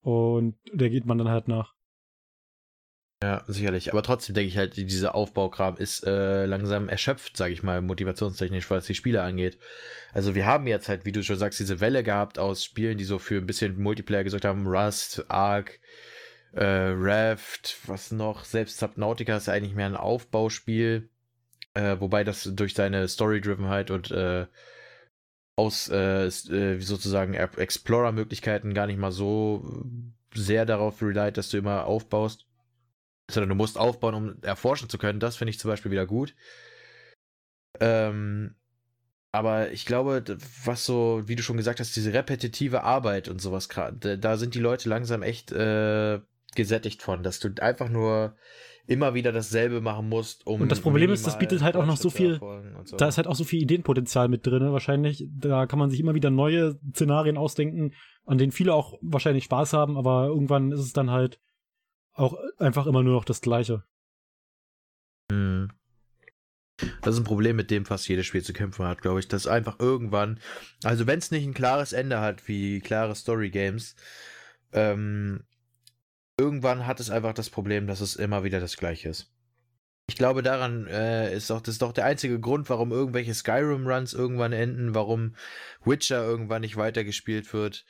und 0.00 0.56
der 0.72 0.90
geht 0.90 1.06
man 1.06 1.18
dann 1.18 1.28
halt 1.28 1.48
nach. 1.48 1.75
Ja, 3.22 3.42
sicherlich. 3.46 3.92
Aber 3.92 4.02
trotzdem 4.02 4.34
denke 4.34 4.48
ich 4.48 4.58
halt, 4.58 4.76
dieser 4.76 5.14
Aufbaukram 5.14 5.78
ist 5.78 6.06
äh, 6.06 6.44
langsam 6.44 6.90
erschöpft, 6.90 7.36
sage 7.36 7.54
ich 7.54 7.62
mal, 7.62 7.80
motivationstechnisch, 7.80 8.70
was 8.70 8.86
die 8.86 8.94
Spiele 8.94 9.22
angeht. 9.22 9.58
Also 10.12 10.34
wir 10.34 10.44
haben 10.44 10.66
jetzt 10.66 10.88
halt, 10.90 11.06
wie 11.06 11.12
du 11.12 11.22
schon 11.22 11.38
sagst, 11.38 11.58
diese 11.58 11.80
Welle 11.80 12.02
gehabt 12.02 12.38
aus 12.38 12.62
Spielen, 12.62 12.98
die 12.98 13.04
so 13.04 13.18
für 13.18 13.38
ein 13.38 13.46
bisschen 13.46 13.80
Multiplayer 13.80 14.24
gesorgt 14.24 14.44
haben. 14.44 14.66
Rust, 14.66 15.24
Ark, 15.28 15.80
äh, 16.52 16.64
Raft, 16.64 17.78
was 17.86 18.12
noch? 18.12 18.44
Selbst 18.44 18.78
Subnautica 18.78 19.36
ist 19.36 19.48
eigentlich 19.48 19.74
mehr 19.74 19.86
ein 19.86 19.96
Aufbauspiel. 19.96 21.08
Äh, 21.74 21.98
wobei 22.00 22.22
das 22.22 22.44
durch 22.54 22.74
seine 22.74 23.08
Story-Drivenheit 23.08 23.90
und 23.90 24.10
äh, 24.10 24.46
aus 25.56 25.88
äh, 25.88 26.26
äh 26.26 26.80
sozusagen 26.80 27.32
Explorer-Möglichkeiten 27.34 28.74
gar 28.74 28.86
nicht 28.86 28.98
mal 28.98 29.12
so 29.12 29.86
sehr 30.34 30.66
darauf 30.66 31.00
relied, 31.00 31.38
dass 31.38 31.48
du 31.48 31.56
immer 31.58 31.86
aufbaust 31.86 32.45
sondern 33.30 33.48
du 33.48 33.54
musst 33.54 33.78
aufbauen, 33.78 34.14
um 34.14 34.42
erforschen 34.42 34.88
zu 34.88 34.98
können. 34.98 35.20
Das 35.20 35.36
finde 35.36 35.50
ich 35.50 35.58
zum 35.58 35.70
Beispiel 35.70 35.90
wieder 35.90 36.06
gut. 36.06 36.34
Ähm, 37.80 38.54
aber 39.32 39.70
ich 39.72 39.84
glaube, 39.84 40.24
was 40.64 40.86
so, 40.86 41.22
wie 41.26 41.36
du 41.36 41.42
schon 41.42 41.56
gesagt 41.56 41.80
hast, 41.80 41.94
diese 41.94 42.12
repetitive 42.12 42.84
Arbeit 42.84 43.28
und 43.28 43.40
sowas, 43.40 43.68
da 43.68 44.36
sind 44.36 44.54
die 44.54 44.60
Leute 44.60 44.88
langsam 44.88 45.22
echt 45.22 45.52
äh, 45.52 46.20
gesättigt 46.54 47.02
von, 47.02 47.22
dass 47.22 47.38
du 47.38 47.50
einfach 47.60 47.88
nur 47.88 48.36
immer 48.86 49.14
wieder 49.14 49.32
dasselbe 49.32 49.80
machen 49.80 50.08
musst, 50.08 50.46
um. 50.46 50.60
Und 50.60 50.70
das 50.70 50.80
Problem 50.80 51.10
ist, 51.10 51.26
das 51.26 51.38
bietet 51.38 51.62
halt 51.62 51.76
auch 51.76 51.86
noch 51.86 51.96
so 51.96 52.08
viel. 52.08 52.38
So. 52.84 52.96
Da 52.96 53.08
ist 53.08 53.16
halt 53.16 53.26
auch 53.26 53.34
so 53.34 53.44
viel 53.44 53.60
Ideenpotenzial 53.60 54.28
mit 54.28 54.46
drin, 54.46 54.72
wahrscheinlich. 54.72 55.26
Da 55.28 55.66
kann 55.66 55.78
man 55.78 55.90
sich 55.90 56.00
immer 56.00 56.14
wieder 56.14 56.30
neue 56.30 56.78
Szenarien 56.94 57.36
ausdenken, 57.36 57.92
an 58.24 58.38
denen 58.38 58.52
viele 58.52 58.74
auch 58.74 58.96
wahrscheinlich 59.02 59.44
Spaß 59.44 59.72
haben, 59.72 59.96
aber 59.96 60.26
irgendwann 60.28 60.72
ist 60.72 60.80
es 60.80 60.92
dann 60.92 61.10
halt 61.10 61.40
auch 62.16 62.38
einfach 62.58 62.86
immer 62.86 63.02
nur 63.02 63.14
noch 63.14 63.24
das 63.24 63.40
Gleiche. 63.40 63.84
Hm. 65.30 65.70
Das 67.02 67.14
ist 67.14 67.20
ein 67.20 67.24
Problem, 67.24 67.56
mit 67.56 67.70
dem 67.70 67.86
fast 67.86 68.06
jedes 68.08 68.26
Spiel 68.26 68.42
zu 68.42 68.52
kämpfen 68.52 68.86
hat, 68.86 69.00
glaube 69.00 69.20
ich. 69.20 69.28
Dass 69.28 69.46
einfach 69.46 69.80
irgendwann, 69.80 70.40
also 70.84 71.06
wenn 71.06 71.18
es 71.18 71.30
nicht 71.30 71.46
ein 71.46 71.54
klares 71.54 71.92
Ende 71.92 72.20
hat, 72.20 72.48
wie 72.48 72.80
klare 72.80 73.14
Story 73.14 73.50
Games, 73.50 73.96
ähm, 74.72 75.44
irgendwann 76.38 76.86
hat 76.86 77.00
es 77.00 77.08
einfach 77.10 77.32
das 77.32 77.48
Problem, 77.48 77.86
dass 77.86 78.00
es 78.00 78.16
immer 78.16 78.44
wieder 78.44 78.60
das 78.60 78.76
Gleiche 78.76 79.08
ist. 79.08 79.32
Ich 80.08 80.16
glaube, 80.16 80.42
daran 80.42 80.86
äh, 80.86 81.34
ist 81.34 81.50
doch, 81.50 81.60
das 81.60 81.76
ist 81.76 81.82
doch 81.82 81.92
der 81.92 82.04
einzige 82.04 82.38
Grund, 82.38 82.68
warum 82.70 82.92
irgendwelche 82.92 83.34
Skyrim-Runs 83.34 84.12
irgendwann 84.12 84.52
enden, 84.52 84.94
warum 84.94 85.34
Witcher 85.84 86.24
irgendwann 86.24 86.60
nicht 86.60 86.76
weitergespielt 86.76 87.52
wird. 87.52 87.84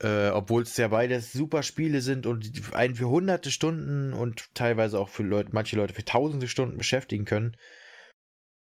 Äh, 0.00 0.30
Obwohl 0.30 0.62
es 0.62 0.76
ja 0.76 0.88
beides 0.88 1.32
super 1.32 1.62
Spiele 1.62 2.00
sind 2.00 2.26
und 2.26 2.50
einen 2.74 2.94
für 2.94 3.08
hunderte 3.08 3.50
Stunden 3.50 4.12
und 4.12 4.54
teilweise 4.54 4.98
auch 4.98 5.08
für 5.08 5.22
Leute, 5.22 5.50
manche 5.52 5.76
Leute 5.76 5.94
für 5.94 6.04
tausende 6.04 6.48
Stunden 6.48 6.78
beschäftigen 6.78 7.24
können. 7.24 7.56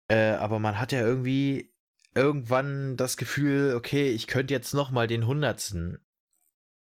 Äh, 0.09 0.32
aber 0.32 0.59
man 0.59 0.80
hat 0.80 0.91
ja 0.91 1.01
irgendwie 1.01 1.73
irgendwann 2.15 2.97
das 2.97 3.17
Gefühl, 3.17 3.75
okay, 3.75 4.09
ich 4.09 4.28
könnte 4.28 4.53
jetzt 4.53 4.73
noch 4.73 4.89
mal 4.89 5.07
den 5.07 5.28
hundertsten 5.28 5.99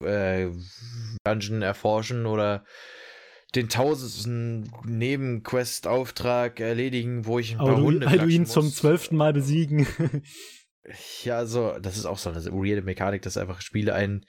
äh, 0.03 0.49
Dungeon 1.25 1.63
erforschen 1.63 2.27
oder 2.27 2.65
den 3.55 3.69
tausendsten 3.69 4.71
Nebenquest-Auftrag 4.85 6.61
erledigen, 6.61 7.27
wo 7.27 7.39
ich 7.39 7.53
ein 7.53 7.59
paar 7.59 7.77
du, 7.77 7.83
Hunde 7.83 8.07
du 8.07 8.27
ihn 8.27 8.43
muss. 8.43 8.53
zum 8.53 8.71
zwölften 8.71 9.17
Mal 9.17 9.33
besiegen. 9.33 9.87
Ja, 11.25 11.39
also, 11.39 11.79
das 11.79 11.97
ist 11.97 12.07
auch 12.07 12.19
so 12.19 12.31
eine 12.31 12.43
weirde 12.45 12.83
Mechanik, 12.83 13.23
dass 13.23 13.37
einfach 13.37 13.61
Spiele 13.61 13.95
einen 13.95 14.25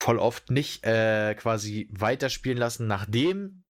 voll 0.00 0.18
oft 0.18 0.50
nicht 0.50 0.84
äh, 0.84 1.34
quasi 1.34 1.88
weiterspielen 1.92 2.58
lassen, 2.58 2.86
nachdem 2.86 3.64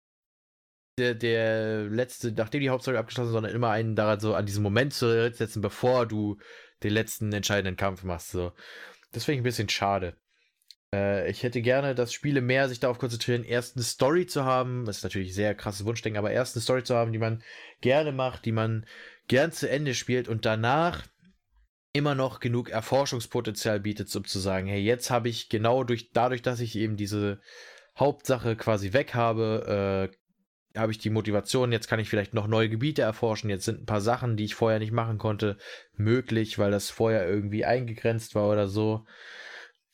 der, 0.98 1.14
der 1.14 1.84
letzte, 1.84 2.32
nachdem 2.32 2.60
die 2.60 2.70
Hauptstory 2.70 2.96
abgeschlossen 2.96 3.28
ist, 3.28 3.32
sondern 3.32 3.54
immer 3.54 3.70
einen 3.70 3.96
daran 3.96 4.20
so 4.20 4.34
an 4.34 4.46
diesen 4.46 4.62
Moment 4.62 4.92
zu 4.92 5.32
setzen, 5.32 5.62
bevor 5.62 6.06
du 6.06 6.38
den 6.82 6.92
letzten 6.92 7.32
entscheidenden 7.32 7.76
Kampf 7.76 8.02
machst. 8.02 8.30
So. 8.30 8.52
Das 9.12 9.24
finde 9.24 9.36
ich 9.36 9.40
ein 9.40 9.44
bisschen 9.44 9.68
schade. 9.68 10.16
Äh, 10.94 11.30
ich 11.30 11.42
hätte 11.42 11.62
gerne, 11.62 11.94
dass 11.94 12.12
Spiele 12.12 12.40
mehr 12.40 12.68
sich 12.68 12.80
darauf 12.80 12.98
konzentrieren, 12.98 13.44
erst 13.44 13.76
eine 13.76 13.84
Story 13.84 14.26
zu 14.26 14.44
haben. 14.44 14.84
Das 14.84 14.98
ist 14.98 15.02
natürlich 15.02 15.34
sehr 15.34 15.54
krasses 15.54 15.86
Wunschdenken, 15.86 16.18
aber 16.18 16.30
erst 16.30 16.56
eine 16.56 16.62
Story 16.62 16.82
zu 16.82 16.96
haben, 16.96 17.12
die 17.12 17.18
man 17.18 17.42
gerne 17.80 18.12
macht, 18.12 18.44
die 18.44 18.52
man 18.52 18.86
gern 19.28 19.52
zu 19.52 19.68
Ende 19.68 19.94
spielt 19.94 20.28
und 20.28 20.44
danach 20.44 21.06
immer 21.98 22.14
noch 22.14 22.40
genug 22.40 22.70
Erforschungspotenzial 22.70 23.80
bietet, 23.80 24.14
um 24.16 24.24
zu 24.24 24.38
sagen, 24.38 24.66
hey, 24.66 24.80
jetzt 24.80 25.10
habe 25.10 25.28
ich 25.28 25.48
genau 25.48 25.84
durch, 25.84 26.12
dadurch, 26.12 26.42
dass 26.42 26.60
ich 26.60 26.76
eben 26.76 26.96
diese 26.96 27.40
Hauptsache 27.98 28.56
quasi 28.56 28.92
weg 28.92 29.14
habe, 29.14 30.08
äh, 30.74 30.78
habe 30.78 30.92
ich 30.92 30.98
die 30.98 31.10
Motivation, 31.10 31.72
jetzt 31.72 31.88
kann 31.88 31.98
ich 31.98 32.08
vielleicht 32.08 32.34
noch 32.34 32.46
neue 32.46 32.68
Gebiete 32.68 33.02
erforschen, 33.02 33.50
jetzt 33.50 33.64
sind 33.64 33.82
ein 33.82 33.86
paar 33.86 34.00
Sachen, 34.00 34.36
die 34.36 34.44
ich 34.44 34.54
vorher 34.54 34.78
nicht 34.78 34.92
machen 34.92 35.18
konnte, 35.18 35.56
möglich, 35.96 36.58
weil 36.58 36.70
das 36.70 36.90
vorher 36.90 37.28
irgendwie 37.28 37.64
eingegrenzt 37.64 38.34
war 38.34 38.48
oder 38.48 38.68
so. 38.68 39.04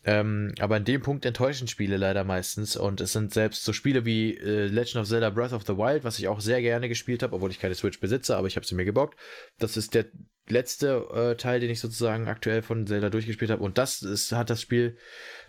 Ähm, 0.06 0.52
aber 0.60 0.76
in 0.76 0.84
dem 0.84 1.00
Punkt 1.00 1.24
enttäuschen 1.24 1.66
Spiele 1.66 1.96
leider 1.96 2.24
meistens 2.24 2.76
und 2.76 3.00
es 3.00 3.12
sind 3.12 3.32
selbst 3.32 3.64
so 3.64 3.72
Spiele 3.72 4.04
wie 4.04 4.36
äh, 4.36 4.66
Legend 4.66 4.96
of 4.96 5.08
Zelda 5.08 5.30
Breath 5.30 5.54
of 5.54 5.64
the 5.66 5.78
Wild, 5.78 6.04
was 6.04 6.18
ich 6.18 6.28
auch 6.28 6.40
sehr 6.40 6.60
gerne 6.60 6.90
gespielt 6.90 7.22
habe, 7.22 7.34
obwohl 7.34 7.50
ich 7.50 7.58
keine 7.58 7.74
Switch 7.74 8.00
besitze, 8.00 8.36
aber 8.36 8.46
ich 8.46 8.56
habe 8.56 8.66
sie 8.66 8.74
mir 8.74 8.84
gebockt. 8.84 9.18
Das 9.58 9.78
ist 9.78 9.94
der 9.94 10.04
letzte 10.48 11.06
äh, 11.14 11.36
Teil, 11.36 11.60
den 11.60 11.70
ich 11.70 11.80
sozusagen 11.80 12.28
aktuell 12.28 12.62
von 12.62 12.86
Zelda 12.86 13.10
durchgespielt 13.10 13.50
habe 13.50 13.62
und 13.62 13.78
das 13.78 14.02
ist, 14.02 14.32
hat 14.32 14.50
das 14.50 14.60
Spiel 14.60 14.96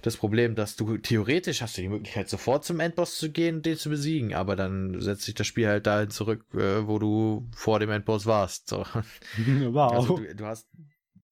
das 0.01 0.17
Problem, 0.17 0.55
dass 0.55 0.75
du 0.75 0.97
theoretisch 0.97 1.61
hast 1.61 1.77
du 1.77 1.81
die 1.81 1.89
Möglichkeit 1.89 2.29
sofort 2.29 2.63
zum 2.63 2.79
Endboss 2.79 3.17
zu 3.17 3.31
gehen 3.31 3.57
und 3.57 3.65
den 3.65 3.77
zu 3.77 3.89
besiegen, 3.89 4.33
aber 4.33 4.55
dann 4.55 5.01
setzt 5.01 5.23
sich 5.23 5.35
das 5.35 5.47
Spiel 5.47 5.67
halt 5.67 5.85
dahin 5.87 6.09
zurück, 6.09 6.45
äh, 6.53 6.87
wo 6.87 6.99
du 6.99 7.49
vor 7.55 7.79
dem 7.79 7.89
Endboss 7.89 8.25
warst. 8.25 8.69
So. 8.69 8.85
Wow. 9.37 9.91
Also 9.91 10.17
du, 10.17 10.35
du 10.35 10.45
hast 10.45 10.67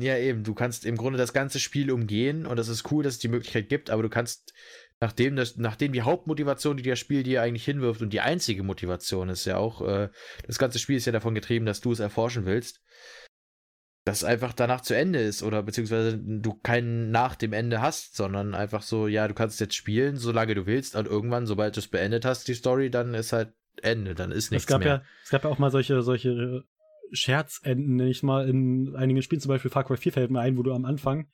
ja, 0.04 0.18
eben. 0.18 0.44
Du 0.44 0.54
kannst 0.54 0.86
im 0.86 0.98
Grunde 0.98 1.18
das 1.18 1.34
ganze 1.34 1.60
Spiel 1.60 1.92
umgehen 1.92 2.46
und 2.46 2.58
das 2.58 2.68
ist 2.68 2.92
cool, 2.92 3.04
dass 3.04 3.14
es 3.14 3.20
die 3.20 3.30
Möglichkeit 3.30 3.70
gibt, 3.70 3.90
aber 3.90 4.04
du 4.04 4.10
kannst, 4.10 4.54
nachdem, 5.00 5.36
das, 5.36 5.56
nachdem 5.56 5.94
die 5.94 6.02
Hauptmotivation, 6.02 6.76
die 6.76 6.84
das 6.84 7.00
Spiel 7.00 7.24
dir 7.24 7.42
eigentlich 7.42 7.64
hinwirft 7.64 8.02
und 8.02 8.12
die 8.12 8.20
einzige 8.20 8.64
Motivation 8.64 9.30
ist 9.30 9.46
ja 9.46 9.58
auch, 9.58 9.82
äh, 9.82 10.10
das 10.46 10.58
ganze 10.58 10.80
Spiel 10.80 10.98
ist 10.98 11.06
ja 11.06 11.14
davon 11.14 11.36
getrieben, 11.36 11.66
dass 11.66 11.80
du 11.80 11.94
es 11.94 12.00
erforschen 12.00 12.46
willst, 12.46 12.82
dass 14.06 14.18
es 14.18 14.24
einfach 14.24 14.54
danach 14.54 14.82
zu 14.82 14.96
Ende 14.96 15.20
ist 15.20 15.44
oder 15.44 15.64
beziehungsweise 15.64 16.18
du 16.18 16.54
keinen 16.56 17.12
nach 17.12 17.36
dem 17.36 17.54
Ende 17.54 17.82
hast, 17.82 18.16
sondern 18.16 18.54
einfach 18.54 18.82
so, 18.82 19.08
ja, 19.08 19.28
du 19.28 19.34
kannst 19.34 19.60
jetzt 19.60 19.76
spielen, 19.76 20.18
solange 20.18 20.56
du 20.56 20.66
willst 20.66 20.96
und 20.96 21.08
irgendwann, 21.08 21.46
sobald 21.46 21.76
du 21.76 21.80
es 21.80 21.88
beendet 21.88 22.26
hast, 22.26 22.48
die 22.48 22.54
Story, 22.54 22.90
dann 22.90 23.14
ist 23.14 23.32
halt 23.32 23.54
Ende, 23.82 24.14
dann 24.14 24.32
ist 24.32 24.52
nichts 24.52 24.66
es 24.66 24.68
gab 24.68 24.80
mehr. 24.80 24.88
Ja, 24.88 25.04
es 25.24 25.30
gab 25.30 25.46
ja 25.46 25.50
auch 25.50 25.58
mal 25.58 25.72
solche, 25.72 26.02
solche 26.02 26.64
Scherzenden, 27.12 27.96
nenne 27.96 28.10
ich 28.10 28.24
mal, 28.24 28.48
in 28.48 28.96
einigen 28.96 29.22
Spielen, 29.22 29.42
zum 29.42 29.50
Beispiel 29.50 29.72
Far 29.72 29.86
Cry 29.86 29.98
4 29.98 30.12
fällt 30.12 30.32
mir 30.32 30.42
ein, 30.42 30.58
wo 30.58 30.64
du 30.64 30.74
am 30.74 30.86
Anfang 30.86 31.28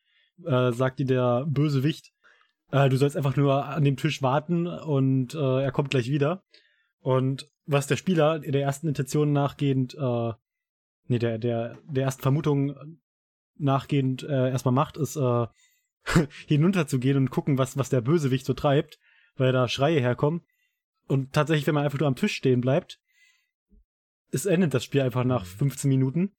äh, 0.45 0.71
sagt 0.71 0.99
dir 0.99 1.05
der 1.05 1.45
Bösewicht, 1.47 2.13
äh, 2.71 2.89
du 2.89 2.97
sollst 2.97 3.17
einfach 3.17 3.35
nur 3.35 3.65
an 3.65 3.83
dem 3.83 3.97
Tisch 3.97 4.21
warten 4.21 4.67
und 4.67 5.33
äh, 5.33 5.63
er 5.63 5.71
kommt 5.71 5.89
gleich 5.89 6.09
wieder. 6.09 6.43
Und 6.99 7.49
was 7.65 7.87
der 7.87 7.97
Spieler 7.97 8.39
der 8.39 8.61
ersten 8.61 8.87
Intention 8.87 9.31
nachgehend, 9.31 9.95
äh, 9.95 10.33
nee, 11.09 11.19
der, 11.19 11.37
der, 11.37 11.77
der 11.89 12.03
ersten 12.05 12.21
Vermutung 12.21 12.97
nachgehend 13.57 14.23
äh, 14.23 14.49
erstmal 14.49 14.73
macht, 14.73 14.97
ist 14.97 15.17
äh, 15.17 15.47
hinunterzugehen 16.47 17.17
und 17.17 17.29
gucken, 17.29 17.57
was, 17.57 17.77
was 17.77 17.89
der 17.89 18.01
Bösewicht 18.01 18.45
so 18.45 18.53
treibt, 18.53 18.99
weil 19.35 19.51
da 19.51 19.67
Schreie 19.67 19.99
herkommen. 19.99 20.41
Und 21.07 21.33
tatsächlich, 21.33 21.67
wenn 21.67 21.75
man 21.75 21.83
einfach 21.83 21.99
nur 21.99 22.07
am 22.07 22.15
Tisch 22.15 22.33
stehen 22.33 22.61
bleibt, 22.61 22.99
es 24.31 24.45
endet 24.45 24.73
das 24.73 24.83
Spiel 24.83 25.01
einfach 25.01 25.23
nach 25.23 25.45
15 25.45 25.89
Minuten. 25.89 26.35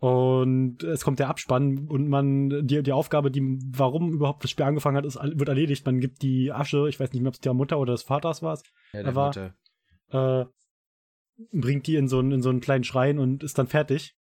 Und 0.00 0.84
es 0.84 1.02
kommt 1.02 1.18
der 1.18 1.28
Abspann 1.28 1.88
und 1.88 2.08
man, 2.08 2.66
die, 2.66 2.82
die 2.84 2.92
Aufgabe, 2.92 3.32
die, 3.32 3.58
warum 3.70 4.12
überhaupt 4.12 4.44
das 4.44 4.52
Spiel 4.52 4.64
angefangen 4.64 4.96
hat, 4.96 5.04
ist, 5.04 5.16
wird 5.16 5.48
erledigt. 5.48 5.84
Man 5.84 5.98
gibt 5.98 6.22
die 6.22 6.52
Asche, 6.52 6.88
ich 6.88 7.00
weiß 7.00 7.12
nicht 7.12 7.20
mehr, 7.20 7.30
ob 7.30 7.34
es 7.34 7.40
der 7.40 7.52
Mutter 7.52 7.78
oder 7.78 7.92
des 7.92 8.04
Vaters 8.04 8.40
war. 8.40 8.58
Ja, 8.92 9.02
der 9.02 9.14
war, 9.16 9.26
Mutter. 9.26 9.54
Äh, 10.10 10.46
bringt 11.52 11.86
die 11.86 11.96
in 11.96 12.08
so, 12.08 12.18
einen, 12.18 12.32
in 12.32 12.42
so 12.42 12.50
einen 12.50 12.60
kleinen 12.60 12.84
Schrein 12.84 13.18
und 13.18 13.42
ist 13.42 13.58
dann 13.58 13.68
fertig. 13.68 14.14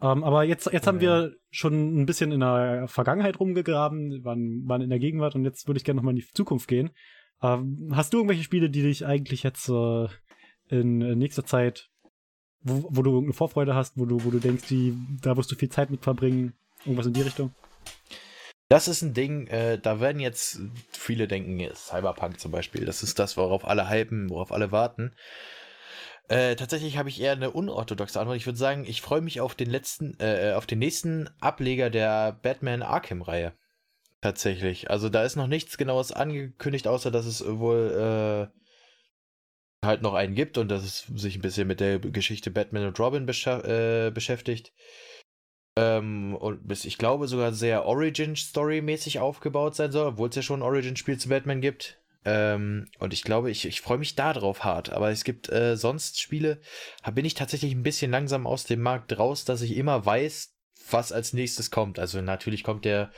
Ähm, 0.00 0.22
aber 0.22 0.44
jetzt, 0.44 0.70
jetzt 0.72 0.86
haben 0.86 1.00
wir 1.00 1.34
schon 1.50 2.00
ein 2.00 2.06
bisschen 2.06 2.30
in 2.30 2.40
der 2.40 2.86
Vergangenheit 2.86 3.40
rumgegraben, 3.40 4.24
waren, 4.24 4.68
waren 4.68 4.82
in 4.82 4.90
der 4.90 5.00
Gegenwart 5.00 5.34
und 5.34 5.44
jetzt 5.44 5.66
würde 5.66 5.78
ich 5.78 5.84
gerne 5.84 5.96
nochmal 5.96 6.14
in 6.14 6.20
die 6.20 6.32
Zukunft 6.34 6.68
gehen. 6.68 6.90
Ähm, 7.42 7.90
hast 7.92 8.12
du 8.12 8.18
irgendwelche 8.18 8.44
Spiele, 8.44 8.70
die 8.70 8.82
dich 8.82 9.06
eigentlich 9.06 9.42
jetzt 9.42 9.68
äh, 9.68 10.06
in 10.68 10.98
nächster 11.18 11.44
Zeit, 11.44 11.88
wo, 12.60 12.88
wo 12.90 13.02
du 13.02 13.10
irgendeine 13.10 13.34
Vorfreude 13.34 13.74
hast, 13.74 13.96
wo 13.96 14.04
du, 14.04 14.24
wo 14.24 14.30
du 14.30 14.38
denkst, 14.38 14.68
die, 14.68 14.96
da 15.22 15.36
wirst 15.36 15.50
du 15.50 15.56
viel 15.56 15.70
Zeit 15.70 15.90
mit 15.90 16.02
verbringen? 16.02 16.54
Irgendwas 16.84 17.06
in 17.06 17.14
die 17.14 17.22
Richtung? 17.22 17.52
Das 18.68 18.86
ist 18.86 19.02
ein 19.02 19.14
Ding, 19.14 19.46
äh, 19.46 19.78
da 19.78 19.98
werden 19.98 20.20
jetzt 20.20 20.60
viele 20.90 21.26
denken, 21.26 21.58
Cyberpunk 21.74 22.38
zum 22.38 22.52
Beispiel, 22.52 22.84
das 22.84 23.02
ist 23.02 23.18
das, 23.18 23.36
worauf 23.36 23.66
alle 23.66 23.88
hypen, 23.88 24.28
worauf 24.28 24.52
alle 24.52 24.70
warten. 24.72 25.14
Äh, 26.28 26.56
tatsächlich 26.56 26.98
habe 26.98 27.08
ich 27.08 27.20
eher 27.20 27.32
eine 27.32 27.50
unorthodoxe 27.50 28.20
Antwort. 28.20 28.36
Ich 28.36 28.46
würde 28.46 28.58
sagen, 28.58 28.84
ich 28.86 29.00
freue 29.00 29.22
mich 29.22 29.40
auf 29.40 29.54
den 29.54 29.70
letzten, 29.70 30.14
äh, 30.20 30.52
auf 30.54 30.66
den 30.66 30.78
nächsten 30.78 31.30
Ableger 31.40 31.88
der 31.88 32.32
Batman 32.32 32.82
Arkham-Reihe. 32.82 33.54
Tatsächlich. 34.20 34.90
Also 34.90 35.08
da 35.08 35.22
ist 35.22 35.36
noch 35.36 35.46
nichts 35.46 35.78
genaues 35.78 36.12
angekündigt, 36.12 36.86
außer 36.86 37.10
dass 37.10 37.24
es 37.24 37.44
wohl 37.46 38.50
äh, 38.52 39.86
halt 39.86 40.02
noch 40.02 40.14
einen 40.14 40.34
gibt 40.34 40.58
und 40.58 40.68
dass 40.68 40.82
es 40.82 41.06
sich 41.14 41.36
ein 41.36 41.42
bisschen 41.42 41.68
mit 41.68 41.80
der 41.80 41.98
Geschichte 41.98 42.50
Batman 42.50 42.86
und 42.86 42.98
Robin 42.98 43.26
äh, 43.26 44.10
beschäftigt. 44.12 44.72
Ähm, 45.78 46.34
und 46.34 46.66
bis, 46.66 46.84
ich 46.84 46.98
glaube, 46.98 47.28
sogar 47.28 47.52
sehr 47.52 47.86
Origin-Story-mäßig 47.86 49.20
aufgebaut 49.20 49.76
sein 49.76 49.92
soll, 49.92 50.08
obwohl 50.08 50.28
es 50.28 50.36
ja 50.36 50.42
schon 50.42 50.60
ein 50.60 50.66
Origin-Spiel 50.66 51.18
zu 51.18 51.28
Batman 51.28 51.60
gibt. 51.60 52.00
Ähm, 52.24 52.86
und 52.98 53.12
ich 53.12 53.22
glaube, 53.22 53.50
ich, 53.50 53.66
ich 53.66 53.80
freue 53.80 53.98
mich 53.98 54.14
da 54.14 54.32
drauf 54.32 54.64
hart. 54.64 54.90
Aber 54.90 55.10
es 55.10 55.24
gibt 55.24 55.48
äh, 55.50 55.76
sonst 55.76 56.20
Spiele, 56.20 56.60
da 57.04 57.10
bin 57.10 57.24
ich 57.24 57.34
tatsächlich 57.34 57.72
ein 57.72 57.82
bisschen 57.82 58.10
langsam 58.10 58.46
aus 58.46 58.64
dem 58.64 58.82
Markt 58.82 59.18
raus, 59.18 59.44
dass 59.44 59.62
ich 59.62 59.76
immer 59.76 60.04
weiß, 60.04 60.54
was 60.90 61.12
als 61.12 61.32
nächstes 61.32 61.70
kommt. 61.70 61.98
Also 61.98 62.20
natürlich 62.20 62.64
kommt 62.64 62.84
der 62.84 63.12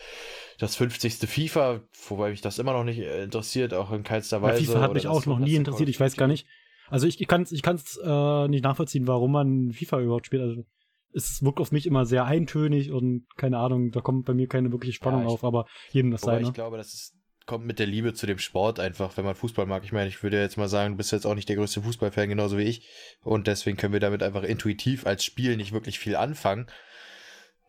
das 0.58 0.76
50. 0.76 1.14
FIFA, 1.14 1.80
wobei 2.08 2.30
mich 2.30 2.40
das 2.40 2.58
immer 2.58 2.72
noch 2.72 2.84
nicht 2.84 2.98
äh, 2.98 3.24
interessiert, 3.24 3.72
auch 3.74 3.90
in 3.92 4.02
keinster 4.02 4.42
Weise. 4.42 4.62
Ja, 4.62 4.66
FIFA 4.66 4.80
hat 4.82 4.94
mich 4.94 5.06
auch 5.06 5.24
noch 5.26 5.38
nie 5.38 5.54
interessiert, 5.54 5.88
ich 5.88 5.98
weiß 5.98 6.16
gar 6.16 6.26
nicht. 6.26 6.46
Also 6.88 7.06
ich, 7.06 7.20
ich 7.20 7.28
kann 7.28 7.42
es 7.42 7.52
ich 7.52 7.62
kann's, 7.62 7.98
äh, 8.02 8.48
nicht 8.48 8.64
nachvollziehen, 8.64 9.06
warum 9.06 9.32
man 9.32 9.72
FIFA 9.72 10.00
überhaupt 10.00 10.26
spielt. 10.26 10.42
Also 10.42 10.64
es 11.12 11.42
wirkt 11.42 11.60
auf 11.60 11.72
mich 11.72 11.86
immer 11.86 12.04
sehr 12.04 12.24
eintönig 12.24 12.90
und 12.90 13.26
keine 13.36 13.58
Ahnung, 13.58 13.90
da 13.90 14.00
kommt 14.00 14.26
bei 14.26 14.34
mir 14.34 14.48
keine 14.48 14.70
wirkliche 14.72 14.94
Spannung 14.94 15.20
ja, 15.20 15.26
ich, 15.26 15.32
auf, 15.32 15.44
aber 15.44 15.66
jedem 15.90 16.10
das 16.10 16.22
seine. 16.22 16.46
Ich 16.46 16.52
glaube, 16.52 16.76
das 16.76 16.92
ist 16.92 17.19
kommt 17.46 17.66
mit 17.66 17.78
der 17.78 17.86
Liebe 17.86 18.14
zu 18.14 18.26
dem 18.26 18.38
Sport 18.38 18.80
einfach, 18.80 19.16
wenn 19.16 19.24
man 19.24 19.34
Fußball 19.34 19.66
mag. 19.66 19.84
Ich 19.84 19.92
meine, 19.92 20.08
ich 20.08 20.22
würde 20.22 20.40
jetzt 20.40 20.56
mal 20.56 20.68
sagen, 20.68 20.92
du 20.92 20.96
bist 20.96 21.12
jetzt 21.12 21.26
auch 21.26 21.34
nicht 21.34 21.48
der 21.48 21.56
größte 21.56 21.82
Fußballfan, 21.82 22.28
genauso 22.28 22.58
wie 22.58 22.64
ich. 22.64 22.88
Und 23.22 23.46
deswegen 23.46 23.76
können 23.76 23.92
wir 23.92 24.00
damit 24.00 24.22
einfach 24.22 24.42
intuitiv 24.42 25.06
als 25.06 25.24
Spiel 25.24 25.56
nicht 25.56 25.72
wirklich 25.72 25.98
viel 25.98 26.16
anfangen. 26.16 26.66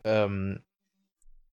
Ähm, 0.04 0.60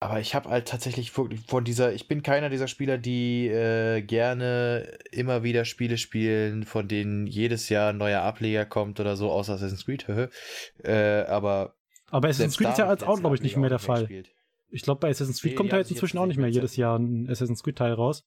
aber 0.00 0.20
ich 0.20 0.34
habe 0.34 0.50
halt 0.50 0.68
tatsächlich 0.68 1.12
von 1.12 1.64
dieser, 1.64 1.94
ich 1.94 2.08
bin 2.08 2.22
keiner 2.22 2.50
dieser 2.50 2.68
Spieler, 2.68 2.98
die 2.98 3.48
äh, 3.48 4.02
gerne 4.02 4.98
immer 5.10 5.42
wieder 5.42 5.64
Spiele 5.64 5.96
spielen, 5.96 6.64
von 6.64 6.88
denen 6.88 7.26
jedes 7.26 7.70
Jahr 7.70 7.90
ein 7.90 7.96
neuer 7.96 8.20
Ableger 8.20 8.66
kommt 8.66 9.00
oder 9.00 9.16
so, 9.16 9.30
außer 9.30 9.54
Assassin's 9.54 9.86
Creed. 9.86 10.06
äh, 10.84 11.22
aber 11.22 11.74
aber 12.10 12.28
Assassin's 12.28 12.58
Creed 12.58 12.70
ist 12.70 12.78
ja 12.78 12.86
als 12.86 13.02
auch, 13.02 13.18
glaube 13.18 13.34
ich, 13.36 13.42
nicht 13.42 13.56
mehr 13.56 13.70
der 13.70 13.78
Fall. 13.78 14.00
Gespielt. 14.00 14.30
Ich 14.68 14.82
glaube, 14.82 15.00
bei 15.00 15.10
Assassin's 15.10 15.40
Creed 15.40 15.52
nee, 15.52 15.56
kommt 15.56 15.72
ja 15.72 15.78
jetzt 15.78 15.90
inzwischen 15.90 16.18
auch 16.18 16.26
nicht 16.26 16.38
mehr 16.38 16.48
jedes 16.48 16.76
Jahr 16.76 16.98
ein 16.98 17.28
Assassin's 17.28 17.62
Creed-Teil 17.62 17.92
raus. 17.92 18.24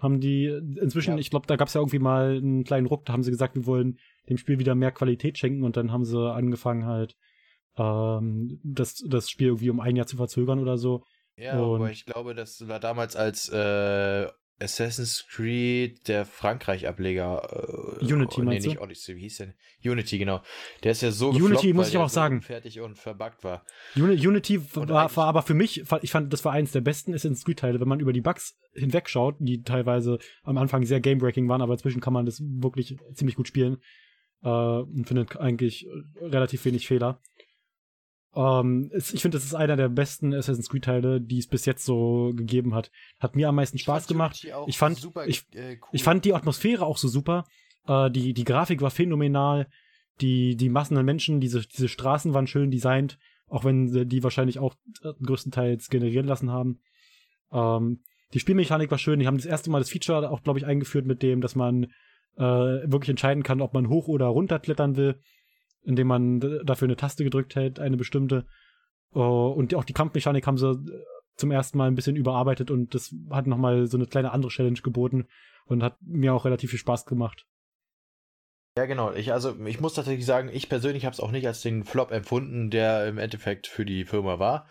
Haben 0.00 0.20
die 0.20 0.46
inzwischen, 0.46 1.14
ja. 1.14 1.18
ich 1.18 1.30
glaube, 1.30 1.46
da 1.46 1.56
gab 1.56 1.68
es 1.68 1.74
ja 1.74 1.80
irgendwie 1.80 1.98
mal 1.98 2.36
einen 2.36 2.64
kleinen 2.64 2.86
Ruck, 2.86 3.04
da 3.04 3.12
haben 3.12 3.22
sie 3.22 3.30
gesagt, 3.30 3.54
wir 3.54 3.66
wollen 3.66 3.98
dem 4.28 4.38
Spiel 4.38 4.58
wieder 4.58 4.74
mehr 4.74 4.90
Qualität 4.90 5.38
schenken 5.38 5.64
und 5.64 5.76
dann 5.76 5.92
haben 5.92 6.04
sie 6.04 6.32
angefangen 6.32 6.86
halt 6.86 7.16
ähm, 7.76 8.60
das, 8.64 9.02
das 9.06 9.30
Spiel 9.30 9.48
irgendwie 9.48 9.70
um 9.70 9.80
ein 9.80 9.96
Jahr 9.96 10.06
zu 10.06 10.16
verzögern 10.16 10.60
oder 10.60 10.78
so. 10.78 11.04
Ja, 11.36 11.58
und 11.60 11.76
aber 11.76 11.90
ich 11.90 12.04
glaube, 12.04 12.34
das 12.34 12.68
war 12.68 12.80
damals 12.80 13.16
als 13.16 13.48
äh, 13.48 14.28
Assassin's 14.62 15.26
Creed, 15.28 16.08
der 16.08 16.24
Frankreich-Ableger. 16.24 17.98
Äh, 18.00 18.04
Unity, 18.12 18.36
oh, 18.36 18.40
nee, 18.40 18.44
meinst 18.44 18.66
nicht 18.66 18.78
du? 18.78 18.82
Odyssey, 18.82 19.16
wie 19.16 19.20
hieß 19.22 19.38
denn? 19.38 19.54
Unity, 19.84 20.18
genau. 20.18 20.42
Der 20.82 20.92
ist 20.92 21.02
ja 21.02 21.10
so 21.10 21.30
Unity 21.30 21.72
muss 21.72 21.88
ich 21.88 21.96
auch 21.96 22.08
sagen. 22.08 22.40
fertig 22.40 22.80
und 22.80 22.96
verbuggt 22.96 23.44
war. 23.44 23.64
Unity 23.96 24.60
war, 24.74 25.14
war, 25.16 25.26
aber 25.26 25.42
für 25.42 25.54
mich, 25.54 25.84
ich 26.02 26.10
fand, 26.10 26.32
das 26.32 26.44
war 26.44 26.52
eins 26.52 26.72
der 26.72 26.80
besten 26.80 27.12
Assassin's 27.12 27.44
Creed-Teile, 27.44 27.80
wenn 27.80 27.88
man 27.88 28.00
über 28.00 28.12
die 28.12 28.20
Bugs 28.20 28.56
hinwegschaut, 28.74 29.36
die 29.40 29.62
teilweise 29.62 30.18
am 30.44 30.58
Anfang 30.58 30.84
sehr 30.84 31.00
game-breaking 31.00 31.48
waren, 31.48 31.62
aber 31.62 31.74
inzwischen 31.74 32.00
kann 32.00 32.12
man 32.12 32.26
das 32.26 32.40
wirklich 32.42 32.96
ziemlich 33.14 33.36
gut 33.36 33.48
spielen. 33.48 33.78
Äh, 34.44 34.48
und 34.48 35.04
findet 35.06 35.36
eigentlich 35.36 35.86
relativ 36.20 36.64
wenig 36.64 36.86
Fehler. 36.88 37.20
Ähm, 38.34 38.90
ich 38.92 39.22
finde, 39.22 39.36
das 39.36 39.44
ist 39.44 39.54
einer 39.54 39.76
der 39.76 39.88
besten 39.88 40.34
Assassin's 40.34 40.68
Creed-Teile, 40.68 41.20
die 41.20 41.38
es 41.38 41.46
bis 41.46 41.66
jetzt 41.66 41.84
so 41.84 42.32
gegeben 42.34 42.74
hat. 42.74 42.90
Hat 43.18 43.36
mir 43.36 43.48
am 43.48 43.56
meisten 43.56 43.78
Spaß 43.78 44.06
gemacht. 44.06 44.46
Ich 44.66 44.78
fand, 44.78 44.98
super, 44.98 45.26
ich, 45.26 45.44
äh, 45.54 45.76
cool. 45.82 45.88
ich 45.92 46.02
fand 46.02 46.24
die 46.24 46.34
Atmosphäre 46.34 46.84
auch 46.84 46.96
so 46.96 47.08
super. 47.08 47.44
Uh, 47.88 48.08
die, 48.08 48.32
die 48.32 48.44
Grafik 48.44 48.80
war 48.80 48.90
phänomenal. 48.90 49.66
Die, 50.20 50.56
die 50.56 50.68
Massen 50.68 50.96
an 50.96 51.04
Menschen, 51.04 51.40
diese, 51.40 51.62
diese 51.62 51.88
Straßen 51.88 52.32
waren 52.32 52.46
schön 52.46 52.70
designt, 52.70 53.18
auch 53.48 53.64
wenn 53.64 53.88
sie 53.88 54.06
die 54.06 54.22
wahrscheinlich 54.22 54.58
auch 54.58 54.76
äh, 55.02 55.12
größtenteils 55.20 55.88
generieren 55.88 56.26
lassen 56.26 56.50
haben. 56.50 56.80
Ähm, 57.50 58.04
die 58.32 58.40
Spielmechanik 58.40 58.90
war 58.90 58.98
schön. 58.98 59.18
Die 59.18 59.26
haben 59.26 59.36
das 59.36 59.46
erste 59.46 59.70
Mal 59.70 59.80
das 59.80 59.90
Feature 59.90 60.30
auch, 60.30 60.42
glaube 60.42 60.58
ich, 60.58 60.66
eingeführt 60.66 61.06
mit 61.06 61.22
dem, 61.22 61.40
dass 61.40 61.56
man 61.56 61.84
äh, 62.36 62.42
wirklich 62.44 63.10
entscheiden 63.10 63.42
kann, 63.42 63.60
ob 63.60 63.74
man 63.74 63.88
hoch 63.88 64.06
oder 64.06 64.26
runter 64.26 64.58
klettern 64.58 64.96
will 64.96 65.18
indem 65.84 66.06
man 66.06 66.40
dafür 66.64 66.86
eine 66.86 66.96
Taste 66.96 67.24
gedrückt 67.24 67.54
hält, 67.54 67.78
eine 67.78 67.96
bestimmte. 67.96 68.46
Uh, 69.14 69.48
und 69.48 69.74
auch 69.74 69.84
die 69.84 69.92
Kampfmechanik 69.92 70.46
haben 70.46 70.56
sie 70.56 70.70
äh, 70.70 71.02
zum 71.36 71.50
ersten 71.50 71.76
Mal 71.76 71.88
ein 71.88 71.94
bisschen 71.94 72.16
überarbeitet 72.16 72.70
und 72.70 72.94
das 72.94 73.14
hat 73.30 73.46
nochmal 73.46 73.86
so 73.86 73.98
eine 73.98 74.06
kleine 74.06 74.32
andere 74.32 74.50
Challenge 74.50 74.80
geboten 74.82 75.26
und 75.66 75.82
hat 75.82 75.96
mir 76.00 76.32
auch 76.32 76.44
relativ 76.46 76.70
viel 76.70 76.78
Spaß 76.78 77.04
gemacht. 77.04 77.46
Ja, 78.76 78.86
genau. 78.86 79.12
Ich, 79.12 79.32
also, 79.32 79.54
ich 79.66 79.80
muss 79.80 79.94
tatsächlich 79.94 80.24
sagen, 80.24 80.48
ich 80.50 80.68
persönlich 80.68 81.04
habe 81.04 81.12
es 81.12 81.20
auch 81.20 81.30
nicht 81.30 81.46
als 81.46 81.60
den 81.60 81.84
Flop 81.84 82.10
empfunden, 82.10 82.70
der 82.70 83.06
im 83.06 83.18
Endeffekt 83.18 83.66
für 83.66 83.84
die 83.84 84.04
Firma 84.04 84.38
war. 84.38 84.66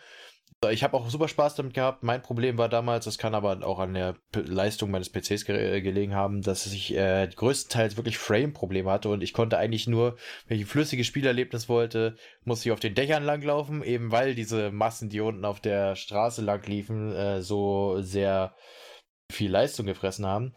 Ich 0.70 0.84
habe 0.84 0.96
auch 0.96 1.10
super 1.10 1.28
Spaß 1.28 1.56
damit 1.56 1.74
gehabt. 1.74 2.04
Mein 2.04 2.22
Problem 2.22 2.60
war 2.60 2.70
damals, 2.70 3.06
das 3.06 3.18
kann 3.18 3.34
aber 3.34 3.66
auch 3.66 3.80
an 3.80 3.96
der 3.96 4.18
P 4.32 4.42
Leistung 4.42 4.92
meines 4.92 5.10
PCs 5.12 5.46
ge 5.46 5.78
äh, 5.78 5.82
gelegen 5.82 6.14
haben, 6.14 6.44
dass 6.44 6.68
ich 6.68 6.96
äh, 6.96 7.28
größtenteils 7.36 7.98
wirklich 7.98 8.20
Frame-Probleme 8.20 8.92
hatte 8.92 9.10
und 9.10 9.24
ich 9.24 9.34
konnte 9.34 9.58
eigentlich 9.58 9.88
nur, 9.88 10.18
wenn 10.48 10.58
ich 10.58 10.66
ein 10.66 10.70
flüssiges 10.70 11.08
Spielerlebnis 11.08 11.68
wollte, 11.68 12.16
musste 12.44 12.70
ich 12.70 12.74
auf 12.74 12.80
den 12.80 12.94
Dächern 12.94 13.24
langlaufen, 13.24 13.82
eben 13.82 14.12
weil 14.12 14.36
diese 14.36 14.70
Massen, 14.70 15.10
die 15.10 15.22
unten 15.22 15.46
auf 15.46 15.62
der 15.62 15.96
Straße 15.96 16.44
lang 16.44 16.64
liefen, 16.68 17.12
äh, 17.12 17.42
so 17.42 18.00
sehr 18.04 18.56
viel 19.32 19.50
Leistung 19.50 19.88
gefressen 19.88 20.28
haben. 20.28 20.54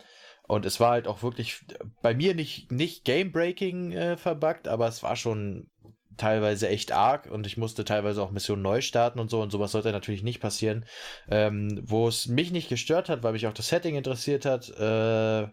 Und 0.47 0.67
es 0.67 0.81
war 0.81 0.91
halt 0.91 1.09
auch 1.09 1.23
wirklich 1.23 1.65
bei 2.03 2.15
mir 2.15 2.35
nicht, 2.35 2.71
nicht 2.71 3.07
Game-Breaking 3.07 3.93
äh, 3.93 4.17
verbuggt, 4.19 4.69
aber 4.69 4.87
es 4.87 5.03
war 5.03 5.17
schon 5.17 5.71
teilweise 6.17 6.69
echt 6.69 6.93
arg 6.93 7.31
und 7.31 7.47
ich 7.47 7.57
musste 7.57 7.85
teilweise 7.85 8.23
auch 8.23 8.31
Missionen 8.31 8.63
neu 8.63 8.81
starten 8.81 9.19
und 9.19 9.31
so 9.31 9.41
und 9.41 9.51
sowas 9.51 9.73
sollte 9.73 9.93
natürlich 9.93 10.23
nicht 10.23 10.41
passieren. 10.41 10.85
Ähm, 11.31 11.81
wo 11.85 12.09
es 12.09 12.27
mich 12.27 12.51
nicht 12.51 12.69
gestört 12.69 13.09
hat, 13.09 13.23
weil 13.23 13.33
mich 13.33 13.47
auch 13.47 13.53
das 13.53 13.69
Setting 13.69 13.97
interessiert 13.97 14.45
hat, 14.45 14.69
äh, 14.79 15.49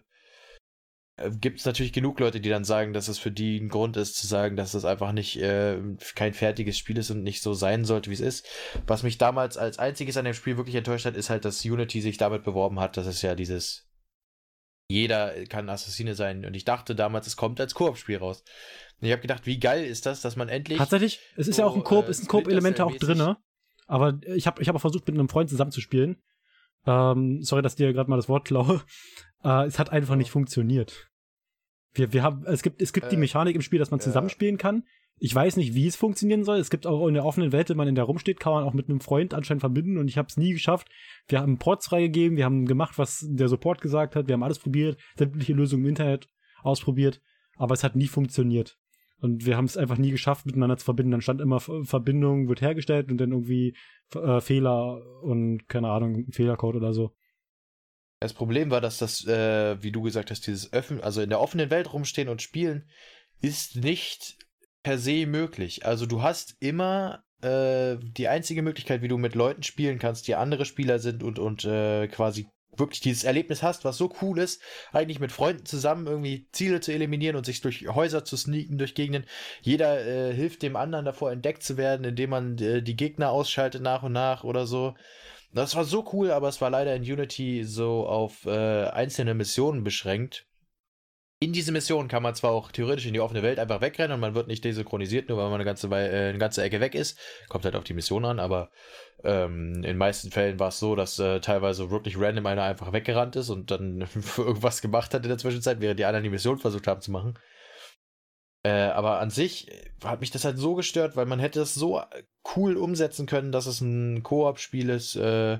gibt 1.30 1.60
es 1.60 1.66
natürlich 1.66 1.92
genug 1.92 2.18
Leute, 2.20 2.40
die 2.40 2.48
dann 2.48 2.64
sagen, 2.64 2.92
dass 2.92 3.08
es 3.08 3.18
für 3.18 3.30
die 3.30 3.58
ein 3.58 3.68
Grund 3.68 3.96
ist, 3.96 4.16
zu 4.16 4.26
sagen, 4.26 4.56
dass 4.56 4.74
es 4.74 4.84
einfach 4.84 5.12
nicht 5.12 5.40
äh, 5.40 5.78
kein 6.14 6.32
fertiges 6.32 6.78
Spiel 6.78 6.98
ist 6.98 7.10
und 7.10 7.22
nicht 7.22 7.42
so 7.42 7.54
sein 7.54 7.84
sollte, 7.84 8.10
wie 8.10 8.14
es 8.14 8.20
ist. 8.20 8.46
Was 8.86 9.02
mich 9.02 9.18
damals 9.18 9.56
als 9.56 9.78
einziges 9.78 10.16
an 10.16 10.24
dem 10.24 10.34
Spiel 10.34 10.56
wirklich 10.56 10.76
enttäuscht 10.76 11.04
hat, 11.04 11.16
ist 11.16 11.30
halt, 11.30 11.44
dass 11.44 11.64
Unity 11.64 12.00
sich 12.00 12.16
damit 12.16 12.44
beworben 12.44 12.80
hat, 12.80 12.96
dass 12.96 13.06
es 13.06 13.22
ja 13.22 13.34
dieses 13.34 13.91
jeder 14.92 15.44
kann 15.46 15.68
Assassine 15.68 16.14
sein. 16.14 16.44
Und 16.44 16.54
ich 16.54 16.64
dachte 16.64 16.94
damals, 16.94 17.26
es 17.26 17.36
kommt 17.36 17.60
als 17.60 17.74
Koop-Spiel 17.74 18.18
raus. 18.18 18.44
Und 19.00 19.06
ich 19.06 19.12
habe 19.12 19.22
gedacht, 19.22 19.46
wie 19.46 19.58
geil 19.58 19.84
ist 19.84 20.06
das, 20.06 20.20
dass 20.20 20.36
man 20.36 20.48
endlich. 20.48 20.78
Tatsächlich, 20.78 21.20
es 21.36 21.48
ist 21.48 21.56
so, 21.56 21.62
ja 21.62 21.68
auch 21.68 21.74
ein 21.74 21.84
Koop, 21.84 22.06
äh, 22.06 22.10
ist 22.10 22.22
ein 22.22 22.28
Koop-Element 22.28 22.80
auch 22.80 22.94
drin. 22.96 23.36
Aber 23.86 24.18
ich 24.34 24.46
habe 24.46 24.62
ich 24.62 24.68
hab 24.68 24.76
auch 24.76 24.80
versucht, 24.80 25.06
mit 25.06 25.16
einem 25.16 25.28
Freund 25.28 25.50
zusammenzuspielen. 25.50 26.22
Ähm, 26.86 27.42
sorry, 27.42 27.62
dass 27.62 27.76
dir 27.76 27.92
gerade 27.92 28.10
mal 28.10 28.16
das 28.16 28.28
Wort 28.28 28.46
klaue. 28.46 28.82
Äh, 29.44 29.66
es 29.66 29.80
hat 29.80 29.90
einfach 29.90 30.14
nicht 30.14 30.30
funktioniert. 30.30 31.08
Wir, 31.94 32.12
wir 32.12 32.22
haben, 32.22 32.46
es 32.46 32.62
gibt, 32.62 32.80
es 32.80 32.92
gibt 32.92 33.08
äh, 33.08 33.10
die 33.10 33.16
Mechanik 33.16 33.56
im 33.56 33.60
Spiel, 33.60 33.80
dass 33.80 33.90
man 33.90 33.98
zusammenspielen 33.98 34.56
kann. 34.56 34.84
Ich 35.24 35.32
weiß 35.32 35.56
nicht, 35.56 35.74
wie 35.74 35.86
es 35.86 35.94
funktionieren 35.94 36.42
soll. 36.42 36.58
Es 36.58 36.68
gibt 36.68 36.84
auch 36.84 37.06
in 37.06 37.14
der 37.14 37.24
offenen 37.24 37.52
Welt, 37.52 37.70
wenn 37.70 37.76
man 37.76 37.86
in 37.86 37.94
der 37.94 38.02
rumsteht, 38.02 38.40
kann 38.40 38.54
man 38.54 38.64
auch 38.64 38.72
mit 38.72 38.88
einem 38.88 39.00
Freund 39.00 39.34
anscheinend 39.34 39.60
verbinden 39.60 39.96
und 39.96 40.08
ich 40.08 40.18
habe 40.18 40.26
es 40.26 40.36
nie 40.36 40.52
geschafft. 40.52 40.88
Wir 41.28 41.38
haben 41.38 41.58
Ports 41.58 41.86
freigegeben, 41.86 42.36
wir 42.36 42.44
haben 42.44 42.66
gemacht, 42.66 42.98
was 42.98 43.24
der 43.28 43.46
Support 43.46 43.80
gesagt 43.80 44.16
hat, 44.16 44.26
wir 44.26 44.32
haben 44.32 44.42
alles 44.42 44.58
probiert, 44.58 44.98
sämtliche 45.16 45.52
Lösungen 45.52 45.84
im 45.84 45.90
Internet 45.90 46.26
ausprobiert, 46.64 47.20
aber 47.56 47.72
es 47.72 47.84
hat 47.84 47.94
nie 47.94 48.08
funktioniert. 48.08 48.80
Und 49.20 49.46
wir 49.46 49.56
haben 49.56 49.66
es 49.66 49.76
einfach 49.76 49.96
nie 49.96 50.10
geschafft, 50.10 50.44
miteinander 50.44 50.76
zu 50.76 50.84
verbinden. 50.84 51.12
Dann 51.12 51.20
stand 51.20 51.40
immer 51.40 51.60
Verbindung 51.60 52.48
wird 52.48 52.60
hergestellt 52.60 53.08
und 53.08 53.18
dann 53.18 53.30
irgendwie 53.30 53.76
äh, 54.16 54.40
Fehler 54.40 55.22
und 55.22 55.68
keine 55.68 55.88
Ahnung, 55.88 56.26
Fehlercode 56.32 56.74
oder 56.74 56.92
so. 56.92 57.12
Das 58.18 58.34
Problem 58.34 58.72
war, 58.72 58.80
dass 58.80 58.98
das, 58.98 59.24
äh, 59.28 59.80
wie 59.80 59.92
du 59.92 60.02
gesagt 60.02 60.32
hast, 60.32 60.48
dieses 60.48 60.72
Öffnen, 60.72 61.00
also 61.00 61.20
in 61.20 61.28
der 61.28 61.38
offenen 61.38 61.70
Welt 61.70 61.92
rumstehen 61.92 62.28
und 62.28 62.42
spielen, 62.42 62.88
ist 63.40 63.76
nicht 63.76 64.36
per 64.82 64.98
se 64.98 65.26
möglich. 65.26 65.86
Also 65.86 66.06
du 66.06 66.22
hast 66.22 66.56
immer 66.60 67.24
äh, 67.42 67.96
die 68.00 68.28
einzige 68.28 68.62
Möglichkeit, 68.62 69.02
wie 69.02 69.08
du 69.08 69.18
mit 69.18 69.34
Leuten 69.34 69.62
spielen 69.62 69.98
kannst, 69.98 70.28
die 70.28 70.34
andere 70.34 70.64
Spieler 70.64 70.98
sind 70.98 71.22
und, 71.22 71.38
und 71.38 71.64
äh, 71.64 72.08
quasi 72.08 72.48
wirklich 72.74 73.00
dieses 73.00 73.24
Erlebnis 73.24 73.62
hast, 73.62 73.84
was 73.84 73.98
so 73.98 74.12
cool 74.22 74.38
ist, 74.38 74.62
eigentlich 74.92 75.20
mit 75.20 75.30
Freunden 75.30 75.66
zusammen 75.66 76.06
irgendwie 76.06 76.48
Ziele 76.52 76.80
zu 76.80 76.92
eliminieren 76.92 77.36
und 77.36 77.44
sich 77.44 77.60
durch 77.60 77.86
Häuser 77.88 78.24
zu 78.24 78.36
sneaken, 78.36 78.78
durch 78.78 78.94
Gegenden. 78.94 79.26
Jeder 79.60 80.06
äh, 80.06 80.32
hilft 80.32 80.62
dem 80.62 80.76
anderen 80.76 81.04
davor, 81.04 81.32
entdeckt 81.32 81.62
zu 81.62 81.76
werden, 81.76 82.04
indem 82.04 82.30
man 82.30 82.58
äh, 82.58 82.82
die 82.82 82.96
Gegner 82.96 83.30
ausschaltet 83.30 83.82
nach 83.82 84.02
und 84.02 84.12
nach 84.12 84.42
oder 84.44 84.66
so. 84.66 84.94
Das 85.52 85.76
war 85.76 85.84
so 85.84 86.08
cool, 86.14 86.30
aber 86.30 86.48
es 86.48 86.62
war 86.62 86.70
leider 86.70 86.94
in 86.96 87.02
Unity 87.02 87.62
so 87.64 88.06
auf 88.06 88.46
äh, 88.46 88.84
einzelne 88.86 89.34
Missionen 89.34 89.84
beschränkt 89.84 90.46
in 91.42 91.52
diese 91.52 91.72
Mission 91.72 92.06
kann 92.06 92.22
man 92.22 92.36
zwar 92.36 92.52
auch 92.52 92.70
theoretisch 92.70 93.06
in 93.06 93.14
die 93.14 93.20
offene 93.20 93.42
Welt 93.42 93.58
einfach 93.58 93.80
wegrennen 93.80 94.12
und 94.12 94.20
man 94.20 94.36
wird 94.36 94.46
nicht 94.46 94.62
desynchronisiert, 94.64 95.28
nur 95.28 95.38
weil 95.38 95.46
man 95.46 95.54
eine 95.54 95.64
ganze, 95.64 95.88
äh, 95.88 96.28
eine 96.28 96.38
ganze 96.38 96.62
Ecke 96.62 96.80
weg 96.80 96.94
ist. 96.94 97.18
Kommt 97.48 97.64
halt 97.64 97.74
auf 97.74 97.82
die 97.82 97.94
Mission 97.94 98.24
an, 98.24 98.38
aber 98.38 98.70
ähm, 99.24 99.74
in 99.74 99.82
den 99.82 99.96
meisten 99.96 100.30
Fällen 100.30 100.60
war 100.60 100.68
es 100.68 100.78
so, 100.78 100.94
dass 100.94 101.18
äh, 101.18 101.40
teilweise 101.40 101.90
wirklich 101.90 102.16
random 102.16 102.46
einer 102.46 102.62
einfach 102.62 102.92
weggerannt 102.92 103.34
ist 103.34 103.50
und 103.50 103.72
dann 103.72 104.06
irgendwas 104.36 104.82
gemacht 104.82 105.14
hat 105.14 105.24
in 105.24 105.30
der 105.30 105.38
Zwischenzeit, 105.38 105.80
während 105.80 105.98
die 105.98 106.04
anderen 106.04 106.22
die 106.22 106.30
Mission 106.30 106.58
versucht 106.58 106.86
haben 106.86 107.00
zu 107.00 107.10
machen. 107.10 107.34
Äh, 108.64 108.70
aber 108.70 109.18
an 109.18 109.30
sich 109.30 109.66
hat 110.04 110.20
mich 110.20 110.30
das 110.30 110.44
halt 110.44 110.56
so 110.56 110.74
gestört, 110.74 111.16
weil 111.16 111.26
man 111.26 111.40
hätte 111.40 111.60
es 111.60 111.74
so 111.74 112.00
cool 112.56 112.76
umsetzen 112.76 113.26
können, 113.26 113.50
dass 113.50 113.66
es 113.66 113.80
ein 113.80 114.22
Koop-Spiel 114.22 114.88
ist, 114.88 115.16
äh, 115.16 115.58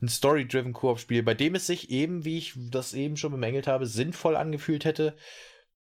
ein 0.00 0.08
Story-driven 0.08 0.72
Koop-Spiel, 0.72 1.24
bei 1.24 1.34
dem 1.34 1.56
es 1.56 1.66
sich 1.66 1.90
eben, 1.90 2.24
wie 2.24 2.38
ich 2.38 2.54
das 2.56 2.94
eben 2.94 3.16
schon 3.16 3.32
bemängelt 3.32 3.66
habe, 3.66 3.86
sinnvoll 3.86 4.36
angefühlt 4.36 4.84
hätte, 4.84 5.16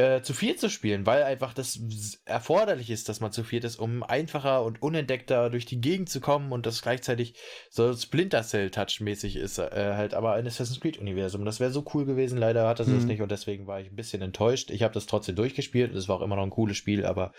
äh, 0.02 0.24
zu 0.24 0.34
viert 0.34 0.60
zu 0.60 0.70
spielen, 0.70 1.06
weil 1.06 1.22
einfach 1.24 1.54
das 1.54 1.80
erforderlich 2.26 2.90
ist, 2.90 3.08
dass 3.08 3.20
man 3.20 3.32
zu 3.32 3.44
viert 3.44 3.64
ist, 3.64 3.78
um 3.78 4.02
einfacher 4.02 4.64
und 4.64 4.82
unentdeckter 4.82 5.50
durch 5.52 5.66
die 5.66 5.80
Gegend 5.80 6.10
zu 6.10 6.20
kommen 6.20 6.52
und 6.52 6.66
das 6.66 6.82
gleichzeitig 6.82 7.36
so 7.70 7.94
Splinter 7.94 8.42
Cell-Touch-mäßig 8.42 9.36
ist, 9.36 9.60
äh, 9.60 9.94
halt 9.96 10.16
aber 10.16 10.34
ein 10.34 10.48
Assassin's 10.48 10.80
Creed-Universum. 10.80 11.46
Das 11.46 11.60
wäre 11.60 11.72
so 11.72 11.86
cool 11.94 12.06
gewesen, 12.06 12.40
leider 12.40 12.68
hat 12.68 12.80
das 12.80 12.88
mhm. 12.88 13.06
nicht 13.06 13.22
und 13.22 13.32
deswegen 13.32 13.68
war 13.68 13.80
ich 13.80 13.92
ein 13.92 13.96
bisschen 13.96 14.24
enttäuscht. 14.24 14.72
Ich 14.72 14.82
habe 14.82 14.94
das 14.94 15.06
trotzdem 15.06 15.36
durchgespielt, 15.36 15.94
es 15.94 16.08
war 16.08 16.18
auch 16.18 16.24
immer 16.24 16.36
noch 16.36 16.44
ein 16.44 16.50
cooles 16.50 16.78
Spiel, 16.78 17.06
aber 17.06 17.32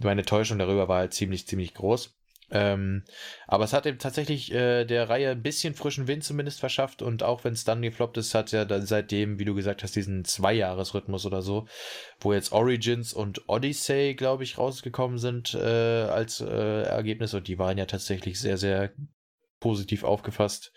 meine 0.00 0.20
Enttäuschung 0.20 0.58
darüber 0.58 0.86
war 0.86 0.98
halt 0.98 1.14
ziemlich, 1.14 1.48
ziemlich 1.48 1.74
groß. 1.74 2.17
Ähm, 2.50 3.04
aber 3.46 3.64
es 3.64 3.74
hat 3.74 3.84
eben 3.84 3.98
tatsächlich 3.98 4.52
äh, 4.52 4.86
der 4.86 5.10
Reihe 5.10 5.30
ein 5.30 5.42
bisschen 5.42 5.74
frischen 5.74 6.08
Wind 6.08 6.24
zumindest 6.24 6.60
verschafft 6.60 7.02
und 7.02 7.22
auch 7.22 7.44
wenn 7.44 7.52
es 7.52 7.64
dann 7.64 7.82
gefloppt 7.82 8.16
ist, 8.16 8.34
hat 8.34 8.52
ja 8.52 8.64
dann 8.64 8.86
seitdem, 8.86 9.38
wie 9.38 9.44
du 9.44 9.54
gesagt 9.54 9.82
hast, 9.82 9.94
diesen 9.96 10.24
Zweijahresrhythmus 10.24 11.26
oder 11.26 11.42
so, 11.42 11.66
wo 12.20 12.32
jetzt 12.32 12.52
Origins 12.52 13.12
und 13.12 13.48
Odyssey, 13.48 14.14
glaube 14.14 14.44
ich, 14.44 14.56
rausgekommen 14.56 15.18
sind 15.18 15.54
äh, 15.54 15.58
als 15.58 16.40
äh, 16.40 16.82
Ergebnis 16.82 17.34
und 17.34 17.48
die 17.48 17.58
waren 17.58 17.76
ja 17.76 17.84
tatsächlich 17.84 18.40
sehr, 18.40 18.56
sehr 18.56 18.92
positiv 19.60 20.04
aufgefasst 20.04 20.72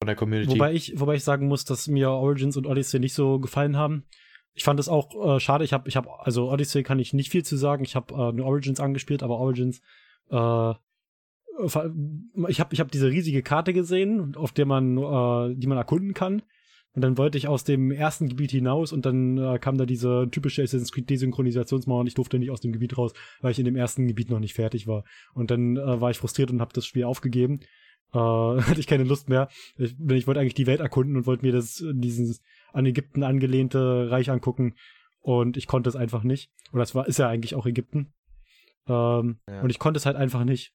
von 0.00 0.08
der 0.08 0.16
Community. 0.16 0.50
Wobei 0.50 0.72
ich, 0.72 0.98
wobei 0.98 1.14
ich 1.14 1.24
sagen 1.24 1.46
muss, 1.46 1.64
dass 1.64 1.86
mir 1.86 2.10
Origins 2.10 2.56
und 2.56 2.66
Odyssey 2.66 2.98
nicht 2.98 3.14
so 3.14 3.38
gefallen 3.38 3.76
haben. 3.76 4.06
Ich 4.54 4.64
fand 4.64 4.80
es 4.80 4.88
auch 4.88 5.36
äh, 5.36 5.38
schade. 5.38 5.64
Ich 5.64 5.72
habe, 5.72 5.88
ich 5.88 5.94
habe, 5.94 6.08
also 6.18 6.50
Odyssey 6.50 6.82
kann 6.82 6.98
ich 6.98 7.12
nicht 7.12 7.30
viel 7.30 7.44
zu 7.44 7.56
sagen. 7.56 7.84
Ich 7.84 7.94
habe 7.94 8.12
äh, 8.12 8.32
nur 8.32 8.46
Origins 8.46 8.80
angespielt, 8.80 9.22
aber 9.22 9.38
Origins 9.38 9.80
äh, 10.30 10.74
ich 12.48 12.60
habe 12.60 12.72
ich 12.72 12.80
hab 12.80 12.90
diese 12.90 13.10
riesige 13.10 13.42
Karte 13.42 13.72
gesehen, 13.72 14.34
auf 14.36 14.52
der 14.52 14.66
man, 14.66 14.96
äh, 14.96 15.54
die 15.54 15.66
man 15.66 15.78
erkunden 15.78 16.14
kann. 16.14 16.42
Und 16.94 17.00
dann 17.00 17.16
wollte 17.16 17.38
ich 17.38 17.48
aus 17.48 17.64
dem 17.64 17.90
ersten 17.90 18.28
Gebiet 18.28 18.50
hinaus 18.50 18.92
und 18.92 19.06
dann 19.06 19.38
äh, 19.38 19.58
kam 19.58 19.78
da 19.78 19.86
diese 19.86 20.28
typische 20.30 20.62
Assassin's 20.62 20.92
Creed 20.92 21.08
Desynchronisationsmauer 21.08 22.00
und 22.00 22.06
ich 22.06 22.14
durfte 22.14 22.38
nicht 22.38 22.50
aus 22.50 22.60
dem 22.60 22.72
Gebiet 22.72 22.98
raus, 22.98 23.14
weil 23.40 23.52
ich 23.52 23.58
in 23.58 23.64
dem 23.64 23.76
ersten 23.76 24.06
Gebiet 24.06 24.28
noch 24.28 24.40
nicht 24.40 24.54
fertig 24.54 24.86
war. 24.86 25.04
Und 25.32 25.50
dann 25.50 25.76
äh, 25.78 26.00
war 26.00 26.10
ich 26.10 26.18
frustriert 26.18 26.50
und 26.50 26.60
habe 26.60 26.74
das 26.74 26.84
Spiel 26.84 27.04
aufgegeben. 27.04 27.60
Äh, 28.12 28.18
hatte 28.18 28.80
ich 28.80 28.86
keine 28.86 29.04
Lust 29.04 29.30
mehr. 29.30 29.48
Ich, 29.78 29.96
ich 29.98 30.26
wollte 30.26 30.40
eigentlich 30.40 30.54
die 30.54 30.66
Welt 30.66 30.80
erkunden 30.80 31.16
und 31.16 31.26
wollte 31.26 31.46
mir 31.46 31.52
das 31.52 31.82
dieses 31.92 32.42
an 32.74 32.84
Ägypten 32.84 33.22
angelehnte 33.22 34.10
Reich 34.10 34.30
angucken 34.30 34.74
und 35.20 35.56
ich 35.56 35.66
konnte 35.66 35.88
es 35.88 35.96
einfach 35.96 36.24
nicht. 36.24 36.50
Oder 36.72 36.82
es 36.82 36.94
war 36.94 37.06
ist 37.06 37.18
ja 37.18 37.28
eigentlich 37.28 37.54
auch 37.54 37.64
Ägypten. 37.64 38.12
Ähm, 38.86 39.38
ja. 39.48 39.62
Und 39.62 39.70
ich 39.70 39.78
konnte 39.78 39.96
es 39.96 40.04
halt 40.04 40.16
einfach 40.16 40.44
nicht. 40.44 40.74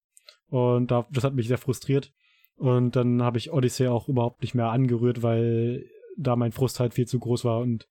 Und 0.49 0.91
da, 0.91 1.07
das 1.11 1.23
hat 1.23 1.33
mich 1.33 1.47
sehr 1.47 1.57
frustriert. 1.57 2.13
Und 2.55 2.95
dann 2.95 3.21
habe 3.21 3.37
ich 3.37 3.51
Odyssey 3.51 3.87
auch 3.87 4.07
überhaupt 4.07 4.41
nicht 4.41 4.55
mehr 4.55 4.69
angerührt, 4.69 5.21
weil 5.21 5.85
da 6.17 6.35
mein 6.35 6.51
Frust 6.51 6.79
halt 6.79 6.93
viel 6.93 7.07
zu 7.07 7.19
groß 7.19 7.45
war 7.45 7.59
und 7.59 7.87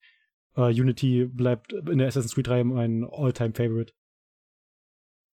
uh, 0.57 0.63
Unity 0.65 1.25
bleibt 1.25 1.71
in 1.71 1.97
der 1.97 2.07
Assassin's 2.07 2.35
Creed 2.35 2.47
3 2.47 2.63
mein 2.65 3.07
All-Time-Favorite. 3.09 3.93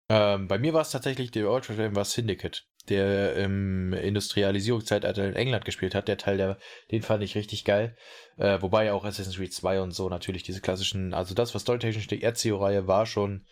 Ähm, 0.09 0.49
bei 0.49 0.59
mir 0.59 0.73
war 0.75 0.83
es 0.83 0.91
tatsächlich, 0.91 1.31
der 1.31 1.47
All-Time 1.47 1.97
war 1.97 2.05
Syndicate, 2.05 2.67
der 2.89 3.35
im 3.37 3.93
Industrialisierungszeitalter 3.93 5.27
in 5.27 5.35
England 5.35 5.65
gespielt 5.65 5.95
hat. 5.95 6.09
Der 6.09 6.19
Teil, 6.19 6.37
der, 6.37 6.59
den 6.93 7.03
fand 7.03 7.25
ich 7.25 7.35
richtig 7.35 7.65
geil. 7.65 7.97
Äh, 8.37 8.61
wobei 8.61 8.93
auch 8.93 9.05
Assassin's 9.05 9.37
Creed 9.37 9.53
2 9.53 9.81
und 9.81 9.93
so 9.93 10.09
natürlich 10.09 10.43
diese 10.43 10.61
klassischen, 10.61 11.15
also 11.15 11.35
das, 11.35 11.55
was 11.55 11.63
storytechnisch 11.63 12.07
die 12.07 12.23
Ezio-Reihe 12.23 12.87
war, 12.87 13.07
schon 13.07 13.47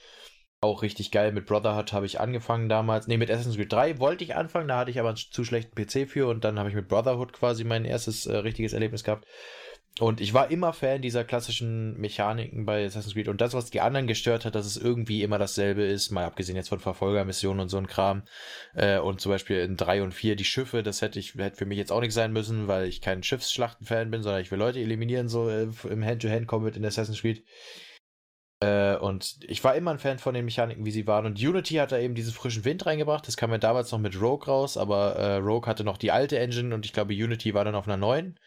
auch 0.63 0.83
richtig 0.83 1.11
geil. 1.11 1.33
Mit 1.33 1.47
Brotherhood 1.47 1.93
habe 1.93 2.07
ich 2.07 2.21
angefangen 2.21 2.69
damals. 2.69 3.09
Ne, 3.09 3.19
mit 3.19 3.31
Assassin's 3.31 3.57
Creed 3.57 3.73
3 3.73 3.99
wollte 3.99 4.25
ich 4.25 4.37
anfangen, 4.37 4.69
da 4.69 4.79
hatte 4.79 4.91
ich 4.91 5.01
aber 5.01 5.09
einen 5.09 5.19
zu 5.19 5.45
schlechten 5.45 5.75
PC 5.75 6.09
für 6.09 6.29
und 6.29 6.45
dann 6.45 6.59
habe 6.59 6.69
ich 6.69 6.75
mit 6.75 6.89
Brotherhood 6.89 7.33
quasi 7.33 7.65
mein 7.65 7.85
erstes 7.85 8.27
äh, 8.27 8.37
richtiges 8.37 8.73
Erlebnis 8.73 9.05
gehabt. 9.05 9.27
Und 10.01 10.23
ich 10.23 10.33
war 10.33 10.51
immer 10.51 10.73
Fan 10.73 11.03
dieser 11.03 11.23
klassischen 11.23 12.01
Mechaniken 12.01 12.65
bei 12.65 12.87
Assassin's 12.87 13.13
Creed. 13.13 13.29
Und 13.29 13.43
das, 13.43 13.53
was 13.53 13.71
die 13.71 13.83
anderen 13.83 14.07
gestört 14.07 14.47
hat, 14.47 14.55
dass 14.55 14.65
es 14.65 14.79
irgendwie 14.79 15.23
immer 15.23 15.39
dasselbe 15.39 15.83
ist, 15.83 16.11
mal 16.11 16.25
abgesehen 16.25 16.57
jetzt 16.57 16.71
von 16.71 16.81
Verfolgermissionen 16.81 17.61
und 17.61 17.69
so 17.69 17.77
ein 17.77 17.89
Kram. 17.89 18.23
Äh, 18.75 19.01
und 19.01 19.21
zum 19.21 19.33
Beispiel 19.33 19.59
in 19.59 19.77
3 19.77 20.03
und 20.03 20.15
4 20.15 20.37
die 20.37 20.45
Schiffe, 20.45 20.83
das 20.83 21.03
hätte 21.03 21.19
ich, 21.19 21.35
hätte 21.35 21.57
für 21.57 21.67
mich 21.67 21.77
jetzt 21.77 21.93
auch 21.93 22.01
nicht 22.01 22.15
sein 22.15 22.33
müssen, 22.33 22.69
weil 22.69 22.87
ich 22.87 23.03
kein 23.03 23.23
Schiffsschlachten-Fan 23.23 24.11
bin, 24.11 24.23
sondern 24.23 24.41
ich 24.41 24.51
will 24.51 24.59
Leute 24.59 24.79
eliminieren, 24.79 25.29
so 25.29 25.51
äh, 25.51 25.67
im 25.91 26.05
Hand-to-Hand-Combat 26.05 26.77
in 26.77 26.87
Assassin's 26.87 27.21
Creed. 27.21 27.45
Äh, 28.63 28.97
und 28.97 29.39
ich 29.43 29.63
war 29.65 29.75
immer 29.75 29.91
ein 29.91 29.99
Fan 29.99 30.19
von 30.19 30.35
den 30.35 30.45
Mechaniken, 30.45 30.85
wie 30.85 30.91
sie 30.91 31.07
waren. 31.07 31.27
Und 31.27 31.43
Unity 31.43 31.75
hat 31.75 31.93
da 31.93 31.99
eben 31.99 32.15
diesen 32.15 32.33
frischen 32.33 32.65
Wind 32.65 32.87
reingebracht. 32.87 33.27
Das 33.27 33.37
kam 33.37 33.51
ja 33.51 33.59
damals 33.59 33.91
noch 33.93 33.99
mit 33.99 34.21
Rogue 34.21 34.47
raus, 34.47 34.77
aber 34.77 35.17
äh, 35.17 35.37
Rogue 35.37 35.69
hatte 35.69 35.85
noch 35.85 35.99
die 35.99 36.13
alte 36.13 36.39
Engine 36.39 36.75
und 36.75 36.87
ich 36.87 36.93
glaube, 36.93 37.15
Unity 37.15 37.55
war 37.55 37.65
dann 37.65 37.75
auf 37.75 37.89
einer 37.89 37.97
neuen. 37.97 38.39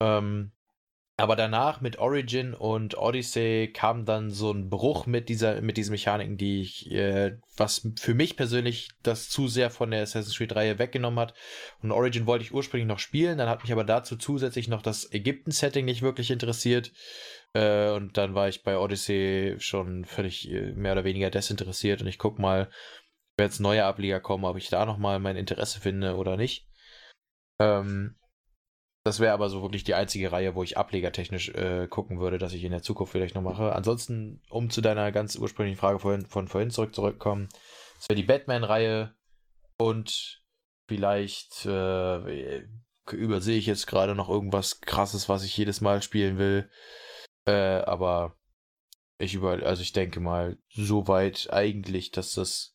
Ähm, 0.00 0.52
aber 1.18 1.36
danach 1.36 1.80
mit 1.80 1.98
Origin 1.98 2.54
und 2.54 2.96
Odyssey 2.96 3.70
kam 3.72 4.06
dann 4.06 4.30
so 4.30 4.50
ein 4.50 4.70
Bruch 4.70 5.06
mit 5.06 5.28
dieser, 5.28 5.60
mit 5.60 5.76
diesen 5.76 5.92
Mechaniken, 5.92 6.38
die 6.38 6.62
ich, 6.62 6.90
äh, 6.90 7.36
was 7.56 7.86
für 8.00 8.14
mich 8.14 8.36
persönlich 8.36 8.88
das 9.02 9.28
zu 9.28 9.46
sehr 9.46 9.70
von 9.70 9.90
der 9.90 10.02
Assassin's 10.02 10.36
Creed 10.36 10.56
Reihe 10.56 10.78
weggenommen 10.78 11.20
hat. 11.20 11.34
Und 11.82 11.92
Origin 11.92 12.26
wollte 12.26 12.44
ich 12.44 12.52
ursprünglich 12.52 12.88
noch 12.88 12.98
spielen, 12.98 13.38
dann 13.38 13.48
hat 13.48 13.62
mich 13.62 13.72
aber 13.72 13.84
dazu 13.84 14.16
zusätzlich 14.16 14.68
noch 14.68 14.82
das 14.82 15.12
Ägypten-Setting 15.12 15.84
nicht 15.84 16.02
wirklich 16.02 16.30
interessiert. 16.30 16.92
Äh, 17.54 17.90
und 17.90 18.16
dann 18.16 18.34
war 18.34 18.48
ich 18.48 18.62
bei 18.62 18.78
Odyssey 18.78 19.56
schon 19.58 20.04
völlig 20.04 20.50
äh, 20.50 20.72
mehr 20.72 20.92
oder 20.92 21.04
weniger 21.04 21.30
desinteressiert 21.30 22.00
und 22.00 22.06
ich 22.06 22.18
guck 22.18 22.38
mal, 22.38 22.70
wenn 23.36 23.46
jetzt 23.46 23.60
neue 23.60 23.84
Ableger 23.84 24.20
kommen, 24.20 24.44
ob 24.44 24.56
ich 24.56 24.68
da 24.68 24.86
nochmal 24.86 25.18
mein 25.18 25.36
Interesse 25.36 25.80
finde 25.80 26.16
oder 26.16 26.36
nicht. 26.36 26.68
Ähm, 27.58 28.16
das 29.04 29.18
wäre 29.18 29.32
aber 29.32 29.48
so 29.48 29.62
wirklich 29.62 29.84
die 29.84 29.94
einzige 29.94 30.30
Reihe, 30.30 30.54
wo 30.54 30.62
ich 30.62 30.78
ablegertechnisch 30.78 31.48
äh, 31.50 31.88
gucken 31.88 32.20
würde, 32.20 32.38
dass 32.38 32.52
ich 32.52 32.62
in 32.62 32.70
der 32.70 32.82
Zukunft 32.82 33.12
vielleicht 33.12 33.34
noch 33.34 33.42
mache. 33.42 33.74
Ansonsten, 33.74 34.40
um 34.48 34.70
zu 34.70 34.80
deiner 34.80 35.10
ganz 35.10 35.34
ursprünglichen 35.36 35.78
Frage 35.78 35.98
von, 35.98 36.24
von 36.26 36.46
vorhin 36.46 36.70
zurück 36.70 36.94
zurückkommen, 36.94 37.48
das 37.96 38.08
wäre 38.08 38.16
die 38.16 38.26
Batman-Reihe 38.26 39.14
und 39.76 40.40
vielleicht 40.86 41.66
äh, 41.66 42.62
übersehe 43.10 43.58
ich 43.58 43.66
jetzt 43.66 43.86
gerade 43.86 44.14
noch 44.14 44.28
irgendwas 44.28 44.80
krasses, 44.80 45.28
was 45.28 45.44
ich 45.44 45.56
jedes 45.56 45.80
Mal 45.80 46.00
spielen 46.00 46.38
will. 46.38 46.70
Äh, 47.46 47.52
aber 47.52 48.36
ich 49.18 49.34
über, 49.34 49.62
also 49.62 49.82
ich 49.82 49.92
denke 49.92 50.20
mal, 50.20 50.58
so 50.68 51.08
weit 51.08 51.48
eigentlich, 51.52 52.10
dass 52.10 52.34
das 52.34 52.72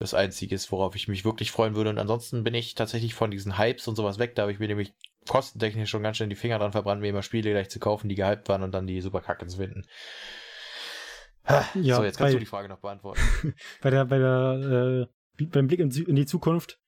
das 0.00 0.14
Einzige 0.14 0.54
ist, 0.54 0.70
worauf 0.70 0.94
ich 0.94 1.08
mich 1.08 1.24
wirklich 1.24 1.50
freuen 1.50 1.74
würde. 1.74 1.90
Und 1.90 1.98
ansonsten 1.98 2.44
bin 2.44 2.54
ich 2.54 2.74
tatsächlich 2.74 3.14
von 3.14 3.30
diesen 3.30 3.58
Hypes 3.58 3.88
und 3.88 3.96
sowas 3.96 4.18
weg. 4.18 4.34
Da 4.36 4.42
habe 4.42 4.52
ich 4.52 4.60
mir 4.60 4.68
nämlich 4.68 4.94
kostentechnisch 5.28 5.90
schon 5.90 6.02
ganz 6.02 6.16
schön 6.16 6.30
die 6.30 6.36
Finger 6.36 6.58
dran 6.58 6.72
verbrannt, 6.72 7.00
mir 7.00 7.08
immer 7.08 7.22
Spiele 7.22 7.50
gleich 7.50 7.68
zu 7.68 7.80
kaufen, 7.80 8.08
die 8.08 8.14
gehypt 8.14 8.48
waren 8.48 8.62
und 8.62 8.72
dann 8.72 8.86
die 8.86 9.00
super 9.00 9.20
kacke 9.20 9.46
zu 9.46 9.56
finden. 9.58 9.86
ja, 11.74 11.96
so, 11.96 12.04
jetzt 12.04 12.18
kannst 12.18 12.18
bei, 12.18 12.32
du 12.32 12.38
die 12.38 12.46
Frage 12.46 12.68
noch 12.68 12.78
beantworten. 12.78 13.20
bei 13.82 13.90
der, 13.90 14.04
bei 14.04 14.18
der, 14.18 15.08
äh, 15.40 15.44
beim 15.46 15.66
Blick 15.66 15.80
in, 15.80 15.90
in 15.90 16.16
die 16.16 16.26
Zukunft 16.26 16.78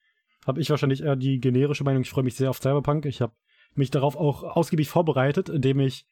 habe 0.47 0.61
ich 0.61 0.71
wahrscheinlich 0.71 1.03
eher 1.03 1.17
die 1.17 1.41
generische 1.41 1.85
Meinung. 1.85 2.03
Ich 2.03 2.11
freue 2.11 2.25
mich 2.25 2.37
sehr 2.37 2.51
auf 2.51 2.59
Cyberpunk. 2.59 3.07
Ich 3.07 3.21
habe 3.21 3.35
mich 3.75 3.91
darauf 3.91 4.17
auch 4.17 4.43
ausgiebig 4.43 4.89
vorbereitet, 4.89 5.49
indem 5.49 5.81
ich 5.81 6.07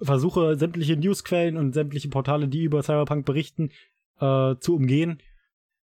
versuche, 0.00 0.56
sämtliche 0.56 0.96
Newsquellen 0.96 1.56
und 1.56 1.72
sämtliche 1.72 2.08
Portale, 2.08 2.48
die 2.48 2.64
über 2.64 2.82
Cyberpunk 2.82 3.26
berichten, 3.26 3.70
äh, 4.20 4.56
zu 4.56 4.76
umgehen 4.76 5.18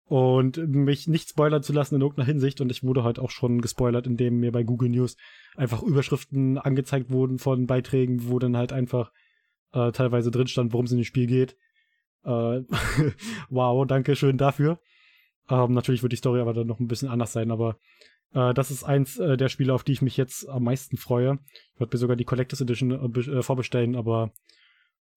und 0.06 0.58
mich 0.68 1.08
nicht 1.08 1.30
spoilern 1.30 1.62
zu 1.62 1.72
lassen 1.72 1.96
in 1.96 2.02
irgendeiner 2.02 2.26
Hinsicht. 2.26 2.62
Und 2.62 2.72
ich 2.72 2.84
wurde 2.84 3.04
halt 3.04 3.20
auch 3.20 3.30
schon 3.30 3.62
gespoilert, 3.62 4.08
indem 4.08 4.40
mir 4.40 4.52
bei 4.52 4.64
Google 4.64 4.90
News 4.90 5.18
einfach 5.56 5.84
Überschriften 5.84 6.58
angezeigt 6.58 7.12
wurden 7.12 7.38
von 7.38 7.68
Beiträgen, 7.68 8.28
wo 8.28 8.40
dann 8.40 8.58
halt 8.58 8.74
einfach 8.74 9.12
äh, 9.74 9.92
teilweise 9.92 10.32
drin 10.32 10.48
stand, 10.48 10.74
worum 10.74 10.86
es 10.86 10.92
in 10.92 10.98
dem 10.98 11.04
Spiel 11.04 11.28
geht. 11.28 11.56
Äh, 12.24 12.62
wow, 13.50 13.86
danke 13.86 14.16
schön 14.16 14.38
dafür. 14.38 14.80
Ähm, 15.50 15.74
natürlich 15.74 16.04
wird 16.04 16.14
die 16.14 16.18
Story 16.18 16.40
aber 16.40 16.54
dann 16.54 16.68
noch 16.68 16.80
ein 16.80 16.88
bisschen 16.88 17.10
anders 17.10 17.34
sein, 17.34 17.52
aber 17.52 17.78
äh, 18.34 18.54
das 18.54 18.72
ist 18.72 18.84
eins 18.84 19.18
äh, 19.18 19.38
der 19.38 19.50
Spiele, 19.50 19.74
auf 19.74 19.84
die 19.84 19.94
ich 19.94 20.02
mich 20.02 20.18
jetzt 20.18 20.48
am 20.48 20.64
meisten 20.64 20.98
freue. 20.98 21.40
Ich 21.74 21.80
werde 21.80 21.96
mir 21.96 22.00
sogar 22.00 22.16
die 22.16 22.26
Collectors 22.26 22.62
Edition 22.62 22.92
äh, 22.92 23.20
äh, 23.20 23.42
vorbestellen, 23.42 23.96
aber 23.96 24.32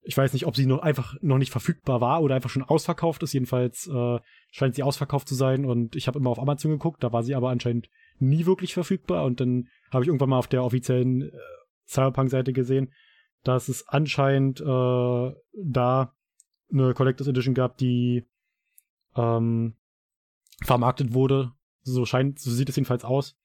ich 0.04 0.16
weiß 0.16 0.32
nicht, 0.32 0.46
ob 0.46 0.56
sie 0.56 0.66
noch 0.66 0.80
einfach 0.80 1.14
noch 1.20 1.38
nicht 1.38 1.52
verfügbar 1.52 2.00
war 2.00 2.22
oder 2.22 2.34
einfach 2.34 2.50
schon 2.50 2.64
ausverkauft 2.64 3.22
ist. 3.22 3.34
Jedenfalls 3.34 3.86
äh, 3.86 4.18
scheint 4.50 4.74
sie 4.74 4.82
ausverkauft 4.82 5.28
zu 5.28 5.34
sein 5.34 5.64
und 5.64 5.94
ich 5.94 6.08
habe 6.08 6.18
immer 6.18 6.30
auf 6.30 6.40
Amazon 6.40 6.72
geguckt, 6.72 7.04
da 7.04 7.12
war 7.12 7.22
sie 7.22 7.34
aber 7.34 7.50
anscheinend 7.50 7.88
nie 8.18 8.46
wirklich 8.46 8.74
verfügbar 8.74 9.24
und 9.24 9.40
dann 9.40 9.68
habe 9.90 10.04
ich 10.04 10.08
irgendwann 10.08 10.30
mal 10.30 10.38
auf 10.38 10.48
der 10.48 10.64
offiziellen 10.64 11.22
äh, 11.22 11.30
Cyberpunk-Seite 11.86 12.52
gesehen, 12.52 12.92
dass 13.44 13.68
es 13.68 13.86
anscheinend 13.88 14.60
äh, 14.60 15.32
da 15.54 16.14
eine 16.72 16.94
Collectors 16.94 17.28
Edition 17.28 17.54
gab, 17.54 17.76
die 17.76 18.24
ähm, 19.14 19.74
vermarktet 20.64 21.14
wurde. 21.14 21.52
So 21.82 22.04
scheint, 22.06 22.38
so 22.38 22.50
sieht 22.50 22.68
es 22.68 22.76
jedenfalls 22.76 23.04
aus. 23.04 23.36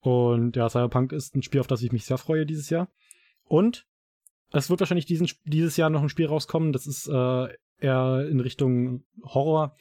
Und 0.00 0.56
ja, 0.56 0.68
Cyberpunk 0.68 1.12
ist 1.12 1.34
ein 1.34 1.42
Spiel, 1.42 1.60
auf 1.60 1.66
das 1.66 1.82
ich 1.82 1.92
mich 1.92 2.04
sehr 2.04 2.18
freue 2.18 2.46
dieses 2.46 2.70
Jahr. 2.70 2.88
Und 3.44 3.86
es 4.52 4.70
wird 4.70 4.80
wahrscheinlich 4.80 5.06
diesen, 5.06 5.28
dieses 5.44 5.76
Jahr 5.76 5.90
noch 5.90 6.02
ein 6.02 6.08
Spiel 6.08 6.26
rauskommen. 6.26 6.72
Das 6.72 6.86
ist 6.86 7.08
äh, 7.08 7.48
eher 7.78 8.26
in 8.28 8.40
Richtung 8.40 9.04
Horror. 9.22 9.76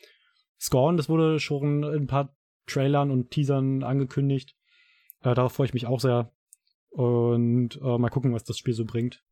Scorn, 0.60 0.98
das 0.98 1.10
wurde 1.10 1.40
schon 1.40 1.84
in 1.84 2.03
ein 2.03 2.07
paar 2.07 2.36
Trailern 2.66 3.12
und 3.12 3.32
Teasern 3.32 3.84
angekündigt. 3.84 4.56
Äh, 5.22 5.34
darauf 5.34 5.53
freue 5.53 5.68
ich 5.68 5.74
mich 5.74 5.86
auch 5.86 5.99
sehr. 5.99 6.32
Und 6.90 7.80
äh, 7.82 7.98
mal 7.98 8.10
gucken, 8.10 8.34
was 8.34 8.44
das 8.44 8.57
Spiel 8.57 8.74
so 8.74 8.86
bringt. 8.86 9.24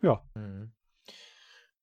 Ja. 0.00 0.24
Mhm. 0.34 0.72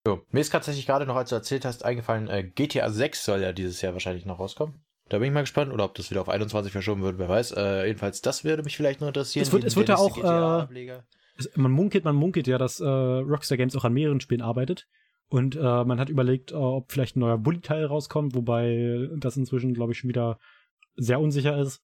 So, 0.09 0.25
mir 0.31 0.39
ist 0.39 0.49
tatsächlich 0.49 0.87
gerade 0.87 1.05
noch, 1.05 1.15
als 1.15 1.29
du 1.29 1.35
erzählt 1.35 1.65
hast, 1.65 1.85
eingefallen, 1.85 2.29
äh, 2.29 2.43
GTA 2.43 2.89
6 2.89 3.25
soll 3.25 3.41
ja 3.43 3.51
dieses 3.51 3.79
Jahr 3.83 3.93
wahrscheinlich 3.93 4.25
noch 4.25 4.39
rauskommen. 4.39 4.81
Da 5.07 5.19
bin 5.19 5.27
ich 5.27 5.33
mal 5.33 5.41
gespannt, 5.41 5.71
oder 5.71 5.85
ob 5.85 5.93
das 5.93 6.09
wieder 6.09 6.21
auf 6.21 6.29
21 6.29 6.71
verschoben 6.71 7.03
wird, 7.03 7.19
wer 7.19 7.29
weiß. 7.29 7.51
Äh, 7.51 7.85
jedenfalls, 7.85 8.23
das 8.23 8.43
würde 8.43 8.63
mich 8.63 8.75
vielleicht 8.75 9.01
noch 9.01 9.07
interessieren. 9.07 9.43
Es 9.43 9.51
wird, 9.51 9.65
es 9.65 9.75
wird 9.75 9.89
ja 9.89 9.97
auch, 9.97 10.17
äh, 10.17 11.01
es, 11.37 11.55
man 11.55 11.71
munkelt, 11.71 12.05
man 12.05 12.15
munkelt 12.15 12.47
ja, 12.47 12.57
dass 12.57 12.79
äh, 12.79 12.87
Rockstar 12.87 13.59
Games 13.59 13.75
auch 13.75 13.85
an 13.85 13.93
mehreren 13.93 14.19
Spielen 14.19 14.41
arbeitet. 14.41 14.87
Und 15.27 15.55
äh, 15.55 15.59
man 15.61 15.99
hat 15.99 16.09
überlegt, 16.09 16.53
äh, 16.53 16.55
ob 16.55 16.91
vielleicht 16.91 17.15
ein 17.15 17.19
neuer 17.19 17.37
Bully-Teil 17.37 17.85
rauskommt, 17.85 18.33
wobei 18.33 19.09
das 19.17 19.37
inzwischen, 19.37 19.75
glaube 19.75 19.91
ich, 19.91 19.99
schon 19.99 20.09
wieder 20.09 20.39
sehr 20.95 21.19
unsicher 21.19 21.55
ist. 21.55 21.83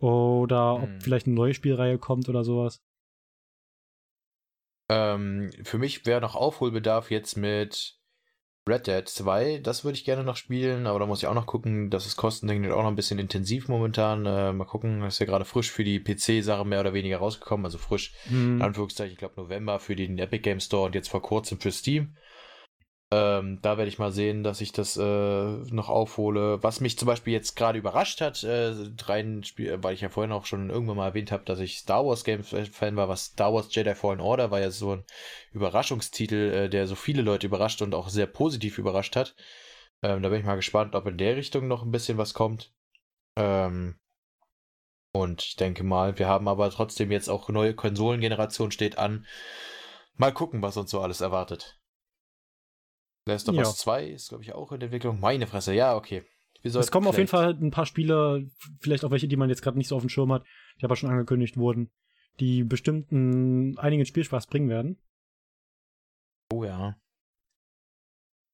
Oder 0.00 0.74
hm. 0.74 0.82
ob 0.82 1.02
vielleicht 1.04 1.26
eine 1.26 1.36
neue 1.36 1.54
Spielreihe 1.54 1.98
kommt 1.98 2.28
oder 2.28 2.42
sowas. 2.42 2.82
Ähm, 4.90 5.50
für 5.62 5.78
mich 5.78 6.04
wäre 6.04 6.20
noch 6.20 6.34
Aufholbedarf 6.34 7.12
jetzt 7.12 7.36
mit 7.36 7.96
Red 8.68 8.88
Dead 8.88 9.08
2. 9.08 9.60
Das 9.62 9.84
würde 9.84 9.96
ich 9.96 10.04
gerne 10.04 10.24
noch 10.24 10.34
spielen, 10.34 10.88
aber 10.88 10.98
da 10.98 11.06
muss 11.06 11.22
ich 11.22 11.28
auch 11.28 11.34
noch 11.34 11.46
gucken. 11.46 11.90
Das 11.90 12.06
ist 12.06 12.16
kostentechnisch 12.16 12.72
auch 12.72 12.82
noch 12.82 12.88
ein 12.88 12.96
bisschen 12.96 13.20
intensiv 13.20 13.68
momentan. 13.68 14.26
Äh, 14.26 14.52
mal 14.52 14.64
gucken, 14.64 15.00
das 15.00 15.14
ist 15.14 15.20
ja 15.20 15.26
gerade 15.26 15.44
frisch 15.44 15.70
für 15.70 15.84
die 15.84 16.00
PC-Sache 16.00 16.64
mehr 16.64 16.80
oder 16.80 16.92
weniger 16.92 17.18
rausgekommen. 17.18 17.64
Also 17.64 17.78
frisch, 17.78 18.14
hm. 18.24 18.56
in 18.56 18.62
Anführungszeichen, 18.62 19.12
ich 19.12 19.18
glaube 19.18 19.40
November 19.40 19.78
für 19.78 19.94
den 19.94 20.18
Epic 20.18 20.42
Game 20.42 20.60
Store 20.60 20.86
und 20.86 20.96
jetzt 20.96 21.08
vor 21.08 21.22
kurzem 21.22 21.60
für 21.60 21.70
Steam. 21.70 22.16
Ähm, 23.12 23.58
da 23.60 23.76
werde 23.76 23.88
ich 23.88 23.98
mal 23.98 24.12
sehen, 24.12 24.44
dass 24.44 24.60
ich 24.60 24.70
das 24.70 24.96
äh, 24.96 25.02
noch 25.02 25.88
aufhole. 25.88 26.62
Was 26.62 26.80
mich 26.80 26.96
zum 26.96 27.06
Beispiel 27.06 27.32
jetzt 27.32 27.56
gerade 27.56 27.78
überrascht 27.78 28.20
hat, 28.20 28.44
äh, 28.44 28.72
rein, 29.02 29.42
weil 29.56 29.94
ich 29.94 30.00
ja 30.00 30.08
vorhin 30.08 30.30
auch 30.30 30.46
schon 30.46 30.70
irgendwann 30.70 30.96
mal 30.96 31.08
erwähnt 31.08 31.32
habe, 31.32 31.44
dass 31.44 31.58
ich 31.58 31.78
Star 31.78 32.06
Wars 32.06 32.22
Game 32.22 32.44
Fan 32.44 32.94
war, 32.94 33.08
was 33.08 33.26
Star 33.26 33.52
Wars 33.52 33.74
Jedi 33.74 33.96
Fallen 33.96 34.20
Order 34.20 34.52
war 34.52 34.60
ja 34.60 34.70
so 34.70 34.92
ein 34.92 35.04
Überraschungstitel, 35.52 36.52
äh, 36.52 36.68
der 36.68 36.86
so 36.86 36.94
viele 36.94 37.22
Leute 37.22 37.48
überrascht 37.48 37.82
und 37.82 37.96
auch 37.96 38.08
sehr 38.08 38.26
positiv 38.26 38.78
überrascht 38.78 39.16
hat. 39.16 39.34
Ähm, 40.02 40.22
da 40.22 40.28
bin 40.28 40.40
ich 40.40 40.46
mal 40.46 40.54
gespannt, 40.56 40.94
ob 40.94 41.06
in 41.08 41.18
der 41.18 41.36
Richtung 41.36 41.66
noch 41.66 41.82
ein 41.82 41.90
bisschen 41.90 42.16
was 42.16 42.32
kommt. 42.32 42.72
Ähm, 43.36 43.98
und 45.12 45.42
ich 45.42 45.56
denke 45.56 45.82
mal, 45.82 46.16
wir 46.18 46.28
haben 46.28 46.46
aber 46.46 46.70
trotzdem 46.70 47.10
jetzt 47.10 47.28
auch 47.28 47.48
neue 47.48 47.74
Konsolengeneration 47.74 48.70
steht 48.70 48.98
an. 48.98 49.26
Mal 50.14 50.32
gucken, 50.32 50.62
was 50.62 50.76
uns 50.76 50.92
so 50.92 51.00
alles 51.00 51.20
erwartet. 51.20 51.79
Last 53.26 53.48
of 53.48 53.56
Us 53.56 53.76
2 53.76 54.06
ist, 54.06 54.30
glaube 54.30 54.44
ich, 54.44 54.54
auch 54.54 54.72
in 54.72 54.80
Entwicklung. 54.80 55.20
Meine 55.20 55.46
Fresse, 55.46 55.74
ja, 55.74 55.94
okay. 55.94 56.24
Es 56.62 56.90
kommen 56.90 57.06
auf 57.06 57.16
jeden 57.16 57.28
Fall 57.28 57.54
ein 57.54 57.70
paar 57.70 57.86
Spiele, 57.86 58.46
vielleicht 58.80 59.04
auch 59.04 59.10
welche, 59.10 59.28
die 59.28 59.36
man 59.36 59.48
jetzt 59.48 59.62
gerade 59.62 59.78
nicht 59.78 59.88
so 59.88 59.96
auf 59.96 60.02
dem 60.02 60.10
Schirm 60.10 60.32
hat, 60.32 60.44
die 60.80 60.84
aber 60.84 60.96
schon 60.96 61.10
angekündigt 61.10 61.56
wurden, 61.56 61.90
die 62.38 62.64
bestimmt 62.64 63.10
einigen 63.78 64.04
Spielspaß 64.04 64.46
bringen 64.46 64.68
werden. 64.68 64.98
Oh 66.52 66.64
ja. 66.64 66.96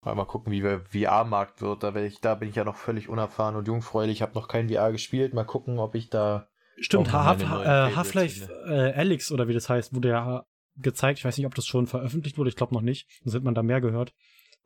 Mal 0.02 0.24
gucken, 0.24 0.52
wie 0.52 0.60
der 0.60 0.82
VR-Markt 0.84 1.62
wird. 1.62 1.82
Da, 1.82 1.94
ich, 1.96 2.20
da 2.20 2.36
bin 2.36 2.48
ich 2.48 2.54
ja 2.54 2.64
noch 2.64 2.76
völlig 2.76 3.08
unerfahren 3.08 3.56
und 3.56 3.66
jungfräulich. 3.66 4.18
Ich 4.18 4.22
habe 4.22 4.34
noch 4.34 4.46
kein 4.46 4.68
VR 4.68 4.92
gespielt. 4.92 5.34
Mal 5.34 5.44
gucken, 5.44 5.80
ob 5.80 5.96
ich 5.96 6.10
da. 6.10 6.48
Stimmt, 6.78 7.12
Half-Life 7.12 8.52
äh, 8.68 8.92
Alex 8.92 9.32
oder 9.32 9.48
wie 9.48 9.54
das 9.54 9.68
heißt, 9.68 9.94
wurde 9.94 10.10
ja 10.10 10.46
gezeigt. 10.76 11.18
Ich 11.18 11.24
weiß 11.24 11.36
nicht, 11.38 11.46
ob 11.46 11.56
das 11.56 11.66
schon 11.66 11.88
veröffentlicht 11.88 12.38
wurde. 12.38 12.50
Ich 12.50 12.56
glaube 12.56 12.72
noch 12.72 12.82
nicht. 12.82 13.08
Sonst 13.24 13.34
hätte 13.34 13.44
man 13.44 13.54
da 13.56 13.64
mehr 13.64 13.80
gehört. 13.80 14.14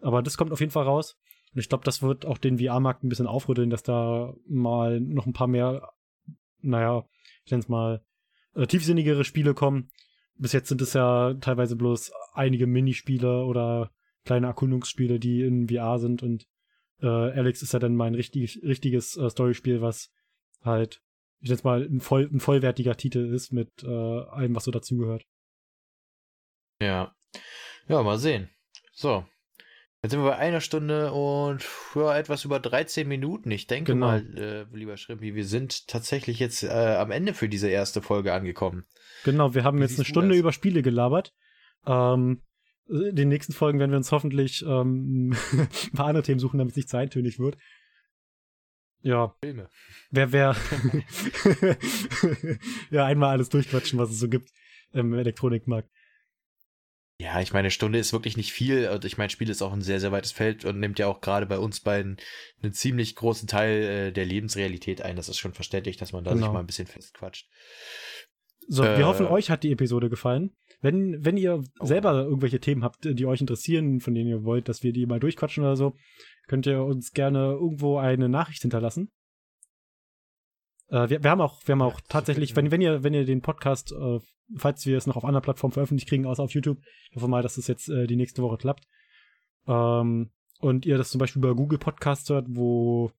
Aber 0.00 0.22
das 0.22 0.36
kommt 0.36 0.52
auf 0.52 0.60
jeden 0.60 0.72
Fall 0.72 0.84
raus. 0.84 1.16
Und 1.52 1.60
ich 1.60 1.68
glaube, 1.68 1.84
das 1.84 2.02
wird 2.02 2.26
auch 2.26 2.38
den 2.38 2.58
VR-Markt 2.58 3.02
ein 3.02 3.08
bisschen 3.08 3.26
aufrütteln, 3.26 3.70
dass 3.70 3.82
da 3.82 4.34
mal 4.46 5.00
noch 5.00 5.26
ein 5.26 5.32
paar 5.32 5.48
mehr, 5.48 5.90
naja, 6.60 7.04
ich 7.44 7.50
nenne 7.50 7.62
es 7.62 7.68
mal, 7.68 8.04
äh, 8.54 8.66
tiefsinnigere 8.66 9.24
Spiele 9.24 9.54
kommen. 9.54 9.90
Bis 10.36 10.52
jetzt 10.52 10.68
sind 10.68 10.80
es 10.80 10.92
ja 10.92 11.34
teilweise 11.34 11.76
bloß 11.76 12.12
einige 12.32 12.66
Minispiele 12.66 13.44
oder 13.44 13.90
kleine 14.24 14.46
Erkundungsspiele, 14.46 15.18
die 15.18 15.42
in 15.42 15.68
VR 15.68 15.98
sind. 15.98 16.22
Und 16.22 16.46
äh, 17.00 17.06
Alex 17.06 17.62
ist 17.62 17.72
ja 17.72 17.78
dann 17.78 17.96
mal 17.96 18.06
ein 18.06 18.14
richtig, 18.14 18.60
richtiges 18.62 19.16
äh, 19.16 19.28
Storyspiel, 19.28 19.82
was 19.82 20.12
halt, 20.62 21.02
ich 21.40 21.48
nenne 21.48 21.58
es 21.58 21.64
mal, 21.64 21.82
ein, 21.82 22.00
voll, 22.00 22.28
ein 22.32 22.40
vollwertiger 22.40 22.96
Titel 22.96 23.32
ist 23.34 23.52
mit 23.52 23.82
äh, 23.82 23.86
allem, 23.86 24.54
was 24.54 24.64
so 24.64 24.70
dazugehört. 24.70 25.26
Ja. 26.80 27.14
Ja, 27.88 28.02
mal 28.02 28.18
sehen. 28.18 28.50
So, 28.92 29.26
Jetzt 30.02 30.12
sind 30.12 30.22
wir 30.22 30.30
bei 30.30 30.36
einer 30.36 30.62
Stunde 30.62 31.12
und 31.12 31.62
ja, 31.94 32.16
etwas 32.16 32.46
über 32.46 32.58
13 32.58 33.06
Minuten. 33.06 33.50
Ich 33.50 33.66
denke 33.66 33.92
genau. 33.92 34.06
mal, 34.06 34.38
äh, 34.38 34.64
lieber 34.74 34.96
Schrimpi, 34.96 35.34
wir 35.34 35.44
sind 35.44 35.88
tatsächlich 35.88 36.38
jetzt 36.38 36.62
äh, 36.62 36.68
am 36.68 37.10
Ende 37.10 37.34
für 37.34 37.50
diese 37.50 37.68
erste 37.68 38.00
Folge 38.00 38.32
angekommen. 38.32 38.86
Genau, 39.24 39.54
wir 39.54 39.62
haben 39.62 39.76
Wie 39.76 39.82
jetzt 39.82 39.98
eine 39.98 40.06
Stunde 40.06 40.36
über 40.36 40.52
Spiele 40.52 40.80
gelabert. 40.80 41.34
Ähm, 41.86 42.40
in 42.88 43.14
den 43.14 43.28
nächsten 43.28 43.52
Folgen 43.52 43.78
werden 43.78 43.90
wir 43.90 43.98
uns 43.98 44.10
hoffentlich 44.10 44.64
ähm, 44.66 45.36
ein 45.52 45.92
paar 45.94 46.06
andere 46.06 46.22
Themen 46.22 46.40
suchen, 46.40 46.56
damit 46.56 46.72
es 46.72 46.76
nicht 46.76 46.88
zu 46.88 46.96
eintönig 46.96 47.38
wird. 47.38 47.58
Ja. 49.02 49.34
Filme. 49.42 49.68
Wer, 50.10 50.32
wer. 50.32 50.56
ja, 52.90 53.04
einmal 53.04 53.30
alles 53.30 53.50
durchquatschen, 53.50 53.98
was 53.98 54.10
es 54.10 54.18
so 54.18 54.28
gibt 54.28 54.50
im 54.92 55.12
Elektronikmarkt. 55.12 55.90
Ja, 57.20 57.38
ich 57.38 57.52
meine, 57.52 57.64
eine 57.64 57.70
Stunde 57.70 57.98
ist 57.98 58.14
wirklich 58.14 58.38
nicht 58.38 58.50
viel. 58.50 58.88
Und 58.88 59.04
ich 59.04 59.18
meine, 59.18 59.28
Spiel 59.28 59.50
ist 59.50 59.60
auch 59.60 59.74
ein 59.74 59.82
sehr, 59.82 60.00
sehr 60.00 60.10
weites 60.10 60.32
Feld 60.32 60.64
und 60.64 60.80
nimmt 60.80 60.98
ja 60.98 61.06
auch 61.06 61.20
gerade 61.20 61.44
bei 61.44 61.58
uns 61.58 61.80
beiden 61.80 62.16
einen 62.62 62.72
ziemlich 62.72 63.14
großen 63.14 63.46
Teil 63.46 63.82
äh, 63.82 64.10
der 64.10 64.24
Lebensrealität 64.24 65.02
ein. 65.02 65.16
Das 65.16 65.28
ist 65.28 65.36
schon 65.36 65.52
verständlich, 65.52 65.98
dass 65.98 66.14
man 66.14 66.24
da 66.24 66.32
genau. 66.32 66.46
sich 66.46 66.52
mal 66.54 66.60
ein 66.60 66.66
bisschen 66.66 66.86
festquatscht. 66.86 67.46
So, 68.68 68.84
äh, 68.84 68.96
wir 68.96 69.06
hoffen, 69.06 69.26
euch 69.26 69.50
hat 69.50 69.64
die 69.64 69.72
Episode 69.72 70.08
gefallen. 70.08 70.52
Wenn, 70.80 71.22
wenn 71.22 71.36
ihr 71.36 71.62
oh. 71.78 71.84
selber 71.84 72.14
irgendwelche 72.14 72.58
Themen 72.58 72.82
habt, 72.82 73.04
die 73.04 73.26
euch 73.26 73.42
interessieren, 73.42 74.00
von 74.00 74.14
denen 74.14 74.30
ihr 74.30 74.44
wollt, 74.44 74.70
dass 74.70 74.82
wir 74.82 74.94
die 74.94 75.04
mal 75.04 75.20
durchquatschen 75.20 75.62
oder 75.62 75.76
so, 75.76 75.96
könnt 76.48 76.64
ihr 76.64 76.82
uns 76.82 77.12
gerne 77.12 77.52
irgendwo 77.52 77.98
eine 77.98 78.30
Nachricht 78.30 78.62
hinterlassen. 78.62 79.10
Äh, 80.90 81.08
wir, 81.08 81.22
wir, 81.22 81.30
haben 81.30 81.40
auch, 81.40 81.60
wir 81.66 81.72
haben 81.72 81.82
auch 81.82 82.00
tatsächlich, 82.08 82.56
wenn, 82.56 82.70
wenn 82.70 82.80
ihr, 82.80 83.02
wenn 83.02 83.14
ihr 83.14 83.24
den 83.24 83.42
Podcast, 83.42 83.92
äh, 83.92 84.18
falls 84.56 84.84
wir 84.86 84.98
es 84.98 85.06
noch 85.06 85.16
auf 85.16 85.24
anderen 85.24 85.42
Plattformen 85.42 85.72
veröffentlicht 85.72 86.08
kriegen, 86.08 86.26
außer 86.26 86.42
auf 86.42 86.52
YouTube, 86.52 86.78
ich 87.10 87.16
hoffe 87.16 87.28
mal, 87.28 87.42
dass 87.42 87.56
es 87.56 87.66
jetzt 87.66 87.88
äh, 87.88 88.06
die 88.06 88.16
nächste 88.16 88.42
Woche 88.42 88.58
klappt. 88.58 88.86
Ähm, 89.66 90.30
und 90.60 90.84
ihr 90.84 90.98
das 90.98 91.10
zum 91.10 91.18
Beispiel 91.18 91.42
über 91.42 91.54
Google 91.54 91.78
Podcasts 91.78 92.28
hört, 92.28 92.46
wo 92.48 93.12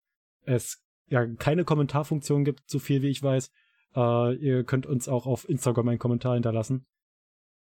es 0.44 0.84
ja 1.08 1.26
keine 1.26 1.64
Kommentarfunktion 1.64 2.46
gibt, 2.46 2.70
so 2.70 2.80
viel 2.80 3.02
wie 3.02 3.10
ich 3.10 3.24
weiß. 3.24 3.52
Äh, 3.96 4.36
ihr 4.36 4.64
könnt 4.64 4.86
uns 4.86 5.08
auch 5.08 5.26
auf 5.26 5.50
Instagram 5.50 5.90
einen 5.90 6.00
Kommentar 6.00 6.36
hinterlassen. 6.36 6.86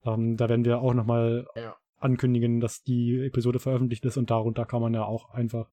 Ähm, 0.05 0.37
da 0.37 0.49
werden 0.49 0.65
wir 0.65 0.81
auch 0.81 0.95
nochmal 0.95 1.47
ja. 1.57 1.77
ankündigen, 1.99 2.61
dass 2.61 2.83
die 2.83 3.19
Episode 3.21 3.59
veröffentlicht 3.59 4.05
ist 4.05 4.17
und 4.17 4.31
darunter 4.31 4.65
kann 4.65 4.81
man 4.81 4.95
ja 4.95 5.05
auch 5.05 5.31
einfach 5.31 5.69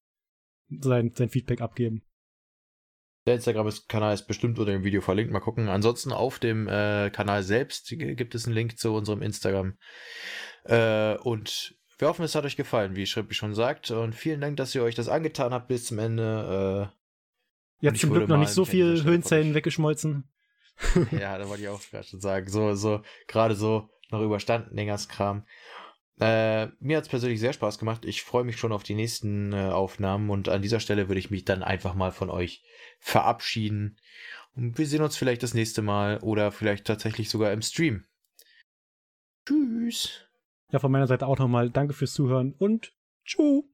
sein, 0.68 1.12
sein 1.14 1.28
Feedback 1.28 1.60
abgeben. 1.60 2.02
Der 3.26 3.34
Instagram-Kanal 3.34 4.12
ist 4.12 4.26
bestimmt 4.26 4.58
unter 4.58 4.72
dem 4.72 4.84
Video 4.84 5.00
verlinkt. 5.00 5.32
Mal 5.32 5.40
gucken. 5.40 5.68
Ansonsten 5.68 6.12
auf 6.12 6.38
dem 6.38 6.68
äh, 6.68 7.10
Kanal 7.10 7.42
selbst 7.42 7.88
gibt 7.88 8.34
es 8.34 8.44
einen 8.46 8.54
Link 8.54 8.78
zu 8.78 8.92
unserem 8.92 9.22
Instagram. 9.22 9.78
Äh, 10.64 11.16
und 11.16 11.74
wir 11.98 12.08
hoffen, 12.08 12.24
es 12.24 12.34
hat 12.34 12.44
euch 12.44 12.56
gefallen, 12.56 12.96
wie 12.96 13.06
Schrippi 13.06 13.34
schon 13.34 13.54
sagt. 13.54 13.90
Und 13.90 14.14
vielen 14.14 14.40
Dank, 14.40 14.58
dass 14.58 14.74
ihr 14.74 14.82
euch 14.82 14.94
das 14.94 15.08
angetan 15.08 15.54
habt 15.54 15.68
bis 15.68 15.86
zum 15.86 15.98
Ende. 15.98 16.90
Äh, 16.92 16.94
Jetzt 17.80 18.00
zum 18.00 18.10
Glück 18.10 18.28
noch 18.28 18.38
nicht 18.38 18.50
so 18.50 18.64
viel 18.64 19.02
Höhenzellen 19.04 19.54
weggeschmolzen. 19.54 20.28
ja, 21.12 21.38
da 21.38 21.48
wollte 21.48 21.62
ich 21.62 21.68
auch 21.68 21.80
gerade 21.90 22.06
schon 22.06 22.20
sagen. 22.20 22.48
So, 22.48 22.74
so, 22.74 23.02
gerade 23.26 23.54
so 23.54 23.90
noch 24.10 24.22
überstanden, 24.22 24.76
den 24.76 24.86
ganzen 24.86 25.10
Kram. 25.10 25.46
Äh, 26.20 26.66
mir 26.78 26.96
hat 26.96 27.04
es 27.04 27.08
persönlich 27.08 27.40
sehr 27.40 27.52
Spaß 27.52 27.78
gemacht. 27.78 28.04
Ich 28.04 28.22
freue 28.22 28.44
mich 28.44 28.56
schon 28.56 28.72
auf 28.72 28.84
die 28.84 28.94
nächsten 28.94 29.52
äh, 29.52 29.70
Aufnahmen 29.70 30.30
und 30.30 30.48
an 30.48 30.62
dieser 30.62 30.80
Stelle 30.80 31.08
würde 31.08 31.18
ich 31.18 31.30
mich 31.30 31.44
dann 31.44 31.62
einfach 31.62 31.94
mal 31.94 32.12
von 32.12 32.30
euch 32.30 32.62
verabschieden. 33.00 33.96
Und 34.54 34.78
wir 34.78 34.86
sehen 34.86 35.02
uns 35.02 35.16
vielleicht 35.16 35.42
das 35.42 35.54
nächste 35.54 35.82
Mal 35.82 36.18
oder 36.18 36.52
vielleicht 36.52 36.86
tatsächlich 36.86 37.30
sogar 37.30 37.52
im 37.52 37.62
Stream. 37.62 38.04
Tschüss. 39.46 40.24
Ja, 40.70 40.78
von 40.78 40.92
meiner 40.92 41.06
Seite 41.06 41.26
auch 41.26 41.38
nochmal 41.38 41.70
danke 41.70 41.94
fürs 41.94 42.14
Zuhören 42.14 42.54
und 42.58 42.92
tschüss. 43.24 43.64